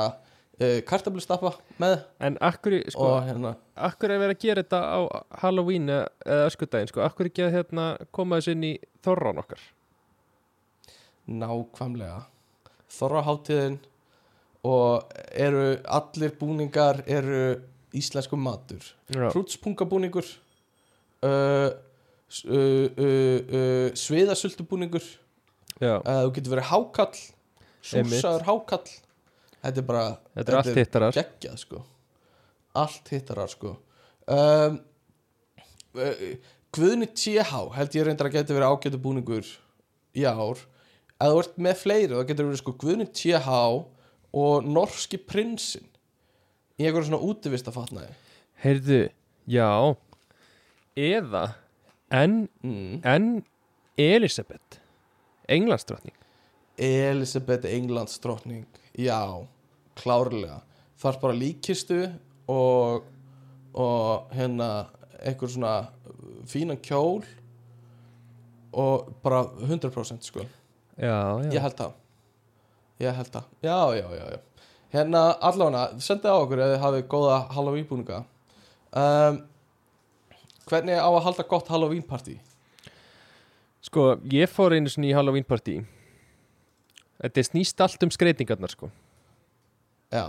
kartablustappa 0.86 1.54
með. 1.82 1.94
En 2.20 2.36
akkur, 2.40 2.76
sko, 2.92 3.06
og 3.16 3.24
hérna. 3.26 3.54
akkur 3.76 4.10
er 4.14 4.20
verið 4.20 4.36
að 4.36 4.42
gera 4.44 4.62
þetta 4.62 4.80
á 4.84 4.98
Halloween 5.42 5.88
eða, 5.90 6.08
öskudaginn, 6.50 6.90
sko, 6.92 7.00
akkur 7.06 7.30
ekki 7.30 7.46
að 7.46 7.54
hérna, 7.56 7.86
koma 8.14 8.38
þessu 8.38 8.52
inn 8.56 8.64
í 8.68 8.72
þorrán 9.02 9.40
okkar? 9.42 9.62
Nákvæmlega. 11.32 12.20
Þorraháttíðin 12.92 13.78
og 14.68 15.12
eru 15.32 15.66
allir 15.90 16.34
búningar 16.38 17.02
eru 17.10 17.42
íslensku 17.96 18.36
matur. 18.38 18.84
Hrútspungabúningur 19.32 20.26
uh, 21.24 21.70
s- 22.28 22.44
uh, 22.44 22.86
uh, 22.92 23.40
uh, 23.40 23.88
sviðasöldubúningur 23.98 25.02
þú 25.82 26.32
getur 26.36 26.52
verið 26.54 26.68
hákall 26.70 27.16
súsaður 27.82 28.44
hákall 28.46 28.86
þetta 29.62 29.82
er 29.82 29.86
bara 29.88 30.04
þetta 30.34 30.52
er 30.52 30.58
allt 30.58 30.80
hittarar. 30.80 31.16
geggjað 31.16 31.60
sko. 31.62 31.82
Allt 32.82 33.12
hittarar 33.12 33.52
sko. 33.52 33.76
Um, 34.26 34.80
Guðni 36.72 37.08
TH 37.12 37.58
held 37.76 37.96
ég 37.98 38.06
reyndar 38.06 38.30
að 38.30 38.38
geti 38.38 38.56
verið 38.56 38.72
ágætu 38.72 39.00
búningur 39.02 39.48
í 40.16 40.24
ár. 40.24 40.60
Ef 41.22 41.32
þú 41.32 41.40
ert 41.42 41.58
með 41.62 41.80
fleiri 41.82 42.14
þá 42.16 42.28
getur 42.30 42.48
verið 42.48 42.62
sko 42.62 42.76
Guðni 42.80 43.08
TH 43.12 43.58
og 44.32 44.68
norski 44.68 45.20
prinsinn 45.20 45.88
í 46.80 46.86
einhverjum 46.86 47.12
svona 47.12 47.26
útivistafatnaði 47.28 48.14
Heyrðu, 48.62 49.02
já. 49.50 49.68
Eða 50.96 51.44
en, 52.14 52.46
mm. 52.62 53.00
en 53.04 53.44
Elisabeth 53.98 54.78
Englandsdrottning. 55.48 56.14
Elisabeth 56.78 57.66
Englands 57.66 58.18
drottning 58.22 58.66
já, 58.94 59.46
klárlega. 59.98 60.60
Þarf 61.02 61.22
bara 61.22 61.38
líkistu 61.38 62.04
og 62.50 63.08
og 63.72 64.28
hérna 64.36 64.90
einhver 65.24 65.48
svona 65.48 65.86
fínan 66.44 66.76
kjól 66.76 67.22
og 68.72 69.14
bara 69.24 69.46
100% 69.64 70.28
sko. 70.28 70.44
Já, 70.98 71.40
já, 71.40 71.52
ég 71.54 71.60
held 71.64 71.76
það. 71.78 71.94
Ég 73.02 73.16
held 73.16 73.32
það, 73.34 73.46
já, 73.64 73.78
já, 73.96 74.06
já, 74.14 74.26
já. 74.30 74.40
hérna 74.92 75.22
allavega, 75.42 75.82
sendið 75.98 76.30
á 76.30 76.36
okkur 76.36 76.60
ef 76.62 76.70
þið 76.70 76.82
hafið 76.84 77.06
góða 77.10 77.38
Halloween 77.56 77.88
búninga 77.88 78.18
um, 78.92 79.40
hvernig 80.68 81.00
á 81.00 81.08
að 81.08 81.22
halda 81.26 81.46
gott 81.48 81.70
Halloween 81.72 82.04
party 82.06 82.36
Sko, 83.82 84.12
ég 84.30 84.50
fór 84.52 84.76
einu 84.76 84.92
sinni 84.92 85.10
í 85.10 85.16
Halloween 85.16 85.46
party 85.48 85.80
Þetta 87.22 87.46
snýst 87.48 87.82
allt 87.82 88.06
um 88.06 88.12
skreitingarnar 88.14 88.70
sko 88.70 88.92
já, 90.12 90.26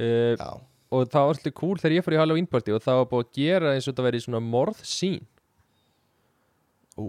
uh, 0.00 0.34
já, 0.40 0.50
Og 0.94 1.08
það 1.10 1.24
var 1.26 1.32
alltaf 1.34 1.54
cool 1.58 1.78
þegar 1.80 1.94
ég 1.96 2.04
fór 2.06 2.14
í 2.14 2.18
Halloween 2.20 2.46
party 2.46 2.72
Og 2.76 2.82
það 2.84 2.98
var 3.00 3.06
búið 3.12 3.24
að 3.24 3.38
gera 3.38 3.72
eins 3.74 3.86
og 3.88 3.92
þetta 3.94 4.04
verið 4.08 4.24
svona 4.26 4.40
morðsýn 4.44 5.22
ú. 6.98 7.06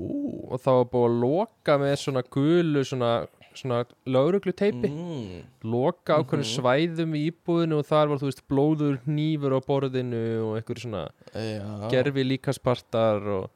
Og 0.49 0.61
það 0.63 0.80
var 0.80 0.88
búið 0.93 1.07
að 1.09 1.17
loka 1.23 1.76
með 1.81 1.95
svona 2.01 2.23
gulu 2.34 2.81
svona, 2.88 3.09
svona 3.55 3.81
lögruglu 4.09 4.53
teipi 4.57 4.89
mm, 4.89 5.43
Loka 5.69 6.17
á 6.17 6.22
hverju 6.26 6.41
Mhm. 6.45 6.53
svæðum 6.55 7.13
í 7.19 7.22
íbúðinu 7.31 7.80
Og 7.81 7.85
þar 7.89 8.09
var 8.13 8.22
þú 8.23 8.30
veist 8.31 8.43
blóður 8.49 8.97
hnífur 9.05 9.53
á 9.53 9.59
borðinu 9.67 10.23
Og 10.47 10.55
einhverju 10.59 10.88
svona 10.88 11.03
já, 11.35 11.89
gerfi 11.93 12.26
líkaspartar 12.26 13.22
Og 13.38 13.49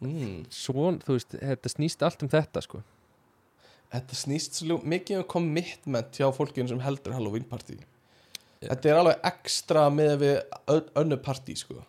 mm. 0.00 0.46
svona, 0.48 0.98
þú 1.04 1.18
veist, 1.18 1.36
þetta 1.36 1.74
snýst 1.76 2.02
allt 2.08 2.22
um 2.24 2.32
þetta 2.32 2.64
sko 2.64 2.80
Þetta 3.90 4.14
snýst 4.20 4.60
svo 4.60 4.76
mikið 4.86 5.18
um 5.22 5.28
commitment 5.32 6.14
hjá 6.14 6.28
fólkinu 6.34 6.70
sem 6.70 6.82
heldur 6.84 7.14
Halloween 7.16 7.46
party. 7.50 7.78
Þetta 8.62 8.90
er 8.92 8.98
alveg 9.00 9.24
ekstra 9.30 9.86
með 9.90 10.12
við 10.20 10.36
ön- 10.70 10.90
önnu 11.02 11.16
party 11.24 11.56
sko. 11.58 11.80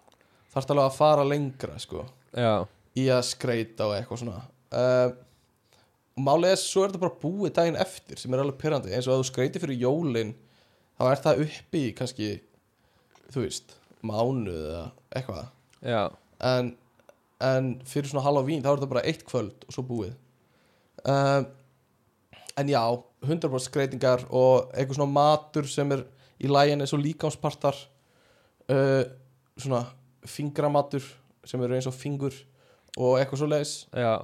Þarf 0.53 0.71
alveg 0.73 0.87
að 0.87 0.95
fara 0.97 1.23
lengra 1.27 1.77
sko 1.79 2.05
Já, 2.35 2.65
í 2.97 3.05
að 3.11 3.21
skreita 3.27 3.85
og 3.87 3.93
eitthvað 3.97 4.21
svona. 4.23 4.41
Uh, 4.71 5.11
Málið 6.21 6.51
er 6.51 6.59
svo 6.59 6.83
er 6.83 6.91
þetta 6.91 7.01
bara 7.05 7.19
búið 7.21 7.53
daginn 7.55 7.77
eftir 7.79 8.19
sem 8.19 8.33
er 8.35 8.41
alveg 8.43 8.57
pyrrandi 8.59 8.91
eins 8.93 9.07
og 9.07 9.13
að 9.15 9.21
þú 9.21 9.27
skreiti 9.29 9.61
fyrir 9.63 9.79
jólin 9.79 10.33
þá 10.99 11.05
er 11.07 11.21
það 11.23 11.39
uppi 11.45 11.83
í 11.87 11.93
kannski 11.97 12.27
þú 13.31 13.45
veist, 13.45 13.71
mánuð 14.03 14.57
eða 14.73 14.83
eitthvað. 15.15 15.47
Já, 15.87 16.01
en, 16.51 16.73
en 17.47 17.69
fyrir 17.87 18.11
svona 18.11 18.25
Halloween 18.27 18.61
þá 18.65 18.73
er 18.73 18.81
þetta 18.81 18.91
bara 18.91 19.05
eitt 19.07 19.23
kvöld 19.29 19.63
og 19.69 19.75
svo 19.77 19.85
búið. 19.87 20.13
Um, 21.07 21.47
en 22.57 22.69
já 22.69 22.81
100% 23.21 23.65
skreitingar 23.67 24.25
og 24.29 24.71
eitthvað 24.73 24.97
svona 24.97 25.13
matur 25.13 25.67
sem 25.69 25.91
er 25.93 26.05
í 26.41 26.49
lægin 26.49 26.81
eins 26.81 26.93
og 26.95 27.03
líkámspartar 27.03 27.77
uh, 28.71 29.03
svona 29.57 29.85
fingramatur 30.25 31.05
sem 31.45 31.61
eru 31.61 31.77
eins 31.77 31.89
og 31.89 31.97
fingur 31.97 32.33
og 32.97 33.19
eitthvað 33.19 33.43
svo 33.43 33.49
leis 33.49 33.75
já. 33.93 34.15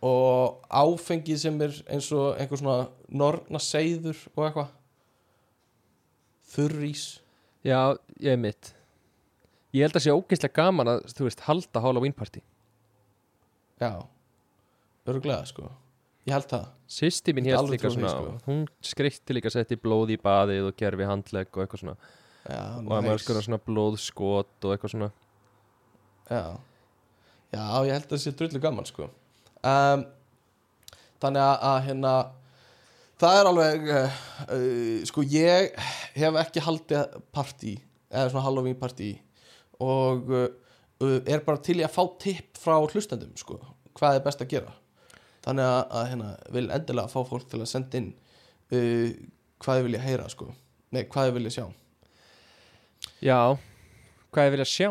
Og 0.00 0.60
áfengi 0.72 1.36
sem 1.36 1.56
er 1.60 1.74
eins 1.92 2.08
og 2.16 2.38
einhver 2.40 2.60
svona 2.60 2.86
norna 3.08 3.60
seiður 3.60 4.16
og 4.32 4.46
eitthvað. 4.46 4.70
Þurrís. 6.50 7.02
Já, 7.64 7.98
ég 8.16 8.32
er 8.32 8.40
mitt. 8.40 8.72
Ég 9.76 9.84
held 9.84 9.98
að 9.98 10.06
sé 10.06 10.14
ógeðslega 10.14 10.56
gaman 10.56 10.88
að, 10.94 11.04
þú 11.14 11.28
veist, 11.28 11.44
halda 11.44 11.84
Halloween 11.84 12.16
party. 12.16 12.40
Já, 13.80 13.92
öruglega 15.06 15.44
sko 15.48 15.68
ég 16.28 16.34
held 16.34 16.48
það. 16.50 16.68
Sýsti 16.90 17.34
mín 17.36 17.48
alveg 17.54 17.76
líka 17.78 17.92
svona 17.94 18.12
sko. 18.12 18.32
Hún 18.48 18.64
skreitti 18.84 19.36
líka 19.36 19.52
setti 19.52 19.78
blóð 19.80 20.14
í 20.16 20.18
baðið 20.20 20.70
og 20.70 20.78
gerfi 20.78 21.08
handlegg 21.08 21.50
og 21.54 21.64
eitthvað 21.64 21.84
svona. 21.84 21.96
Já, 22.40 22.60
Og 22.80 22.92
að 22.96 23.04
maður 23.06 23.22
skoða 23.22 23.44
svona 23.46 23.60
blóðskot 23.66 24.66
og 24.66 24.74
eitthvað 24.74 24.94
svona. 24.94 25.10
Já. 26.30 26.42
Já, 27.50 27.64
ég 27.86 27.92
held 27.94 28.06
að 28.06 28.14
það 28.14 28.22
sé 28.24 28.32
drullu 28.38 28.62
gaman 28.62 28.88
sko. 28.88 29.10
Um, 29.60 30.06
Þannig 31.20 31.42
að, 31.44 31.56
að 31.68 31.80
hérna 31.88 32.12
Það 33.20 33.38
er 33.38 33.48
alveg 33.50 33.90
uh, 33.92 34.20
uh, 34.46 34.94
Sko 35.10 35.24
ég 35.28 35.74
hef 36.16 36.38
ekki 36.40 36.62
haldið 36.64 37.18
partí 37.34 37.74
Eða 38.08 38.30
svona 38.30 38.44
Halloween 38.46 38.78
partí 38.80 39.10
Og 39.84 40.32
uh, 40.32 40.46
er 41.28 41.44
bara 41.44 41.60
til 41.64 41.76
í 41.80 41.84
að 41.84 41.92
fá 41.92 42.02
tipp 42.22 42.56
frá 42.60 42.78
hlustendum 42.80 43.34
sko 43.36 43.58
Hvað 43.98 44.16
er 44.16 44.24
best 44.24 44.40
að 44.46 44.54
gera 44.54 44.72
Þannig 45.44 45.66
að, 45.66 45.82
að 45.98 46.08
hérna, 46.10 46.30
vil 46.56 46.66
endilega 46.68 47.12
fá 47.12 47.20
fólk 47.28 47.46
til 47.48 47.62
að 47.62 47.70
senda 47.70 48.00
inn 48.00 48.10
uh, 48.76 49.12
Hvað 49.60 49.76
þið 49.76 49.86
vilja 49.86 50.00
heyra 50.00 50.26
sko. 50.32 50.46
Nei, 50.94 51.02
hvað 51.04 51.26
þið 51.28 51.34
vilja 51.36 51.50
sjá. 51.52 51.64
Já, 53.20 53.38
hvað 54.32 54.46
ég 54.46 54.54
vilja 54.54 54.68
sjá? 54.70 54.88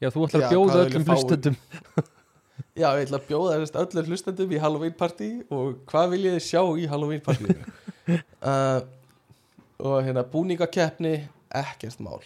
Já, 0.00 0.08
þú 0.10 0.24
ætlar 0.26 0.40
Já, 0.40 0.46
að 0.46 0.54
bjóða 0.54 0.78
öllum 0.86 1.04
hlustendum. 1.10 1.58
Já, 2.80 2.86
ég 2.96 3.02
ætla 3.04 3.20
að 3.20 3.26
bjóða 3.28 3.58
öllum 3.82 4.08
hlustendum 4.08 4.54
í 4.56 4.60
Halloween 4.62 4.96
party 4.96 5.28
og 5.52 5.82
hvað 5.90 6.14
viljið 6.14 6.38
þið 6.38 6.46
sjá 6.46 6.62
í 6.80 6.88
Halloween 6.90 7.24
party? 7.24 7.56
Uh, 8.42 8.80
og 9.78 10.00
hérna 10.02 10.24
búningakeppni 10.26 11.12
ekkert 11.54 12.00
mál. 12.02 12.24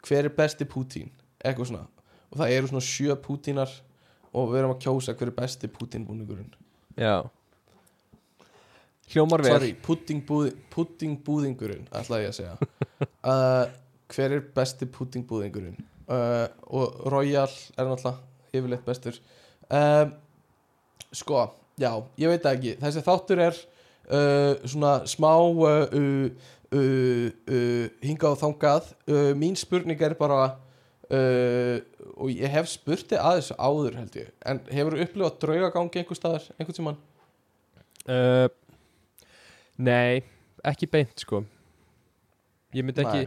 Hver 0.00 0.30
er 0.30 0.32
besti 0.32 0.64
Pútín? 0.64 1.10
Eitthvað 1.44 1.68
svona. 1.68 2.06
Og 2.32 2.38
það 2.40 2.54
eru 2.54 2.70
svona 2.70 2.86
sjö 2.86 3.16
Pútínar 3.20 3.74
og 4.34 4.52
við 4.52 4.60
erum 4.60 4.74
að 4.74 4.82
kjósa 4.84 5.14
hver 5.14 5.30
er 5.30 5.38
besti 5.38 5.70
Pútín 5.72 6.04
búningurinn 6.08 6.52
Já. 6.98 7.24
Hljómar 9.12 9.42
vel. 9.44 9.52
Sorry, 9.52 9.72
puddingbúði, 9.84 10.52
puddingbúðingurinn 10.72 11.88
ætlaði 11.92 12.28
ég 12.28 12.32
að 12.34 12.38
segja. 12.40 12.56
Uh, 13.24 13.66
hver 14.12 14.32
er 14.36 14.42
besti 14.54 14.86
puddingbúðingurinn 14.92 15.76
uh, 16.12 16.46
og 16.68 16.98
Royal 17.10 17.48
er 17.48 17.88
náttúrulega 17.88 18.54
yfirleitt 18.54 18.84
bestur. 18.86 19.16
Um, 19.68 20.12
sko, 21.12 21.46
já, 21.80 21.90
ég 22.20 22.32
veit 22.32 22.48
ekki. 22.48 22.74
Þessi 22.80 23.02
þáttur 23.04 23.42
er 23.46 23.58
uh, 23.58 24.60
svona 24.68 24.92
smá 25.10 25.32
uh, 25.40 25.66
uh, 25.66 26.50
uh, 26.70 27.26
uh, 27.32 27.88
hingað 28.04 28.36
og 28.36 28.40
þangað. 28.44 28.92
Uh, 29.08 29.32
mín 29.40 29.58
spurning 29.58 30.04
er 30.04 30.16
bara 30.20 30.54
uh, 31.14 32.04
og 32.18 32.30
ég 32.34 32.50
hef 32.52 32.68
spurti 32.72 33.18
að 33.18 33.40
þessu 33.40 33.56
áður 33.58 33.98
held 34.00 34.20
ég. 34.20 34.30
En 34.44 34.60
hefur 34.70 34.96
þú 34.96 35.06
upplifað 35.06 35.40
draugagangi 35.44 36.02
einhver 36.02 36.18
staðar, 36.18 36.46
einhvern 36.58 36.78
tímann? 36.78 37.00
Uh, 38.04 38.46
Nei, 39.74 40.22
ekki 40.62 40.86
beint 40.90 41.24
sko. 41.24 41.42
Ég 42.74 42.86
myndi 42.86 43.02
ekki. 43.02 43.26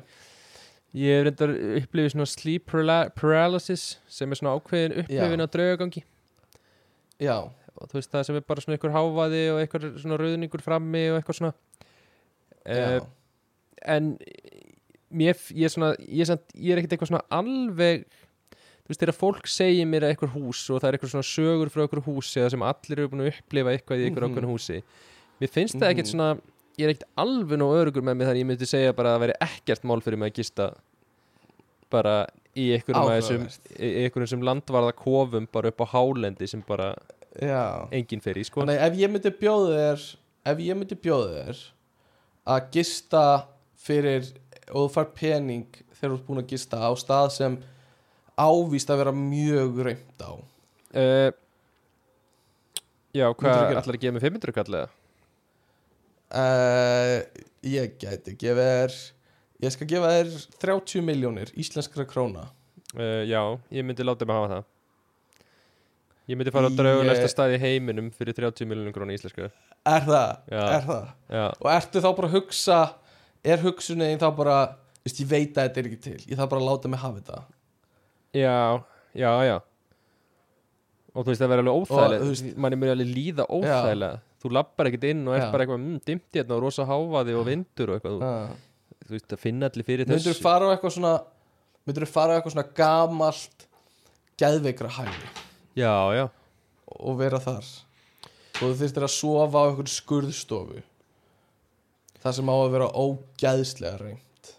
Ég 0.97 1.17
hef 1.17 1.25
reyndar 1.27 1.53
upplifið 1.81 2.13
svona 2.13 2.27
sleep 2.31 2.71
paralysis 3.17 3.87
sem 4.11 4.31
er 4.31 4.39
svona 4.39 4.55
ákveðin 4.55 4.95
upplifin 5.03 5.43
á 5.43 5.47
draugagangi. 5.51 6.03
Já, 7.19 7.35
og 7.75 7.89
þú 7.89 7.99
veist 7.99 8.13
það 8.13 8.25
sem 8.29 8.39
er 8.39 8.45
bara 8.47 8.63
svona 8.63 8.77
ykkur 8.79 8.95
hávaði 8.95 9.43
og 9.51 9.61
ykkur 9.65 9.87
svona 9.99 10.19
rauðningur 10.21 10.63
frammi 10.63 11.03
og 11.11 11.19
eitthvað 11.19 11.39
svona. 11.41 11.53
Uh, 12.67 12.99
en 13.87 14.15
mér, 15.11 15.35
ég 15.55 15.63
er 15.65 15.69
svona 15.73 15.93
ég 15.99 16.27
er, 16.29 16.39
er 16.57 16.77
ekkert 16.81 16.93
eitthvað 16.97 17.11
svona 17.13 17.25
alveg 17.31 18.05
þú 18.57 18.91
veist 18.91 19.01
þegar 19.03 19.17
fólk 19.19 19.47
segir 19.51 19.85
mér 19.87 20.03
að 20.07 20.13
eitthvað 20.15 20.35
hús 20.35 20.61
og 20.71 20.81
það 20.81 20.87
er 20.89 20.97
eitthvað 20.97 21.13
svona 21.15 21.27
sögur 21.27 21.69
frá 21.71 21.81
eitthvað 21.85 22.05
húsi 22.07 22.39
eða 22.41 22.51
sem 22.55 22.61
allir 22.63 22.99
eru 22.99 23.09
búin 23.11 23.23
að 23.25 23.31
upplifa 23.33 23.73
eitthvað 23.75 23.97
í 23.99 24.05
eitthvað 24.07 24.23
Mhm. 24.23 24.35
ákveðin 24.37 24.51
húsi 24.53 24.77
mér 25.41 25.49
finnst 25.51 25.75
það 25.75 25.91
ekkert 25.91 26.07
Mhm. 26.07 26.13
svona 26.15 26.29
ég 26.77 26.85
er 26.85 26.93
ekkert 26.93 27.09
alveg 27.17 27.57
nóg 27.59 27.73
örugur 27.81 28.03
með 28.03 28.15
mig 28.17 28.27
þannig 28.27 28.41
ég 28.43 28.49
myndi 28.51 28.67
segja 28.67 28.93
bara 28.95 29.09
að 29.09 29.15
það 29.17 29.23
veri 29.25 29.37
ekkert 29.41 29.83
mál 29.83 30.01
fyrir 30.01 30.17
mig 30.17 30.31
að 30.33 30.37
gista 30.39 30.73
bara 31.89 32.27
í 32.55 32.71
einhverjum 32.73 34.27
sem 34.27 34.41
landvarða 34.41 34.93
kofum 34.97 35.47
bara 35.51 35.67
upp 35.71 35.81
á 35.83 35.85
hálendi 35.93 36.47
sem 36.49 36.63
bara 36.67 36.95
Já 37.41 37.87
enginn 37.93 38.21
fer 38.23 38.33
í 38.39 38.43
sko 38.47 38.61
Þannig 38.63 38.81
ef 38.81 38.93
ég 38.97 39.11
myndi 39.13 39.31
bjóða 39.39 39.75
þér 39.77 40.05
ef 40.53 40.57
ég 40.63 40.77
myndi 40.79 40.95
bjóða 40.95 41.43
þér 41.45 41.59
að 42.47 42.71
gista 42.71 43.23
fyrir 43.77 44.31
og 44.71 44.85
þú 44.85 44.93
fær 44.95 45.09
pening 45.17 45.81
þegar 45.97 46.13
þú 46.13 46.17
ert 46.17 46.27
búin 46.29 46.43
að 46.43 46.53
gista 46.53 46.79
á 46.83 46.91
stað 46.99 47.27
sem 47.37 47.57
ávíst 48.37 48.91
að 48.93 49.01
vera 49.03 49.13
mjög 49.15 49.81
reynd 49.87 50.23
á 50.23 50.31
uh, 50.33 51.29
Já, 53.17 53.25
hvað 53.33 53.77
ætlar 53.79 53.95
að 53.97 54.01
gefa 54.03 54.13
mig 54.17 54.25
500 54.27 54.57
kallega? 54.57 54.89
uh, 56.35 57.17
ég 57.65 57.95
gæti 58.01 58.35
gefa 58.37 58.67
þér 58.67 58.99
ég 59.63 59.73
skal 59.73 59.89
gefa 59.89 60.13
þér 60.17 60.33
30 60.61 61.07
miljónir 61.07 61.53
íslenskra 61.57 62.07
króna 62.09 62.49
Uh, 62.95 63.27
já, 63.27 63.41
ég 63.67 63.83
myndi 63.83 63.99
láta 64.07 64.23
mig 64.25 64.31
hafa 64.37 64.47
það 64.47 64.67
Ég 66.27 66.37
myndi 66.39 66.51
fara 66.55 66.69
á 66.71 66.75
draugulegsta 66.75 67.27
stað 67.31 67.55
í 67.57 67.57
heiminum 67.59 68.07
fyrir 68.15 68.35
30 68.35 68.67
miljonum 68.67 68.93
krónu 68.95 69.11
íslensku 69.15 69.43
er 69.43 70.05
það? 70.07 70.31
Já. 70.51 70.61
er 70.77 70.85
það? 70.87 71.09
Já, 71.31 71.43
og 71.51 71.67
ertu 71.73 72.01
þá 72.03 72.07
bara 72.17 72.29
að 72.29 72.37
hugsa 72.37 72.77
er 73.53 73.63
hugsunin 73.63 74.19
þá 74.21 74.27
bara 74.37 74.57
veist, 75.05 75.19
ég 75.23 75.29
veit 75.31 75.55
að 75.57 75.67
þetta 75.69 75.81
er 75.81 75.89
ekki 75.91 75.99
til 76.03 76.19
ég 76.27 76.35
þarf 76.39 76.51
bara 76.53 76.61
að 76.63 76.69
láta 76.71 76.91
mig 76.91 77.01
hafa 77.01 77.21
þetta? 77.21 77.41
Já, 78.37 78.55
já, 79.17 79.31
já. 79.47 79.57
Og 81.17 81.25
þú 81.25 81.31
veist 81.31 81.41
það 81.41 81.51
verður 81.55 81.71
alveg 81.73 82.25
veist- 82.27 82.57
Manni 82.61 82.77
mjög 82.77 82.91
alveg 82.95 83.13
líða 83.15 83.45
óþægilega. 83.49 84.19
Þú 84.37 84.51
lappar 84.53 84.89
ekkert 84.91 85.07
inn 85.09 85.23
og 85.27 85.33
ert 85.33 85.47
Já. 85.47 85.51
bara 85.51 85.65
eitthvað 85.65 85.79
mm, 85.81 86.01
dimmt 86.05 86.37
hérna 86.37 86.55
og 86.57 86.61
rosa 86.61 86.85
háfaði 86.85 87.33
og 87.39 87.45
vindur 87.47 87.89
og 87.89 87.95
eitthvað. 87.97 88.19
Þú, 88.21 89.07
þú 89.07 89.15
veist, 89.15 89.27
það 89.31 89.41
finna 89.41 89.69
allir 89.71 89.87
fyrir 89.87 90.05
myndur 90.05 90.21
þessu. 90.21 90.37
þú 90.37 90.45
fara 90.45 90.67
á 90.69 90.71
eitthvað 90.75 90.93
svona 90.93 91.13
myndur 91.87 92.05
þú 92.05 92.09
fara 92.13 92.29
á 92.29 92.35
eitthvað 92.37 92.53
svona 92.53 92.67
gamalt 92.77 93.65
geðveikra 94.37 94.91
hæli? 94.99 95.31
Já, 95.77 95.95
já, 96.13 96.25
og 97.01 97.17
vera 97.17 97.39
þar. 97.41 97.65
Og 98.57 98.61
þú 98.61 98.71
þurftir 98.83 99.07
að 99.07 99.13
sofa 99.15 99.57
á 99.57 99.67
einhverju 99.71 99.93
skurðstofu 99.95 100.83
það 102.27 102.35
sem 102.39 102.51
á 102.51 102.55
að 102.57 102.71
vera 102.75 102.87
ógæðslega 103.03 103.99
reynd 104.03 104.51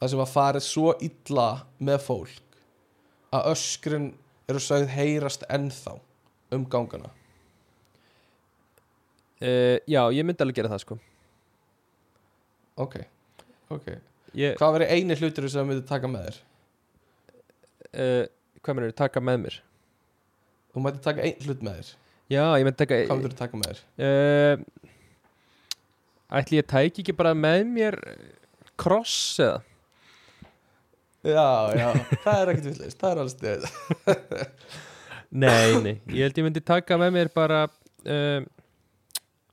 það 0.00 0.12
sem 0.14 0.22
að 0.24 0.32
farið 0.34 0.64
svo 0.66 0.92
illa 1.04 1.48
með 1.84 1.98
fólk 2.06 2.58
að 3.36 3.48
öskrin 3.52 4.06
eru 4.50 4.62
sögð 4.64 4.90
heyrast 4.96 5.44
ennþá 5.52 5.92
um 6.56 6.64
gangana. 6.66 7.10
Uh, 9.40 9.78
já, 9.88 10.00
ég 10.12 10.24
myndi 10.26 10.42
alveg 10.44 10.56
gera 10.58 10.70
það 10.72 10.82
sko. 10.82 10.96
Ok, 12.80 12.96
ok. 13.72 13.86
Ég, 14.36 14.56
hvað 14.58 14.74
verið 14.76 14.90
eini 14.96 15.16
hlutur 15.20 15.46
sem 15.50 15.62
þú 15.62 15.68
myndir 15.70 15.86
taka 15.88 16.10
með 16.10 16.26
þér? 16.26 16.40
Uh, 17.90 18.24
Hvað 18.60 18.76
mennur, 18.76 18.92
taka 18.98 19.22
með 19.24 19.38
mér? 19.46 19.54
þú 20.74 20.82
mætti 20.84 21.00
taka 21.02 21.24
einn 21.24 21.46
hlut 21.46 21.62
með 21.66 21.78
þér. 21.80 21.92
Já, 22.30 22.42
ég 22.60 22.66
myndi 22.66 22.78
taka 22.82 22.98
hvað 23.06 23.16
myndir 23.20 23.32
þú 23.32 23.38
taka 23.40 23.60
með 23.62 23.70
þér? 23.70 23.80
Uh, 24.08 24.79
Ætli 26.30 26.60
ég 26.60 26.66
tæki 26.70 27.02
ekki 27.02 27.14
bara 27.18 27.32
með 27.34 27.64
mér 27.74 27.96
kross 28.80 29.40
eða? 29.42 29.58
já, 31.26 31.48
já, 31.76 31.88
það 32.24 32.38
er 32.40 32.50
ekkert 32.54 32.68
villist 32.70 33.00
það 33.02 33.10
er 33.10 33.18
alveg 33.20 33.34
stið 33.34 33.66
Nei, 35.42 35.74
nei, 35.84 35.92
ég 36.10 36.24
held 36.24 36.38
ég 36.40 36.46
myndi 36.46 36.62
taka 36.66 36.96
með 36.98 37.10
mér 37.18 37.28
bara 37.34 37.58
uh, 37.68 38.40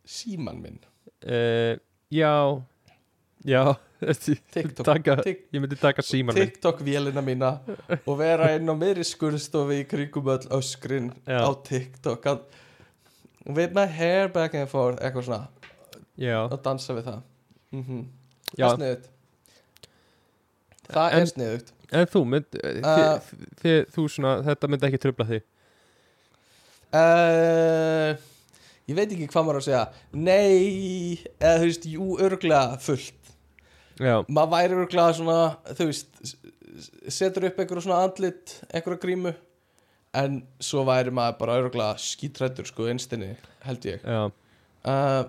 síman 0.07 0.61
minn. 0.63 0.79
uh, 1.27 1.75
Já 2.13 2.31
Já 3.45 3.63
TikTok, 4.53 4.85
taka, 4.85 5.15
Tik- 5.25 5.43
Ég 5.53 5.61
myndi 5.63 5.77
taka 5.81 6.01
síman 6.05 6.33
minn. 6.37 6.47
TikTok 6.47 6.79
vélina 6.85 7.21
mína 7.25 7.51
og 8.05 8.15
vera 8.19 8.51
inn 8.55 8.69
á 8.69 8.75
meiri 8.77 9.03
skurðstofi 9.05 9.81
í 9.83 9.85
kringum 9.89 10.27
öll 10.33 10.47
öskrin 10.57 11.11
Já. 11.25 11.41
á 11.45 11.51
TikTok. 11.65 12.25
With 13.47 13.73
my 13.73 13.85
hair 13.89 14.27
back 14.29 14.53
and 14.57 14.69
forth 14.69 15.01
eitthvað 15.01 15.27
svona 15.29 15.47
Já, 16.18 16.39
og 16.48 16.57
dansa 16.65 16.94
við 16.98 17.10
það. 17.11 17.22
Mm 17.72 17.84
-hmm. 17.84 18.06
það 18.56 18.68
er 18.68 18.77
sniðut 18.77 19.10
það 20.88 21.11
En- 21.11 21.19
er 21.22 21.26
sniðut 21.34 21.73
en 21.91 22.07
þú 22.07 22.23
mynd 22.26 22.57
uh, 22.64 22.72
Uh, 22.88 23.19
þi, 23.19 23.35
þi, 23.61 23.76
Þú 23.95 24.07
svona, 24.10 24.41
þetta 24.44 24.68
myndi 24.68 24.88
ekki 24.88 25.03
trubla 25.03 25.26
því 25.27 25.41
uh, 26.95 28.18
ég 28.88 28.95
veit 28.95 29.11
ekki 29.11 29.27
hvað 29.27 29.48
maður 29.48 29.60
á 29.60 29.61
að 29.61 29.68
segja. 29.68 29.85
Nei, 30.15 31.23
eða 31.39 31.57
þú 31.60 31.65
veist 31.68 31.88
jú, 31.91 32.06
örglega 32.23 32.77
fullt. 32.84 33.34
Já, 33.98 34.22
maður 34.30 34.53
væri 34.53 34.77
örglega 34.77 35.18
svona 35.18 35.39
þú 35.73 35.89
veist, 35.89 36.22
setur 37.11 37.49
upp 37.49 37.60
einhverju 37.60 37.84
svona 37.88 38.03
andlit, 38.06 38.60
einhverju 38.72 39.02
grímu 39.02 39.34
en 40.18 40.39
svo 40.64 40.85
væri 40.88 41.11
maður 41.14 41.39
bara 41.41 41.57
örglega 41.64 41.98
skítrættur 42.02 42.69
sko 42.69 42.88
einstinni 42.91 43.34
held 43.65 43.89
ég. 43.89 44.06
Uh, 44.07 45.26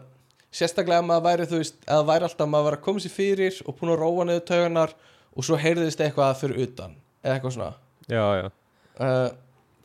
sérstaklega 0.54 1.02
ef 1.02 1.08
maður 1.08 1.26
væri 1.26 1.48
þú 1.50 1.60
veist, 1.60 1.76
eða 1.84 2.06
væri 2.08 2.28
alltaf 2.28 2.48
maður 2.48 2.68
væri 2.68 2.78
að 2.78 2.86
koma 2.86 3.04
sér 3.04 3.14
fyrir 3.14 3.60
og 3.64 3.76
búin 3.78 3.92
að 3.92 4.00
róa 4.02 4.26
niður 4.28 4.46
tauganar 4.48 4.94
og 5.34 5.46
svo 5.46 5.58
heyrðist 5.60 6.00
eitthvað 6.04 6.40
fyrir 6.40 6.64
utan 6.64 6.96
eða 7.22 7.36
eitthvað 7.36 7.54
svona 7.58 7.70
já, 8.08 8.24
já 8.40 8.46
uh, 8.48 9.28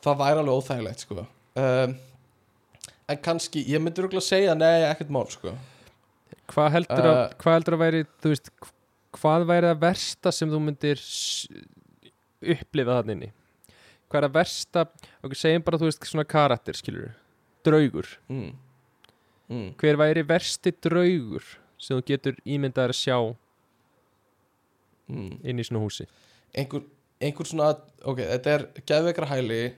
það 0.06 0.23
væri 0.23 0.44
alveg 0.44 0.61
óþægilegt 0.61 1.06
sko 1.06 1.19
um, 1.19 1.98
en 3.11 3.22
kannski, 3.27 3.65
ég 3.68 3.84
myndi 3.84 4.03
örgulega 4.03 4.26
segja 4.26 4.56
nei, 4.57 4.88
ekkert 4.88 5.14
mál 5.14 5.27
sko 5.31 5.56
Hvað 6.53 6.73
heldur, 6.76 7.06
að, 7.07 7.19
Uh, 7.23 7.35
hvað 7.40 7.56
heldur 7.56 7.76
að 7.77 7.81
væri, 7.81 8.02
veist, 8.26 8.49
hvað 9.15 9.45
væri 9.48 9.69
það 9.69 9.81
versta 9.84 10.34
sem 10.35 10.52
þú 10.52 10.60
myndir 10.65 11.03
upplifa 12.53 12.98
þannig 12.99 13.15
inni? 13.15 13.30
Hvað 14.11 14.19
er 14.19 14.26
það 14.27 14.35
versta, 14.35 14.84
okkur 15.23 15.40
segjum 15.40 15.65
bara, 15.65 15.80
þú 15.81 15.88
veist, 15.88 16.07
svona 16.10 16.26
karakter, 16.27 16.77
skilur 16.77 17.14
draugur. 17.64 18.10
mm. 18.27 18.52
Mm. 19.49 19.74
Hver 19.78 19.98
væri 19.99 20.24
versti 20.28 20.72
draugur 20.84 21.44
sem 21.78 21.98
þú 21.98 22.06
getur 22.07 22.38
ímyndaðar 22.48 22.94
að 22.95 23.02
sjá 23.02 23.18
Mm. 25.10 25.34
inn 25.44 25.60
í 25.60 25.64
svona 25.68 25.82
húsi? 25.84 26.06
einhver, 26.56 26.84
einhver 27.20 27.45
svona 27.49 27.74
ok, 28.07 28.22
þetta 28.24 28.53
er 28.53 28.61
geðveikra 28.88 29.28
hæli 29.28 29.74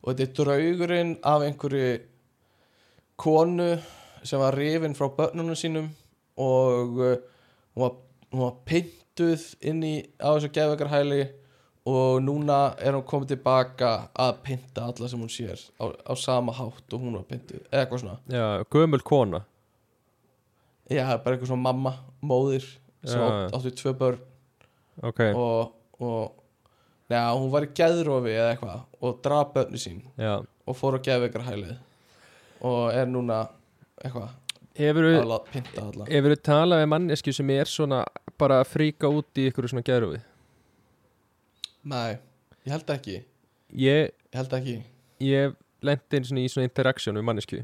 og 0.00 0.12
þetta 0.14 0.22
er 0.22 0.34
draugurinn 0.38 1.10
af 1.26 1.42
einhverju 1.42 1.88
konu 3.20 3.66
sem 4.22 4.40
var 4.40 4.54
rifin 4.54 4.94
frá 4.94 5.08
börnunum 5.16 5.58
sínum 5.58 5.90
og 6.38 7.00
uh, 7.02 7.16
hún 7.74 7.82
var, 7.82 7.96
hún 8.30 8.44
var 8.44 8.54
pyntuð 8.68 9.48
inn 9.60 9.82
í 9.82 9.94
á 10.22 10.30
þessu 10.36 10.52
geðveikra 10.54 10.92
hæli 10.94 11.20
og 11.88 12.20
núna 12.22 12.58
er 12.78 12.92
hún 12.92 13.04
komið 13.08 13.30
tilbaka 13.34 13.90
að 14.20 14.40
pynta 14.44 14.84
alla 14.90 15.08
sem 15.08 15.20
hún 15.22 15.32
sér 15.32 15.60
á, 15.80 15.84
á 15.88 16.12
sama 16.18 16.52
hátt 16.52 16.92
og 16.92 17.00
hún 17.00 17.16
var 17.16 17.24
pyntuð 17.30 17.62
eða 17.70 17.84
eitthvað 17.84 18.02
svona 18.02 18.18
Já, 18.28 18.64
gömul 18.70 19.02
kona. 19.02 19.40
já, 20.90 21.06
bara 21.24 21.36
eitthvað 21.36 21.52
svona 21.52 21.62
mamma, 21.70 21.94
móðir 22.22 22.66
sem 23.04 23.16
Já, 23.20 23.26
átt, 23.30 23.54
áttu 23.56 23.72
tvö 23.80 23.94
börn 23.96 24.18
Ok, 25.02 25.20
og, 25.32 25.72
og 26.04 26.32
neða, 27.08 27.32
hún 27.40 27.50
var 27.54 27.64
í 27.64 27.72
geðrofi 27.72 28.34
eða 28.36 28.50
eitthvað 28.54 28.82
og 29.00 29.22
draf 29.24 29.54
börni 29.54 29.80
sín 29.80 30.02
já. 30.20 30.36
og 30.66 30.76
fór 30.76 31.00
á 31.00 31.04
geðveikra 31.08 31.46
hælið 31.48 31.76
og 32.60 32.92
er 32.92 33.08
núna 33.08 33.46
eitthvað 34.04 34.36
Hefur 34.80 35.04
að 35.10 35.26
la- 35.28 35.44
pynta 35.50 35.82
alla 35.82 36.36
talað 36.36 36.82
við 36.84 36.90
mannesku 36.92 37.32
sem 37.32 37.50
er 37.56 37.64
svona 37.68 38.04
bara 38.38 38.60
að 38.62 38.68
fríka 38.68 39.08
út 39.08 39.32
í 39.40 39.48
ykkur 39.50 39.68
svona 39.68 39.82
geðrufi? 39.84 40.20
Nei, 41.84 42.18
ég 42.66 42.72
held 42.74 42.90
ekki 42.96 43.16
Ég, 43.70 44.10
ég 44.10 44.36
held 44.36 44.52
ekki 44.58 44.76
ég 45.24 45.54
lendi 45.86 46.18
einu 46.18 46.28
svona 46.28 46.44
í 46.44 46.50
svona 46.52 46.68
interaktion 46.68 47.16
við 47.16 47.26
mannesku 47.28 47.60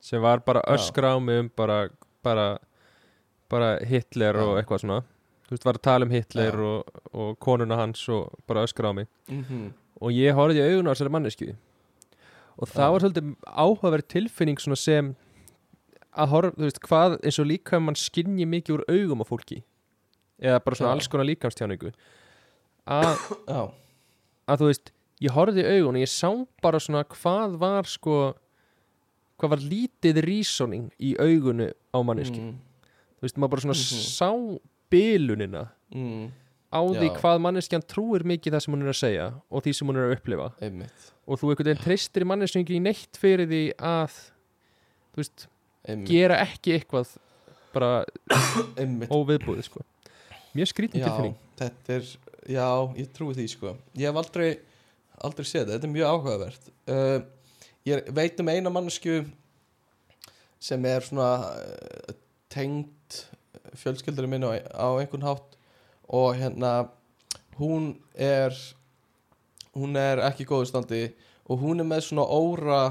sem 0.00 0.22
var 0.22 0.40
bara 0.46 0.62
Já. 0.64 0.76
öskra 0.78 1.12
á 1.12 1.18
mig 1.20 1.40
um 1.42 1.50
bara, 1.56 1.88
bara, 2.24 2.58
bara 3.50 3.78
Hitler 3.84 4.36
og 4.40 4.54
Já. 4.56 4.62
eitthvað 4.62 4.84
svona 4.84 5.00
þú 5.48 5.56
veist, 5.56 5.66
var 5.66 5.74
að 5.80 5.82
tala 5.88 6.06
um 6.06 6.14
Hitler 6.14 6.54
Já. 6.54 6.62
og, 6.70 7.00
og 7.12 7.38
konuna 7.42 7.76
hans 7.76 8.08
og 8.08 8.30
bara 8.46 8.64
öskra 8.64 8.92
á 8.92 8.96
mig 8.96 9.08
mm 9.28 9.70
og 10.00 10.14
ég 10.16 10.32
horfði 10.32 10.62
í 10.62 10.68
augun 10.70 10.88
á 10.88 10.92
þessari 10.94 11.12
mannesku 11.12 11.46
og 12.56 12.68
það 12.70 12.86
Já. 12.86 12.92
var 12.92 13.02
svolítið 13.04 13.34
áhugaverð 13.44 14.06
tilfinning 14.08 14.60
svona 14.62 14.78
sem 14.80 15.10
að 16.16 16.30
horfa, 16.32 16.54
þú 16.56 16.64
veist, 16.64 16.80
hvað 16.86 17.16
eins 17.20 17.38
og 17.42 17.46
líka 17.50 17.80
mann 17.82 17.98
skinni 18.00 18.46
mikið 18.48 18.78
úr 18.78 18.84
augum 18.88 19.20
á 19.20 19.26
fólki 19.28 19.58
eða 20.40 20.62
bara 20.64 20.78
svona 20.78 20.94
Já. 20.94 20.94
alls 20.96 21.10
konar 21.12 21.28
líkamstjáningu 21.28 21.92
að, 22.90 23.20
já, 23.48 23.60
að 24.50 24.62
þú 24.64 24.68
veist 24.70 24.92
ég 25.20 25.34
horfði 25.36 25.62
í 25.64 25.70
augun 25.78 25.98
og 25.98 26.04
ég 26.04 26.10
sá 26.12 26.30
bara 26.64 26.80
svona 26.82 27.04
hvað 27.12 27.56
var 27.60 27.88
sko 27.90 28.16
hvað 29.40 29.54
var 29.54 29.62
lítið 29.64 30.20
reasoning 30.26 30.90
í 31.00 31.14
augunu 31.20 31.70
á 31.94 31.98
manneski 32.04 32.40
mm, 32.42 32.54
þú 33.20 33.26
veist, 33.26 33.38
maður 33.40 33.54
bara 33.56 33.64
svona 33.66 33.78
Mhm. 33.78 34.04
sá 34.10 34.30
bilunina 34.90 35.62
mm, 35.94 36.26
á 36.70 36.80
því 36.86 37.06
Já. 37.08 37.14
hvað 37.20 37.40
manneskjan 37.46 37.82
trúir 37.88 38.22
mikið 38.26 38.54
það 38.56 38.64
sem 38.64 38.74
hún 38.74 38.82
er 38.84 38.92
að 38.92 38.98
segja 39.00 39.28
og 39.50 39.62
því 39.64 39.72
sem 39.78 39.88
hún 39.90 39.96
er 39.98 40.04
að 40.08 40.12
upplifa. 40.18 40.48
Einmitt, 40.62 41.06
og 41.26 41.40
þú 41.40 41.48
einhvern 41.50 41.66
veginn 41.70 41.82
treystir 41.84 42.22
í 42.22 42.28
manneskjan 42.30 42.62
ekki 42.66 42.78
neitt 42.84 43.18
fyrir 43.18 43.48
því 43.50 43.62
að 43.78 44.14
þú 45.10 45.22
veist, 45.22 45.46
einmitt. 45.88 46.08
gera 46.10 46.36
ekki 46.44 46.76
eitthvað 46.78 47.16
bara 47.74 48.04
óviðbúið 49.10 49.62
sko. 49.66 49.82
Mjög 50.54 50.70
skrítin 50.72 51.02
Já, 51.02 51.06
tilfinning. 51.08 51.36
þetta 51.58 51.96
er, 51.98 52.06
já, 52.48 52.68
ég 52.96 53.10
trúi 53.16 53.34
því 53.36 53.46
sko. 53.52 53.74
Ég 53.98 54.08
hef 54.08 54.22
aldrei, 54.22 54.54
aldrei 55.20 55.44
séð 55.48 55.66
þetta, 55.66 55.76
þetta 55.76 55.88
er 55.90 55.94
mjög 55.98 56.14
áhugavert. 56.14 56.72
Uh, 56.86 57.20
Ég 57.88 58.10
veit 58.12 58.40
um 58.42 58.48
eina 58.52 58.68
mannesku 58.68 59.22
sem 60.60 60.84
er 60.84 61.04
svona 61.06 61.28
uh, 61.48 62.10
tengd 62.52 63.16
fjölskyldurinn 63.80 64.34
minn 64.34 64.44
á, 64.44 64.60
á 64.76 64.88
einhvern 65.00 65.24
hátt 65.24 65.56
og 66.10 66.36
hérna 66.36 66.90
hún 67.56 67.94
er 68.12 68.52
hún 69.72 69.96
er 69.96 70.20
ekki 70.28 70.44
í 70.44 70.50
góðu 70.50 70.68
standi 70.68 71.00
og 71.48 71.64
hún 71.64 71.80
er 71.80 71.88
með 71.88 72.04
svona 72.10 72.26
óra 72.28 72.82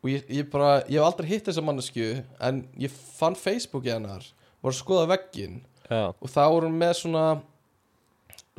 og 0.00 0.08
ég, 0.08 0.24
ég 0.32 0.48
bara, 0.48 0.80
ég 0.88 0.96
hef 0.96 1.10
aldrei 1.10 1.28
hitt 1.34 1.50
þessa 1.50 1.64
mannesku 1.66 2.08
en 2.40 2.64
ég 2.80 2.96
fann 3.18 3.36
Facebooki 3.36 3.92
hennar 3.92 4.24
var 4.64 4.72
að 4.72 4.80
skoða 4.80 5.10
vegginn 5.12 5.60
já, 5.84 6.08
og 6.16 6.32
þá 6.32 6.42
er 6.46 6.64
hún 6.64 6.80
með 6.80 6.96
svona 7.02 7.26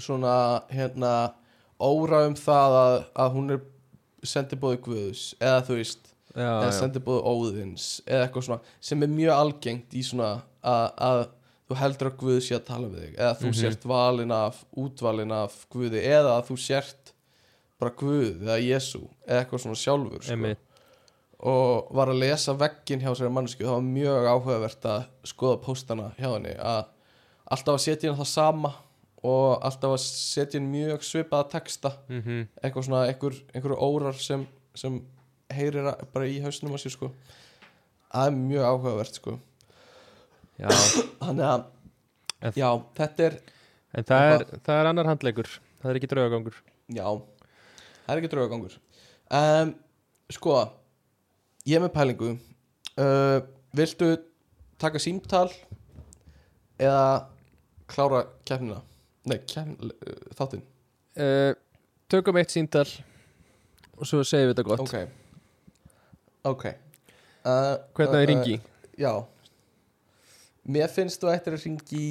svona 0.01 0.33
hérna 0.73 1.13
óra 1.83 2.23
um 2.27 2.35
það 2.39 2.77
að, 2.79 2.97
að 3.25 3.31
hún 3.37 3.53
er 3.57 3.61
sendibóði 4.23 4.79
Guðs 4.85 5.23
eða 5.43 5.61
þú 5.67 5.77
veist, 5.81 6.11
já, 6.33 6.47
eða 6.47 6.71
sendibóði 6.79 7.23
Óðins 7.27 7.87
eða 8.07 8.25
eitthvað 8.27 8.45
svona 8.47 8.75
sem 8.79 9.03
er 9.03 9.11
mjög 9.11 9.33
algengt 9.37 9.93
í 9.99 10.03
svona 10.07 10.29
að, 10.63 10.85
að 10.97 11.23
þú 11.69 11.77
heldur 11.81 12.09
að 12.11 12.17
Guð 12.23 12.39
sé 12.45 12.55
að 12.57 12.65
tala 12.69 12.87
við 12.91 13.03
þig 13.07 13.17
eða 13.19 13.33
þú 13.41 13.47
Mhm. 13.49 13.57
sért 13.61 13.85
valin 13.89 14.31
af, 14.35 14.63
útvalin 14.77 15.31
af 15.35 15.57
Guði 15.73 16.01
eða 16.07 16.37
að 16.39 16.47
þú 16.51 16.57
sért 16.63 17.13
bara 17.79 17.91
Guð 17.99 18.41
eða 18.47 18.57
Jésu 18.63 19.01
eða 19.27 19.41
eitthvað 19.43 19.63
svona 19.65 19.81
sjálfur 19.83 20.23
sko. 20.23 20.35
Og 21.43 21.89
var 21.91 22.07
að 22.07 22.21
lesa 22.23 22.53
veggin 22.55 23.01
hjá 23.03 23.11
sér 23.19 23.31
mannsku 23.33 23.65
það 23.65 23.73
var 23.75 23.87
mjög 23.89 24.27
áhugavert 24.31 24.85
að 24.87 25.05
skoða 25.27 25.57
póstana 25.65 26.05
hjá 26.15 26.29
henni 26.37 26.53
að 26.55 26.85
alltaf 27.51 27.73
að 27.75 27.81
setja 27.83 28.09
inn 28.09 28.15
það 28.21 28.29
sama 28.31 28.71
og 29.23 29.61
alltaf 29.63 29.93
að 29.95 30.01
setja 30.03 30.59
inn 30.59 30.67
mjög 30.73 31.03
svipaða 31.07 31.49
texta. 31.53 31.93
Mhm. 32.09 32.47
eitthvað 32.63 32.85
svona 32.87 33.03
einhver, 33.07 33.37
einhverju 33.55 33.77
órar 33.79 34.17
sem, 34.19 34.47
sem 34.75 35.01
heyrir 35.53 35.87
að- 35.93 36.03
bara 36.13 36.25
í 36.27 36.41
hausnum 36.43 36.73
á 36.75 36.79
sér 36.81 36.91
sko. 36.91 37.11
Það 38.13 38.27
er 38.27 38.35
mjög 38.37 38.65
áhugavert 38.67 39.13
sko. 39.19 39.39
Já, 40.59 40.67
þannig 41.23 41.47
að 41.47 41.63
En- 42.43 42.51
já, 42.59 42.69
þetta 42.95 43.23
er 43.29 43.37
en 43.95 44.03
það 44.03 44.23
er, 44.33 44.43
það 44.65 44.79
er 44.81 44.87
annar 44.89 45.05
handleikur 45.07 45.47
það 45.81 45.89
er 45.89 45.95
ekki 45.99 46.09
draugagangur. 46.11 46.55
Já, 46.91 47.05
það 48.05 48.11
er 48.13 48.19
ekki 48.21 48.31
draugagangur. 48.33 48.75
Um, 49.31 49.71
sko 50.29 50.57
ég 51.65 51.77
er 51.79 51.85
með 51.85 51.93
pælingu. 51.95 52.33
Uh, 52.99 53.39
viltu 53.73 54.17
taka 54.77 54.99
símtal 54.99 55.47
eða 56.77 57.25
klára 57.87 58.25
keppnina 58.45 58.81
nei, 59.29 59.39
keppn, 59.47 59.91
uh, 59.91 60.15
þáttinn. 60.37 60.63
Uh, 61.13 61.51
tökum 62.11 62.39
eitt 62.41 62.53
síntal 62.53 62.87
og 63.97 64.07
svo 64.09 64.23
segjum 64.25 64.49
við 64.49 64.55
þetta 64.55 64.67
gott. 64.67 64.83
Ok. 64.83 64.95
Ok. 66.49 66.65
Uh, 67.43 67.75
hvernig 67.95 68.13
það 68.13 68.21
er 68.21 68.29
ringi 68.31 68.55
Já. 68.99 69.13
Mér 70.73 70.91
finnst 70.91 71.19
þú 71.19 71.27
ættir 71.33 71.57
að 71.57 71.63
ringi 71.65 72.05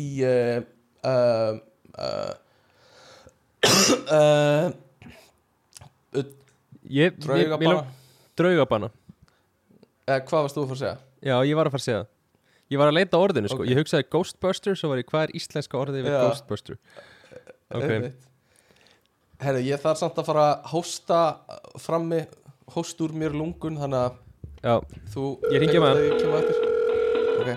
draugabanna. 8.36 8.90
uh, 8.90 10.18
Hvað 10.20 10.44
varst 10.44 10.56
þú 10.58 10.64
að 10.64 10.72
fara 10.72 10.76
að 10.76 10.82
segja? 10.82 10.96
já, 11.22 11.36
ég 11.46 11.54
var 11.56 11.68
að 11.68 11.74
fara 11.76 11.82
að 11.82 11.86
segja 11.86 12.02
ég 12.72 12.80
var 12.80 12.88
að 12.90 12.96
leita 12.98 13.20
orðinu 13.20 13.50
sko, 13.52 13.62
Ok. 13.62 13.68
ég 13.70 13.78
hugsaði 13.82 14.06
Ghostbuster 14.14 14.76
svo 14.78 14.88
var 14.92 15.00
ég, 15.02 15.08
hvað 15.10 15.26
er 15.28 15.34
íslenska 15.38 15.78
orðið 15.80 16.06
við 16.06 16.12
Já. 16.14 16.20
Ghostbuster? 16.26 16.76
Ok, 17.72 17.82
Einmitt. 17.88 18.28
Herri, 19.42 19.62
ég 19.66 19.80
þarf 19.82 19.98
samt 19.98 20.18
að 20.22 20.28
fara 20.30 20.44
að 20.52 20.70
hósta 20.72 21.20
frammi, 21.82 22.20
hósta 22.76 23.04
úr 23.08 23.12
mér 23.18 23.32
lungun 23.34 23.76
þannig 23.80 24.00
að 24.06 24.12
já, 24.62 24.74
þú 25.14 25.22
Ég 25.50 25.58
hringi 25.62 25.78
tekur 25.78 25.86
með 25.86 25.94
það, 25.98 26.02
Ok. 27.42 27.48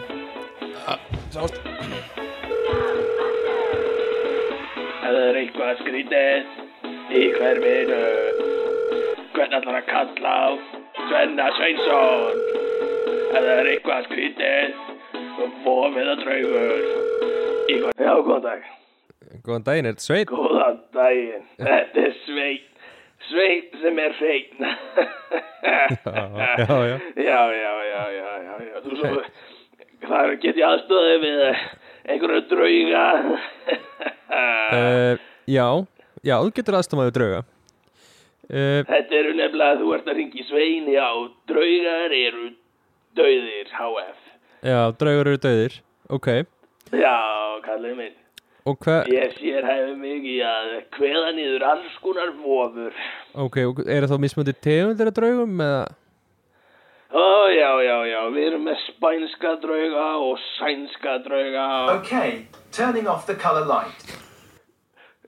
Ef 5.05 5.11
það 5.11 5.17
er 5.29 5.37
eitthvað 5.41 5.79
skrítið 5.81 7.15
í 7.15 7.23
hverfinu 7.35 7.99
Hvern 9.35 9.55
ætlar 9.59 9.77
að 9.81 9.87
kalla 9.91 10.33
á 10.33 10.47
Svenna 11.05 11.47
Sveinsson? 11.57 12.37
Það 13.35 13.49
er 13.55 13.69
eitthvað 13.73 14.05
skrítið 14.07 14.65
Vofið 15.65 16.09
að 16.13 16.23
draugur. 16.23 16.89
Já, 17.95 18.11
góðan 18.21 18.43
dag 18.45 18.65
góðan 19.45 19.65
daginn, 19.65 19.87
er 19.89 19.95
þetta 19.95 20.05
sveit? 20.05 20.29
Góðan 20.29 20.79
daginn 20.95 21.45
Þetta 21.59 22.01
er 22.03 22.15
Sveit 22.25 22.71
Sveit 23.25 23.77
sem 23.81 23.99
er 24.03 24.13
hrein 24.19 24.65
já, 25.65 25.87
já, 26.61 26.77
já 26.85 26.97
Já, 27.25 27.39
já, 27.55 27.73
já, 27.89 28.03
já, 28.13 28.55
já. 28.67 28.75
Þú 28.85 28.99
svo, 28.99 29.23
það 30.05 30.33
get 30.43 30.59
ég 30.61 30.67
aðstöðið 30.67 31.23
við 31.23 31.41
einhverju 32.13 32.43
drauga. 32.51 33.05
uh, 34.29 35.23
já, 35.57 35.67
já, 36.21 36.35
þú 36.43 36.53
getur 36.59 36.77
aðstamaðu 36.79 37.15
drauga 37.17 37.41
uh, 37.41 38.81
Þetta 38.91 39.19
eru 39.21 39.33
nefnilega, 39.39 39.79
þú 39.81 39.95
ert 39.97 40.11
að 40.13 40.21
ringi 40.21 40.45
svein, 40.51 40.91
já, 40.93 41.07
draugar 41.49 42.17
eru 42.19 42.51
döðir, 43.17 43.73
HF. 43.73 44.24
Já, 44.65 44.79
draugur 44.99 45.31
eru 45.31 45.41
döðir 45.45 45.79
ok, 46.09 46.29
Já, 46.95 47.15
kallið 47.65 47.95
minn, 47.99 48.15
og 48.69 48.79
hvað 48.85 49.09
ég 49.13 49.35
sér 49.39 49.65
hefði 49.67 49.93
mig 49.99 50.25
í 50.29 50.37
að 50.45 50.71
kveða 50.95 51.31
niður 51.37 51.65
alls 51.73 51.95
konar 52.03 52.33
vofur. 52.41 52.93
ok, 53.45 53.57
og 53.69 53.83
er 53.85 54.05
það 54.05 54.15
þá 54.15 54.23
mismöndi 54.25 54.55
tegundir 54.65 55.11
af 55.11 55.17
draugum 55.19 55.61
eða 55.65 55.85
Ó, 57.15 57.47
já, 57.53 57.69
já, 57.85 57.95
já, 58.09 58.19
við 58.33 58.45
erum 58.49 58.63
með 58.67 58.79
spænska 58.89 59.51
drauga 59.63 60.05
og 60.19 60.39
sænska 60.57 61.13
drauga. 61.23 61.65
Okay, 62.01 62.31
turning 62.75 63.07
off 63.07 63.23
the 63.29 63.35
colour 63.39 63.63
light. 63.69 64.09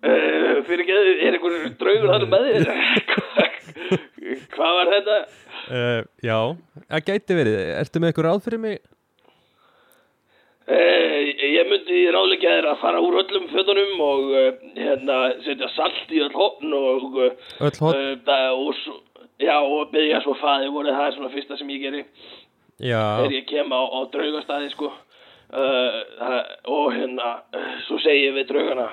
Uh, 0.03 0.57
fyrir 0.67 0.83
ekki, 0.83 0.97
er 1.29 1.37
einhver 1.37 1.55
draugur 1.79 2.11
þarna 2.11 2.27
með 2.33 2.49
þér? 2.49 2.67
Hvað 4.57 4.75
var 4.81 4.91
þetta? 4.97 5.15
uh, 5.77 6.01
já, 6.27 6.37
það 6.89 7.05
gæti 7.07 7.37
verið 7.39 7.57
ertu 7.77 8.01
með 8.03 8.11
eitthvað 8.11 8.27
ráð 8.27 8.43
fyrir 8.49 8.63
mig? 8.65 8.83
Eh, 10.67 11.27
ég 11.47 11.69
myndi 11.69 12.01
ráðleika 12.11 12.49
þér 12.57 12.65
að 12.73 12.81
fara 12.81 12.99
úr 12.99 13.21
öllum 13.21 13.45
fötunum 13.53 14.01
og 14.03 14.31
uh, 14.35 14.47
hérna 14.75 15.19
setja 15.45 15.69
salt 15.71 16.11
í 16.11 16.19
öll 16.25 16.33
hopn 16.35 16.73
og, 16.75 17.15
uh, 17.23 17.37
uh, 17.63 17.69
og 18.51 18.81
já, 19.39 19.55
og 19.63 19.93
byggja 19.93 20.19
svo 20.25 20.35
faði 20.41 20.67
voru 20.75 20.91
það 20.91 21.05
er 21.05 21.15
svona 21.15 21.31
fyrsta 21.31 21.59
sem 21.61 21.71
ég 21.71 21.85
geri. 21.85 22.03
Já. 22.83 22.99
Þegar 22.99 23.37
ég 23.37 23.47
kem 23.47 23.71
á, 23.71 23.79
á 23.79 23.99
draugastæði 24.11 24.73
sko. 24.75 24.91
Og 25.47 26.87
hérna 26.91 27.29
svo 27.85 28.01
segi 28.03 28.25
ég 28.25 28.35
við 28.35 28.49
draugana 28.49 28.89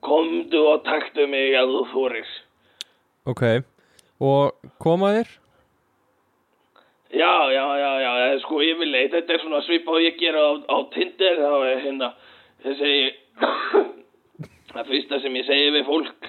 komdu 0.00 0.62
og 0.70 0.86
taktu 0.88 1.26
mig 1.28 1.52
að 1.60 1.74
þú 1.74 1.82
þorir. 1.92 2.30
Ok, 3.28 3.44
og 4.24 4.72
koma 4.80 5.12
þér? 5.18 5.36
Já, 7.10 7.32
já, 7.50 7.64
já, 7.80 7.90
já, 8.00 8.10
það 8.14 8.32
er 8.32 8.40
sko 8.44 8.58
yfirleitt, 8.62 9.14
þetta 9.16 9.34
er 9.34 9.40
svona 9.42 9.60
svipað 9.66 9.96
og 9.98 10.04
ég 10.04 10.18
gera 10.20 10.42
á, 10.46 10.50
á 10.70 10.76
Tinder, 10.94 11.40
þá 11.42 11.54
er 11.66 11.80
hérna, 11.82 12.08
ég 12.68 12.76
segi, 12.78 13.08
það 14.74 14.92
fyrsta 14.92 15.18
sem 15.24 15.38
ég 15.40 15.48
segi 15.48 15.72
við 15.74 15.88
fólk 15.88 16.28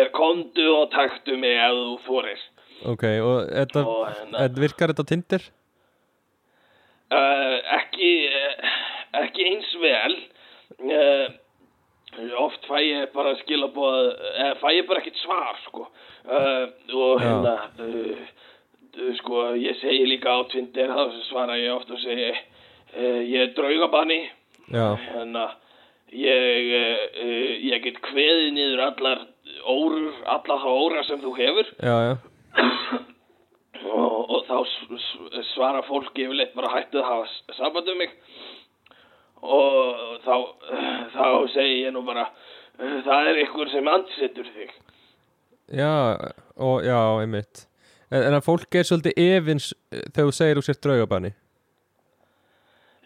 er 0.00 0.10
komdu 0.14 0.66
og 0.80 0.88
taktu 0.94 1.36
mig 1.38 1.54
ef 1.62 1.76
þú 1.78 1.94
þorir. 2.08 2.42
ok, 2.90 3.04
og 3.22 3.38
þetta, 3.54 3.84
Og 3.86 4.02
hérna- 4.08 4.42
þetta 4.44 4.64
virkar 4.66 4.92
þetta 4.94 5.06
á 5.06 5.10
Tinder? 5.12 5.46
Uh, 7.10 7.56
ekki, 7.78 8.10
uh, 8.30 8.74
ekki 9.24 9.46
eins 9.50 9.70
vel, 9.82 10.18
uh, 10.90 11.26
oft 12.42 12.66
fæ 12.70 12.76
ég 12.82 13.10
bara 13.14 13.36
skilabóð, 13.44 14.12
fæ 14.62 14.68
ég 14.74 14.86
bara 14.90 15.02
ekkert 15.02 15.18
svar, 15.22 15.58
sko, 15.68 15.86
og 16.30 17.22
hérna, 17.22 17.56
uh, 17.78 18.30
sko, 19.20 19.50
ég 19.60 19.78
segi 19.80 20.06
líka 20.08 20.34
á 20.34 20.40
Tinder, 20.50 20.92
þá 20.92 21.18
svara 21.28 21.58
ég 21.60 21.74
oft 21.74 21.90
og 21.90 22.00
segi, 22.02 22.30
uh, 22.96 23.20
ég 23.22 23.46
er 23.46 23.52
draugabanni, 23.56 24.20
já, 24.70 24.86
hérna 25.10 25.46
ég, 26.16 26.72
uh, 27.22 27.52
ég 27.70 27.84
get 27.84 28.00
kveðið 28.08 28.50
niður 28.56 28.84
allar 28.88 29.24
órur, 29.64 30.12
allar 30.26 30.62
þá 30.64 30.70
óra 30.72 31.06
sem 31.08 31.22
þú 31.22 31.34
hefur. 31.38 31.72
Já, 31.78 31.96
já. 32.08 32.14
Og, 33.80 34.28
og 34.28 34.42
þá 34.44 34.58
svara 35.54 35.80
fólk 35.86 36.18
yfirleitt 36.20 36.52
bara 36.52 36.68
hættu 36.74 37.00
að 37.00 37.06
hafa 37.08 37.56
samband 37.56 37.88
um 37.88 37.96
mig. 38.02 38.12
Og 39.40 40.20
þá, 40.26 40.34
þá 41.14 41.24
segi 41.54 41.78
ég 41.86 41.94
nú 41.94 42.02
bara 42.04 42.26
það 42.76 43.30
er 43.32 43.42
ykkur 43.46 43.72
sem 43.72 43.88
ansettur 43.88 44.52
þig. 44.52 44.76
Já, 45.80 45.94
og 46.60 46.84
já, 46.84 46.98
einmitt 47.22 47.69
En, 48.10 48.24
en 48.26 48.34
að 48.34 48.46
fólk 48.46 48.74
er 48.74 48.86
svolítið 48.88 49.20
efins 49.22 49.70
eh, 49.92 50.02
þegar 50.10 50.28
þú 50.30 50.36
segir 50.36 50.60
úr 50.60 50.66
sér 50.66 50.80
draugabanni? 50.82 51.32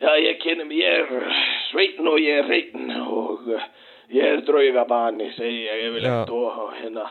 Já, 0.00 0.10
ég 0.20 0.40
kynum, 0.42 0.72
ég 0.74 1.00
er 1.00 1.34
sveitn 1.70 2.08
og 2.10 2.18
ég 2.20 2.40
er 2.40 2.48
hreitn 2.48 2.90
og 3.04 3.46
uh, 3.48 3.66
ég 4.12 4.26
er 4.26 4.42
draugabani, 4.46 5.30
segi 5.36 5.64
ég 5.64 5.84
yfirleitt 5.88 6.28
Já. 6.28 6.34
og, 6.34 6.58
og 6.64 6.72
hérna, 6.76 7.06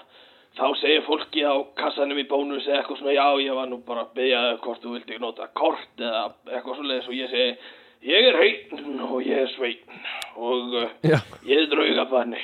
þá 0.57 0.65
segir 0.81 1.05
fólki 1.07 1.45
á 1.47 1.55
kassanum 1.79 2.19
í 2.21 2.27
bónus 2.29 2.67
eða 2.67 2.81
eitthvað 2.81 2.99
svona, 2.99 3.15
já, 3.15 3.27
ég 3.45 3.57
var 3.57 3.69
nú 3.71 3.79
bara 3.87 4.05
að 4.05 4.13
byggja 4.19 4.41
hvort 4.65 4.83
þú 4.83 4.97
vildi 4.97 5.21
nota 5.23 5.47
kort 5.57 6.03
eða 6.03 6.25
eitthvað 6.51 6.79
svoleiðis. 6.79 7.09
Og 7.09 7.17
ég 7.17 7.31
segi, 7.33 7.71
ég 8.11 8.29
er 8.29 8.39
hreitn 8.39 9.05
og 9.07 9.15
ég 9.25 9.45
er 9.45 9.53
sveitn 9.55 10.03
og 10.35 10.77
uh, 10.83 10.89
Já, 11.07 11.19
ég 11.49 11.63
er 11.63 11.71
draugabani 11.71 12.43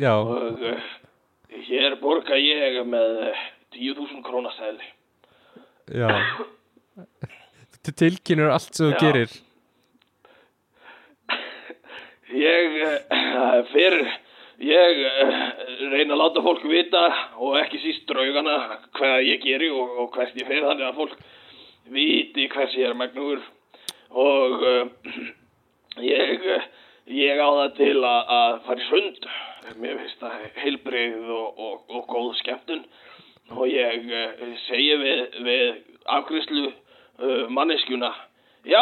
já, 0.00 0.12
og 0.14 0.62
uh, 0.62 0.88
hér 1.68 1.98
borga 2.00 2.38
ég 2.40 2.80
með 2.88 3.34
10.000 3.74 4.22
krónasæli. 4.26 4.92
já. 5.92 6.08
Þú 7.84 7.92
tilkynur 8.00 8.52
allt 8.54 8.76
sem 8.76 8.88
þú 8.88 9.00
gerir. 9.02 9.32
Ég 12.34 12.76
uh, 12.80 13.58
fyrir, 13.70 14.06
ég 14.64 15.00
uh, 15.04 15.34
reyna 15.92 16.16
að 16.16 16.20
láta 16.22 16.44
fólk 16.46 16.64
vita 16.70 17.02
og 17.36 17.58
ekki 17.60 17.82
síst 17.82 18.06
draugana 18.08 18.80
hvað 18.96 19.18
ég 19.28 19.44
geri 19.44 19.68
og, 19.68 19.98
og 20.00 20.16
hvert 20.16 20.38
ég 20.40 20.48
fer 20.48 20.64
þannig 20.64 20.88
að 20.88 21.00
fólk 21.02 21.18
viti 21.92 22.48
hvers 22.54 22.78
ég 22.80 22.88
er 22.88 22.96
megnugur 22.96 23.44
og 24.24 24.64
uh, 24.64 25.20
ég, 26.00 26.48
ég 27.12 27.44
á 27.44 27.48
það 27.60 27.76
til 27.82 27.98
að, 28.00 28.20
að 28.38 28.60
fara 28.64 28.80
í 28.80 28.88
sund. 28.88 29.28
Mér 29.80 30.00
finnst 30.00 30.24
það 30.24 30.48
heilbrigð 30.62 31.28
og, 31.36 31.60
og, 31.68 31.76
og 31.92 32.08
góð 32.08 32.32
skemmtun 32.40 32.86
og 33.52 33.66
ég 33.68 34.06
uh, 34.08 34.46
segi 34.68 34.94
við, 35.02 35.24
við 35.44 35.64
afgriðslu 36.16 36.68
uh, 36.70 37.44
manneskjuna 37.52 38.12
Já, 38.64 38.80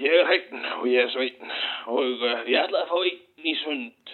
ég 0.00 0.14
er 0.16 0.24
hreitn 0.30 0.62
og 0.78 0.86
ég 0.88 1.04
er 1.04 1.10
sveitn 1.12 1.50
og 1.92 2.22
uh, 2.24 2.38
ég 2.48 2.56
ætla 2.56 2.86
að 2.86 2.88
fá 2.88 2.96
einn 3.02 3.50
í 3.50 3.52
sund. 3.60 4.12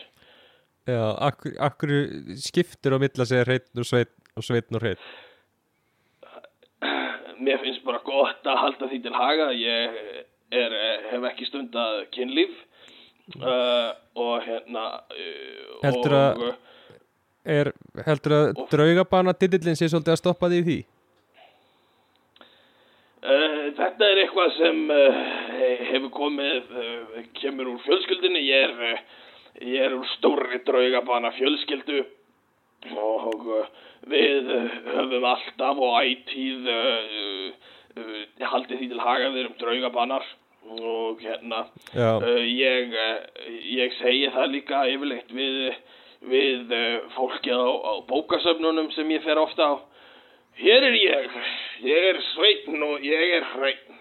Já, 0.86 1.02
akkur, 1.28 1.52
akkur 1.62 1.92
skiptir 2.42 2.94
á 2.94 2.98
milla 2.98 3.22
að 3.22 3.30
segja 3.30 3.46
hreitn 3.46 3.82
og 3.82 3.86
sveitn 3.86 4.34
og 4.34 4.46
sveitn 4.46 4.78
og 4.78 4.82
hreitn 4.82 5.06
Mér 7.46 7.60
finnst 7.62 7.84
bara 7.86 8.00
gott 8.02 8.46
að 8.48 8.60
halda 8.64 8.88
því 8.90 8.98
til 9.04 9.14
haga. 9.14 9.46
Ég 9.54 9.96
er, 10.56 10.74
eh, 10.74 11.06
hef 11.12 11.26
ekki 11.30 11.46
stundað 11.50 12.06
kynlíf 12.14 12.54
uh, 13.36 13.90
og 14.16 14.40
hérna... 14.46 14.84
Uh, 15.12 15.76
Heldur 15.84 16.16
að- 16.16 16.42
og, 16.48 16.54
er, 17.46 17.72
Heldur 18.06 18.34
að 18.36 18.60
draugabana 18.72 19.34
titillin 19.38 19.78
sé 19.78 19.88
svolítið 19.90 20.16
að 20.16 20.22
stoppa 20.22 20.50
því 20.52 20.60
því? 20.66 20.78
Uh, 23.26 23.72
þetta 23.74 24.06
er 24.06 24.20
eitthvað 24.22 24.52
sem 24.54 24.82
uh, 24.92 25.16
hefur 25.88 26.10
komið, 26.14 26.68
uh, 26.70 27.22
kemur 27.40 27.72
úr 27.72 27.80
fjölskyldinni, 27.82 28.42
ég 28.46 28.68
er, 28.68 29.00
ég 29.66 29.86
er 29.88 29.96
úr 29.96 30.06
stórri 30.12 30.60
draugabana 30.66 31.32
fjölskyldu 31.34 32.04
og 32.94 33.48
við 34.06 34.50
höfum 34.92 35.24
alltaf 35.26 35.80
og 35.82 35.96
ætíð 36.04 36.68
haldið 38.46 38.78
því 38.78 38.88
til 38.92 39.00
haga 39.02 39.32
við 39.32 39.40
erum 39.40 39.56
draugabanar 39.58 40.28
og 40.76 41.24
hérna 41.24 41.64
ég, 42.46 42.94
ég 43.72 43.96
segi 43.98 44.30
það 44.36 44.52
líka 44.52 44.84
yfirleitt 44.92 45.34
við, 45.34 45.80
við 46.24 46.72
uh, 46.72 47.08
fólkið 47.16 47.58
á, 47.60 47.68
á 47.68 47.92
bókasöfnunum 48.08 48.88
sem 48.94 49.10
ég 49.14 49.24
fer 49.26 49.38
ofta 49.42 49.62
á 49.68 49.74
Hér 50.56 50.86
er 50.88 50.94
ég, 50.96 51.34
ég 51.84 52.06
er 52.14 52.18
sveitn 52.32 52.80
og 52.86 53.02
ég 53.04 53.34
er 53.36 53.44
hreitn 53.52 53.98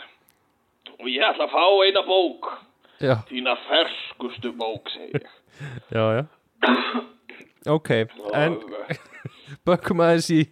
og 0.95 1.09
ég 1.11 1.25
ætla 1.27 1.49
að 1.49 1.51
fá 1.51 1.65
eina 1.83 2.03
bók, 2.07 2.47
já, 3.03 3.17
þína 3.27 3.57
ferskustu 3.65 4.53
bók, 4.55 4.87
segi 4.93 5.19
ég. 5.19 5.27
já, 5.97 6.05
já 6.21 6.23
Ok, 7.65 7.89
en 8.31 8.55
Og, 8.55 8.71
uh, 8.71 8.95
bökkum 9.67 10.03
aðeins 10.05 10.29
í 10.31 10.45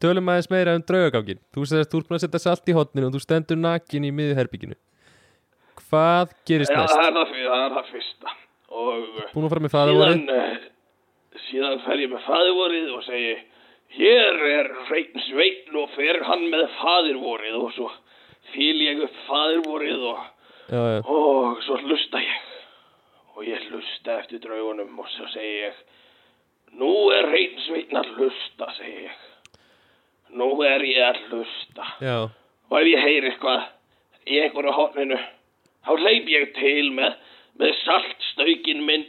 tölum 0.00 0.28
aðeins 0.32 0.48
meira 0.52 0.76
um 0.78 0.84
draugagangin 0.86 1.40
Þú 1.52 1.66
segist 1.68 1.92
þú 1.92 2.00
ert 2.00 2.08
búin 2.08 2.18
að 2.20 2.24
setja 2.24 2.40
salt 2.46 2.70
í 2.70 2.76
hotninu 2.76 3.10
og 3.10 3.16
þú 3.18 3.22
stendur 3.26 3.58
nakin 3.60 4.06
í 4.08 4.12
miðherbygginu 4.16 4.78
Hvað 5.90 6.32
gerist 6.48 6.70
já, 6.72 6.78
næst? 6.80 6.94
það 6.96 7.08
er 7.08 7.16
það, 7.18 7.38
er 7.60 7.72
það 7.74 7.88
fyrsta. 7.90 8.34
Og 8.70 8.90
uh, 8.96 9.24
Búin 9.34 9.46
að 9.48 9.52
fara 9.52 9.64
með 9.66 9.72
faðurvorið? 9.74 10.20
Síðan, 11.48 11.80
fer 11.86 12.00
ég 12.02 12.10
með 12.12 12.24
faðirvorið 12.26 12.90
og 12.96 13.04
segi, 13.06 13.34
hér 13.96 14.42
er 14.50 14.70
hreitn 14.88 15.22
sveitn 15.28 15.78
og 15.80 15.90
fer 15.96 16.20
hann 16.26 16.46
með 16.52 16.66
faðirvorið. 16.80 17.56
Og 17.60 17.72
svo 17.76 17.88
fýl 18.54 18.76
ég 18.84 19.02
upp 19.06 19.24
faðirvorið 19.28 20.06
og 20.12 20.28
Já, 20.70 20.78
já, 20.86 20.98
Og 21.02 21.62
svo 21.66 21.76
hlusta 21.82 22.20
ég. 22.22 22.42
Og 23.34 23.42
ég 23.42 23.64
hlusta 23.70 24.20
eftir 24.20 24.38
draugunum 24.44 24.98
og 25.02 25.08
svo 25.10 25.26
segi 25.32 25.64
ég 25.64 25.80
Nú 26.78 26.90
er 27.10 27.26
hreinn 27.26 27.56
sveitn 27.64 27.98
að 27.98 28.12
hlusta, 28.14 28.68
segi 28.76 29.08
ég. 29.08 29.16
Nú 30.38 30.46
er 30.62 30.84
ég 30.86 31.02
að 31.08 31.18
hlusta. 31.30 31.88
já, 31.98 32.28
Og 32.70 32.76
ef 32.78 32.86
ég 32.86 33.02
heyri 33.02 33.32
eitthvað 33.32 33.64
í 34.30 34.38
einhverju 34.44 34.76
horninu, 34.76 35.18
þá 35.82 35.90
hleyp 35.98 36.28
ég 36.30 36.52
til 36.54 36.92
með, 36.94 37.16
með 37.58 37.74
saltstaukin 37.82 38.84
minn 38.86 39.08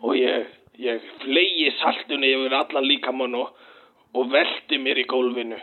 og 0.00 0.16
ég, 0.16 0.46
ég 0.80 1.04
flegi 1.22 1.68
saltunni 1.80 2.32
yfir 2.36 2.56
allan 2.60 2.88
líkamann 2.88 3.36
og, 3.38 3.52
og 4.16 4.32
velti 4.32 4.78
mér 4.80 5.02
í 5.02 5.06
gólfinu 5.10 5.58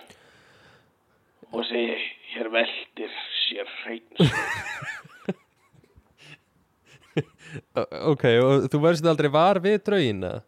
og 1.55 1.63
segi, 1.69 1.95
hér 2.33 2.51
veltir 2.51 3.11
sér. 3.47 3.69
O- 7.77 8.11
ok, 8.11 8.23
og 8.43 8.65
þú 8.69 8.79
verðist 8.83 9.07
aldrei 9.09 9.29
var 9.33 9.57
við 9.63 9.77
draugin 9.87 10.25
eða? 10.27 10.41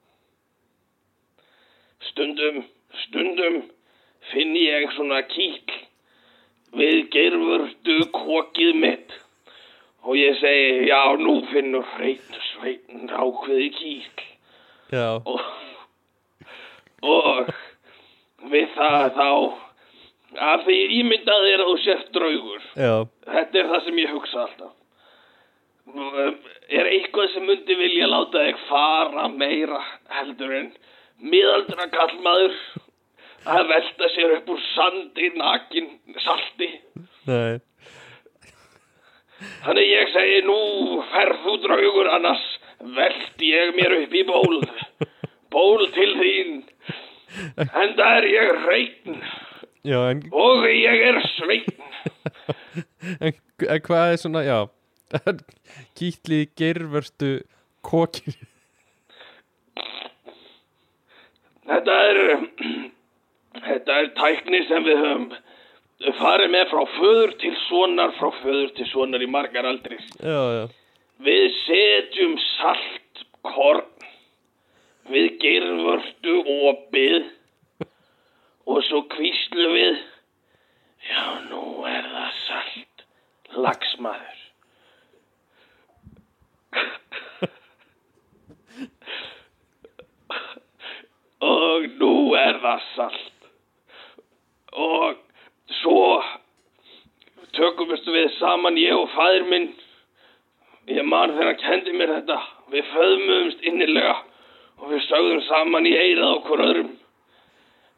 Stundum, 2.10 2.60
stundum 3.06 3.56
finn 4.30 4.54
ég 4.60 4.90
svona 4.98 5.22
kýll 5.32 5.78
við 6.78 7.08
geirvördu 7.16 7.98
kokið 8.14 8.76
mitt 8.84 9.16
og 10.04 10.16
ég 10.18 10.38
segi, 10.40 10.90
já, 10.90 11.02
nú 11.20 11.40
finnur 11.52 11.86
hreinn 11.96 12.42
sveitn 12.54 13.10
ákveði 13.12 13.70
kýll 13.78 14.28
Já, 14.90 15.22
og, 15.22 15.42
og 17.06 17.52
við 18.50 18.72
það 18.74 19.04
þá 19.20 19.28
að 20.50 20.64
því 20.66 20.78
ímyndað 20.98 21.46
er 21.52 21.62
að 21.62 21.70
þú 21.70 21.76
sért 21.84 22.10
draugur. 22.16 22.66
Já, 22.74 22.94
þetta 23.30 23.62
er 23.62 23.70
það 23.70 23.86
sem 23.86 24.02
ég 24.02 24.16
hugsa 24.16 24.42
alltaf. 24.48 24.74
Er 26.70 26.90
eitthvað 26.90 27.32
sem 27.36 27.46
myndi 27.50 27.78
vilja 27.78 28.10
láta 28.10 28.44
þig 28.48 28.66
fara 28.66 29.30
meira 29.34 29.80
heldur 30.18 30.58
en 30.58 30.68
miðaldra 31.22 31.90
kallmaður 31.94 32.60
að 33.50 33.72
velta 33.76 34.12
sér 34.14 34.36
upp 34.40 34.54
úr 34.54 34.62
sandi 34.74 35.32
nakin 35.38 35.90
salti? 36.26 36.74
Nei 37.30 37.60
þannig 39.66 39.92
ég 39.92 40.14
segi 40.16 40.42
nú 40.48 40.60
ferð 41.14 41.44
þú 41.46 41.60
draugur 41.66 42.12
annars 42.16 42.48
velti 42.98 43.54
ég 43.54 43.76
mér 43.78 43.98
upp 44.02 44.16
í 44.16 44.26
ból. 44.28 44.62
Ból 45.50 45.88
til 45.96 46.12
þín. 46.20 46.60
En 47.60 47.96
það 47.98 48.18
er 48.18 48.28
ég 48.34 48.52
hreitn 48.66 49.22
Já, 49.86 50.00
en, 50.12 50.24
og 50.36 50.66
ég 50.68 51.04
er 51.08 51.20
sveitn 51.38 51.84
en, 53.24 53.36
en 53.64 53.84
hvað 53.86 54.14
er 54.14 54.20
svona, 54.20 54.42
já 54.44 54.58
Kýtli 55.98 56.42
geirvörstu 56.60 57.30
kokir? 57.86 58.36
Þetta 61.70 61.96
er 62.10 62.20
þetta 63.70 64.00
er 64.02 64.12
tækni 64.20 64.64
sem 64.68 64.86
við 64.90 65.02
höfum 65.06 65.30
farið 66.20 66.52
með 66.54 66.70
frá 66.72 66.84
föður 66.96 67.34
til 67.42 67.54
sonar 67.68 68.14
frá 68.20 68.30
föður 68.42 68.70
til 68.78 68.88
sonar 68.88 69.24
í 69.24 69.28
margar 69.28 69.68
aldris. 69.68 70.06
Já, 70.24 70.42
já, 70.58 70.66
Við 71.20 71.48
setjum 71.66 72.38
saltkorn 72.40 73.88
við 75.12 75.28
geirvörtu 75.42 76.36
opið 76.70 77.18
og 78.70 78.84
svo 78.88 79.04
kvíslu 79.12 79.68
við 79.74 79.98
Já, 81.10 81.24
nú 81.50 81.84
er 81.88 82.08
það 82.12 82.32
salt 82.46 83.04
lagsmaður. 83.56 84.38
og 91.50 91.88
nú 92.02 92.12
er 92.38 92.60
það 92.64 92.86
salt 92.96 93.50
og 94.86 95.20
svo 95.82 96.22
tökumst 97.56 98.08
við 98.10 98.32
saman 98.38 98.78
ég 98.80 98.96
og 98.96 99.10
fæðir 99.16 99.46
minn. 99.50 99.70
Ég 100.90 101.06
man 101.06 101.36
þegar 101.36 101.52
hann 101.52 101.62
kendi 101.62 101.94
mér 101.98 102.16
þetta. 102.18 102.40
Við 102.74 102.90
föðmumst 102.94 103.68
innilega 103.70 104.16
og 104.80 104.94
við 104.94 105.06
sögðum 105.08 105.44
saman 105.48 105.90
í 105.90 105.94
eirað 105.98 106.36
okkur 106.40 106.66
öðrum. 106.66 106.92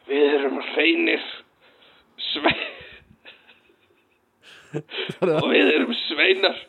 Við 0.10 0.27
erum 0.39 0.60
hreinir 0.72 1.26
sve 2.31 2.53
og 4.72 5.49
við 5.52 5.73
erum 5.76 5.95
sveinar. 6.07 6.60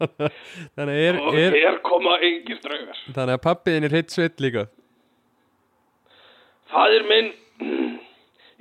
Er, 0.00 1.18
og 1.20 1.34
er 1.36 1.52
hér 1.52 1.80
koma 1.84 2.14
engir 2.24 2.60
draugar. 2.62 2.96
Þannig 3.12 3.34
að 3.36 3.42
pappiðin 3.44 3.86
er 3.88 3.96
heitt 3.98 4.14
sveit 4.14 4.40
líka. 4.40 4.64
Fadir 6.70 7.04
minn 7.08 7.32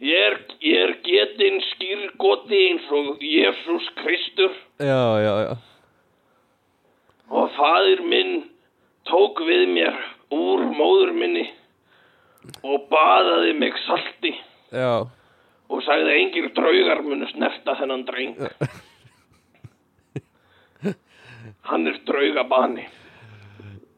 ég 0.01 0.25
er, 0.25 0.37
ég 0.63 0.83
er 0.83 0.93
getinn 1.05 1.59
skýrgoti 1.73 2.59
eins 2.69 2.87
og 2.95 3.23
Jésús 3.23 3.89
Kristur. 3.99 4.55
Já, 4.79 5.03
já, 5.23 5.33
já. 5.45 5.53
Og 7.29 7.51
fadir 7.57 8.01
minn 8.09 8.49
tók 9.09 9.41
við 9.45 9.67
mér 9.75 9.95
úr 10.33 10.65
móður 10.73 11.13
minni 11.17 11.45
og 12.63 12.87
baðaði 12.89 13.53
mig 13.59 13.75
salti 13.85 14.31
Já, 14.73 15.05
og 15.69 15.81
sagði 15.85 16.11
að 16.11 16.19
engir 16.19 16.47
draugar 16.57 17.01
munu 17.05 17.27
snerta 17.31 17.75
þennan 17.79 18.05
dreng. 18.05 18.35
Hann 21.69 21.87
er 21.89 21.97
draugabani. 22.05 22.85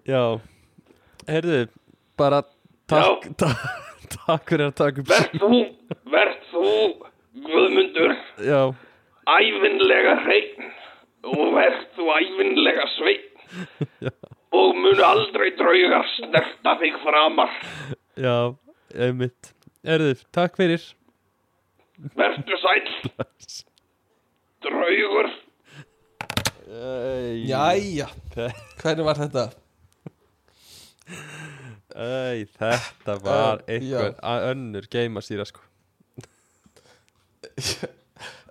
Já. 0.08 0.40
Herðu, 1.28 1.68
bara 2.20 2.42
takk, 2.92 3.28
takk, 3.40 3.91
takk 4.14 4.52
fyrir 4.52 4.68
að 4.70 4.78
taka 4.82 5.04
upp 5.04 5.12
verð 5.12 5.40
þú 5.42 5.64
verð 6.12 6.46
þú 6.52 6.68
Guðmundur. 7.32 8.12
Já, 8.44 8.74
æfinlega 9.32 10.18
hreinn 10.26 10.72
og 11.32 11.54
verð 11.56 11.86
þú 11.96 12.08
æfinlega 12.18 12.88
sveinn. 12.98 13.28
Og 14.60 14.76
munu 14.76 15.04
aldrei 15.08 15.54
draugar 15.56 16.10
snerta 16.18 16.74
þig 16.82 16.98
framar. 17.06 17.54
Já, 18.20 18.52
einmitt. 18.92 19.54
Herðu, 19.88 20.18
takk 20.36 20.60
fyrir. 20.60 20.84
Verðu 22.20 22.60
sæll. 22.60 22.92
Draugur. 24.68 25.32
Jæja, 27.48 28.12
hvernig 28.36 29.08
var 29.08 29.24
þetta? 29.24 29.48
Æ, 31.92 32.46
þetta 32.58 33.18
var 33.24 33.64
Æ, 33.68 33.76
einhver 33.78 34.14
önnur 34.52 34.88
geimasýra 34.92 35.46
sko. 35.50 35.64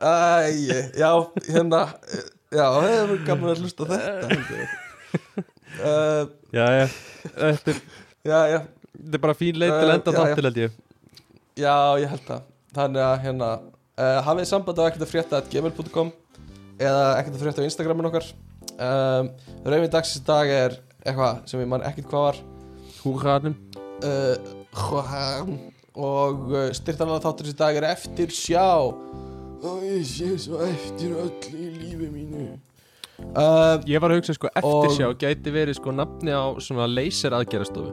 Æ, 0.00 0.12
já, 0.98 1.10
hérna 1.48 1.80
Já, 2.50 2.64
það 2.66 2.86
hefur 2.90 3.20
gaman 3.28 3.52
að 3.52 3.60
hlusta 3.62 3.86
þetta 3.86 4.68
uh, 5.80 6.22
Já, 6.50 6.64
já, 6.74 6.86
þetta 7.36 7.74
er, 7.74 7.82
Já, 8.26 8.38
já, 8.50 8.58
þetta 8.96 9.18
er 9.18 9.22
bara 9.24 9.36
fín 9.38 9.60
leið 9.60 9.74
til 9.76 9.80
að 9.80 9.90
Uh, 9.90 9.94
enda 9.96 10.14
þáttil 10.16 10.46
held 10.48 10.60
ég. 10.60 10.78
Já, 11.60 11.76
ég 12.00 12.10
held 12.10 12.24
það. 12.26 12.46
Þannig 12.76 13.04
að 13.06 13.16
hérna 13.24 13.50
uh, 13.60 14.18
hafið 14.26 14.48
samband 14.50 14.80
á 14.80 14.84
ekkert 14.88 15.04
að 15.06 15.12
frétta 15.14 15.42
gmail.com 15.52 16.12
eða 16.80 17.04
ekkert 17.20 17.36
að 17.36 17.44
frétta 17.44 17.64
á 17.64 17.68
Instagramin 17.68 18.10
okkar. 18.10 18.28
Um, 18.80 19.30
Rauðin 19.64 19.92
dagsins 19.92 20.24
dag 20.26 20.50
er 20.52 20.76
eitthvað 21.04 21.44
sem 21.50 21.62
ég 21.62 21.70
man 21.70 21.84
ekkert 21.86 22.08
hvað 22.10 22.26
var 22.26 22.42
Húrhanum 23.04 23.54
uh, 24.04 24.34
Hvaðan 24.76 25.54
og 26.00 26.50
uh, 26.52 26.66
styrtanlega 26.76 27.24
þáttur 27.26 27.50
í 27.50 27.54
dag 27.58 27.78
er 27.80 27.86
eftir 27.90 28.32
sjá. 28.34 28.66
Og 29.60 29.84
ég 29.84 30.04
sé 30.08 30.32
svo 30.40 30.60
eftir 30.64 31.16
öll 31.20 31.32
í 31.52 31.70
lífi 31.76 32.08
mínu. 32.12 32.44
Uh, 33.36 33.76
Ég 33.84 34.00
var 34.00 34.14
að 34.14 34.22
hugsa 34.22 34.34
sko 34.36 34.48
eftirsjá 34.56 35.10
Og- 35.10 35.18
gæti 35.20 35.52
verið 35.52 35.76
sko 35.76 35.92
nafni 35.92 36.32
á 36.32 36.48
svona 36.62 36.86
laser 36.88 37.36
aðgerastofu 37.36 37.92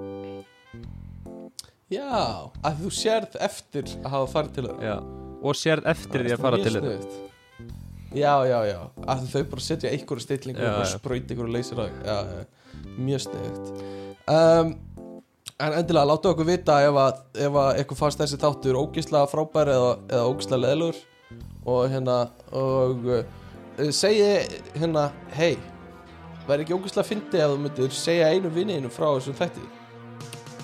Já, 1.91 2.47
að 2.63 2.79
þú 2.84 2.91
sérð 2.95 3.35
eftir 3.43 3.91
að 4.01 4.07
hafa 4.13 4.29
farið 4.31 4.53
til 4.55 4.63
það 4.69 4.85
Já, 4.88 4.95
og 5.43 5.59
sérð 5.59 5.89
eftir 5.91 6.23
því 6.23 6.34
að 6.35 6.45
fara 6.45 6.61
til 6.63 6.73
þetta 6.77 7.25
Já, 8.15 8.34
já, 8.47 8.59
já. 8.71 8.79
Að 9.03 9.25
þau 9.34 9.43
bara 9.51 9.63
setja 9.67 9.91
einhverju 9.91 10.23
stillingu 10.23 10.63
og 10.63 10.85
sprauti 10.88 11.35
einhverju 11.35 11.89
já, 12.07 12.17
já, 12.31 12.45
mjög 12.97 13.23
sniðugt. 13.25 13.71
Um, 14.31 14.71
En 15.57 15.73
endilega, 15.73 16.05
láttu 16.05 16.29
okkur 16.29 16.45
vita 16.45 16.75
ef 16.85 16.97
að, 17.01 17.21
ef 17.41 17.55
að 17.57 17.79
eitthvað 17.79 17.97
fannst 17.97 18.19
þessi 18.21 18.38
þáttur 18.38 18.77
ógislega 18.77 19.25
frábær 19.31 19.69
eða, 19.73 19.93
eða 20.11 20.25
ógislega 20.29 20.59
leðlur 20.61 20.97
og 21.65 21.88
hérna 21.89 22.17
og 22.53 23.07
uh, 23.09 23.88
segi 23.89 24.27
hérna 24.77 25.07
hei, 25.34 25.55
væri 26.45 26.61
ekki 26.61 26.75
ógislega 26.77 27.09
fyndi 27.09 27.41
ef 27.41 27.49
þú 27.49 27.63
myndir 27.63 27.95
segja 27.97 28.27
einu 28.29 28.51
vinniðinu 28.53 28.91
frá 28.93 29.07
þessum 29.15 29.38
þætti? 29.39 29.63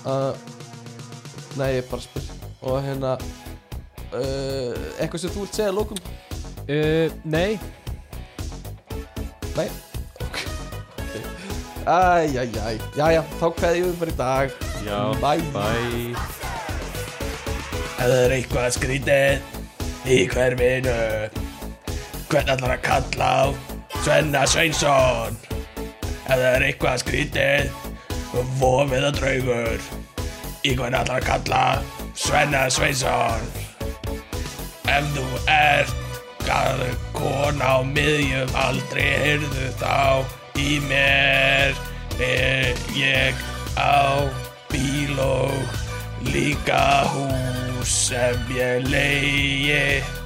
Uh, 0.03 0.29
Nei, 1.57 1.71
ég 1.79 1.89
bara 1.89 2.05
spyr. 2.05 2.27
Og 2.61 2.77
hérna 2.85 3.15
uh, 3.17 4.77
eitthvað 4.99 5.23
sem 5.23 5.33
þú 5.33 5.47
vilt 5.47 5.57
segja 5.57 5.73
lókum 5.73 6.03
uh, 6.03 7.17
Nei, 7.25 7.57
Nei? 9.57 9.65
Æjæjæj 11.81 12.77
Jæja, 12.93 13.25
þá 13.41 13.47
kveðjum 13.57 13.97
við 13.97 14.13
í 14.13 14.17
dag 14.21 14.72
já, 14.85 15.13
Bye. 15.21 15.43
bye. 15.53 16.15
Ef 17.93 18.09
það 18.09 18.19
er 18.19 18.33
eitthvað 18.35 18.69
skrítið 18.75 20.09
í 20.11 20.17
hverfinu 20.27 20.95
Hvern 22.27 22.49
allar 22.51 22.73
að 22.75 22.81
kalla 22.83 23.29
á? 23.31 23.43
Svenna 24.03 24.41
Sveinsson. 24.49 25.37
Ef 26.25 26.33
það 26.33 26.47
er 26.49 26.65
eitthvað 26.67 27.01
skrítið 27.03 27.69
Vofið 28.59 29.07
og 29.09 29.19
draugur 29.19 29.89
Í 30.63 30.73
hvern 30.75 30.97
allar 30.99 31.21
að 31.21 31.27
kalla? 31.29 31.63
Svenna 32.17 32.65
Sveinsson. 32.73 33.47
Ef 34.91 35.11
þú 35.15 35.27
ert 35.53 35.99
Gæðu 36.43 36.89
kona 37.15 37.69
á 37.71 37.87
miðjum 37.87 38.49
aldrei 38.59 39.05
heyrðu 39.23 39.69
þá 39.79 40.25
í 40.59 40.75
mér 40.89 41.77
er 42.19 42.81
ég 42.97 43.39
á 43.79 44.27
bíl 44.73 45.19
og 45.21 45.53
líka 46.33 47.05
hús 47.13 47.93
sem 48.09 48.53
ég 48.57 48.89
leiði 48.89 50.22